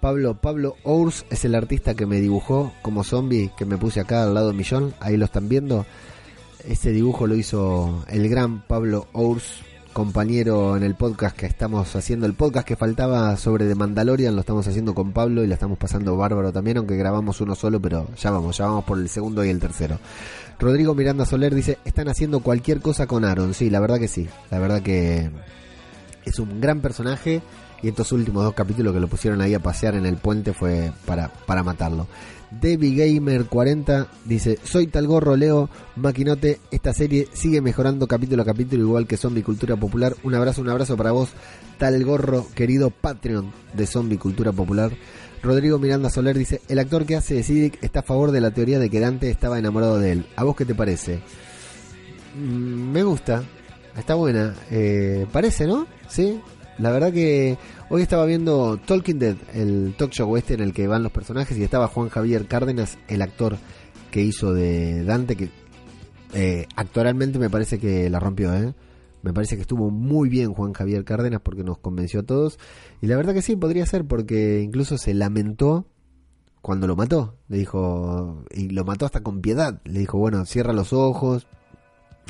Pablo, 0.00 0.34
Pablo 0.38 0.76
Ours 0.82 1.24
es 1.30 1.46
el 1.46 1.54
artista 1.54 1.94
que 1.94 2.04
me 2.04 2.20
dibujó 2.20 2.74
como 2.82 3.04
zombie, 3.04 3.52
que 3.56 3.64
me 3.64 3.78
puse 3.78 4.00
acá 4.00 4.24
al 4.24 4.34
lado 4.34 4.48
de 4.48 4.54
Millón, 4.54 4.92
ahí 5.00 5.16
lo 5.16 5.24
están 5.24 5.48
viendo. 5.48 5.86
Ese 6.62 6.90
dibujo 6.90 7.26
lo 7.26 7.36
hizo 7.36 8.04
el 8.08 8.28
gran 8.28 8.66
Pablo 8.66 9.06
Ours, 9.12 9.62
compañero 9.96 10.76
en 10.76 10.82
el 10.82 10.94
podcast 10.94 11.34
que 11.34 11.46
estamos 11.46 11.96
haciendo, 11.96 12.26
el 12.26 12.34
podcast 12.34 12.68
que 12.68 12.76
faltaba 12.76 13.34
sobre 13.38 13.66
The 13.66 13.74
Mandalorian, 13.74 14.34
lo 14.34 14.40
estamos 14.40 14.68
haciendo 14.68 14.94
con 14.94 15.12
Pablo 15.12 15.42
y 15.42 15.46
la 15.46 15.54
estamos 15.54 15.78
pasando 15.78 16.18
bárbaro 16.18 16.52
también, 16.52 16.76
aunque 16.76 16.96
grabamos 16.96 17.40
uno 17.40 17.54
solo, 17.54 17.80
pero 17.80 18.06
ya 18.14 18.30
vamos, 18.30 18.58
ya 18.58 18.66
vamos 18.66 18.84
por 18.84 18.98
el 18.98 19.08
segundo 19.08 19.42
y 19.42 19.48
el 19.48 19.58
tercero. 19.58 19.98
Rodrigo 20.58 20.94
Miranda 20.94 21.24
Soler 21.24 21.54
dice, 21.54 21.78
están 21.86 22.08
haciendo 22.08 22.40
cualquier 22.40 22.82
cosa 22.82 23.06
con 23.06 23.24
Aaron, 23.24 23.54
sí, 23.54 23.70
la 23.70 23.80
verdad 23.80 23.98
que 23.98 24.06
sí, 24.06 24.28
la 24.50 24.58
verdad 24.58 24.82
que 24.82 25.30
es 26.26 26.38
un 26.38 26.60
gran 26.60 26.82
personaje 26.82 27.40
y 27.82 27.88
estos 27.88 28.12
últimos 28.12 28.44
dos 28.44 28.52
capítulos 28.52 28.92
que 28.92 29.00
lo 29.00 29.08
pusieron 29.08 29.40
ahí 29.40 29.54
a 29.54 29.60
pasear 29.60 29.94
en 29.94 30.04
el 30.04 30.18
puente 30.18 30.52
fue 30.52 30.92
para, 31.06 31.28
para 31.46 31.62
matarlo. 31.62 32.06
Debbie 32.50 32.94
Gamer 32.94 33.46
40 33.46 34.06
dice, 34.24 34.58
soy 34.62 34.86
tal 34.86 35.06
gorro 35.06 35.36
Leo, 35.36 35.68
maquinote, 35.96 36.60
esta 36.70 36.92
serie 36.92 37.28
sigue 37.32 37.60
mejorando 37.60 38.06
capítulo 38.06 38.42
a 38.42 38.46
capítulo 38.46 38.82
igual 38.82 39.06
que 39.06 39.16
Zombie 39.16 39.42
Cultura 39.42 39.76
Popular. 39.76 40.14
Un 40.22 40.34
abrazo, 40.34 40.62
un 40.62 40.68
abrazo 40.68 40.96
para 40.96 41.12
vos, 41.12 41.30
tal 41.78 42.02
gorro, 42.04 42.46
querido 42.54 42.90
Patreon 42.90 43.52
de 43.74 43.86
Zombie 43.86 44.18
Cultura 44.18 44.52
Popular. 44.52 44.92
Rodrigo 45.42 45.78
Miranda 45.78 46.10
Soler 46.10 46.36
dice, 46.36 46.60
el 46.68 46.78
actor 46.78 47.04
que 47.04 47.16
hace 47.16 47.34
de 47.34 47.72
está 47.82 48.00
a 48.00 48.02
favor 48.02 48.30
de 48.30 48.40
la 48.40 48.52
teoría 48.52 48.78
de 48.78 48.90
que 48.90 49.00
Dante 49.00 49.30
estaba 49.30 49.58
enamorado 49.58 49.98
de 49.98 50.12
él. 50.12 50.26
¿A 50.36 50.44
vos 50.44 50.56
qué 50.56 50.64
te 50.64 50.74
parece? 50.74 51.20
Mm, 52.36 52.90
me 52.92 53.02
gusta, 53.02 53.42
está 53.96 54.14
buena. 54.14 54.54
Eh, 54.70 55.26
parece, 55.32 55.66
¿no? 55.66 55.86
Sí. 56.08 56.40
La 56.78 56.90
verdad 56.90 57.12
que 57.12 57.56
hoy 57.88 58.02
estaba 58.02 58.26
viendo 58.26 58.76
Talking 58.76 59.18
Dead, 59.18 59.36
el 59.54 59.94
talk 59.96 60.10
show 60.12 60.36
este 60.36 60.54
en 60.54 60.60
el 60.60 60.74
que 60.74 60.86
van 60.86 61.02
los 61.02 61.12
personajes 61.12 61.56
y 61.56 61.62
estaba 61.62 61.88
Juan 61.88 62.10
Javier 62.10 62.46
Cárdenas, 62.46 62.98
el 63.08 63.22
actor 63.22 63.56
que 64.10 64.22
hizo 64.22 64.52
de 64.52 65.02
Dante, 65.04 65.36
que 65.36 65.48
eh, 66.34 66.66
actualmente 66.76 67.38
me 67.38 67.48
parece 67.48 67.78
que 67.78 68.10
la 68.10 68.20
rompió, 68.20 68.54
¿eh? 68.54 68.74
Me 69.22 69.32
parece 69.32 69.56
que 69.56 69.62
estuvo 69.62 69.90
muy 69.90 70.28
bien 70.28 70.52
Juan 70.52 70.72
Javier 70.72 71.04
Cárdenas 71.04 71.40
porque 71.40 71.64
nos 71.64 71.78
convenció 71.78 72.20
a 72.20 72.22
todos. 72.22 72.58
Y 73.00 73.06
la 73.06 73.16
verdad 73.16 73.34
que 73.34 73.42
sí, 73.42 73.56
podría 73.56 73.84
ser 73.84 74.04
porque 74.04 74.60
incluso 74.60 74.98
se 74.98 75.14
lamentó 75.14 75.86
cuando 76.62 76.86
lo 76.86 76.94
mató. 76.94 77.36
Le 77.48 77.58
dijo, 77.58 78.44
y 78.52 78.68
lo 78.68 78.84
mató 78.84 79.04
hasta 79.04 79.22
con 79.22 79.40
piedad. 79.40 79.80
Le 79.84 80.00
dijo, 80.00 80.18
bueno, 80.18 80.44
cierra 80.44 80.72
los 80.72 80.92
ojos. 80.92 81.48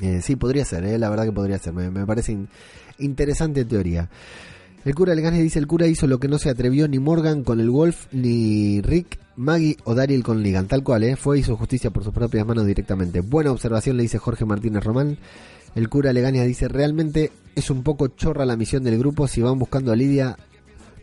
Eh, 0.01 0.23
sí, 0.23 0.37
podría 0.37 0.65
ser, 0.65 0.85
eh, 0.85 0.99
la 0.99 1.11
verdad 1.11 1.25
que 1.25 1.33
podría 1.33 1.59
ser. 1.59 1.75
Me, 1.75 1.91
me 1.91 2.07
parece 2.07 2.47
interesante 2.99 3.65
teoría. 3.65 4.09
El 4.85 4.95
cura 4.95 5.15
Leganes 5.17 5.43
dice, 5.43 5.59
el 5.59 5.67
cura 5.67 5.89
hizo 5.89 6.07
lo 6.07 6.21
que 6.21 6.29
no 6.29 6.39
se 6.39 6.49
atrevió 6.49 6.87
ni 6.87 7.01
Morgan 7.01 7.43
con 7.43 7.59
el 7.59 7.71
Wolf, 7.71 8.07
ni 8.13 8.81
Rick, 8.83 9.19
Maggie 9.35 9.77
o 9.83 9.97
Daryl 9.97 10.23
con 10.23 10.43
Ligan. 10.43 10.69
Tal 10.69 10.85
cual, 10.85 11.03
¿eh? 11.03 11.17
Fue 11.17 11.39
hizo 11.41 11.57
justicia 11.57 11.91
por 11.91 12.05
sus 12.05 12.15
propias 12.15 12.47
manos 12.47 12.67
directamente. 12.67 13.21
Buena 13.21 13.51
observación, 13.51 13.97
le 13.97 14.05
dice 14.05 14.19
Jorge 14.19 14.45
Martínez 14.45 14.85
Román. 14.85 15.19
El 15.75 15.89
cura 15.89 16.13
Leganes 16.13 16.47
dice, 16.47 16.69
realmente 16.69 17.33
es 17.57 17.69
un 17.69 17.83
poco 17.83 18.09
chorra 18.09 18.47
la 18.47 18.57
misión 18.57 18.85
del 18.85 18.97
grupo. 18.97 19.27
Si 19.27 19.43
van 19.43 19.59
buscando 19.59 19.91
a 19.91 19.97
Lidia, 19.97 20.37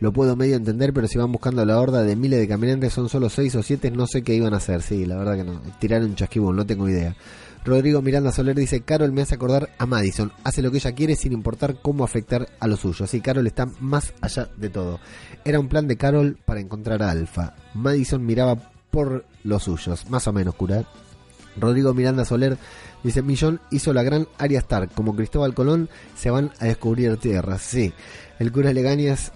lo 0.00 0.12
puedo 0.12 0.34
medio 0.34 0.56
entender, 0.56 0.92
pero 0.92 1.06
si 1.06 1.18
van 1.18 1.30
buscando 1.30 1.62
a 1.62 1.66
la 1.66 1.78
horda 1.78 2.02
de 2.02 2.16
miles 2.16 2.40
de 2.40 2.48
caminantes, 2.48 2.92
son 2.92 3.08
solo 3.08 3.28
seis 3.28 3.54
o 3.54 3.62
siete, 3.62 3.90
no 3.90 4.06
sé 4.06 4.22
qué 4.22 4.34
iban 4.34 4.54
a 4.54 4.56
hacer. 4.56 4.80
Sí, 4.82 5.04
la 5.04 5.16
verdad 5.16 5.36
que 5.36 5.44
no. 5.44 5.60
Tirar 5.78 6.02
un 6.02 6.14
chasquibón, 6.14 6.56
no 6.56 6.64
tengo 6.64 6.88
idea. 6.88 7.14
Rodrigo 7.64 8.02
Miranda 8.02 8.30
Soler 8.30 8.54
dice, 8.54 8.82
Carol 8.82 9.12
me 9.12 9.22
hace 9.22 9.36
acordar 9.36 9.70
a 9.78 9.86
Madison. 9.86 10.30
Hace 10.44 10.60
lo 10.60 10.70
que 10.70 10.76
ella 10.76 10.92
quiere 10.92 11.16
sin 11.16 11.32
importar 11.32 11.80
cómo 11.80 12.04
afectar 12.04 12.46
a 12.60 12.66
los 12.66 12.80
suyos. 12.80 13.08
Sí, 13.08 13.22
Carol 13.22 13.46
está 13.46 13.66
más 13.80 14.12
allá 14.20 14.50
de 14.56 14.68
todo. 14.68 15.00
Era 15.46 15.58
un 15.58 15.68
plan 15.68 15.88
de 15.88 15.96
Carol 15.96 16.38
para 16.44 16.60
encontrar 16.60 17.02
a 17.02 17.10
Alfa. 17.10 17.54
Madison 17.72 18.24
miraba 18.24 18.56
por 18.90 19.24
los 19.44 19.62
suyos. 19.62 20.10
Más 20.10 20.28
o 20.28 20.32
menos, 20.32 20.54
cura. 20.54 20.84
Rodrigo 21.56 21.94
Miranda 21.94 22.26
Soler 22.26 22.58
dice, 23.02 23.22
Millón 23.22 23.60
hizo 23.70 23.94
la 23.94 24.02
gran 24.02 24.28
Arya 24.36 24.58
Stark. 24.58 24.90
Como 24.92 25.16
Cristóbal 25.16 25.54
Colón 25.54 25.88
se 26.16 26.30
van 26.30 26.50
a 26.58 26.66
descubrir 26.66 27.16
tierras. 27.16 27.62
Sí. 27.62 27.94
El 28.38 28.52
cura 28.52 28.74
Legañas 28.74 29.32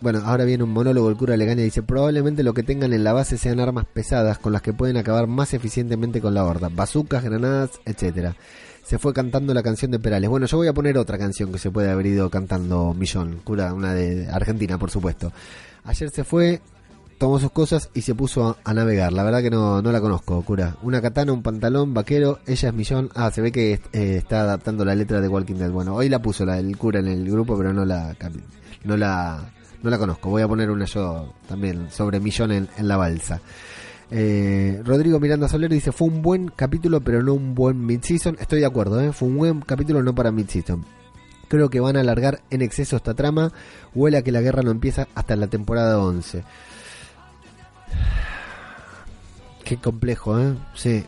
bueno, 0.00 0.22
ahora 0.24 0.44
viene 0.44 0.64
un 0.64 0.70
monólogo, 0.70 1.08
el 1.08 1.16
cura 1.16 1.36
Legaña 1.36 1.62
dice, 1.62 1.82
probablemente 1.82 2.42
lo 2.42 2.54
que 2.54 2.62
tengan 2.62 2.92
en 2.92 3.04
la 3.04 3.12
base 3.12 3.38
sean 3.38 3.60
armas 3.60 3.86
pesadas 3.86 4.38
con 4.38 4.52
las 4.52 4.62
que 4.62 4.72
pueden 4.72 4.96
acabar 4.96 5.26
más 5.26 5.54
eficientemente 5.54 6.20
con 6.20 6.34
la 6.34 6.44
horda, 6.44 6.68
bazucas, 6.68 7.24
granadas, 7.24 7.70
etcétera. 7.84 8.36
Se 8.84 8.98
fue 8.98 9.14
cantando 9.14 9.54
la 9.54 9.62
canción 9.62 9.90
de 9.90 9.98
Perales. 9.98 10.28
Bueno, 10.28 10.46
yo 10.46 10.58
voy 10.58 10.68
a 10.68 10.74
poner 10.74 10.98
otra 10.98 11.16
canción 11.16 11.50
que 11.50 11.58
se 11.58 11.70
puede 11.70 11.90
haber 11.90 12.04
ido 12.04 12.28
cantando 12.28 12.92
Millón, 12.92 13.40
cura, 13.42 13.72
una 13.72 13.94
de 13.94 14.28
Argentina, 14.28 14.76
por 14.76 14.90
supuesto. 14.90 15.32
Ayer 15.84 16.10
se 16.10 16.22
fue, 16.22 16.60
tomó 17.16 17.38
sus 17.38 17.50
cosas 17.50 17.88
y 17.94 18.02
se 18.02 18.14
puso 18.14 18.58
a, 18.62 18.74
navegar. 18.74 19.14
La 19.14 19.22
verdad 19.22 19.40
que 19.40 19.48
no, 19.48 19.80
no 19.80 19.90
la 19.90 20.02
conozco, 20.02 20.42
cura. 20.42 20.76
Una 20.82 21.00
katana, 21.00 21.32
un 21.32 21.42
pantalón, 21.42 21.94
vaquero, 21.94 22.40
ella 22.46 22.68
es 22.68 22.74
Millón. 22.74 23.08
Ah, 23.14 23.30
se 23.30 23.40
ve 23.40 23.52
que 23.52 23.72
eh, 23.72 24.16
está 24.18 24.42
adaptando 24.42 24.84
la 24.84 24.94
letra 24.94 25.22
de 25.22 25.28
Walking 25.28 25.54
Dead. 25.54 25.70
Bueno, 25.70 25.94
hoy 25.94 26.10
la 26.10 26.20
puso 26.20 26.44
la, 26.44 26.58
el 26.58 26.76
cura 26.76 27.00
en 27.00 27.08
el 27.08 27.30
grupo, 27.30 27.56
pero 27.56 27.72
no 27.72 27.86
la, 27.86 28.14
no 28.84 28.98
la, 28.98 29.53
no 29.84 29.90
la 29.90 29.98
conozco. 29.98 30.30
Voy 30.30 30.40
a 30.40 30.48
poner 30.48 30.70
una 30.70 30.86
yo 30.86 31.34
también 31.46 31.90
sobre 31.90 32.18
Millón 32.18 32.50
en, 32.52 32.68
en 32.78 32.88
la 32.88 32.96
balsa. 32.96 33.40
Eh, 34.10 34.80
Rodrigo 34.82 35.20
Miranda 35.20 35.46
Soler 35.46 35.70
dice, 35.70 35.92
fue 35.92 36.08
un 36.08 36.22
buen 36.22 36.48
capítulo, 36.48 37.02
pero 37.02 37.22
no 37.22 37.34
un 37.34 37.54
buen 37.54 37.84
mid-season. 37.84 38.38
Estoy 38.40 38.60
de 38.60 38.66
acuerdo, 38.66 38.98
¿eh? 39.00 39.12
fue 39.12 39.28
un 39.28 39.36
buen 39.36 39.60
capítulo, 39.60 40.02
no 40.02 40.14
para 40.14 40.32
mid-season. 40.32 40.86
Creo 41.48 41.68
que 41.68 41.80
van 41.80 41.98
a 41.98 42.00
alargar 42.00 42.40
en 42.50 42.62
exceso 42.62 42.96
esta 42.96 43.12
trama. 43.12 43.52
Huele 43.94 44.16
a 44.16 44.22
que 44.22 44.32
la 44.32 44.40
guerra 44.40 44.62
no 44.62 44.70
empieza 44.70 45.06
hasta 45.14 45.36
la 45.36 45.48
temporada 45.48 46.00
11. 46.00 46.42
Qué 49.64 49.76
complejo, 49.76 50.40
¿eh? 50.40 50.54
Sí. 50.74 51.04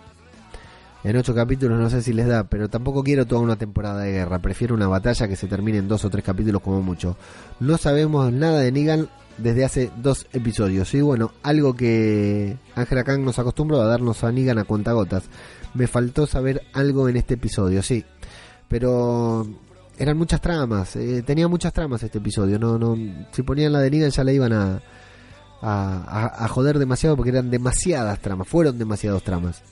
En 1.09 1.17
ocho 1.17 1.35
capítulos 1.37 1.79
no 1.79 1.89
sé 1.89 2.03
si 2.03 2.13
les 2.13 2.27
da, 2.27 2.43
pero 2.45 2.69
tampoco 2.69 3.05
quiero 3.05 3.27
toda 3.27 3.41
una 3.41 3.55
temporada 3.55 4.01
de 4.01 4.11
guerra. 4.11 4.41
Prefiero 4.41 4.75
una 4.75 4.89
batalla 4.89 5.29
que 5.29 5.37
se 5.37 5.47
termine 5.47 5.79
en 5.79 5.87
dos 5.87 6.05
o 6.05 6.11
tres 6.11 6.25
capítulos 6.25 6.61
como 6.63 6.83
mucho. 6.83 7.17
No 7.61 7.79
sabemos 7.79 8.33
nada 8.33 8.59
de 8.59 8.73
Negan 8.73 9.09
desde 9.39 9.65
hace 9.65 9.91
dos 10.03 10.27
episodios. 10.33 10.93
Y 10.95 11.03
bueno, 11.03 11.31
algo 11.45 11.75
que 11.77 12.57
Ángela 12.75 13.05
Kang 13.05 13.21
nos 13.23 13.39
acostumbró 13.39 13.81
a 13.83 13.87
darnos 13.87 14.25
a 14.25 14.33
Negan 14.33 14.59
a 14.59 14.65
cuentagotas. 14.65 15.23
Me 15.75 15.87
faltó 15.87 16.27
saber 16.27 16.63
algo 16.73 17.09
en 17.09 17.17
este 17.17 17.35
episodio, 17.35 17.85
sí. 17.85 18.05
Pero 18.67 19.47
eran 19.99 20.17
muchas 20.19 20.41
tramas. 20.41 20.97
eh, 20.97 21.23
tenía 21.25 21.47
muchas 21.47 21.73
tramas 21.73 22.03
este 22.03 22.19
episodio. 22.19 22.59
No, 22.59 22.79
no, 22.79 22.97
si 23.31 23.43
ponían 23.43 23.73
la 23.73 23.79
de 23.79 23.91
Negan 23.93 24.11
ya 24.11 24.25
la 24.25 24.33
iban 24.33 24.53
a, 24.53 24.83
a, 25.63 26.45
a- 26.45 26.49
joder 26.49 26.81
demasiado 26.81 27.15
porque 27.15 27.31
eran 27.31 27.49
demasiadas 27.49 28.19
tramas. 28.19 28.49
Fueron 28.49 28.77
demasiadas 28.77 29.23
tramas. 29.23 29.63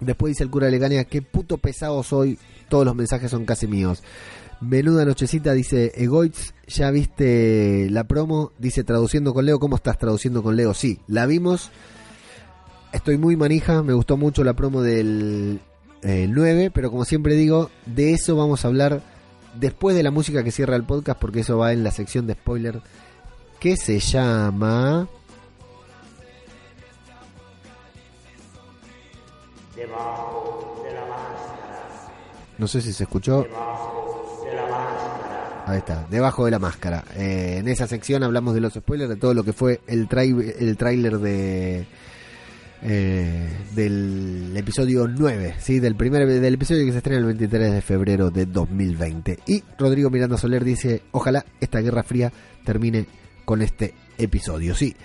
Después 0.00 0.32
dice 0.32 0.44
el 0.44 0.50
cura 0.50 0.70
Legaña, 0.70 1.04
qué 1.04 1.22
puto 1.22 1.58
pesado 1.58 2.02
soy. 2.02 2.38
Todos 2.68 2.84
los 2.84 2.94
mensajes 2.94 3.30
son 3.30 3.44
casi 3.44 3.66
míos. 3.66 4.02
Menuda 4.60 5.04
nochecita, 5.04 5.52
dice 5.52 5.92
Egoitz. 5.94 6.52
¿Ya 6.66 6.90
viste 6.90 7.88
la 7.90 8.04
promo? 8.04 8.52
Dice 8.58 8.84
traduciendo 8.84 9.32
con 9.32 9.46
Leo. 9.46 9.58
¿Cómo 9.58 9.76
estás 9.76 9.98
traduciendo 9.98 10.42
con 10.42 10.56
Leo? 10.56 10.74
Sí, 10.74 11.00
la 11.06 11.26
vimos. 11.26 11.70
Estoy 12.92 13.18
muy 13.18 13.36
manija. 13.36 13.82
Me 13.82 13.92
gustó 13.92 14.16
mucho 14.16 14.44
la 14.44 14.54
promo 14.54 14.82
del 14.82 15.60
eh, 16.02 16.26
9. 16.28 16.70
Pero 16.72 16.90
como 16.90 17.04
siempre 17.04 17.34
digo, 17.34 17.70
de 17.86 18.12
eso 18.12 18.36
vamos 18.36 18.64
a 18.64 18.68
hablar 18.68 19.02
después 19.58 19.96
de 19.96 20.02
la 20.02 20.10
música 20.10 20.44
que 20.44 20.50
cierra 20.50 20.76
el 20.76 20.84
podcast. 20.84 21.20
Porque 21.20 21.40
eso 21.40 21.58
va 21.58 21.72
en 21.72 21.84
la 21.84 21.90
sección 21.90 22.26
de 22.26 22.34
spoiler. 22.34 22.80
Que 23.60 23.76
se 23.76 23.98
llama... 23.98 25.08
No 32.58 32.66
sé 32.66 32.80
si 32.82 32.92
se 32.92 33.04
escuchó. 33.04 33.46
Ahí 35.66 35.78
está, 35.78 36.06
debajo 36.10 36.44
de 36.46 36.50
la 36.50 36.58
máscara. 36.58 37.04
Eh, 37.16 37.56
en 37.58 37.68
esa 37.68 37.86
sección 37.86 38.22
hablamos 38.22 38.54
de 38.54 38.60
los 38.60 38.72
spoilers, 38.72 39.10
de 39.10 39.16
todo 39.16 39.34
lo 39.34 39.44
que 39.44 39.52
fue 39.52 39.80
el, 39.86 40.08
trai- 40.08 40.54
el 40.58 40.76
tráiler 40.78 41.18
de 41.18 41.86
eh, 42.82 43.48
del 43.74 44.54
episodio 44.56 45.06
9, 45.06 45.56
¿sí? 45.58 45.78
del 45.78 45.94
primer 45.94 46.26
del 46.26 46.54
episodio 46.54 46.86
que 46.86 46.92
se 46.92 46.98
estrena 46.98 47.18
el 47.18 47.26
23 47.26 47.72
de 47.72 47.82
febrero 47.82 48.30
de 48.30 48.46
2020. 48.46 49.40
Y 49.46 49.62
Rodrigo 49.78 50.08
Miranda 50.10 50.38
Soler 50.38 50.64
dice, 50.64 51.02
ojalá 51.10 51.44
esta 51.60 51.80
Guerra 51.80 52.02
Fría 52.02 52.32
termine 52.64 53.06
con 53.44 53.60
este 53.60 53.92
episodio. 54.16 54.74
Sí, 54.74 54.96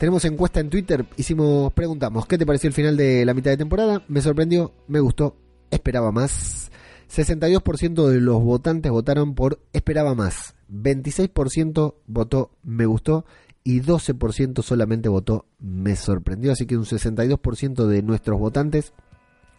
tenemos 0.00 0.24
encuesta 0.24 0.60
en 0.60 0.70
Twitter, 0.70 1.04
hicimos, 1.18 1.74
preguntamos, 1.74 2.24
¿qué 2.24 2.38
te 2.38 2.46
pareció 2.46 2.68
el 2.68 2.72
final 2.72 2.96
de 2.96 3.22
la 3.26 3.34
mitad 3.34 3.50
de 3.50 3.58
temporada? 3.58 4.02
Me 4.08 4.22
sorprendió, 4.22 4.72
me 4.88 4.98
gustó, 4.98 5.36
esperaba 5.70 6.10
más. 6.10 6.70
62% 7.14 8.08
de 8.08 8.18
los 8.18 8.42
votantes 8.42 8.90
votaron 8.90 9.34
por 9.34 9.60
esperaba 9.74 10.14
más, 10.14 10.54
26% 10.72 11.96
votó 12.06 12.50
me 12.62 12.86
gustó 12.86 13.26
y 13.62 13.82
12% 13.82 14.62
solamente 14.62 15.10
votó 15.10 15.44
me 15.58 15.96
sorprendió, 15.96 16.52
así 16.52 16.64
que 16.64 16.78
un 16.78 16.86
62% 16.86 17.86
de 17.86 18.02
nuestros 18.02 18.40
votantes 18.40 18.94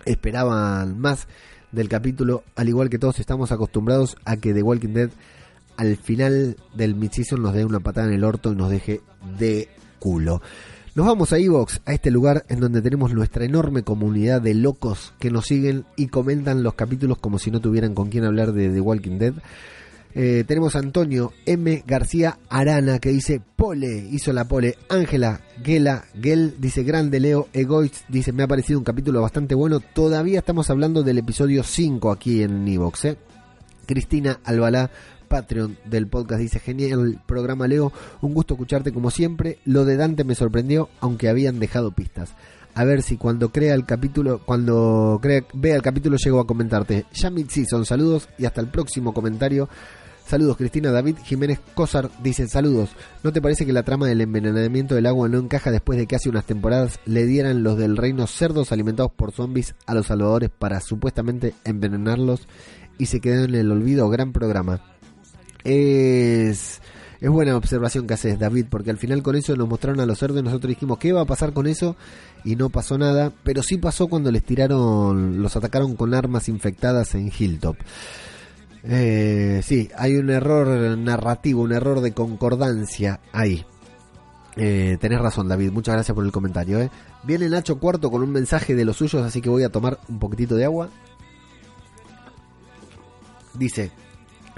esperaban 0.05 0.97
más 0.97 1.27
del 1.71 1.87
capítulo, 1.87 2.43
al 2.55 2.67
igual 2.67 2.89
que 2.89 2.97
todos 2.97 3.19
estamos 3.19 3.51
acostumbrados 3.51 4.17
a 4.25 4.37
que 4.37 4.55
The 4.55 4.63
Walking 4.63 4.93
Dead 4.93 5.11
al 5.77 5.97
final 5.97 6.57
del 6.73 6.95
mid-season 6.95 7.43
nos 7.43 7.53
dé 7.53 7.63
una 7.63 7.79
patada 7.79 8.07
en 8.07 8.13
el 8.13 8.23
orto 8.23 8.51
y 8.51 8.55
nos 8.55 8.71
deje 8.71 9.01
de 9.37 9.69
culo. 10.01 10.41
Nos 10.95 11.05
vamos 11.05 11.31
a 11.31 11.37
Evox, 11.37 11.79
a 11.85 11.93
este 11.93 12.11
lugar 12.11 12.43
en 12.49 12.59
donde 12.59 12.81
tenemos 12.81 13.13
nuestra 13.13 13.45
enorme 13.45 13.83
comunidad 13.83 14.41
de 14.41 14.55
locos 14.55 15.13
que 15.19 15.31
nos 15.31 15.45
siguen 15.45 15.85
y 15.95 16.07
comentan 16.07 16.63
los 16.63 16.73
capítulos 16.73 17.17
como 17.19 17.39
si 17.39 17.51
no 17.51 17.61
tuvieran 17.61 17.93
con 17.93 18.09
quién 18.09 18.25
hablar 18.25 18.51
de 18.51 18.69
The 18.69 18.81
Walking 18.81 19.17
Dead. 19.17 19.33
Eh, 20.13 20.43
tenemos 20.45 20.75
a 20.75 20.79
Antonio 20.79 21.31
M. 21.45 21.83
García 21.87 22.39
Arana 22.49 22.99
que 22.99 23.09
dice 23.09 23.41
Pole, 23.55 24.05
hizo 24.11 24.33
la 24.33 24.45
pole. 24.45 24.75
Ángela 24.89 25.39
Gela 25.63 26.03
Gel 26.19 26.55
dice 26.57 26.83
Grande 26.83 27.21
Leo 27.21 27.47
Egoist 27.53 28.09
dice 28.09 28.33
me 28.33 28.43
ha 28.43 28.47
parecido 28.47 28.77
un 28.79 28.83
capítulo 28.83 29.21
bastante 29.21 29.55
bueno. 29.55 29.79
Todavía 29.79 30.39
estamos 30.39 30.69
hablando 30.69 31.03
del 31.03 31.19
episodio 31.19 31.63
5 31.63 32.11
aquí 32.11 32.43
en 32.43 32.67
Evox. 32.67 33.05
¿eh? 33.05 33.17
Cristina 33.85 34.39
Albalá, 34.43 34.89
Patreon 35.31 35.77
del 35.85 36.07
podcast, 36.07 36.41
dice 36.41 36.59
genial 36.59 37.21
programa 37.25 37.65
Leo, 37.65 37.93
un 38.21 38.33
gusto 38.33 38.55
escucharte 38.55 38.91
como 38.91 39.09
siempre. 39.11 39.59
Lo 39.63 39.85
de 39.85 39.95
Dante 39.95 40.25
me 40.25 40.35
sorprendió, 40.35 40.89
aunque 40.99 41.29
habían 41.29 41.57
dejado 41.57 41.91
pistas. 41.91 42.35
A 42.75 42.83
ver 42.83 43.01
si 43.01 43.15
cuando 43.15 43.49
crea 43.49 43.73
el 43.73 43.85
capítulo, 43.85 44.41
cuando 44.45 45.19
crea, 45.21 45.45
vea 45.53 45.77
el 45.77 45.81
capítulo 45.81 46.17
llego 46.17 46.41
a 46.41 46.45
comentarte. 46.45 47.05
Ya 47.13 47.29
mid 47.29 47.47
season, 47.47 47.85
saludos 47.85 48.27
y 48.37 48.43
hasta 48.43 48.59
el 48.59 48.67
próximo 48.67 49.13
comentario. 49.13 49.69
Saludos 50.25 50.57
Cristina 50.57 50.91
David 50.91 51.15
Jiménez 51.23 51.59
Cosar 51.75 52.09
dice 52.21 52.49
saludos. 52.49 52.89
¿No 53.23 53.31
te 53.31 53.41
parece 53.41 53.65
que 53.65 53.71
la 53.71 53.83
trama 53.83 54.07
del 54.07 54.19
envenenamiento 54.19 54.95
del 54.95 55.05
agua 55.05 55.29
no 55.29 55.39
encaja 55.39 55.71
después 55.71 55.97
de 55.97 56.07
que 56.07 56.17
hace 56.17 56.29
unas 56.29 56.45
temporadas 56.45 56.99
le 57.05 57.25
dieran 57.25 57.63
los 57.63 57.77
del 57.77 57.95
reino 57.95 58.27
cerdos 58.27 58.73
alimentados 58.73 59.13
por 59.13 59.31
zombies 59.31 59.75
a 59.85 59.93
los 59.93 60.07
salvadores 60.07 60.49
para 60.49 60.81
supuestamente 60.81 61.53
envenenarlos 61.63 62.49
y 62.97 63.05
se 63.05 63.21
quedó 63.21 63.45
en 63.45 63.55
el 63.55 63.71
olvido? 63.71 64.09
Gran 64.09 64.33
programa. 64.33 64.90
Es, 65.63 66.81
es 67.21 67.29
buena 67.29 67.55
observación 67.55 68.07
que 68.07 68.15
haces, 68.15 68.39
David, 68.39 68.65
porque 68.69 68.89
al 68.89 68.97
final 68.97 69.21
con 69.21 69.35
eso 69.35 69.55
nos 69.55 69.67
mostraron 69.67 69.99
a 69.99 70.05
los 70.05 70.17
cerdos 70.17 70.39
y 70.39 70.43
nosotros 70.43 70.69
dijimos, 70.69 70.97
¿qué 70.97 71.13
va 71.13 71.21
a 71.21 71.25
pasar 71.25 71.53
con 71.53 71.67
eso? 71.67 71.95
Y 72.43 72.55
no 72.55 72.69
pasó 72.69 72.97
nada, 72.97 73.31
pero 73.43 73.61
sí 73.61 73.77
pasó 73.77 74.07
cuando 74.07 74.31
les 74.31 74.43
tiraron, 74.43 75.41
los 75.41 75.55
atacaron 75.55 75.95
con 75.95 76.13
armas 76.13 76.49
infectadas 76.49 77.13
en 77.15 77.31
Hilltop. 77.37 77.77
Eh, 78.83 79.61
sí, 79.63 79.89
hay 79.95 80.15
un 80.15 80.31
error 80.31 80.97
narrativo, 80.97 81.61
un 81.61 81.71
error 81.73 82.01
de 82.01 82.13
concordancia 82.13 83.19
ahí. 83.31 83.65
Eh, 84.55 84.97
tenés 84.99 85.21
razón, 85.21 85.47
David. 85.47 85.71
Muchas 85.71 85.93
gracias 85.95 86.15
por 86.15 86.25
el 86.25 86.31
comentario. 86.31 86.79
¿eh? 86.79 86.89
Viene 87.23 87.49
Nacho 87.49 87.79
Cuarto 87.79 88.09
con 88.11 88.23
un 88.23 88.31
mensaje 88.31 88.75
de 88.75 88.85
los 88.85 88.97
suyos, 88.97 89.23
así 89.23 89.41
que 89.41 89.49
voy 89.49 89.63
a 89.63 89.69
tomar 89.69 89.99
un 90.09 90.19
poquitito 90.19 90.55
de 90.55 90.65
agua. 90.65 90.89
Dice, 93.53 93.91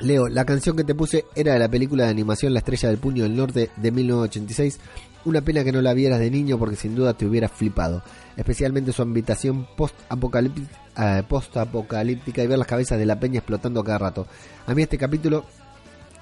Leo, 0.03 0.27
la 0.27 0.43
canción 0.45 0.75
que 0.75 0.83
te 0.83 0.93
puse 0.95 1.25
era 1.33 1.53
de 1.53 1.59
la 1.59 1.69
película 1.69 2.03
de 2.03 2.09
animación 2.11 2.53
La 2.53 2.59
Estrella 2.59 2.89
del 2.89 2.97
Puño 2.97 3.23
del 3.23 3.35
Norte 3.37 3.69
de 3.77 3.91
1986. 3.91 4.79
Una 5.25 5.39
pena 5.41 5.63
que 5.63 5.71
no 5.71 5.81
la 5.81 5.93
vieras 5.93 6.19
de 6.19 6.29
niño 6.29 6.59
porque 6.59 6.75
sin 6.75 6.93
duda 6.93 7.13
te 7.13 7.25
hubieras 7.25 7.51
flipado. 7.51 8.03
Especialmente 8.35 8.91
su 8.91 9.01
habitación 9.01 9.65
post-apocalíptica 9.77 10.69
eh, 10.97 11.23
post-apocalíptica 11.27 12.43
y 12.43 12.47
ver 12.47 12.57
las 12.59 12.67
cabezas 12.67 12.99
de 12.99 13.05
la 13.05 13.19
peña 13.19 13.39
explotando 13.39 13.81
cada 13.83 13.97
rato. 13.99 14.27
A 14.67 14.75
mí 14.75 14.81
este 14.81 14.97
capítulo 14.97 15.45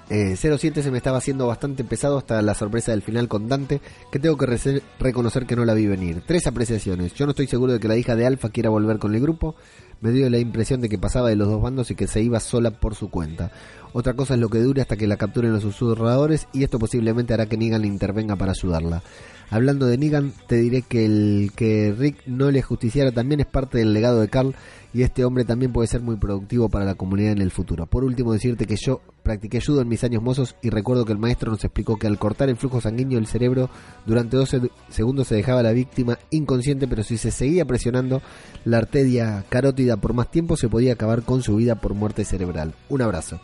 eh, 0.08 0.36
07 0.36 0.82
se 0.82 0.90
me 0.92 0.98
estaba 0.98 1.18
haciendo 1.18 1.48
bastante 1.48 1.82
pesado 1.82 2.18
hasta 2.18 2.40
la 2.40 2.54
sorpresa 2.54 2.92
del 2.92 3.02
final 3.02 3.26
con 3.26 3.48
Dante, 3.48 3.80
que 4.12 4.18
tengo 4.20 4.36
que 4.36 4.46
re- 4.46 4.82
reconocer 5.00 5.44
que 5.44 5.56
no 5.56 5.64
la 5.64 5.74
vi 5.74 5.86
venir. 5.88 6.22
Tres 6.24 6.46
apreciaciones. 6.46 7.14
Yo 7.14 7.26
no 7.26 7.30
estoy 7.30 7.48
seguro 7.48 7.72
de 7.72 7.80
que 7.80 7.88
la 7.88 7.96
hija 7.96 8.14
de 8.14 8.26
Alfa 8.26 8.50
quiera 8.50 8.70
volver 8.70 8.98
con 8.98 9.14
el 9.14 9.20
grupo. 9.20 9.56
Me 10.02 10.10
dio 10.10 10.28
la 10.28 10.38
impresión 10.38 10.80
de 10.80 10.88
que 10.88 10.98
pasaba 10.98 11.28
de 11.28 11.36
los 11.36 11.46
dos 11.48 11.62
bandos 11.62 11.92
y 11.92 11.94
que 11.94 12.08
se 12.08 12.20
iba 12.20 12.40
sola 12.40 12.72
por 12.72 12.96
su 12.96 13.08
cuenta. 13.08 13.52
Otra 13.94 14.14
cosa 14.14 14.34
es 14.34 14.40
lo 14.40 14.48
que 14.48 14.58
dure 14.58 14.80
hasta 14.80 14.96
que 14.96 15.06
la 15.06 15.16
capturen 15.16 15.52
los 15.52 15.62
susurradores 15.62 16.48
y 16.52 16.64
esto 16.64 16.78
posiblemente 16.78 17.34
hará 17.34 17.46
que 17.46 17.58
Negan 17.58 17.84
intervenga 17.84 18.36
para 18.36 18.52
ayudarla. 18.52 19.02
Hablando 19.50 19.84
de 19.84 19.98
Negan, 19.98 20.32
te 20.46 20.56
diré 20.56 20.80
que 20.80 21.04
el 21.04 21.52
que 21.54 21.94
Rick 21.96 22.26
no 22.26 22.50
le 22.50 22.62
justiciara 22.62 23.12
también 23.12 23.40
es 23.40 23.46
parte 23.46 23.76
del 23.76 23.92
legado 23.92 24.18
de 24.22 24.28
Carl 24.28 24.54
y 24.94 25.02
este 25.02 25.26
hombre 25.26 25.44
también 25.44 25.74
puede 25.74 25.88
ser 25.88 26.00
muy 26.00 26.16
productivo 26.16 26.70
para 26.70 26.86
la 26.86 26.94
comunidad 26.94 27.32
en 27.32 27.42
el 27.42 27.50
futuro. 27.50 27.84
Por 27.84 28.02
último, 28.02 28.32
decirte 28.32 28.64
que 28.64 28.76
yo 28.76 29.02
practiqué 29.22 29.60
judo 29.60 29.82
en 29.82 29.88
mis 29.88 30.04
años 30.04 30.22
mozos 30.22 30.56
y 30.62 30.70
recuerdo 30.70 31.04
que 31.04 31.12
el 31.12 31.18
maestro 31.18 31.50
nos 31.50 31.64
explicó 31.64 31.98
que 31.98 32.06
al 32.06 32.18
cortar 32.18 32.48
el 32.48 32.56
flujo 32.56 32.80
sanguíneo 32.80 33.18
del 33.18 33.26
cerebro, 33.26 33.68
durante 34.06 34.38
12 34.38 34.70
segundos 34.88 35.28
se 35.28 35.34
dejaba 35.34 35.62
la 35.62 35.72
víctima 35.72 36.18
inconsciente, 36.30 36.88
pero 36.88 37.02
si 37.02 37.18
se 37.18 37.30
seguía 37.30 37.66
presionando 37.66 38.22
la 38.64 38.78
arteria 38.78 39.44
carótida 39.50 39.98
por 39.98 40.14
más 40.14 40.30
tiempo, 40.30 40.56
se 40.56 40.70
podía 40.70 40.94
acabar 40.94 41.24
con 41.24 41.42
su 41.42 41.56
vida 41.56 41.74
por 41.74 41.92
muerte 41.92 42.24
cerebral. 42.24 42.74
Un 42.88 43.02
abrazo. 43.02 43.38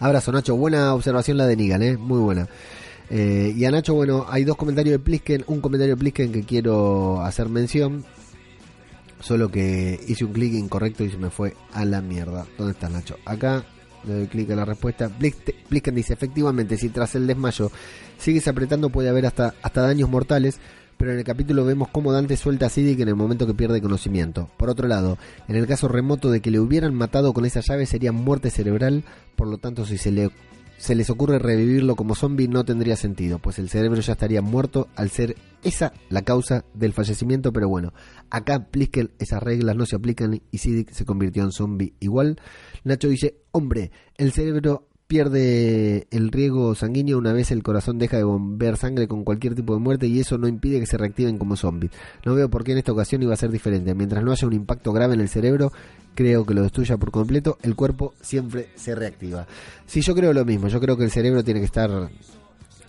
Abrazo, 0.00 0.32
Nacho. 0.32 0.56
Buena 0.56 0.94
observación 0.94 1.36
la 1.36 1.46
de 1.46 1.56
Negan, 1.56 1.82
¿eh? 1.82 1.96
Muy 1.96 2.18
buena. 2.18 2.48
Eh, 3.08 3.52
y 3.56 3.64
a 3.64 3.70
Nacho, 3.70 3.94
bueno, 3.94 4.26
hay 4.28 4.44
dos 4.44 4.56
comentarios 4.56 4.92
de 4.92 4.98
Plisken, 4.98 5.44
un 5.46 5.60
comentario 5.60 5.94
de 5.94 6.00
Plisken 6.00 6.32
que 6.32 6.42
quiero 6.42 7.20
hacer 7.22 7.48
mención. 7.48 8.04
Solo 9.20 9.50
que 9.50 9.98
hice 10.06 10.24
un 10.24 10.32
clic 10.32 10.52
incorrecto 10.52 11.02
y 11.04 11.10
se 11.10 11.16
me 11.16 11.30
fue 11.30 11.54
a 11.72 11.84
la 11.84 12.02
mierda. 12.02 12.46
¿Dónde 12.58 12.72
está 12.72 12.88
Nacho? 12.88 13.16
Acá 13.24 13.64
le 14.04 14.14
doy 14.14 14.26
clic 14.26 14.50
a 14.50 14.56
la 14.56 14.64
respuesta. 14.64 15.08
Plis- 15.08 15.54
Plisken 15.68 15.94
dice, 15.94 16.12
efectivamente, 16.12 16.76
si 16.76 16.90
tras 16.90 17.14
el 17.14 17.26
desmayo 17.26 17.70
sigues 18.18 18.46
apretando 18.46 18.90
puede 18.90 19.08
haber 19.08 19.24
hasta, 19.26 19.54
hasta 19.62 19.80
daños 19.82 20.10
mortales. 20.10 20.58
Pero 20.96 21.12
en 21.12 21.18
el 21.18 21.24
capítulo 21.24 21.64
vemos 21.64 21.88
cómo 21.88 22.12
Dante 22.12 22.36
suelta 22.36 22.66
a 22.66 22.68
Siddiq 22.70 23.00
en 23.00 23.08
el 23.08 23.16
momento 23.16 23.46
que 23.46 23.54
pierde 23.54 23.82
conocimiento. 23.82 24.50
Por 24.56 24.70
otro 24.70 24.88
lado, 24.88 25.18
en 25.48 25.56
el 25.56 25.66
caso 25.66 25.88
remoto 25.88 26.30
de 26.30 26.40
que 26.40 26.50
le 26.50 26.60
hubieran 26.60 26.94
matado 26.94 27.32
con 27.32 27.44
esa 27.44 27.60
llave 27.60 27.86
sería 27.86 28.12
muerte 28.12 28.50
cerebral, 28.50 29.04
por 29.36 29.48
lo 29.48 29.58
tanto 29.58 29.84
si 29.84 29.98
se 29.98 30.10
le 30.10 30.30
se 30.78 30.94
les 30.94 31.08
ocurre 31.10 31.38
revivirlo 31.38 31.96
como 31.96 32.14
zombie 32.14 32.48
no 32.48 32.64
tendría 32.64 32.96
sentido, 32.96 33.38
pues 33.38 33.58
el 33.58 33.70
cerebro 33.70 34.00
ya 34.00 34.12
estaría 34.12 34.42
muerto 34.42 34.88
al 34.94 35.10
ser 35.10 35.36
esa 35.62 35.92
la 36.10 36.22
causa 36.22 36.64
del 36.74 36.92
fallecimiento, 36.92 37.52
pero 37.52 37.68
bueno, 37.68 37.92
acá 38.30 38.66
Plisken 38.70 39.10
esas 39.18 39.42
reglas 39.42 39.74
no 39.76 39.86
se 39.86 39.96
aplican 39.96 40.42
y 40.50 40.58
Siddiq 40.58 40.90
se 40.90 41.04
convirtió 41.04 41.42
en 41.44 41.52
zombie 41.52 41.94
igual. 42.00 42.38
Nacho 42.84 43.08
dice, 43.08 43.38
hombre, 43.52 43.90
el 44.16 44.32
cerebro 44.32 44.88
pierde 45.06 46.06
el 46.10 46.32
riego 46.32 46.74
sanguíneo 46.74 47.18
una 47.18 47.32
vez 47.32 47.50
el 47.50 47.62
corazón 47.62 47.98
deja 47.98 48.16
de 48.16 48.24
bombear 48.24 48.76
sangre 48.76 49.06
con 49.06 49.24
cualquier 49.24 49.54
tipo 49.54 49.74
de 49.74 49.80
muerte 49.80 50.06
y 50.06 50.18
eso 50.20 50.38
no 50.38 50.48
impide 50.48 50.80
que 50.80 50.86
se 50.86 50.96
reactiven 50.96 51.38
como 51.38 51.56
zombies. 51.56 51.92
No 52.24 52.34
veo 52.34 52.48
por 52.48 52.64
qué 52.64 52.72
en 52.72 52.78
esta 52.78 52.92
ocasión 52.92 53.22
iba 53.22 53.34
a 53.34 53.36
ser 53.36 53.50
diferente. 53.50 53.94
Mientras 53.94 54.24
no 54.24 54.32
haya 54.32 54.46
un 54.46 54.54
impacto 54.54 54.92
grave 54.92 55.14
en 55.14 55.20
el 55.20 55.28
cerebro, 55.28 55.72
creo 56.14 56.44
que 56.44 56.54
lo 56.54 56.62
destruya 56.62 56.96
por 56.96 57.10
completo, 57.10 57.58
el 57.62 57.76
cuerpo 57.76 58.14
siempre 58.20 58.68
se 58.74 58.94
reactiva. 58.94 59.46
Sí, 59.86 60.00
yo 60.00 60.14
creo 60.14 60.32
lo 60.32 60.44
mismo. 60.44 60.68
Yo 60.68 60.80
creo 60.80 60.96
que 60.96 61.04
el 61.04 61.10
cerebro 61.10 61.44
tiene 61.44 61.60
que 61.60 61.66
estar 61.66 62.10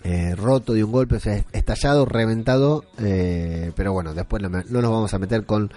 eh, 0.02 0.34
roto 0.34 0.72
de 0.72 0.82
un 0.82 0.90
golpe, 0.90 1.16
o 1.16 1.20
sea, 1.20 1.44
estallado, 1.52 2.04
reventado. 2.04 2.84
eh, 2.98 3.72
pero 3.76 3.92
bueno, 3.92 4.14
después 4.14 4.42
no, 4.42 4.48
no 4.48 4.82
nos 4.82 4.90
vamos 4.90 5.14
a 5.14 5.18
meter 5.18 5.44
con 5.44 5.70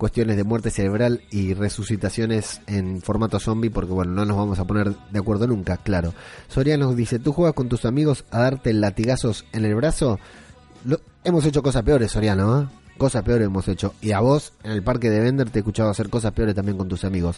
cuestiones 0.00 0.36
de 0.38 0.44
muerte 0.44 0.70
cerebral 0.70 1.20
y 1.30 1.52
resucitaciones 1.52 2.62
en 2.66 3.02
formato 3.02 3.38
zombie 3.38 3.68
porque 3.70 3.92
bueno, 3.92 4.12
no 4.12 4.24
nos 4.24 4.36
vamos 4.38 4.58
a 4.58 4.64
poner 4.64 4.94
de 5.10 5.18
acuerdo 5.18 5.46
nunca, 5.46 5.76
claro. 5.76 6.14
Soriano 6.48 6.94
dice, 6.94 7.18
¿tú 7.18 7.32
juegas 7.34 7.52
con 7.54 7.68
tus 7.68 7.84
amigos 7.84 8.24
a 8.30 8.40
darte 8.40 8.72
latigazos 8.72 9.44
en 9.52 9.66
el 9.66 9.74
brazo? 9.74 10.18
Lo- 10.86 11.00
hemos 11.22 11.44
hecho 11.44 11.62
cosas 11.62 11.82
peores, 11.82 12.10
Soriano, 12.12 12.62
¿eh? 12.62 12.66
Cosas 12.96 13.22
peores 13.22 13.46
hemos 13.46 13.68
hecho. 13.68 13.94
Y 14.00 14.12
a 14.12 14.20
vos, 14.20 14.52
en 14.62 14.72
el 14.72 14.82
parque 14.82 15.08
de 15.10 15.20
Bender, 15.20 15.48
te 15.50 15.58
he 15.58 15.60
escuchado 15.60 15.90
hacer 15.90 16.08
cosas 16.10 16.32
peores 16.32 16.54
también 16.54 16.76
con 16.78 16.88
tus 16.88 17.04
amigos. 17.04 17.36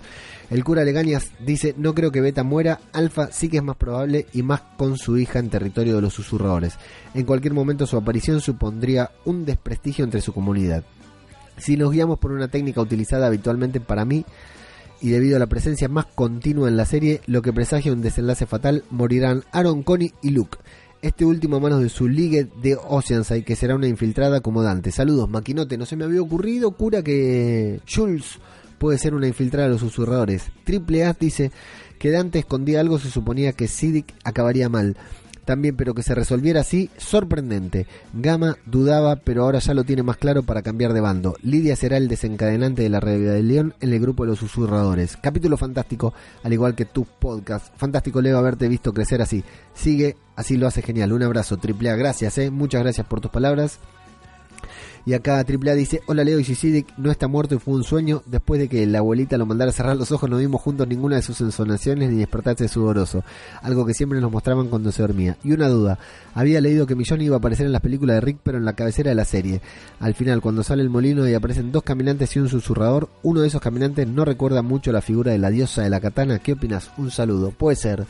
El 0.50 0.62
cura 0.64 0.84
Legañas 0.84 1.30
dice, 1.44 1.74
no 1.76 1.94
creo 1.94 2.10
que 2.12 2.20
Beta 2.20 2.42
muera, 2.44 2.80
Alfa 2.92 3.30
sí 3.32 3.48
que 3.48 3.56
es 3.58 3.62
más 3.62 3.76
probable 3.76 4.26
y 4.32 4.42
más 4.42 4.60
con 4.76 4.98
su 4.98 5.18
hija 5.18 5.38
en 5.40 5.50
territorio 5.50 5.96
de 5.96 6.02
los 6.02 6.14
susurradores. 6.14 6.74
En 7.14 7.24
cualquier 7.26 7.54
momento 7.54 7.86
su 7.86 7.96
aparición 7.96 8.40
supondría 8.40 9.10
un 9.24 9.44
desprestigio 9.44 10.04
entre 10.04 10.20
su 10.20 10.32
comunidad. 10.32 10.82
Si 11.56 11.76
nos 11.76 11.92
guiamos 11.92 12.18
por 12.18 12.32
una 12.32 12.48
técnica 12.48 12.80
utilizada 12.80 13.26
habitualmente 13.26 13.80
para 13.80 14.04
mí, 14.04 14.24
y 15.00 15.10
debido 15.10 15.36
a 15.36 15.40
la 15.40 15.48
presencia 15.48 15.88
más 15.88 16.06
continua 16.06 16.68
en 16.68 16.76
la 16.76 16.86
serie, 16.86 17.20
lo 17.26 17.42
que 17.42 17.52
presagia 17.52 17.92
un 17.92 18.02
desenlace 18.02 18.46
fatal, 18.46 18.84
morirán 18.90 19.42
Aaron, 19.50 19.82
Connie 19.82 20.14
y 20.22 20.30
Luke. 20.30 20.58
Este 21.02 21.24
último 21.24 21.56
a 21.56 21.60
manos 21.60 21.82
de 21.82 21.88
su 21.88 22.08
ligue 22.08 22.46
de 22.62 22.76
Oceanside, 22.76 23.42
que 23.42 23.56
será 23.56 23.74
una 23.74 23.88
infiltrada 23.88 24.40
como 24.40 24.62
Dante. 24.62 24.92
Saludos, 24.92 25.28
maquinote. 25.28 25.76
No 25.76 25.84
se 25.84 25.96
me 25.96 26.04
había 26.04 26.22
ocurrido, 26.22 26.70
cura, 26.70 27.02
que 27.02 27.80
Jules 27.92 28.38
puede 28.78 28.98
ser 28.98 29.12
una 29.14 29.26
infiltrada 29.26 29.66
de 29.66 29.72
los 29.72 29.80
susurradores. 29.80 30.44
Triple 30.62 31.04
A 31.04 31.16
dice 31.18 31.50
que 31.98 32.12
Dante 32.12 32.38
escondía 32.38 32.78
algo, 32.78 33.00
se 33.00 33.10
suponía 33.10 33.52
que 33.52 33.66
Siddiq 33.66 34.14
acabaría 34.22 34.68
mal. 34.68 34.96
También, 35.44 35.76
pero 35.76 35.94
que 35.94 36.02
se 36.02 36.14
resolviera 36.14 36.60
así, 36.60 36.90
sorprendente. 36.96 37.86
Gama 38.12 38.56
dudaba, 38.64 39.16
pero 39.16 39.42
ahora 39.42 39.58
ya 39.58 39.74
lo 39.74 39.84
tiene 39.84 40.02
más 40.02 40.16
claro 40.16 40.42
para 40.44 40.62
cambiar 40.62 40.92
de 40.92 41.00
bando. 41.00 41.36
Lidia 41.42 41.74
será 41.74 41.96
el 41.96 42.08
desencadenante 42.08 42.82
de 42.82 42.88
la 42.88 43.00
rebelión 43.00 43.74
en 43.80 43.92
el 43.92 44.00
grupo 44.00 44.24
de 44.24 44.30
los 44.30 44.38
susurradores. 44.38 45.16
Capítulo 45.16 45.56
fantástico, 45.56 46.14
al 46.44 46.52
igual 46.52 46.74
que 46.74 46.84
tu 46.84 47.04
podcast. 47.04 47.74
Fantástico, 47.76 48.20
Leo, 48.20 48.38
haberte 48.38 48.68
visto 48.68 48.92
crecer 48.92 49.20
así. 49.20 49.42
Sigue, 49.74 50.16
así 50.36 50.56
lo 50.56 50.66
hace 50.68 50.82
genial. 50.82 51.12
Un 51.12 51.22
abrazo, 51.22 51.56
triple 51.56 51.90
A. 51.90 51.96
Gracias, 51.96 52.38
eh. 52.38 52.50
Muchas 52.50 52.82
gracias 52.82 53.06
por 53.06 53.20
tus 53.20 53.30
palabras. 53.30 53.80
Y 55.04 55.14
acá 55.14 55.38
AAA 55.38 55.74
dice, 55.74 56.00
hola 56.06 56.22
Leo 56.22 56.38
y 56.38 56.44
Siddiq 56.44 56.86
no 56.96 57.10
está 57.10 57.26
muerto 57.26 57.56
y 57.56 57.58
fue 57.58 57.74
un 57.74 57.82
sueño. 57.82 58.22
Después 58.26 58.60
de 58.60 58.68
que 58.68 58.86
la 58.86 58.98
abuelita 58.98 59.36
lo 59.36 59.46
mandara 59.46 59.70
a 59.70 59.74
cerrar 59.74 59.96
los 59.96 60.12
ojos 60.12 60.30
no 60.30 60.36
vimos 60.36 60.60
juntos 60.60 60.86
ninguna 60.86 61.16
de 61.16 61.22
sus 61.22 61.40
ensonaciones 61.40 62.10
ni 62.10 62.18
despertarse 62.18 62.68
sudoroso. 62.68 63.24
Algo 63.62 63.84
que 63.84 63.94
siempre 63.94 64.20
nos 64.20 64.30
mostraban 64.30 64.68
cuando 64.68 64.92
se 64.92 65.02
dormía. 65.02 65.36
Y 65.42 65.52
una 65.52 65.68
duda, 65.68 65.98
había 66.34 66.60
leído 66.60 66.86
que 66.86 66.94
Millón 66.94 67.20
iba 67.20 67.36
a 67.36 67.38
aparecer 67.38 67.66
en 67.66 67.72
las 67.72 67.82
películas 67.82 68.14
de 68.16 68.20
Rick 68.20 68.38
pero 68.42 68.58
en 68.58 68.64
la 68.64 68.74
cabecera 68.74 69.10
de 69.10 69.16
la 69.16 69.24
serie. 69.24 69.60
Al 69.98 70.14
final 70.14 70.40
cuando 70.40 70.62
sale 70.62 70.82
el 70.82 70.90
molino 70.90 71.28
y 71.28 71.34
aparecen 71.34 71.72
dos 71.72 71.82
caminantes 71.82 72.36
y 72.36 72.38
un 72.38 72.48
susurrador, 72.48 73.08
uno 73.22 73.40
de 73.40 73.48
esos 73.48 73.60
caminantes 73.60 74.06
no 74.06 74.24
recuerda 74.24 74.62
mucho 74.62 74.92
la 74.92 75.02
figura 75.02 75.32
de 75.32 75.38
la 75.38 75.50
diosa 75.50 75.82
de 75.82 75.90
la 75.90 76.00
katana. 76.00 76.38
¿Qué 76.38 76.52
opinas? 76.52 76.90
Un 76.96 77.10
saludo. 77.10 77.50
Puede 77.50 77.76
ser. 77.76 78.06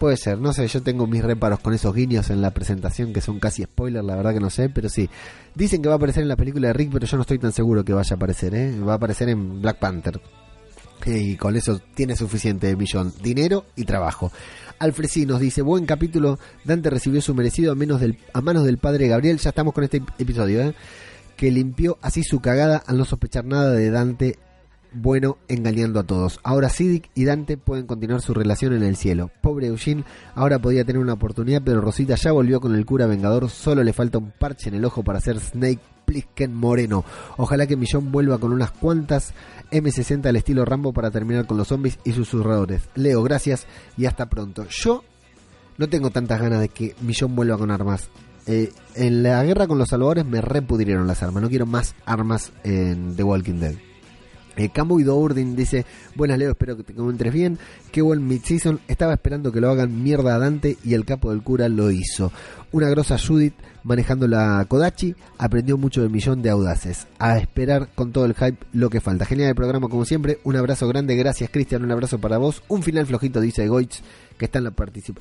Puede 0.00 0.16
ser, 0.16 0.38
no 0.38 0.54
sé, 0.54 0.66
yo 0.66 0.82
tengo 0.82 1.06
mis 1.06 1.22
reparos 1.22 1.60
con 1.60 1.74
esos 1.74 1.94
guiños 1.94 2.30
en 2.30 2.40
la 2.40 2.52
presentación 2.52 3.12
que 3.12 3.20
son 3.20 3.38
casi 3.38 3.64
spoiler, 3.64 4.02
la 4.02 4.16
verdad 4.16 4.32
que 4.32 4.40
no 4.40 4.48
sé, 4.48 4.70
pero 4.70 4.88
sí. 4.88 5.10
Dicen 5.54 5.82
que 5.82 5.88
va 5.88 5.94
a 5.94 5.96
aparecer 5.98 6.22
en 6.22 6.28
la 6.30 6.36
película 6.36 6.68
de 6.68 6.72
Rick, 6.72 6.90
pero 6.90 7.04
yo 7.04 7.18
no 7.18 7.20
estoy 7.20 7.38
tan 7.38 7.52
seguro 7.52 7.84
que 7.84 7.92
vaya 7.92 8.14
a 8.14 8.16
aparecer, 8.16 8.54
¿eh? 8.54 8.80
Va 8.80 8.94
a 8.94 8.96
aparecer 8.96 9.28
en 9.28 9.60
Black 9.60 9.78
Panther. 9.78 10.18
Y 11.04 11.36
con 11.36 11.54
eso 11.54 11.82
tiene 11.94 12.16
suficiente 12.16 12.74
millón, 12.76 13.12
dinero 13.22 13.66
y 13.76 13.84
trabajo. 13.84 14.32
Alfresi 14.78 15.26
nos 15.26 15.38
dice, 15.38 15.60
buen 15.60 15.84
capítulo, 15.84 16.38
Dante 16.64 16.88
recibió 16.88 17.20
su 17.20 17.34
merecido 17.34 17.70
a, 17.70 17.74
a 17.74 18.40
manos 18.40 18.64
del 18.64 18.78
padre 18.78 19.06
Gabriel, 19.06 19.36
ya 19.36 19.50
estamos 19.50 19.74
con 19.74 19.84
este 19.84 20.02
episodio, 20.18 20.62
¿eh? 20.62 20.74
que 21.36 21.50
limpió 21.50 21.98
así 22.00 22.22
su 22.22 22.40
cagada 22.40 22.82
al 22.86 22.96
no 22.96 23.04
sospechar 23.04 23.44
nada 23.44 23.72
de 23.72 23.90
Dante 23.90 24.38
bueno 24.92 25.38
engañando 25.48 26.00
a 26.00 26.04
todos. 26.04 26.40
Ahora 26.42 26.68
Siddiq 26.68 27.10
y 27.14 27.24
Dante 27.24 27.56
pueden 27.56 27.86
continuar 27.86 28.20
su 28.20 28.34
relación 28.34 28.72
en 28.74 28.82
el 28.82 28.96
cielo. 28.96 29.30
Pobre 29.40 29.68
Eugene, 29.68 30.04
ahora 30.34 30.58
podía 30.58 30.84
tener 30.84 31.00
una 31.00 31.14
oportunidad, 31.14 31.62
pero 31.64 31.80
Rosita 31.80 32.14
ya 32.14 32.32
volvió 32.32 32.60
con 32.60 32.74
el 32.74 32.86
cura 32.86 33.06
vengador, 33.06 33.48
solo 33.50 33.82
le 33.82 33.92
falta 33.92 34.18
un 34.18 34.30
parche 34.30 34.68
en 34.68 34.76
el 34.76 34.84
ojo 34.84 35.02
para 35.02 35.20
ser 35.20 35.38
Snake 35.40 35.80
Plissken 36.04 36.52
Moreno. 36.54 37.04
Ojalá 37.36 37.66
que 37.66 37.76
Millón 37.76 38.10
vuelva 38.10 38.38
con 38.38 38.52
unas 38.52 38.72
cuantas 38.72 39.32
M60 39.70 40.26
al 40.26 40.36
estilo 40.36 40.64
Rambo 40.64 40.92
para 40.92 41.10
terminar 41.10 41.46
con 41.46 41.56
los 41.56 41.68
zombies 41.68 41.98
y 42.04 42.12
susurradores. 42.12 42.82
Leo, 42.96 43.22
gracias 43.22 43.66
y 43.96 44.06
hasta 44.06 44.28
pronto. 44.28 44.66
Yo 44.68 45.04
no 45.78 45.88
tengo 45.88 46.10
tantas 46.10 46.40
ganas 46.40 46.60
de 46.60 46.68
que 46.68 46.94
Millón 47.00 47.36
vuelva 47.36 47.56
con 47.56 47.70
armas. 47.70 48.10
Eh, 48.46 48.72
en 48.96 49.22
la 49.22 49.44
guerra 49.44 49.68
con 49.68 49.78
los 49.78 49.90
salvadores 49.90 50.24
me 50.24 50.40
repudrieron 50.40 51.06
las 51.06 51.22
armas. 51.22 51.42
No 51.42 51.48
quiero 51.48 51.66
más 51.66 51.94
armas 52.04 52.52
en 52.64 53.14
The 53.14 53.22
Walking 53.22 53.60
Dead. 53.60 53.89
Eh, 54.56 54.70
Dourdin 54.74 55.56
dice, 55.56 55.86
buenas 56.14 56.38
Leo, 56.38 56.50
espero 56.50 56.76
que 56.76 56.82
te 56.82 56.92
encuentres 56.92 57.32
bien. 57.32 57.58
Qué 57.92 58.02
buen 58.02 58.26
mid-season. 58.26 58.80
Estaba 58.88 59.14
esperando 59.14 59.52
que 59.52 59.60
lo 59.60 59.70
hagan 59.70 60.02
mierda 60.02 60.34
a 60.34 60.38
Dante 60.38 60.76
y 60.84 60.94
el 60.94 61.04
capo 61.04 61.30
del 61.30 61.42
cura 61.42 61.68
lo 61.68 61.90
hizo. 61.90 62.32
Una 62.72 62.88
grosa 62.88 63.16
Judith 63.18 63.54
manejando 63.82 64.28
la 64.28 64.64
Kodachi 64.68 65.14
aprendió 65.38 65.78
mucho 65.78 66.02
del 66.02 66.10
millón 66.10 66.42
de 66.42 66.50
audaces. 66.50 67.06
A 67.18 67.38
esperar 67.38 67.88
con 67.94 68.12
todo 68.12 68.26
el 68.26 68.34
hype 68.34 68.58
lo 68.72 68.90
que 68.90 69.00
falta. 69.00 69.24
Genial 69.24 69.50
el 69.50 69.54
programa 69.54 69.88
como 69.88 70.04
siempre. 70.04 70.38
Un 70.44 70.56
abrazo 70.56 70.86
grande. 70.88 71.16
Gracias 71.16 71.50
Cristian. 71.50 71.82
Un 71.84 71.92
abrazo 71.92 72.18
para 72.18 72.38
vos. 72.38 72.62
Un 72.68 72.82
final 72.82 73.06
flojito 73.06 73.40
dice 73.40 73.66
Goitz 73.68 74.02
que 74.36 74.46
está 74.46 74.58
en 74.58 74.64
la, 74.64 74.74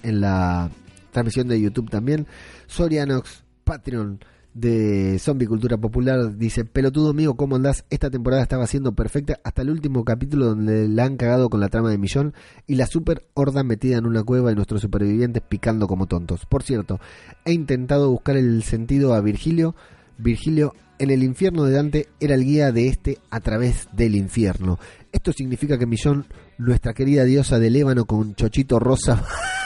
en 0.03 0.21
la 0.21 0.69
transmisión 1.11 1.47
de 1.47 1.59
YouTube 1.59 1.89
también. 1.89 2.27
Sorianox, 2.67 3.43
Patreon 3.63 4.19
de 4.53 5.17
Zombie 5.19 5.47
Cultura 5.47 5.77
Popular 5.77 6.35
dice, 6.37 6.65
pelotudo 6.65 7.13
mío, 7.13 7.35
¿cómo 7.35 7.55
andás? 7.55 7.85
Esta 7.89 8.09
temporada 8.09 8.41
estaba 8.41 8.67
siendo 8.67 8.93
perfecta 8.93 9.39
hasta 9.43 9.61
el 9.61 9.69
último 9.69 10.03
capítulo 10.03 10.47
donde 10.47 10.87
la 10.87 11.05
han 11.05 11.17
cagado 11.17 11.49
con 11.49 11.59
la 11.59 11.69
trama 11.69 11.91
de 11.91 11.97
Millón 11.97 12.33
y 12.67 12.75
la 12.75 12.87
super 12.87 13.23
horda 13.33 13.63
metida 13.63 13.97
en 13.97 14.05
una 14.05 14.23
cueva 14.23 14.51
y 14.51 14.55
nuestros 14.55 14.81
supervivientes 14.81 15.43
picando 15.47 15.87
como 15.87 16.07
tontos. 16.07 16.45
Por 16.45 16.63
cierto, 16.63 16.99
he 17.45 17.53
intentado 17.53 18.09
buscar 18.09 18.37
el 18.37 18.63
sentido 18.63 19.13
a 19.13 19.21
Virgilio. 19.21 19.75
Virgilio 20.17 20.73
en 20.97 21.11
el 21.11 21.23
infierno 21.23 21.63
de 21.63 21.73
Dante 21.73 22.07
era 22.19 22.35
el 22.35 22.43
guía 22.43 22.71
de 22.71 22.87
este 22.87 23.19
a 23.29 23.39
través 23.39 23.87
del 23.93 24.15
infierno. 24.15 24.79
Esto 25.11 25.31
significa 25.31 25.77
que 25.77 25.85
Millón, 25.85 26.25
nuestra 26.57 26.93
querida 26.93 27.23
diosa 27.23 27.57
del 27.57 27.75
ébano 27.75 28.05
con 28.05 28.35
chochito 28.35 28.79
rosa, 28.79 29.23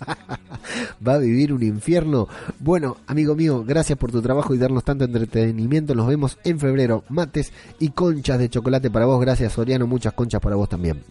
va 1.06 1.14
a 1.14 1.18
vivir 1.18 1.52
un 1.52 1.62
infierno. 1.62 2.28
Bueno, 2.58 2.96
amigo 3.06 3.34
mío, 3.34 3.64
gracias 3.66 3.98
por 3.98 4.12
tu 4.12 4.22
trabajo 4.22 4.54
y 4.54 4.58
darnos 4.58 4.84
tanto 4.84 5.04
entretenimiento. 5.04 5.94
Nos 5.94 6.08
vemos 6.08 6.38
en 6.44 6.58
febrero. 6.58 7.04
Mates 7.08 7.52
y 7.78 7.90
conchas 7.90 8.38
de 8.38 8.48
chocolate 8.48 8.90
para 8.90 9.06
vos. 9.06 9.20
Gracias, 9.20 9.52
Soriano. 9.52 9.86
Muchas 9.86 10.12
conchas 10.12 10.40
para 10.40 10.56
vos 10.56 10.68
también. 10.68 11.02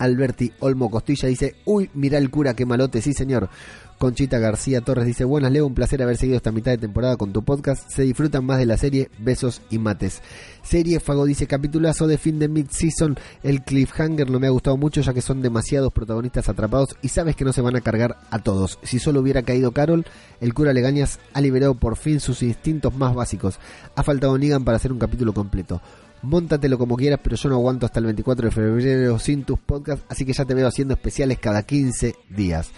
Alberti 0.00 0.50
Olmo 0.60 0.90
Costilla 0.90 1.28
dice, 1.28 1.56
uy, 1.66 1.90
mirá 1.94 2.18
el 2.18 2.30
cura, 2.30 2.54
qué 2.54 2.66
malote, 2.66 3.02
sí 3.02 3.12
señor. 3.12 3.50
Conchita 3.98 4.38
García 4.38 4.80
Torres 4.80 5.04
dice, 5.04 5.24
buenas 5.24 5.52
Leo, 5.52 5.66
un 5.66 5.74
placer 5.74 6.02
haber 6.02 6.16
seguido 6.16 6.38
esta 6.38 6.52
mitad 6.52 6.70
de 6.70 6.78
temporada 6.78 7.18
con 7.18 7.34
tu 7.34 7.42
podcast. 7.44 7.86
Se 7.90 8.02
disfrutan 8.02 8.46
más 8.46 8.56
de 8.56 8.64
la 8.64 8.78
serie, 8.78 9.10
besos 9.18 9.60
y 9.68 9.76
mates. 9.78 10.22
Serie 10.62 11.00
Fago 11.00 11.26
dice, 11.26 11.46
capitulazo 11.46 12.06
de 12.06 12.16
fin 12.16 12.38
de 12.38 12.48
mid-season. 12.48 13.18
El 13.42 13.62
cliffhanger 13.62 14.30
no 14.30 14.40
me 14.40 14.46
ha 14.46 14.50
gustado 14.50 14.78
mucho 14.78 15.02
ya 15.02 15.12
que 15.12 15.20
son 15.20 15.42
demasiados 15.42 15.92
protagonistas 15.92 16.48
atrapados 16.48 16.96
y 17.02 17.08
sabes 17.08 17.36
que 17.36 17.44
no 17.44 17.52
se 17.52 17.60
van 17.60 17.76
a 17.76 17.82
cargar 17.82 18.16
a 18.30 18.38
todos. 18.38 18.78
Si 18.82 18.98
solo 18.98 19.20
hubiera 19.20 19.42
caído 19.42 19.72
Carol, 19.72 20.06
el 20.40 20.54
cura 20.54 20.72
Legañas 20.72 21.20
ha 21.34 21.42
liberado 21.42 21.74
por 21.74 21.98
fin 21.98 22.20
sus 22.20 22.42
instintos 22.42 22.94
más 22.94 23.14
básicos. 23.14 23.58
Ha 23.96 24.02
faltado 24.02 24.38
Negan 24.38 24.64
para 24.64 24.76
hacer 24.76 24.92
un 24.92 24.98
capítulo 24.98 25.34
completo. 25.34 25.82
Móntatelo 26.22 26.78
como 26.78 26.96
quieras, 26.96 27.20
pero 27.22 27.36
yo 27.36 27.48
no 27.48 27.56
aguanto 27.56 27.86
hasta 27.86 27.98
el 27.98 28.06
24 28.06 28.48
de 28.48 28.54
febrero 28.54 29.18
sin 29.18 29.44
tus 29.44 29.58
podcasts, 29.58 30.04
así 30.08 30.24
que 30.24 30.32
ya 30.32 30.44
te 30.44 30.54
veo 30.54 30.68
haciendo 30.68 30.94
especiales 30.94 31.38
cada 31.38 31.62
15 31.62 32.14
días. 32.28 32.70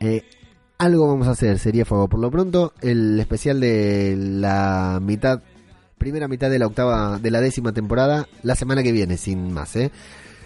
Eh, 0.00 0.22
algo 0.78 1.06
vamos 1.08 1.28
a 1.28 1.32
hacer, 1.32 1.58
sería 1.58 1.84
fuego. 1.84 2.08
Por 2.08 2.20
lo 2.20 2.30
pronto, 2.30 2.72
el 2.80 3.20
especial 3.20 3.60
de 3.60 4.16
la 4.18 4.98
mitad, 5.02 5.42
primera 5.98 6.26
mitad 6.26 6.48
de 6.48 6.58
la 6.58 6.66
octava, 6.66 7.18
de 7.18 7.30
la 7.30 7.42
décima 7.42 7.72
temporada, 7.72 8.26
la 8.42 8.54
semana 8.54 8.82
que 8.82 8.92
viene, 8.92 9.18
sin 9.18 9.52
más, 9.52 9.76
¿eh? 9.76 9.90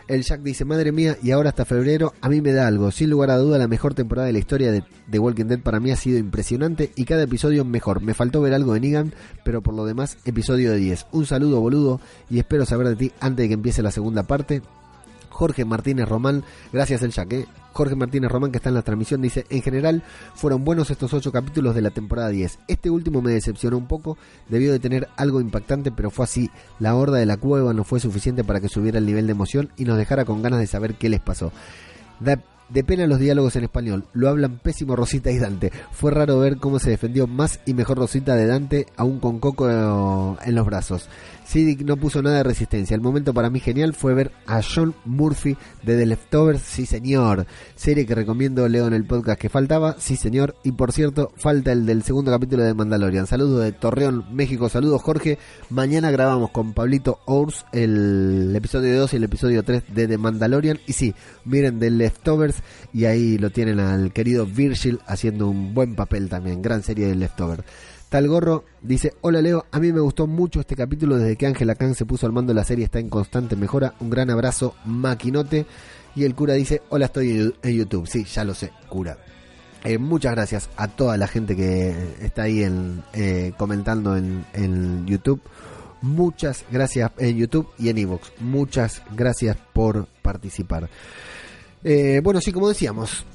El 0.06 0.22
Jack 0.22 0.43
dice, 0.43 0.64
madre 0.66 0.93
mía, 0.93 1.16
y 1.22 1.31
ahora 1.31 1.48
hasta 1.48 1.64
febrero, 1.64 2.12
a 2.20 2.28
mí 2.28 2.43
me 2.43 2.52
da 2.52 2.66
algo. 2.66 2.90
Sin 2.90 3.09
lugar 3.09 3.31
a 3.31 3.39
duda, 3.39 3.56
la 3.56 3.68
mejor 3.68 3.94
temporada 3.94 4.26
de 4.26 4.35
la 4.35 4.39
historia 4.39 4.70
de, 4.70 4.85
de 5.06 5.18
Walking 5.18 5.47
Dead 5.47 5.60
para 5.60 5.81
mí 5.81 5.90
ha 5.90 5.97
sido 5.97 6.18
impresionante 6.18 6.93
y 6.94 7.06
cada 7.06 7.22
episodio 7.22 7.64
mejor. 7.64 8.02
Me 8.02 8.12
faltó 8.12 8.43
ver 8.43 8.52
algo 8.52 8.74
de 8.74 8.81
Negan, 8.81 9.14
pero 9.44 9.62
por 9.62 9.72
lo 9.72 9.86
demás, 9.86 10.18
episodio 10.26 10.72
de 10.72 10.78
10. 10.78 11.06
Un 11.12 11.24
saludo, 11.24 11.60
boludo, 11.60 12.01
y 12.28 12.39
espero 12.39 12.66
saber 12.66 12.89
de 12.89 12.97
ti 12.97 13.12
antes 13.20 13.44
de 13.44 13.48
que 13.48 13.55
empiece 13.55 13.82
la 13.82 13.90
segunda 13.90 14.24
parte. 14.24 14.60
Jorge 15.31 15.64
Martínez 15.64 16.09
Román, 16.09 16.44
gracias 16.72 17.02
el 17.02 17.10
Jack, 17.10 17.32
¿eh? 17.32 17.47
Jorge 17.74 17.96
Martínez 17.96 18.30
Román 18.30 18.52
que 18.52 18.59
está 18.59 18.70
en 18.70 18.76
la 18.76 18.82
transmisión 18.82 19.20
dice, 19.20 19.44
en 19.51 19.60
general 19.60 20.02
fueron 20.34 20.64
buenos 20.64 20.90
estos 20.90 21.12
ocho 21.12 21.32
capítulos 21.32 21.74
de 21.74 21.82
la 21.82 21.90
temporada 21.90 22.28
10. 22.28 22.60
Este 22.68 22.88
último 22.88 23.20
me 23.20 23.32
decepcionó 23.32 23.76
un 23.76 23.86
poco, 23.86 24.16
debió 24.48 24.72
de 24.72 24.78
tener 24.78 25.09
algo 25.16 25.40
impactante, 25.40 25.90
pero 25.90 26.10
fue 26.10 26.24
así. 26.24 26.51
La 26.78 26.94
horda 26.94 27.18
de 27.18 27.26
la 27.26 27.36
cueva 27.36 27.74
no 27.74 27.84
fue 27.84 28.01
suficiente 28.01 28.44
para 28.44 28.60
que 28.60 28.68
subiera 28.68 28.98
el 28.98 29.06
nivel 29.06 29.26
de 29.26 29.32
emoción 29.32 29.70
y 29.76 29.84
nos 29.84 29.98
dejara 29.98 30.24
con 30.24 30.40
ganas 30.40 30.60
de 30.60 30.66
saber 30.66 30.94
qué 30.94 31.09
les 31.09 31.20
pasó. 31.20 31.52
Da 32.20 32.40
de 32.68 32.82
pena 32.82 33.06
los 33.06 33.18
diálogos 33.18 33.56
en 33.56 33.64
español, 33.64 34.05
lo 34.14 34.28
hablan 34.28 34.59
pésimo 34.59 34.96
Rosita 34.96 35.30
y 35.30 35.38
Dante. 35.38 35.70
Fue 35.92 36.10
raro 36.10 36.38
ver 36.38 36.56
cómo 36.56 36.78
se 36.78 36.90
defendió 36.90 37.26
más 37.26 37.60
y 37.66 37.74
mejor 37.74 37.98
Rosita 37.98 38.34
de 38.34 38.46
Dante, 38.46 38.86
aún 38.96 39.20
con 39.20 39.38
Coco 39.38 39.68
en 40.42 40.55
los 40.55 40.66
brazos. 40.66 41.09
Siddick 41.44 41.82
no 41.82 41.96
puso 41.96 42.22
nada 42.22 42.38
de 42.38 42.42
resistencia. 42.42 42.94
El 42.94 43.00
momento 43.00 43.34
para 43.34 43.50
mí 43.50 43.60
genial 43.60 43.94
fue 43.94 44.14
ver 44.14 44.32
a 44.46 44.60
John 44.62 44.94
Murphy 45.04 45.56
de 45.82 45.96
The 45.96 46.06
Leftovers, 46.06 46.62
sí 46.62 46.86
señor. 46.86 47.46
Serie 47.76 48.06
que 48.06 48.14
recomiendo 48.14 48.66
Leo 48.68 48.86
en 48.86 48.94
el 48.94 49.04
podcast 49.04 49.40
que 49.40 49.48
faltaba, 49.48 49.96
sí 49.98 50.16
señor. 50.16 50.56
Y 50.64 50.72
por 50.72 50.92
cierto, 50.92 51.32
falta 51.36 51.72
el 51.72 51.86
del 51.86 52.02
segundo 52.02 52.30
capítulo 52.30 52.62
de 52.62 52.74
Mandalorian. 52.74 53.26
Saludos 53.26 53.62
de 53.62 53.72
Torreón, 53.72 54.24
México. 54.32 54.68
Saludos 54.68 55.02
Jorge. 55.02 55.38
Mañana 55.70 56.10
grabamos 56.10 56.50
con 56.50 56.72
Pablito 56.72 57.20
Ours 57.26 57.66
el 57.72 58.52
episodio 58.54 58.98
2 58.98 59.12
y 59.12 59.16
el 59.16 59.24
episodio 59.24 59.62
3 59.62 59.84
de 59.94 60.08
The 60.08 60.18
Mandalorian. 60.18 60.80
Y 60.86 60.94
sí, 60.94 61.14
miren 61.44 61.78
The 61.78 61.90
Leftovers 61.90 62.62
y 62.92 63.04
ahí 63.04 63.38
lo 63.38 63.50
tienen 63.50 63.80
al 63.80 64.12
querido 64.12 64.46
Virgil 64.46 65.00
haciendo 65.06 65.48
un 65.48 65.74
buen 65.74 65.94
papel 65.94 66.28
también. 66.28 66.62
Gran 66.62 66.82
serie 66.82 67.06
de 67.06 67.14
Leftovers. 67.14 67.64
Tal 68.15 68.28
Gorro 68.28 68.62
dice, 68.81 69.12
hola 69.23 69.43
Leo, 69.43 69.66
a 69.73 69.81
mí 69.81 69.93
me 69.93 69.99
gustó 69.99 70.28
mucho 70.28 70.61
este 70.61 70.77
capítulo 70.77 71.16
desde 71.16 71.35
que 71.35 71.49
Ángela 71.49 71.74
Khan 71.74 71.97
se 71.97 72.07
puso 72.07 72.27
al 72.27 72.32
mando 72.32 72.53
de 72.53 72.55
la 72.55 72.62
serie, 72.62 72.85
está 72.85 73.01
en 73.01 73.09
constante 73.09 73.57
mejora, 73.57 73.95
un 73.99 74.09
gran 74.09 74.31
abrazo, 74.31 74.77
maquinote. 74.85 75.66
Y 76.15 76.23
el 76.23 76.36
cura 76.36 76.55
dice, 76.55 76.81
hola, 76.91 77.07
estoy 77.07 77.53
en 77.61 77.74
YouTube. 77.74 78.07
Sí, 78.07 78.23
ya 78.23 78.45
lo 78.45 78.55
sé, 78.55 78.70
cura. 78.89 79.19
Eh, 79.82 79.99
muchas 79.99 80.31
gracias 80.31 80.70
a 80.77 80.86
toda 80.86 81.16
la 81.16 81.27
gente 81.27 81.57
que 81.57 81.93
está 82.20 82.45
ahí 82.45 82.62
en, 82.62 83.03
eh, 83.15 83.53
comentando 83.57 84.16
en, 84.16 84.45
en, 84.53 85.05
YouTube. 85.07 85.43
Muchas 86.01 86.65
gracias 86.70 87.11
en 87.19 87.36
YouTube 87.36 87.69
y 87.81 87.89
en 87.89 87.99
Evox. 87.99 88.31
Muchas 88.39 89.03
gracias 89.16 89.57
por 89.73 90.07
participar. 90.23 90.89
Eh, 91.82 92.20
bueno, 92.23 92.41
sí, 92.41 92.53
como 92.53 92.69
decíamos, 92.69 93.27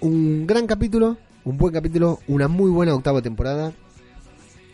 un 0.00 0.44
gran 0.44 0.66
capítulo, 0.66 1.18
un 1.44 1.56
buen 1.56 1.72
capítulo, 1.72 2.18
una 2.26 2.48
muy 2.48 2.68
buena 2.68 2.96
octava 2.96 3.22
temporada. 3.22 3.72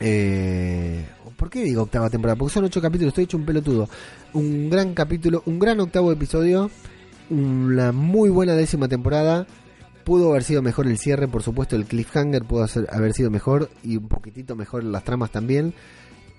Eh, 0.01 1.07
¿Por 1.37 1.51
qué 1.51 1.63
digo 1.63 1.83
octava 1.83 2.11
temporada? 2.11 2.37
Porque 2.37 2.55
son 2.55 2.65
ocho 2.65 2.81
capítulos, 2.81 3.13
estoy 3.13 3.25
hecho 3.25 3.37
un 3.37 3.47
pelotudo. 3.47 3.89
Un 4.33 4.69
gran 4.69 4.93
capítulo, 4.93 5.43
un 5.47 5.59
gran 5.59 5.79
octavo 5.79 6.11
episodio, 6.11 6.71
una 7.31 7.93
muy 7.93 8.29
buena 8.29 8.55
décima 8.55 8.89
temporada. 8.89 9.47
Pudo 10.05 10.31
haber 10.31 10.43
sido 10.43 10.63
mejor 10.63 10.87
el 10.87 10.99
cierre, 10.99 11.29
por 11.29 11.43
supuesto, 11.43 11.77
el 11.77 11.85
cliffhanger 11.85 12.45
pudo 12.45 12.67
haber 12.91 13.13
sido 13.13 13.31
mejor 13.31 13.71
y 13.85 13.99
un 13.99 14.09
poquitito 14.09 14.57
mejor 14.57 14.83
las 14.83 15.05
tramas 15.05 15.31
también. 15.31 15.75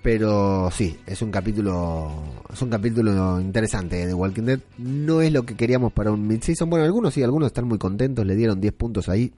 Pero 0.02 0.70
sí, 0.70 0.98
es 1.06 1.20
un 1.20 1.30
capítulo 1.30 2.10
es 2.52 2.60
un 2.62 2.70
capítulo 2.70 3.40
interesante 3.40 4.06
de 4.06 4.14
Walking 4.14 4.42
Dead. 4.42 4.60
No 4.78 5.20
es 5.20 5.32
lo 5.32 5.44
que 5.44 5.56
queríamos 5.56 5.92
para 5.92 6.10
un 6.10 6.26
mid-season. 6.26 6.68
Bueno, 6.68 6.84
algunos 6.84 7.14
sí, 7.14 7.22
algunos 7.22 7.48
están 7.48 7.66
muy 7.68 7.78
contentos, 7.78 8.26
le 8.26 8.34
dieron 8.34 8.60
10 8.60 8.74
puntos 8.74 9.08
ahí. 9.08 9.32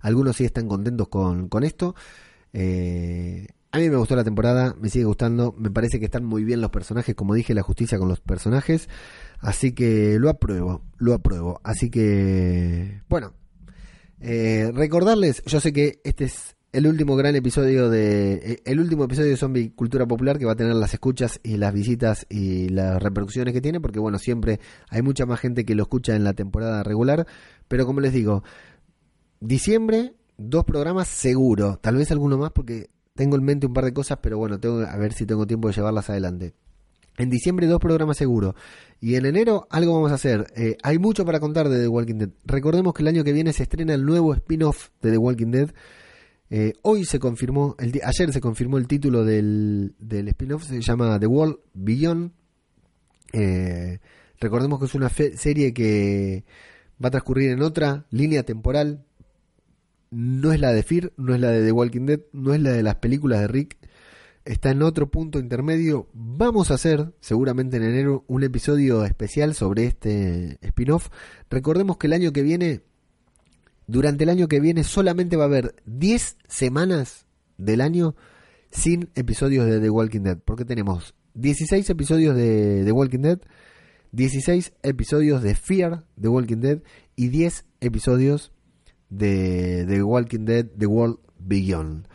Algunos 0.00 0.36
sí 0.36 0.44
están 0.44 0.68
contentos 0.68 1.08
con, 1.08 1.48
con 1.48 1.64
esto. 1.64 1.94
Eh, 2.52 3.46
a 3.70 3.78
mí 3.78 3.90
me 3.90 3.96
gustó 3.96 4.16
la 4.16 4.24
temporada, 4.24 4.74
me 4.80 4.88
sigue 4.88 5.04
gustando, 5.04 5.54
me 5.58 5.70
parece 5.70 5.98
que 5.98 6.06
están 6.06 6.24
muy 6.24 6.42
bien 6.42 6.60
los 6.60 6.70
personajes, 6.70 7.14
como 7.14 7.34
dije, 7.34 7.54
la 7.54 7.62
justicia 7.62 7.98
con 7.98 8.08
los 8.08 8.20
personajes, 8.20 8.88
así 9.40 9.72
que 9.72 10.18
lo 10.18 10.30
apruebo, 10.30 10.82
lo 10.96 11.12
apruebo. 11.14 11.60
Así 11.64 11.90
que, 11.90 13.02
bueno, 13.08 13.34
eh, 14.20 14.70
recordarles, 14.74 15.42
yo 15.44 15.60
sé 15.60 15.72
que 15.72 16.00
este 16.02 16.24
es 16.24 16.56
el 16.72 16.86
último 16.86 17.16
gran 17.16 17.34
episodio 17.36 17.88
de, 17.88 18.60
el 18.64 18.80
último 18.80 19.04
episodio 19.04 19.30
de 19.30 19.36
Zombie 19.36 19.72
Cultura 19.74 20.06
Popular 20.06 20.38
que 20.38 20.44
va 20.44 20.52
a 20.52 20.56
tener 20.56 20.74
las 20.74 20.92
escuchas 20.92 21.40
y 21.42 21.56
las 21.56 21.72
visitas 21.72 22.26
y 22.28 22.68
las 22.68 23.02
repercusiones 23.02 23.54
que 23.54 23.60
tiene, 23.60 23.80
porque 23.80 23.98
bueno, 23.98 24.18
siempre 24.18 24.60
hay 24.88 25.02
mucha 25.02 25.26
más 25.26 25.40
gente 25.40 25.64
que 25.64 25.74
lo 25.74 25.82
escucha 25.82 26.16
en 26.16 26.24
la 26.24 26.34
temporada 26.34 26.82
regular, 26.82 27.26
pero 27.68 27.86
como 27.86 28.00
les 28.00 28.12
digo, 28.12 28.44
diciembre 29.40 30.14
dos 30.38 30.64
programas 30.64 31.08
seguro, 31.08 31.78
tal 31.82 31.96
vez 31.96 32.10
alguno 32.10 32.38
más 32.38 32.52
porque 32.52 32.88
tengo 33.14 33.36
en 33.36 33.44
mente 33.44 33.66
un 33.66 33.74
par 33.74 33.84
de 33.84 33.92
cosas, 33.92 34.18
pero 34.22 34.38
bueno, 34.38 34.58
tengo 34.58 34.80
a 34.80 34.96
ver 34.96 35.12
si 35.12 35.26
tengo 35.26 35.46
tiempo 35.46 35.68
de 35.68 35.74
llevarlas 35.74 36.08
adelante. 36.08 36.54
En 37.18 37.30
diciembre 37.30 37.66
dos 37.66 37.80
programas 37.80 38.16
seguro. 38.16 38.54
Y 39.00 39.16
en 39.16 39.26
enero 39.26 39.66
algo 39.70 39.94
vamos 39.94 40.12
a 40.12 40.14
hacer. 40.14 40.46
Eh, 40.54 40.76
hay 40.84 40.98
mucho 40.98 41.24
para 41.24 41.40
contar 41.40 41.68
de 41.68 41.80
The 41.80 41.88
Walking 41.88 42.14
Dead. 42.14 42.30
Recordemos 42.44 42.94
que 42.94 43.02
el 43.02 43.08
año 43.08 43.24
que 43.24 43.32
viene 43.32 43.52
se 43.52 43.64
estrena 43.64 43.92
el 43.94 44.04
nuevo 44.04 44.32
spin-off 44.34 44.90
de 45.02 45.10
The 45.10 45.18
Walking 45.18 45.50
Dead. 45.50 45.70
Eh, 46.50 46.74
hoy 46.82 47.04
se 47.04 47.18
confirmó, 47.18 47.74
el 47.80 48.00
ayer 48.02 48.32
se 48.32 48.40
confirmó 48.40 48.78
el 48.78 48.86
título 48.86 49.24
del, 49.24 49.94
del 49.98 50.28
spin-off, 50.28 50.64
se 50.64 50.80
llama 50.80 51.18
The 51.18 51.26
World 51.26 51.58
Beyond. 51.74 52.30
Eh, 53.32 53.98
recordemos 54.38 54.78
que 54.78 54.86
es 54.86 54.94
una 54.94 55.08
serie 55.08 55.74
que 55.74 56.44
va 57.02 57.08
a 57.08 57.10
transcurrir 57.10 57.50
en 57.50 57.62
otra 57.62 58.06
línea 58.10 58.44
temporal, 58.44 59.04
no 60.10 60.52
es 60.52 60.60
la 60.60 60.72
de 60.72 60.82
Fear, 60.82 61.12
no 61.16 61.34
es 61.34 61.40
la 61.40 61.50
de 61.50 61.64
The 61.64 61.72
Walking 61.72 62.06
Dead, 62.06 62.20
no 62.32 62.54
es 62.54 62.60
la 62.60 62.70
de 62.70 62.82
las 62.82 62.96
películas 62.96 63.40
de 63.40 63.48
Rick, 63.48 63.76
está 64.44 64.70
en 64.70 64.82
otro 64.82 65.10
punto 65.10 65.38
intermedio. 65.38 66.08
Vamos 66.14 66.70
a 66.70 66.74
hacer, 66.74 67.12
seguramente 67.20 67.76
en 67.76 67.84
enero, 67.84 68.24
un 68.28 68.42
episodio 68.42 69.04
especial 69.04 69.54
sobre 69.54 69.84
este 69.84 70.58
spin-off. 70.62 71.08
Recordemos 71.50 71.98
que 71.98 72.06
el 72.06 72.14
año 72.14 72.32
que 72.32 72.42
viene, 72.42 72.82
durante 73.86 74.24
el 74.24 74.30
año 74.30 74.48
que 74.48 74.60
viene, 74.60 74.84
solamente 74.84 75.36
va 75.36 75.44
a 75.44 75.48
haber 75.48 75.74
10 75.84 76.38
semanas 76.48 77.26
del 77.58 77.82
año 77.82 78.16
sin 78.70 79.10
episodios 79.14 79.66
de 79.66 79.80
The 79.80 79.90
Walking 79.90 80.22
Dead. 80.22 80.38
Porque 80.38 80.64
tenemos 80.64 81.14
16 81.34 81.90
episodios 81.90 82.34
de 82.34 82.84
The 82.84 82.92
Walking 82.92 83.20
Dead, 83.20 83.40
16 84.12 84.72
episodios 84.82 85.42
de 85.42 85.54
Fear 85.54 86.04
The 86.18 86.28
Walking 86.28 86.60
Dead 86.60 86.78
y 87.16 87.28
10 87.28 87.66
episodios 87.80 88.52
de 89.10 89.84
The 89.88 90.02
Walking 90.02 90.44
Dead 90.44 90.66
The 90.66 90.86
World 90.86 91.18
Beyond. 91.38 92.06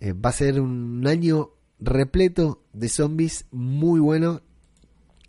Eh, 0.00 0.12
va 0.12 0.30
a 0.30 0.32
ser 0.32 0.60
un 0.60 1.06
año 1.06 1.50
repleto 1.78 2.62
de 2.72 2.88
zombies 2.88 3.46
muy 3.50 4.00
bueno. 4.00 4.42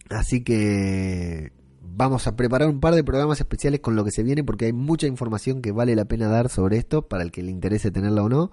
Así 0.10 0.44
que 0.44 1.52
vamos 1.81 2.27
a 2.27 2.35
preparar 2.35 2.69
un 2.69 2.80
par 2.80 2.95
de 2.95 3.03
programas 3.03 3.40
especiales 3.40 3.80
con 3.80 3.95
lo 3.95 4.03
que 4.03 4.11
se 4.11 4.23
viene 4.23 4.44
porque 4.44 4.65
hay 4.65 4.73
mucha 4.73 5.07
información 5.07 5.61
que 5.61 5.72
vale 5.72 5.95
la 5.95 6.06
pena 6.06 6.27
dar 6.27 6.49
sobre 6.49 6.77
esto 6.77 7.07
para 7.07 7.23
el 7.23 7.31
que 7.31 7.44
le 7.44 7.52
interese 7.52 7.91
tenerla 7.91 8.23
o 8.23 8.30
no. 8.30 8.52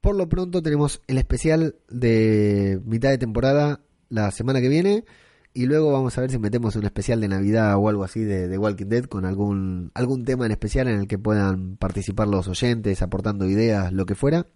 Por 0.00 0.16
lo 0.16 0.28
pronto 0.28 0.62
tenemos 0.62 1.02
el 1.06 1.18
especial 1.18 1.76
de 1.90 2.80
mitad 2.84 3.10
de 3.10 3.18
temporada 3.18 3.80
la 4.08 4.30
semana 4.30 4.60
que 4.60 4.68
viene 4.68 5.04
y 5.52 5.66
luego 5.66 5.92
vamos 5.92 6.16
a 6.16 6.20
ver 6.20 6.30
si 6.30 6.38
metemos 6.38 6.76
un 6.76 6.84
especial 6.84 7.20
de 7.20 7.28
Navidad 7.28 7.76
o 7.76 7.88
algo 7.88 8.04
así 8.04 8.22
de, 8.22 8.56
Walking 8.56 8.86
Dead 8.86 9.04
con 9.04 9.24
algún, 9.24 9.90
algún 9.94 10.24
tema 10.24 10.46
en 10.46 10.52
especial 10.52 10.88
en 10.88 11.00
el 11.00 11.08
que 11.08 11.18
puedan 11.18 11.76
participar 11.76 12.28
los 12.28 12.46
oyentes 12.46 13.02
aportando 13.02 13.46
ideas, 13.46 13.92
lo 13.92 14.06
que 14.06 14.14
fuera. 14.14 14.46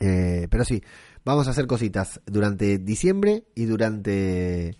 Eh, 0.00 0.48
pero 0.50 0.64
sí, 0.64 0.82
vamos 1.24 1.48
a 1.48 1.52
hacer 1.52 1.66
cositas 1.66 2.20
durante 2.26 2.78
diciembre 2.78 3.44
y 3.54 3.64
durante 3.64 4.76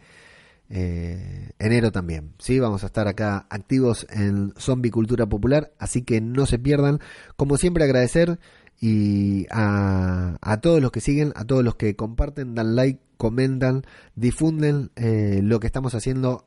eh, 0.69 1.51
enero 1.59 1.91
también. 1.91 2.35
¿sí? 2.39 2.61
Vamos 2.61 2.83
a 2.83 2.87
estar 2.87 3.09
acá 3.09 3.47
activos 3.49 4.07
en 4.11 4.53
Zombie 4.59 4.91
Cultura 4.91 5.27
Popular, 5.27 5.73
así 5.79 6.03
que 6.03 6.21
no 6.21 6.45
se 6.47 6.59
pierdan. 6.59 7.01
Como 7.37 7.57
siempre 7.57 7.85
agradecer 7.85 8.39
y 8.81 9.47
a, 9.51 10.37
a 10.41 10.61
todos 10.61 10.81
los 10.81 10.91
que 10.91 11.01
siguen, 11.01 11.33
a 11.37 11.45
todos 11.45 11.65
los 11.65 11.77
que 11.77 11.97
comparten, 11.97 12.55
dan 12.55 12.77
like, 12.77 13.01
comentan, 13.17 13.83
difunden 14.15 14.91
eh, 14.97 15.41
lo 15.43 15.61
que 15.61 15.67
estamos 15.67 15.95
haciendo 15.95 16.47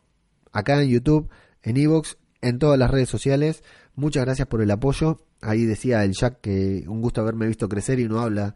acá 0.52 0.82
en 0.82 0.90
YouTube, 0.90 1.30
en 1.64 1.78
Evox, 1.78 2.18
en 2.42 2.60
todas 2.60 2.78
las 2.78 2.92
redes 2.92 3.10
sociales. 3.10 3.64
Muchas 3.96 4.26
gracias 4.26 4.48
por 4.48 4.62
el 4.62 4.72
apoyo. 4.72 5.22
Ahí 5.42 5.66
decía 5.66 6.04
el 6.04 6.14
Jack 6.14 6.42
que 6.42 6.84
un 6.88 7.02
gusto 7.02 7.22
haberme 7.22 7.48
visto 7.48 7.70
crecer 7.70 8.00
y 8.00 8.08
no 8.08 8.20
habla 8.20 8.56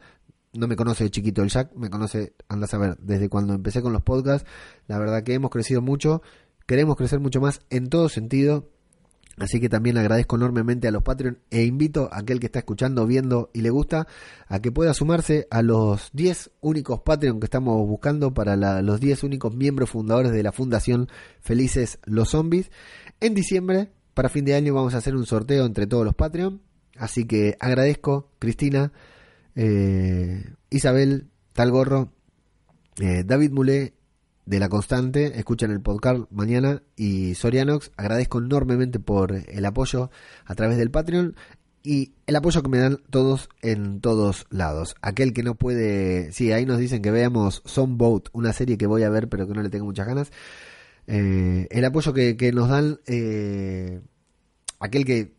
no 0.53 0.67
me 0.67 0.75
conoce 0.75 1.05
de 1.05 1.11
chiquito 1.11 1.43
el 1.43 1.49
Jack, 1.49 1.73
me 1.75 1.89
conoce, 1.89 2.33
anda 2.47 2.65
a 2.65 2.67
saber, 2.67 2.97
desde 2.99 3.29
cuando 3.29 3.53
empecé 3.53 3.81
con 3.81 3.93
los 3.93 4.01
podcasts, 4.01 4.47
la 4.87 4.99
verdad 4.99 5.23
que 5.23 5.33
hemos 5.33 5.49
crecido 5.49 5.81
mucho, 5.81 6.21
queremos 6.65 6.97
crecer 6.97 7.19
mucho 7.19 7.39
más 7.39 7.61
en 7.69 7.89
todo 7.89 8.09
sentido, 8.09 8.69
así 9.37 9.59
que 9.59 9.69
también 9.69 9.97
agradezco 9.97 10.35
enormemente 10.35 10.87
a 10.87 10.91
los 10.91 11.03
Patreon 11.03 11.39
e 11.49 11.63
invito 11.63 12.09
a 12.11 12.19
aquel 12.19 12.39
que 12.39 12.47
está 12.47 12.59
escuchando, 12.59 13.05
viendo 13.05 13.49
y 13.53 13.61
le 13.61 13.69
gusta, 13.69 14.07
a 14.47 14.59
que 14.59 14.71
pueda 14.71 14.93
sumarse 14.93 15.47
a 15.49 15.61
los 15.61 16.09
10 16.13 16.51
únicos 16.61 17.01
Patreon 17.01 17.39
que 17.39 17.45
estamos 17.45 17.75
buscando 17.87 18.33
para 18.33 18.81
los 18.81 18.99
10 18.99 19.23
únicos 19.23 19.55
miembros 19.55 19.89
fundadores 19.89 20.31
de 20.31 20.43
la 20.43 20.51
Fundación 20.51 21.07
Felices 21.39 21.99
los 22.05 22.29
Zombies. 22.29 22.71
En 23.19 23.33
diciembre, 23.33 23.91
para 24.13 24.29
fin 24.29 24.45
de 24.45 24.55
año, 24.55 24.73
vamos 24.73 24.93
a 24.93 24.97
hacer 24.97 25.15
un 25.15 25.25
sorteo 25.25 25.65
entre 25.65 25.87
todos 25.87 26.05
los 26.05 26.15
Patreon, 26.15 26.61
así 26.97 27.25
que 27.25 27.55
agradezco, 27.59 28.29
Cristina, 28.39 28.91
eh, 29.55 30.53
Isabel 30.69 31.27
Talgorro, 31.53 32.11
eh, 32.99 33.23
David 33.25 33.51
Mulé 33.51 33.93
de 34.51 34.59
La 34.59 34.67
Constante, 34.67 35.39
escuchan 35.39 35.71
el 35.71 35.79
podcast 35.79 36.29
mañana 36.29 36.83
y 36.97 37.35
Sorianox, 37.35 37.91
agradezco 37.95 38.39
enormemente 38.39 38.99
por 38.99 39.31
el 39.31 39.65
apoyo 39.65 40.11
a 40.43 40.55
través 40.55 40.77
del 40.77 40.91
Patreon 40.91 41.37
y 41.83 42.15
el 42.27 42.35
apoyo 42.35 42.61
que 42.61 42.67
me 42.67 42.79
dan 42.79 42.97
todos 43.09 43.47
en 43.61 44.01
todos 44.01 44.47
lados. 44.49 44.95
Aquel 45.01 45.31
que 45.31 45.41
no 45.41 45.55
puede, 45.55 46.33
sí, 46.33 46.51
ahí 46.51 46.65
nos 46.65 46.79
dicen 46.79 47.01
que 47.01 47.11
veamos 47.11 47.63
Boat, 47.77 48.27
una 48.33 48.51
serie 48.51 48.77
que 48.77 48.87
voy 48.87 49.03
a 49.03 49.09
ver 49.09 49.29
pero 49.29 49.47
que 49.47 49.53
no 49.53 49.63
le 49.63 49.69
tengo 49.69 49.85
muchas 49.85 50.05
ganas. 50.05 50.33
Eh, 51.07 51.69
el 51.71 51.85
apoyo 51.85 52.11
que, 52.11 52.35
que 52.35 52.51
nos 52.51 52.67
dan, 52.67 52.99
eh, 53.07 54.01
aquel 54.81 55.05
que 55.05 55.33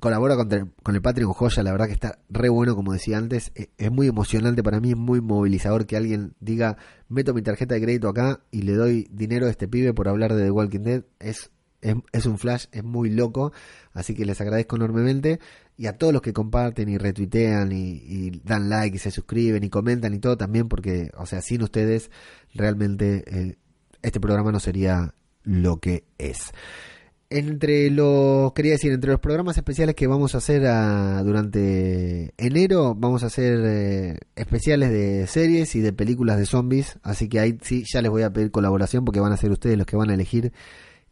colabora 0.00 0.36
con, 0.36 0.72
con, 0.82 0.94
el 0.94 1.02
Patreon 1.02 1.32
Joya, 1.32 1.62
la 1.62 1.72
verdad 1.72 1.86
que 1.86 1.92
está 1.92 2.18
re 2.28 2.48
bueno, 2.48 2.74
como 2.74 2.92
decía 2.92 3.18
antes, 3.18 3.52
e, 3.54 3.70
es, 3.78 3.92
muy 3.92 4.08
emocionante 4.08 4.62
para 4.62 4.80
mí, 4.80 4.90
es 4.90 4.96
muy 4.96 5.20
movilizador 5.20 5.86
que 5.86 5.96
alguien 5.96 6.34
diga, 6.40 6.76
meto 7.08 7.34
mi 7.34 7.42
tarjeta 7.42 7.74
de 7.74 7.82
crédito 7.82 8.08
acá 8.08 8.40
y 8.50 8.62
le 8.62 8.74
doy 8.74 9.08
dinero 9.12 9.46
a 9.46 9.50
este 9.50 9.68
pibe 9.68 9.94
por 9.94 10.08
hablar 10.08 10.34
de 10.34 10.44
The 10.44 10.50
Walking 10.50 10.80
Dead, 10.80 11.04
es, 11.20 11.50
es, 11.80 12.26
un 12.26 12.38
flash, 12.38 12.66
es 12.72 12.84
muy 12.84 13.10
loco, 13.10 13.52
así 13.92 14.14
que 14.14 14.24
les 14.24 14.40
agradezco 14.40 14.76
enormemente. 14.76 15.40
Y 15.76 15.86
a 15.86 15.96
todos 15.96 16.12
los 16.12 16.20
que 16.20 16.34
comparten 16.34 16.90
y 16.90 16.98
retuitean 16.98 17.72
y, 17.72 18.42
dan 18.44 18.68
like 18.68 18.96
y 18.96 18.98
se 18.98 19.10
suscriben 19.10 19.64
y 19.64 19.70
comentan 19.70 20.12
y 20.12 20.18
todo 20.18 20.36
también, 20.36 20.68
porque, 20.68 21.10
o 21.16 21.24
sea, 21.24 21.40
sin 21.40 21.62
ustedes 21.62 22.10
realmente 22.52 23.24
eh, 23.26 23.56
este 24.02 24.20
programa 24.20 24.52
no 24.52 24.60
sería 24.60 25.14
lo 25.42 25.78
que 25.78 26.04
es 26.18 26.52
entre 27.30 27.90
los, 27.90 28.52
quería 28.52 28.72
decir, 28.72 28.92
entre 28.92 29.12
los 29.12 29.20
programas 29.20 29.56
especiales 29.56 29.94
que 29.94 30.08
vamos 30.08 30.34
a 30.34 30.38
hacer 30.38 30.66
ah, 30.66 31.22
durante 31.24 32.34
enero, 32.36 32.96
vamos 32.96 33.22
a 33.22 33.26
hacer 33.26 33.60
eh, 33.64 34.18
especiales 34.34 34.90
de 34.90 35.28
series 35.28 35.76
y 35.76 35.80
de 35.80 35.92
películas 35.92 36.38
de 36.38 36.46
zombies, 36.46 36.98
así 37.04 37.28
que 37.28 37.38
ahí 37.38 37.56
sí 37.62 37.84
ya 37.90 38.02
les 38.02 38.10
voy 38.10 38.22
a 38.22 38.32
pedir 38.32 38.50
colaboración 38.50 39.04
porque 39.04 39.20
van 39.20 39.32
a 39.32 39.36
ser 39.36 39.52
ustedes 39.52 39.78
los 39.78 39.86
que 39.86 39.96
van 39.96 40.10
a 40.10 40.14
elegir 40.14 40.52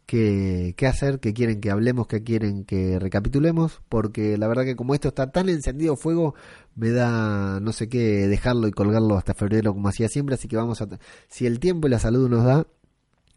qué, 0.05 0.73
qué 0.75 0.87
hacer, 0.87 1.21
qué 1.21 1.33
quieren 1.33 1.61
que 1.61 1.71
hablemos, 1.71 2.07
qué 2.07 2.21
quieren 2.21 2.65
que 2.65 2.99
recapitulemos, 2.99 3.81
porque 3.87 4.37
la 4.37 4.49
verdad 4.49 4.65
que 4.65 4.75
como 4.75 4.95
esto 4.95 5.07
está 5.07 5.31
tan 5.31 5.47
encendido 5.47 5.95
fuego, 5.95 6.35
me 6.75 6.89
da 6.91 7.61
no 7.61 7.71
sé 7.71 7.87
qué 7.87 8.27
dejarlo 8.27 8.67
y 8.67 8.71
colgarlo 8.71 9.17
hasta 9.17 9.33
febrero 9.33 9.73
como 9.73 9.87
hacía 9.87 10.09
siempre, 10.09 10.35
así 10.35 10.49
que 10.49 10.57
vamos 10.57 10.81
a, 10.81 10.89
si 11.29 11.45
el 11.45 11.59
tiempo 11.61 11.87
y 11.87 11.91
la 11.91 11.99
salud 11.99 12.29
nos 12.29 12.43
da, 12.43 12.67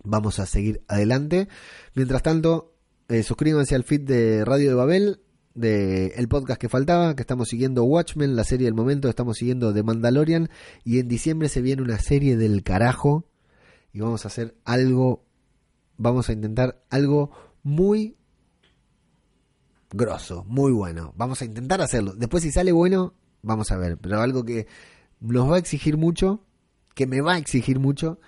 vamos 0.03 0.39
a 0.39 0.47
seguir 0.47 0.83
adelante. 0.89 1.49
Mientras 1.95 2.23
tanto, 2.23 2.72
eh, 3.13 3.23
suscríbanse 3.23 3.75
al 3.75 3.85
feed 3.85 4.01
de 4.01 4.43
Radio 4.43 4.71
de 4.71 4.75
Babel, 4.75 5.21
de 5.55 6.15
el 6.17 6.29
podcast 6.29 6.59
que 6.59 6.71
faltaba, 6.71 7.15
que 7.15 7.21
estamos 7.21 7.51
siguiendo 7.51 7.85
Watchmen, 7.85 8.37
la 8.37 8.45
serie 8.45 8.65
del 8.65 8.75
momento, 8.75 9.11
estamos 9.11 9.37
siguiendo 9.37 9.75
The 9.75 9.83
Mandalorian 9.83 10.49
y 10.83 10.99
en 10.99 11.09
diciembre 11.09 11.51
se 11.51 11.61
viene 11.61 11.83
una 11.83 11.99
serie 11.99 12.39
del 12.39 12.63
carajo 12.63 13.29
y 13.93 14.01
vamos 14.01 14.25
a 14.25 14.29
hacer 14.29 14.57
algo, 14.65 15.27
vamos 15.99 16.31
a 16.31 16.33
intentar 16.33 16.83
algo 16.89 17.31
muy 17.63 18.17
grosso, 19.91 20.45
muy 20.49 20.73
bueno. 20.73 21.13
Vamos 21.15 21.43
a 21.43 21.45
intentar 21.45 21.83
hacerlo. 21.83 22.15
Después 22.15 22.43
si 22.43 22.51
sale 22.51 22.73
bueno, 22.73 23.13
vamos 23.43 23.71
a 23.73 23.77
ver, 23.77 23.99
pero 23.99 24.23
algo 24.23 24.43
que 24.43 24.67
nos 25.21 25.51
va 25.51 25.57
a 25.57 25.59
exigir 25.59 25.99
mucho, 25.99 26.47
que 26.95 27.07
me 27.07 27.21
va 27.21 27.35
a 27.35 27.39
exigir 27.39 27.79
mucho, 27.79 28.21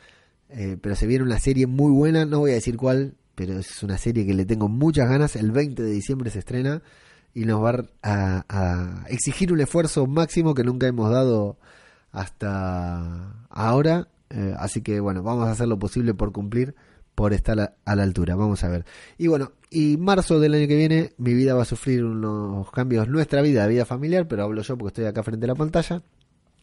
eh, 0.51 0.77
pero 0.79 0.95
se 0.95 1.07
viene 1.07 1.25
una 1.25 1.39
serie 1.39 1.67
muy 1.67 1.91
buena, 1.91 2.27
no 2.27 2.41
voy 2.41 2.51
a 2.51 2.55
decir 2.55 2.77
cuál, 2.77 3.17
pero 3.35 3.59
es 3.59 3.83
una 3.83 3.99
serie 3.99 4.27
que 4.27 4.35
le 4.35 4.45
tengo 4.45 4.69
muchas 4.69 5.09
ganas. 5.09 5.37
El 5.37 5.51
20 5.51 5.83
de 5.83 5.91
diciembre 5.91 6.31
se 6.31 6.41
estrena 6.41 6.83
y 7.35 7.45
nos 7.45 7.63
va 7.63 7.85
a, 8.03 9.05
exigir 9.09 9.53
un 9.53 9.61
esfuerzo 9.61 10.07
máximo 10.07 10.55
que 10.55 10.63
nunca 10.63 10.87
hemos 10.87 11.11
dado 11.11 11.59
hasta 12.13 13.47
ahora. 13.51 14.09
Eh, 14.31 14.55
así 14.59 14.83
que 14.83 15.01
bueno, 15.01 15.23
vamos 15.23 15.49
a 15.49 15.53
hacer 15.53 15.69
lo 15.69 15.79
posible 15.79 16.15
por 16.15 16.33
cumplir, 16.33 16.75
por 17.15 17.33
estar 17.33 17.77
a, 17.85 17.97
la 17.97 18.03
altura. 18.03 18.37
Vamos 18.37 18.63
a 18.65 18.69
ver. 18.69 18.85
Y 19.19 19.27
bueno, 19.27 19.53
y 19.71 19.97
marzo 19.97 20.39
del 20.39 20.55
año 20.55 20.69
que 20.69 20.77
viene 20.77 21.13
mi 21.19 21.35
vida 21.35 21.55
va 21.55 21.63
a 21.63 21.67
sufrir 21.67 22.05
unos 22.05 22.71
cambios, 22.71 23.09
nuestra 23.09 23.43
vida, 23.43 23.67
vida 23.67 23.85
familiar, 23.85 24.29
pero 24.29 24.45
hablo 24.45 24.63
yo 24.63 24.79
porque 24.79 24.89
estoy 24.89 25.05
acá 25.07 25.23
frente 25.23 25.47
a 25.47 25.49
la 25.49 25.55
pantalla. 25.57 26.03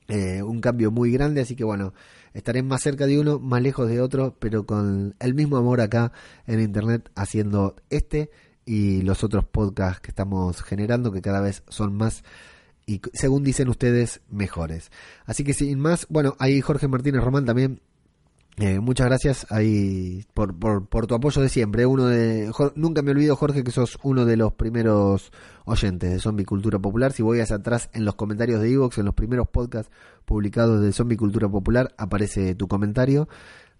Eh, 0.08 0.42
un 0.42 0.60
cambio 0.60 0.92
muy 0.92 1.12
grande, 1.12 1.42
así 1.42 1.56
que 1.56 1.64
bueno, 1.64 1.94
estaré 2.34 2.64
más 2.64 2.82
cerca 2.82 3.08
de 3.08 3.20
uno, 3.20 3.40
más 3.40 3.62
lejos 3.62 3.88
de 3.88 4.02
otro, 4.02 4.36
pero 4.40 4.66
con 4.66 5.16
el 5.20 5.34
mismo 5.34 5.58
amor 5.58 5.82
acá 5.82 6.12
en 6.48 6.60
internet 6.60 7.10
haciendo 7.16 7.76
este 7.90 8.30
y 8.66 9.02
los 9.02 9.24
otros 9.24 9.46
podcasts 9.46 10.02
que 10.02 10.12
estamos 10.12 10.62
generando, 10.62 11.12
que 11.12 11.22
cada 11.22 11.42
vez 11.42 11.64
son 11.68 11.96
más 11.96 12.24
y 12.86 13.02
según 13.14 13.44
dicen 13.44 13.70
ustedes, 13.70 14.22
mejores. 14.30 14.92
Así 15.26 15.44
que 15.44 15.54
sin 15.54 15.80
más, 15.80 16.08
bueno, 16.10 16.36
ahí 16.40 16.62
Jorge 16.62 16.88
Martínez 16.88 17.24
Román 17.24 17.46
también 17.46 17.82
eh, 18.58 18.80
muchas 18.80 19.08
gracias 19.08 19.48
ahí 19.50 20.26
por, 20.34 20.56
por, 20.58 21.08
tu 21.08 21.16
apoyo 21.16 21.42
de 21.42 21.50
siempre. 21.50 21.86
Uno 21.86 22.08
de, 22.08 22.52
nunca 22.76 23.02
me 23.02 23.12
olvido, 23.12 23.36
Jorge, 23.36 23.64
que 23.64 23.72
sos 23.72 23.98
uno 24.04 24.26
de 24.26 24.38
los 24.38 24.54
primeros 24.54 25.32
oyentes 25.66 26.12
de 26.12 26.20
Zombie 26.20 26.46
Cultura 26.46 26.78
Popular. 26.78 27.14
Si 27.14 27.24
voy 27.24 27.40
hacia 27.40 27.56
atrás 27.56 27.90
en 27.94 28.06
los 28.06 28.16
comentarios 28.16 28.62
de 28.62 28.72
Evox, 28.72 28.98
en 28.98 29.06
los 29.06 29.16
primeros 29.16 29.48
podcasts 29.48 29.92
publicados 30.26 30.82
de 30.82 30.92
Zombie 30.92 31.18
Cultura 31.18 31.48
Popular, 31.50 31.94
aparece 31.98 32.54
tu 32.56 32.68
comentario, 32.68 33.30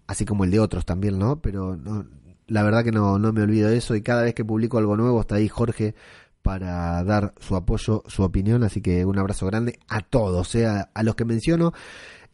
así 0.06 0.24
como 0.24 0.44
el 0.44 0.50
de 0.50 0.60
otros 0.60 0.84
también, 0.86 1.18
¿no? 1.18 1.40
Pero 1.40 1.76
no, 1.76 2.06
la 2.46 2.62
verdad 2.62 2.82
que 2.82 2.92
no, 2.92 3.18
no 3.18 3.32
me 3.32 3.42
olvido 3.42 3.68
de 3.68 3.76
eso 3.76 3.94
y 3.94 4.02
cada 4.02 4.22
vez 4.22 4.34
que 4.34 4.44
publico 4.44 4.78
algo 4.78 4.96
nuevo 4.96 5.20
está 5.20 5.36
ahí 5.36 5.48
Jorge 5.48 5.94
para 6.40 7.04
dar 7.04 7.34
su 7.40 7.56
apoyo, 7.56 8.02
su 8.06 8.22
opinión. 8.22 8.64
Así 8.64 8.80
que 8.80 9.04
un 9.04 9.18
abrazo 9.18 9.46
grande 9.46 9.78
a 9.88 10.00
todos, 10.00 10.48
sea, 10.48 10.80
eh, 10.80 10.84
a 10.94 11.02
los 11.02 11.14
que 11.14 11.24
menciono 11.24 11.72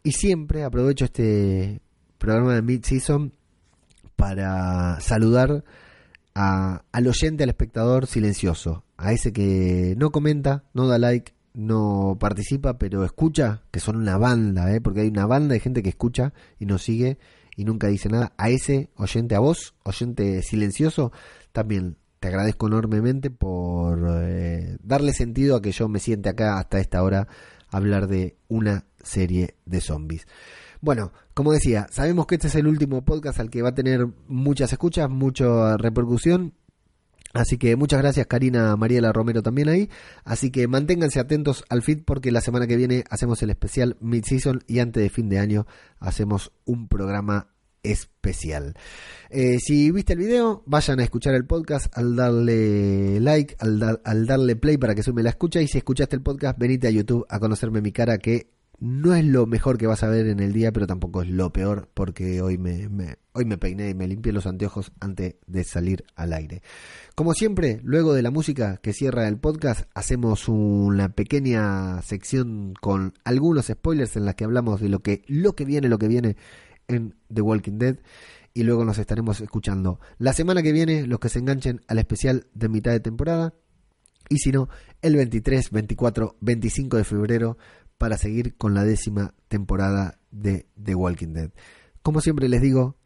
Y 0.02 0.12
siempre 0.12 0.64
aprovecho 0.64 1.04
este 1.04 1.82
programa 2.18 2.54
de 2.54 2.62
Mid-Season 2.62 3.32
para 4.16 5.00
saludar 5.00 5.64
a, 6.34 6.82
al 6.92 7.06
oyente, 7.06 7.44
al 7.44 7.50
espectador 7.50 8.06
silencioso, 8.06 8.84
a 8.96 9.12
ese 9.12 9.32
que 9.32 9.94
no 9.96 10.10
comenta, 10.10 10.64
no 10.74 10.86
da 10.86 10.98
like, 10.98 11.32
no 11.54 12.16
participa, 12.20 12.78
pero 12.78 13.04
escucha, 13.04 13.62
que 13.70 13.80
son 13.80 13.96
una 13.96 14.18
banda, 14.18 14.72
¿eh? 14.74 14.80
porque 14.80 15.00
hay 15.00 15.08
una 15.08 15.26
banda 15.26 15.54
de 15.54 15.60
gente 15.60 15.82
que 15.82 15.88
escucha 15.88 16.32
y 16.58 16.66
nos 16.66 16.82
sigue 16.82 17.18
y 17.56 17.64
nunca 17.64 17.88
dice 17.88 18.08
nada. 18.08 18.32
A 18.38 18.50
ese 18.50 18.90
oyente, 18.96 19.34
a 19.34 19.40
vos, 19.40 19.74
oyente 19.82 20.42
silencioso, 20.42 21.10
también 21.52 21.96
te 22.20 22.28
agradezco 22.28 22.68
enormemente 22.68 23.30
por 23.30 24.06
eh, 24.22 24.76
darle 24.82 25.12
sentido 25.12 25.56
a 25.56 25.62
que 25.62 25.72
yo 25.72 25.88
me 25.88 25.98
siente 25.98 26.28
acá 26.28 26.58
hasta 26.58 26.78
esta 26.78 27.02
hora 27.02 27.26
a 27.70 27.76
hablar 27.76 28.06
de 28.06 28.36
una 28.48 28.84
serie 29.02 29.56
de 29.66 29.80
zombies. 29.80 30.26
Bueno, 30.80 31.12
como 31.34 31.52
decía, 31.52 31.86
sabemos 31.90 32.26
que 32.26 32.36
este 32.36 32.48
es 32.48 32.54
el 32.54 32.66
último 32.66 33.04
podcast 33.04 33.40
al 33.40 33.50
que 33.50 33.62
va 33.62 33.70
a 33.70 33.74
tener 33.74 34.06
muchas 34.28 34.72
escuchas, 34.72 35.10
mucha 35.10 35.76
repercusión. 35.76 36.54
Así 37.34 37.58
que 37.58 37.76
muchas 37.76 38.00
gracias 38.00 38.26
Karina 38.26 38.74
Mariela 38.76 39.12
Romero 39.12 39.42
también 39.42 39.68
ahí. 39.68 39.90
Así 40.24 40.50
que 40.50 40.66
manténganse 40.66 41.20
atentos 41.20 41.64
al 41.68 41.82
feed 41.82 42.04
porque 42.04 42.32
la 42.32 42.40
semana 42.40 42.66
que 42.66 42.76
viene 42.76 43.04
hacemos 43.10 43.42
el 43.42 43.50
especial 43.50 43.96
mid-season 44.00 44.62
y 44.66 44.78
antes 44.78 45.02
de 45.02 45.10
fin 45.10 45.28
de 45.28 45.38
año 45.38 45.66
hacemos 45.98 46.52
un 46.64 46.88
programa 46.88 47.48
especial. 47.82 48.74
Eh, 49.30 49.58
si 49.58 49.90
viste 49.90 50.14
el 50.14 50.18
video, 50.18 50.62
vayan 50.66 51.00
a 51.00 51.04
escuchar 51.04 51.34
el 51.34 51.44
podcast 51.44 51.86
al 51.96 52.16
darle 52.16 53.20
like, 53.20 53.56
al, 53.58 54.00
al 54.04 54.26
darle 54.26 54.56
play 54.56 54.78
para 54.78 54.94
que 54.94 55.02
sume 55.02 55.22
la 55.22 55.30
escucha. 55.30 55.60
Y 55.60 55.68
si 55.68 55.78
escuchaste 55.78 56.16
el 56.16 56.22
podcast, 56.22 56.58
venite 56.58 56.88
a 56.88 56.90
YouTube 56.90 57.26
a 57.28 57.38
conocerme 57.38 57.80
mi 57.80 57.92
cara 57.92 58.18
que 58.18 58.57
no 58.80 59.14
es 59.14 59.24
lo 59.24 59.46
mejor 59.46 59.76
que 59.76 59.86
vas 59.86 60.02
a 60.02 60.08
ver 60.08 60.28
en 60.28 60.40
el 60.40 60.52
día, 60.52 60.72
pero 60.72 60.86
tampoco 60.86 61.22
es 61.22 61.28
lo 61.28 61.52
peor 61.52 61.88
porque 61.94 62.40
hoy 62.42 62.58
me, 62.58 62.88
hoy 63.32 63.44
me 63.44 63.58
peiné 63.58 63.90
y 63.90 63.94
me 63.94 64.06
limpié 64.06 64.32
los 64.32 64.46
anteojos 64.46 64.92
antes 65.00 65.34
de 65.46 65.64
salir 65.64 66.04
al 66.14 66.32
aire. 66.32 66.62
Como 67.14 67.34
siempre, 67.34 67.80
luego 67.82 68.14
de 68.14 68.22
la 68.22 68.30
música 68.30 68.76
que 68.76 68.92
cierra 68.92 69.26
el 69.26 69.38
podcast, 69.38 69.90
hacemos 69.94 70.48
una 70.48 71.08
pequeña 71.08 72.00
sección 72.02 72.74
con 72.80 73.14
algunos 73.24 73.66
spoilers 73.66 74.16
en 74.16 74.24
las 74.24 74.36
que 74.36 74.44
hablamos 74.44 74.80
de 74.80 74.88
lo 74.88 75.00
que, 75.00 75.22
lo 75.26 75.54
que 75.54 75.64
viene, 75.64 75.88
lo 75.88 75.98
que 75.98 76.08
viene 76.08 76.36
en 76.86 77.16
The 77.32 77.40
Walking 77.40 77.78
Dead 77.78 77.96
y 78.54 78.62
luego 78.62 78.84
nos 78.84 78.98
estaremos 78.98 79.40
escuchando 79.40 80.00
la 80.18 80.32
semana 80.32 80.62
que 80.62 80.72
viene 80.72 81.06
los 81.06 81.20
que 81.20 81.28
se 81.28 81.38
enganchen 81.38 81.80
al 81.86 81.98
especial 81.98 82.46
de 82.54 82.68
mitad 82.68 82.92
de 82.92 83.00
temporada 83.00 83.54
y 84.28 84.38
si 84.38 84.52
no 84.52 84.68
el 85.00 85.16
23, 85.16 85.70
24, 85.70 86.36
25 86.40 86.96
de 86.96 87.04
febrero 87.04 87.58
para 87.98 88.16
seguir 88.16 88.56
con 88.56 88.74
la 88.74 88.84
décima 88.84 89.34
temporada 89.48 90.18
de 90.30 90.66
The 90.82 90.94
Walking 90.94 91.32
Dead. 91.34 91.50
Como 92.02 92.20
siempre 92.20 92.48
les 92.48 92.62
digo, 92.62 92.96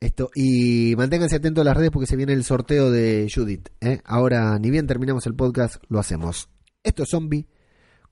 esto 0.00 0.30
y 0.34 0.94
manténganse 0.96 1.36
atentos 1.36 1.62
a 1.62 1.64
las 1.64 1.76
redes 1.76 1.90
porque 1.90 2.06
se 2.06 2.16
viene 2.16 2.32
el 2.32 2.44
sorteo 2.44 2.90
de 2.90 3.28
Judith. 3.32 3.68
¿eh? 3.80 4.00
Ahora, 4.04 4.58
ni 4.58 4.70
bien 4.70 4.86
terminamos 4.86 5.26
el 5.26 5.34
podcast, 5.34 5.76
lo 5.88 5.98
hacemos. 5.98 6.48
Esto 6.82 7.04
es 7.04 7.10
Zombie, 7.10 7.46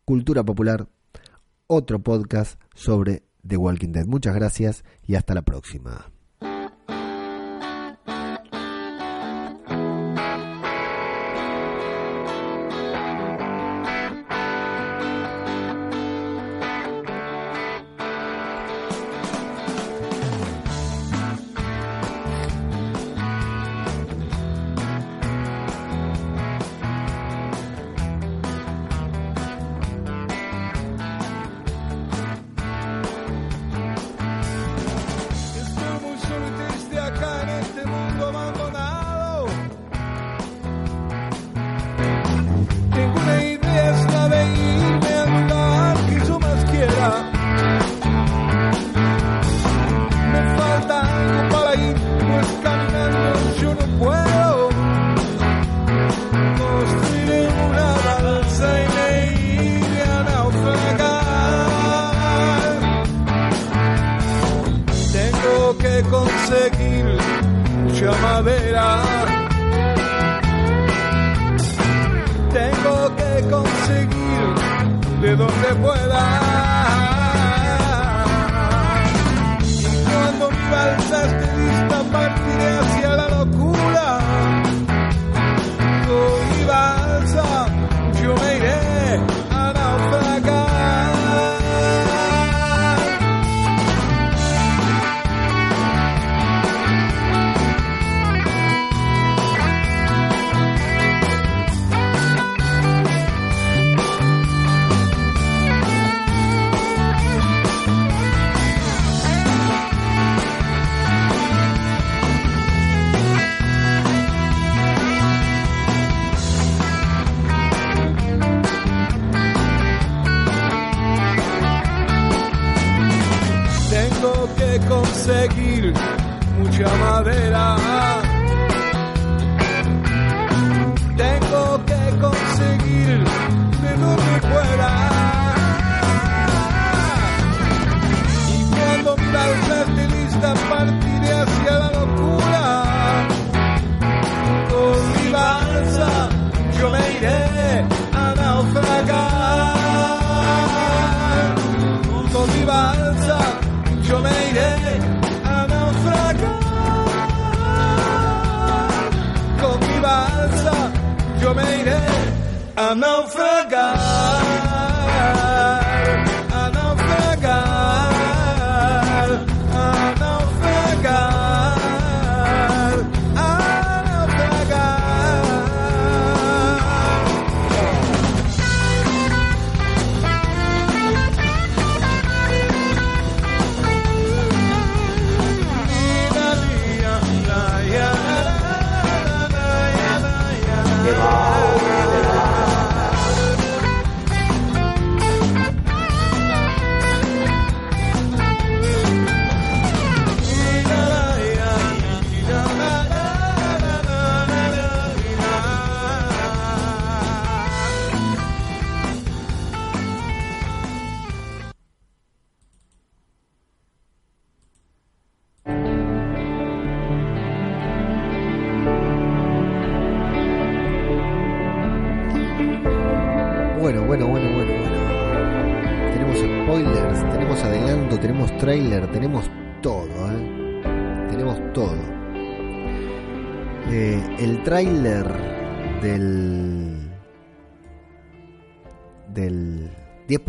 Cultura 0.04 0.44
Popular, 0.44 0.88
otro 1.66 1.98
podcast 1.98 2.60
sobre 2.74 3.24
The 3.46 3.56
Walking 3.56 3.92
Dead. 3.92 4.06
Muchas 4.06 4.34
gracias 4.34 4.84
y 5.06 5.16
hasta 5.16 5.34
la 5.34 5.42
próxima. 5.42 6.12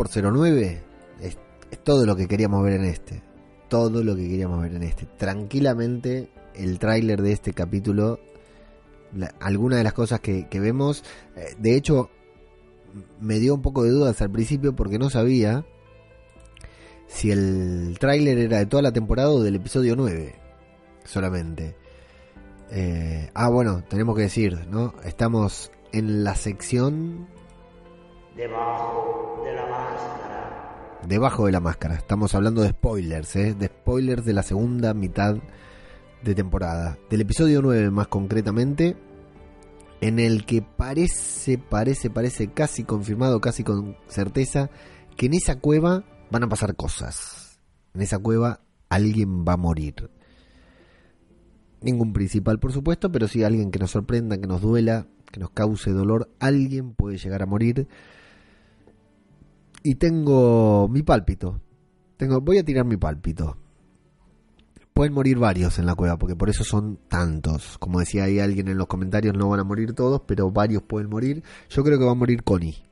10x09 0.08 0.82
es, 1.22 1.38
es 1.72 1.84
todo 1.84 2.06
lo 2.06 2.16
que 2.16 2.28
queríamos 2.28 2.64
ver 2.64 2.74
en 2.74 2.86
este. 2.86 3.22
Todo 3.68 4.04
lo 4.04 4.16
que 4.16 4.28
queríamos 4.28 4.62
ver 4.62 4.76
en 4.76 4.84
este. 4.84 5.06
Tranquilamente, 5.18 6.30
el 6.56 6.80
tráiler 6.80 7.22
de 7.22 7.34
este 7.34 7.54
capítulo, 7.54 8.20
algunas 9.40 9.78
de 9.78 9.84
las 9.84 9.94
cosas 9.94 10.20
que, 10.20 10.48
que 10.48 10.60
vemos, 10.60 11.04
eh, 11.36 11.56
de 11.60 11.76
hecho, 11.76 12.10
me 13.20 13.40
dio 13.40 13.54
un 13.54 13.62
poco 13.62 13.84
de 13.84 13.92
dudas 13.92 14.22
al 14.22 14.32
principio 14.32 14.76
porque 14.76 14.98
no 14.98 15.10
sabía 15.10 15.66
si 17.08 17.32
el 17.32 17.98
tráiler 18.00 18.38
era 18.38 18.60
de 18.60 18.66
toda 18.66 18.84
la 18.84 18.92
temporada 18.92 19.30
o 19.30 19.42
del 19.42 19.56
episodio 19.56 19.96
9 19.96 20.36
solamente. 21.06 21.76
Eh, 22.72 23.30
ah, 23.34 23.50
bueno, 23.50 23.84
tenemos 23.90 24.16
que 24.16 24.24
decir, 24.24 24.68
¿no? 24.70 24.94
Estamos 25.04 25.72
en 25.92 26.24
la 26.24 26.36
sección 26.36 27.28
Debajo 28.36 29.42
de 29.44 29.54
la 29.54 29.66
máscara. 29.66 31.00
debajo 31.08 31.46
de 31.46 31.52
la 31.52 31.60
máscara. 31.60 31.96
Estamos 31.96 32.36
hablando 32.36 32.62
de 32.62 32.70
spoilers, 32.70 33.36
¿eh? 33.36 33.54
De 33.54 33.68
spoilers 33.68 34.24
de 34.26 34.34
la 34.34 34.44
segunda 34.44 34.94
mitad 34.94 35.38
de 36.24 36.36
temporada. 36.36 36.98
Del 37.10 37.22
episodio 37.22 37.62
9 37.62 37.90
más 37.92 38.08
concretamente. 38.08 38.96
En 40.02 40.20
el 40.20 40.46
que 40.46 40.62
parece, 40.62 41.58
parece, 41.58 42.10
parece 42.10 42.48
casi 42.48 42.84
confirmado, 42.84 43.42
casi 43.42 43.64
con 43.64 43.98
certeza, 44.08 44.70
que 45.18 45.26
en 45.26 45.34
esa 45.34 45.60
cueva 45.60 46.06
van 46.32 46.44
a 46.44 46.50
pasar 46.50 46.76
cosas. 46.76 47.60
En 47.94 48.02
esa 48.02 48.20
cueva 48.20 48.62
alguien 48.88 49.44
va 49.46 49.54
a 49.54 49.58
morir. 49.58 50.10
Ningún 51.82 52.14
principal, 52.14 52.60
por 52.60 52.72
supuesto, 52.72 53.12
pero 53.12 53.28
sí 53.28 53.44
alguien 53.44 53.72
que 53.72 53.80
nos 53.80 53.92
sorprenda, 53.92 54.38
que 54.38 54.48
nos 54.48 54.62
duela, 54.62 55.08
que 55.32 55.40
nos 55.40 55.50
cause 55.50 55.92
dolor. 55.92 56.30
Alguien 56.40 56.94
puede 56.94 57.18
llegar 57.18 57.42
a 57.42 57.46
morir 57.46 57.88
y 59.84 59.96
tengo 59.96 60.88
mi 60.90 61.04
pálpito. 61.04 61.62
Tengo, 62.18 62.42
voy 62.42 62.58
a 62.58 62.64
tirar 62.64 62.86
mi 62.86 62.98
pálpito. 62.98 63.58
Pueden 64.94 65.14
morir 65.14 65.38
varios 65.38 65.80
en 65.80 65.86
la 65.86 65.96
cueva, 65.96 66.18
porque 66.18 66.36
por 66.36 66.50
eso 66.50 66.64
son 66.66 67.00
tantos. 67.08 67.78
Como 67.78 68.00
decía 68.00 68.26
ahí 68.26 68.40
alguien 68.40 68.68
en 68.68 68.78
los 68.78 68.88
comentarios, 68.88 69.34
no 69.34 69.48
van 69.48 69.62
a 69.62 69.64
morir 69.64 69.94
todos, 69.94 70.22
pero 70.26 70.52
varios 70.52 70.84
pueden 70.84 71.10
morir. 71.10 71.44
Yo 71.70 71.84
creo 71.84 71.98
que 71.98 72.06
va 72.06 72.12
a 72.12 72.16
morir 72.16 72.44
Connie. 72.44 72.84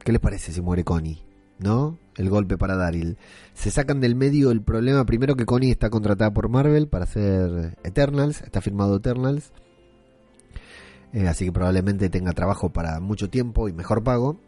¿Qué 0.00 0.10
les 0.10 0.20
parece 0.20 0.52
si 0.52 0.60
muere 0.60 0.82
Connie? 0.82 1.22
¿No? 1.58 1.98
El 2.16 2.28
golpe 2.30 2.58
para 2.58 2.76
Daryl. 2.76 3.16
Se 3.54 3.70
sacan 3.70 4.00
del 4.00 4.16
medio 4.16 4.50
el 4.50 4.62
problema. 4.62 5.04
Primero 5.06 5.36
que 5.36 5.46
Connie 5.46 5.70
está 5.70 5.88
contratada 5.90 6.32
por 6.32 6.48
Marvel 6.48 6.88
para 6.88 7.04
hacer 7.04 7.78
Eternals. 7.84 8.42
Está 8.42 8.60
firmado 8.60 8.96
Eternals. 8.96 9.52
Eh, 11.12 11.28
así 11.28 11.44
que 11.44 11.52
probablemente 11.52 12.10
tenga 12.10 12.32
trabajo 12.32 12.70
para 12.72 12.98
mucho 13.00 13.30
tiempo 13.30 13.68
y 13.68 13.72
mejor 13.72 14.02
pago. 14.02 14.40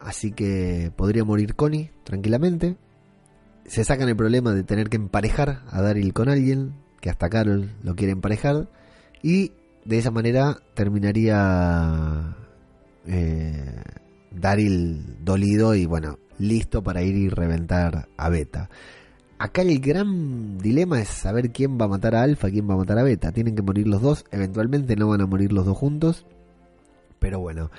Así 0.00 0.32
que 0.32 0.90
podría 0.96 1.24
morir 1.24 1.54
Connie 1.54 1.90
tranquilamente. 2.04 2.76
Se 3.66 3.84
sacan 3.84 4.08
el 4.08 4.16
problema 4.16 4.52
de 4.52 4.64
tener 4.64 4.88
que 4.88 4.96
emparejar 4.96 5.62
a 5.70 5.82
Daryl 5.82 6.12
con 6.12 6.28
alguien, 6.28 6.74
que 7.00 7.10
hasta 7.10 7.28
Carol 7.28 7.70
lo 7.82 7.94
quiere 7.94 8.12
emparejar. 8.12 8.68
Y 9.22 9.52
de 9.84 9.98
esa 9.98 10.10
manera 10.10 10.58
terminaría 10.74 12.36
eh, 13.06 13.82
Daryl 14.30 15.24
dolido 15.24 15.74
y 15.74 15.86
bueno, 15.86 16.18
listo 16.38 16.82
para 16.82 17.02
ir 17.02 17.16
y 17.16 17.28
reventar 17.28 18.08
a 18.16 18.28
Beta. 18.30 18.70
Acá 19.38 19.62
el 19.62 19.80
gran 19.80 20.58
dilema 20.58 21.00
es 21.00 21.08
saber 21.08 21.50
quién 21.50 21.78
va 21.78 21.86
a 21.86 21.88
matar 21.88 22.14
a 22.14 22.22
Alpha, 22.22 22.50
quién 22.50 22.68
va 22.68 22.74
a 22.74 22.78
matar 22.78 22.98
a 22.98 23.02
Beta. 23.02 23.32
Tienen 23.32 23.54
que 23.54 23.62
morir 23.62 23.86
los 23.88 24.02
dos, 24.02 24.24
eventualmente 24.30 24.96
no 24.96 25.08
van 25.08 25.20
a 25.20 25.26
morir 25.26 25.52
los 25.52 25.64
dos 25.64 25.76
juntos. 25.76 26.26
Pero 27.18 27.40
bueno, 27.40 27.70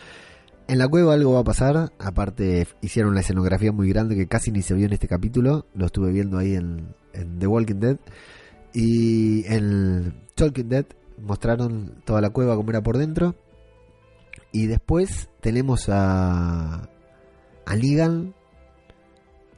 en 0.72 0.77
la 0.77 0.88
cueva 0.88 1.14
algo 1.14 1.34
va 1.34 1.41
a 1.41 1.43
pasar. 1.43 1.91
Aparte, 1.99 2.65
hicieron 2.80 3.11
una 3.11 3.19
escenografía 3.19 3.73
muy 3.73 3.89
grande 3.89 4.15
que 4.15 4.27
casi 4.27 4.52
ni 4.52 4.61
se 4.61 4.73
vio 4.73 4.85
en 4.85 4.93
este 4.93 5.10
capítulo. 5.10 5.65
Lo 5.73 5.88
estuve 5.88 6.14
viendo 6.14 6.38
ahí 6.38 6.56
en, 6.56 6.95
The 7.11 7.45
Walking 7.45 7.81
Dead. 7.81 7.98
Y 8.73 9.45
en 9.53 10.14
Talking 10.34 10.69
Dead 10.69 10.85
mostraron 11.22 12.02
toda 12.06 12.22
la 12.22 12.30
cueva 12.30 12.56
como 12.56 12.69
era 12.69 12.81
por 12.81 12.98
dentro. 12.98 13.35
Y 14.53 14.68
después 14.68 15.27
tenemos 15.41 15.89
a. 15.89 16.89
a 17.65 17.76
Negan. 17.76 18.34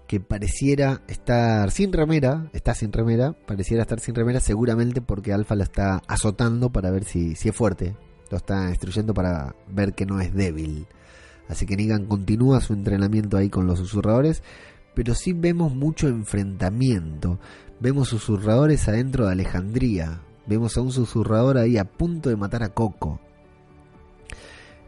Que 0.07 0.19
pareciera 0.19 1.01
estar 1.07 1.69
sin 1.69 1.93
remera. 1.93 2.49
Está 2.53 2.73
sin 2.73 2.91
remera. 2.91 3.33
Pareciera 3.45 3.83
estar 3.83 3.99
sin 3.99 4.15
remera. 4.15 4.39
Seguramente 4.39 4.99
porque 4.99 5.31
Alpha 5.31 5.53
la 5.53 5.65
está 5.65 6.01
azotando 6.07 6.71
para 6.71 6.89
ver 6.89 7.03
si, 7.03 7.35
si 7.35 7.49
es 7.49 7.55
fuerte. 7.55 7.95
Lo 8.31 8.37
está 8.37 8.65
destruyendo 8.65 9.13
para 9.13 9.55
ver 9.67 9.93
que 9.93 10.07
no 10.07 10.19
es 10.19 10.33
débil. 10.33 10.87
Así 11.47 11.65
que 11.65 11.75
Negan 11.75 12.05
continúa 12.05 12.61
su 12.61 12.73
entrenamiento 12.73 13.37
ahí 13.37 13.49
con 13.49 13.67
los 13.67 13.79
susurradores. 13.79 14.43
Pero 14.95 15.15
sí 15.15 15.33
vemos 15.33 15.75
mucho 15.75 16.07
enfrentamiento. 16.07 17.39
Vemos 17.79 18.09
susurradores 18.09 18.87
adentro 18.87 19.25
de 19.25 19.31
Alejandría. 19.31 20.21
Vemos 20.45 20.77
a 20.77 20.81
un 20.81 20.91
susurrador 20.91 21.57
ahí 21.57 21.77
a 21.77 21.85
punto 21.85 22.29
de 22.29 22.35
matar 22.35 22.63
a 22.63 22.69
Coco. 22.69 23.19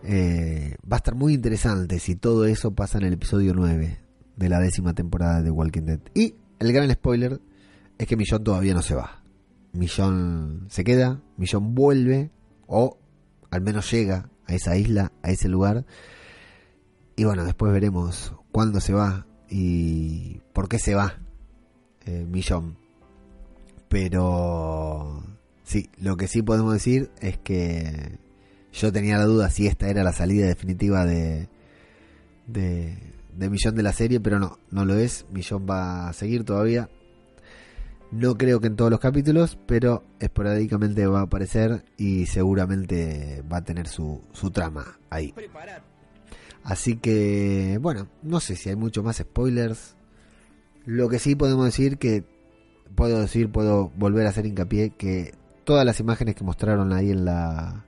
Eh, 0.03 0.75
va 0.89 0.97
a 0.97 0.99
estar 0.99 1.15
muy 1.15 1.33
interesante 1.33 1.97
si 1.99 2.15
todo 2.15 2.45
eso 2.45 2.75
pasa 2.75 2.99
en 2.99 3.05
el 3.05 3.13
episodio 3.13 3.53
9 3.55 3.99
de 4.35 4.49
la 4.49 4.59
décima 4.59 4.93
temporada 4.93 5.41
de 5.41 5.49
Walking 5.49 5.81
Dead. 5.83 5.99
Y 6.13 6.35
el 6.59 6.71
gran 6.71 6.91
spoiler 6.91 7.41
es 7.97 8.07
que 8.07 8.15
Millón 8.15 8.43
todavía 8.43 8.73
no 8.73 8.81
se 8.81 8.93
va. 8.93 9.23
Millón 9.73 10.67
se 10.69 10.83
queda, 10.83 11.21
Millón 11.37 11.73
vuelve 11.73 12.31
o 12.67 12.99
al 13.49 13.61
menos 13.61 13.91
llega 13.91 14.29
a 14.45 14.53
esa 14.53 14.77
isla, 14.77 15.11
a 15.23 15.31
ese 15.31 15.49
lugar. 15.49 15.85
Y 17.15 17.23
bueno, 17.23 17.45
después 17.45 17.71
veremos 17.71 18.33
cuándo 18.51 18.81
se 18.81 18.93
va 18.93 19.25
y 19.49 20.41
por 20.53 20.67
qué 20.67 20.79
se 20.79 20.95
va 20.95 21.19
eh, 22.05 22.25
Millón. 22.29 22.77
Pero 23.87 25.23
sí, 25.63 25.89
lo 25.97 26.17
que 26.17 26.27
sí 26.27 26.41
podemos 26.41 26.73
decir 26.73 27.11
es 27.21 27.37
que 27.37 28.19
yo 28.73 28.91
tenía 28.91 29.17
la 29.17 29.25
duda 29.25 29.49
si 29.49 29.67
esta 29.67 29.89
era 29.89 30.03
la 30.03 30.11
salida 30.11 30.47
definitiva 30.47 31.05
de, 31.05 31.47
de, 32.47 33.49
Millón 33.49 33.75
de 33.75 33.83
la 33.83 33.93
serie, 33.93 34.19
pero 34.19 34.39
no, 34.39 34.59
no 34.69 34.85
lo 34.85 34.95
es. 34.95 35.25
Millón 35.31 35.65
va 35.69 36.09
a 36.09 36.13
seguir 36.13 36.43
todavía. 36.43 36.89
No 38.11 38.37
creo 38.37 38.59
que 38.59 38.67
en 38.67 38.75
todos 38.75 38.91
los 38.91 38.99
capítulos, 38.99 39.57
pero 39.65 40.03
esporádicamente 40.19 41.07
va 41.07 41.21
a 41.21 41.23
aparecer 41.23 41.85
y 41.97 42.27
seguramente 42.27 43.43
va 43.51 43.57
a 43.57 43.63
tener 43.63 43.87
su, 43.87 44.21
su 44.31 44.51
trama 44.51 44.99
ahí. 45.09 45.33
Así 46.65 46.97
que, 46.97 47.77
bueno, 47.79 48.07
no 48.23 48.39
sé 48.39 48.55
si 48.55 48.69
hay 48.69 48.75
mucho 48.75 49.03
más 49.03 49.17
spoilers. 49.17 49.95
Lo 50.85 51.09
que 51.09 51.19
sí 51.19 51.35
podemos 51.35 51.65
decir 51.65 51.99
que, 51.99 52.23
puedo 52.95 53.21
decir, 53.21 53.51
puedo 53.51 53.89
volver 53.95 54.25
a 54.25 54.29
hacer 54.29 54.47
hincapié 54.47 54.89
que 54.89 55.35
todas 55.63 55.85
las 55.85 55.99
imágenes 55.99 56.33
que 56.33 56.43
mostraron 56.43 56.91
ahí 56.91 57.11
en 57.11 57.23
la... 57.23 57.85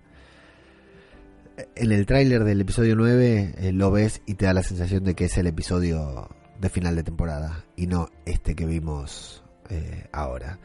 En 1.76 1.92
el 1.92 2.06
tráiler 2.06 2.44
del 2.44 2.62
episodio 2.62 2.96
9 2.96 3.56
eh, 3.58 3.72
lo 3.72 3.90
ves 3.90 4.22
y 4.28 4.36
te 4.36 4.46
da 4.46 4.54
la 4.54 4.62
sensación 4.62 5.04
de 5.04 5.16
que 5.16 5.26
es 5.26 5.36
el 5.40 5.48
episodio 5.48 6.30
de 6.62 6.70
final 6.70 6.96
de 6.96 7.02
temporada 7.02 7.66
y 7.76 7.88
no 7.88 8.10
este 8.26 8.56
que 8.56 8.68
vimos 8.68 9.44
eh, 9.70 10.08
ahora. 10.12 10.60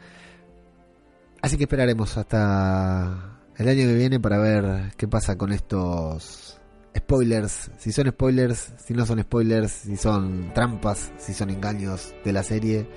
Así 1.41 1.57
que 1.57 1.63
esperaremos 1.63 2.15
hasta 2.15 3.39
el 3.57 3.67
año 3.67 3.87
que 3.87 3.95
viene 3.95 4.19
para 4.19 4.37
ver 4.37 4.93
qué 4.97 5.07
pasa 5.07 5.35
con 5.35 5.51
estos 5.51 6.42
spoilers, 6.97 7.71
si 7.77 7.91
son 7.91 8.07
spoilers, 8.09 8.73
si 8.83 8.93
no 8.93 9.05
son 9.05 9.21
spoilers, 9.21 9.71
si 9.71 9.97
son 9.97 10.53
trampas, 10.53 11.11
si 11.17 11.33
son 11.33 11.49
engaños 11.49 12.13
de 12.23 12.33
la 12.33 12.43
serie. 12.43 12.87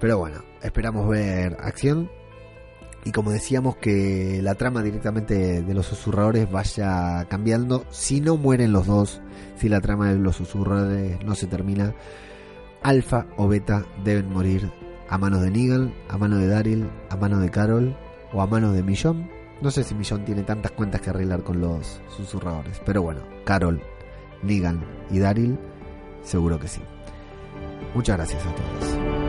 Pero 0.00 0.18
bueno, 0.18 0.42
esperamos 0.62 1.08
ver 1.08 1.56
acción. 1.60 2.10
Y 3.04 3.12
como 3.12 3.30
decíamos 3.30 3.76
que 3.76 4.40
la 4.42 4.56
trama 4.56 4.82
directamente 4.82 5.62
de 5.62 5.74
los 5.74 5.86
susurradores 5.86 6.50
vaya 6.50 7.24
cambiando, 7.28 7.84
si 7.90 8.20
no 8.20 8.36
mueren 8.36 8.72
los 8.72 8.86
dos, 8.86 9.20
si 9.56 9.68
la 9.68 9.80
trama 9.80 10.10
de 10.10 10.18
los 10.18 10.36
susurradores 10.36 11.24
no 11.24 11.36
se 11.36 11.46
termina, 11.46 11.94
Alfa 12.82 13.26
o 13.36 13.46
Beta 13.46 13.86
deben 14.04 14.32
morir 14.32 14.70
a 15.08 15.18
manos 15.18 15.42
de 15.42 15.50
Negan, 15.52 15.94
a 16.08 16.18
manos 16.18 16.40
de 16.40 16.48
Daryl, 16.48 16.90
a 17.08 17.16
manos 17.16 17.40
de 17.40 17.50
Carol 17.50 17.96
o 18.32 18.42
a 18.42 18.46
manos 18.48 18.74
de 18.74 18.82
Millón. 18.82 19.35
No 19.60 19.70
sé 19.70 19.84
si 19.84 19.94
Millón 19.94 20.24
tiene 20.24 20.42
tantas 20.42 20.72
cuentas 20.72 21.00
que 21.00 21.10
arreglar 21.10 21.42
con 21.42 21.60
los 21.60 22.00
susurradores, 22.14 22.80
pero 22.84 23.02
bueno, 23.02 23.22
Carol, 23.44 23.80
Negan 24.42 24.84
y 25.10 25.18
Daryl, 25.18 25.58
seguro 26.22 26.58
que 26.58 26.68
sí. 26.68 26.82
Muchas 27.94 28.16
gracias 28.16 28.44
a 28.44 28.54
todos. 28.54 29.25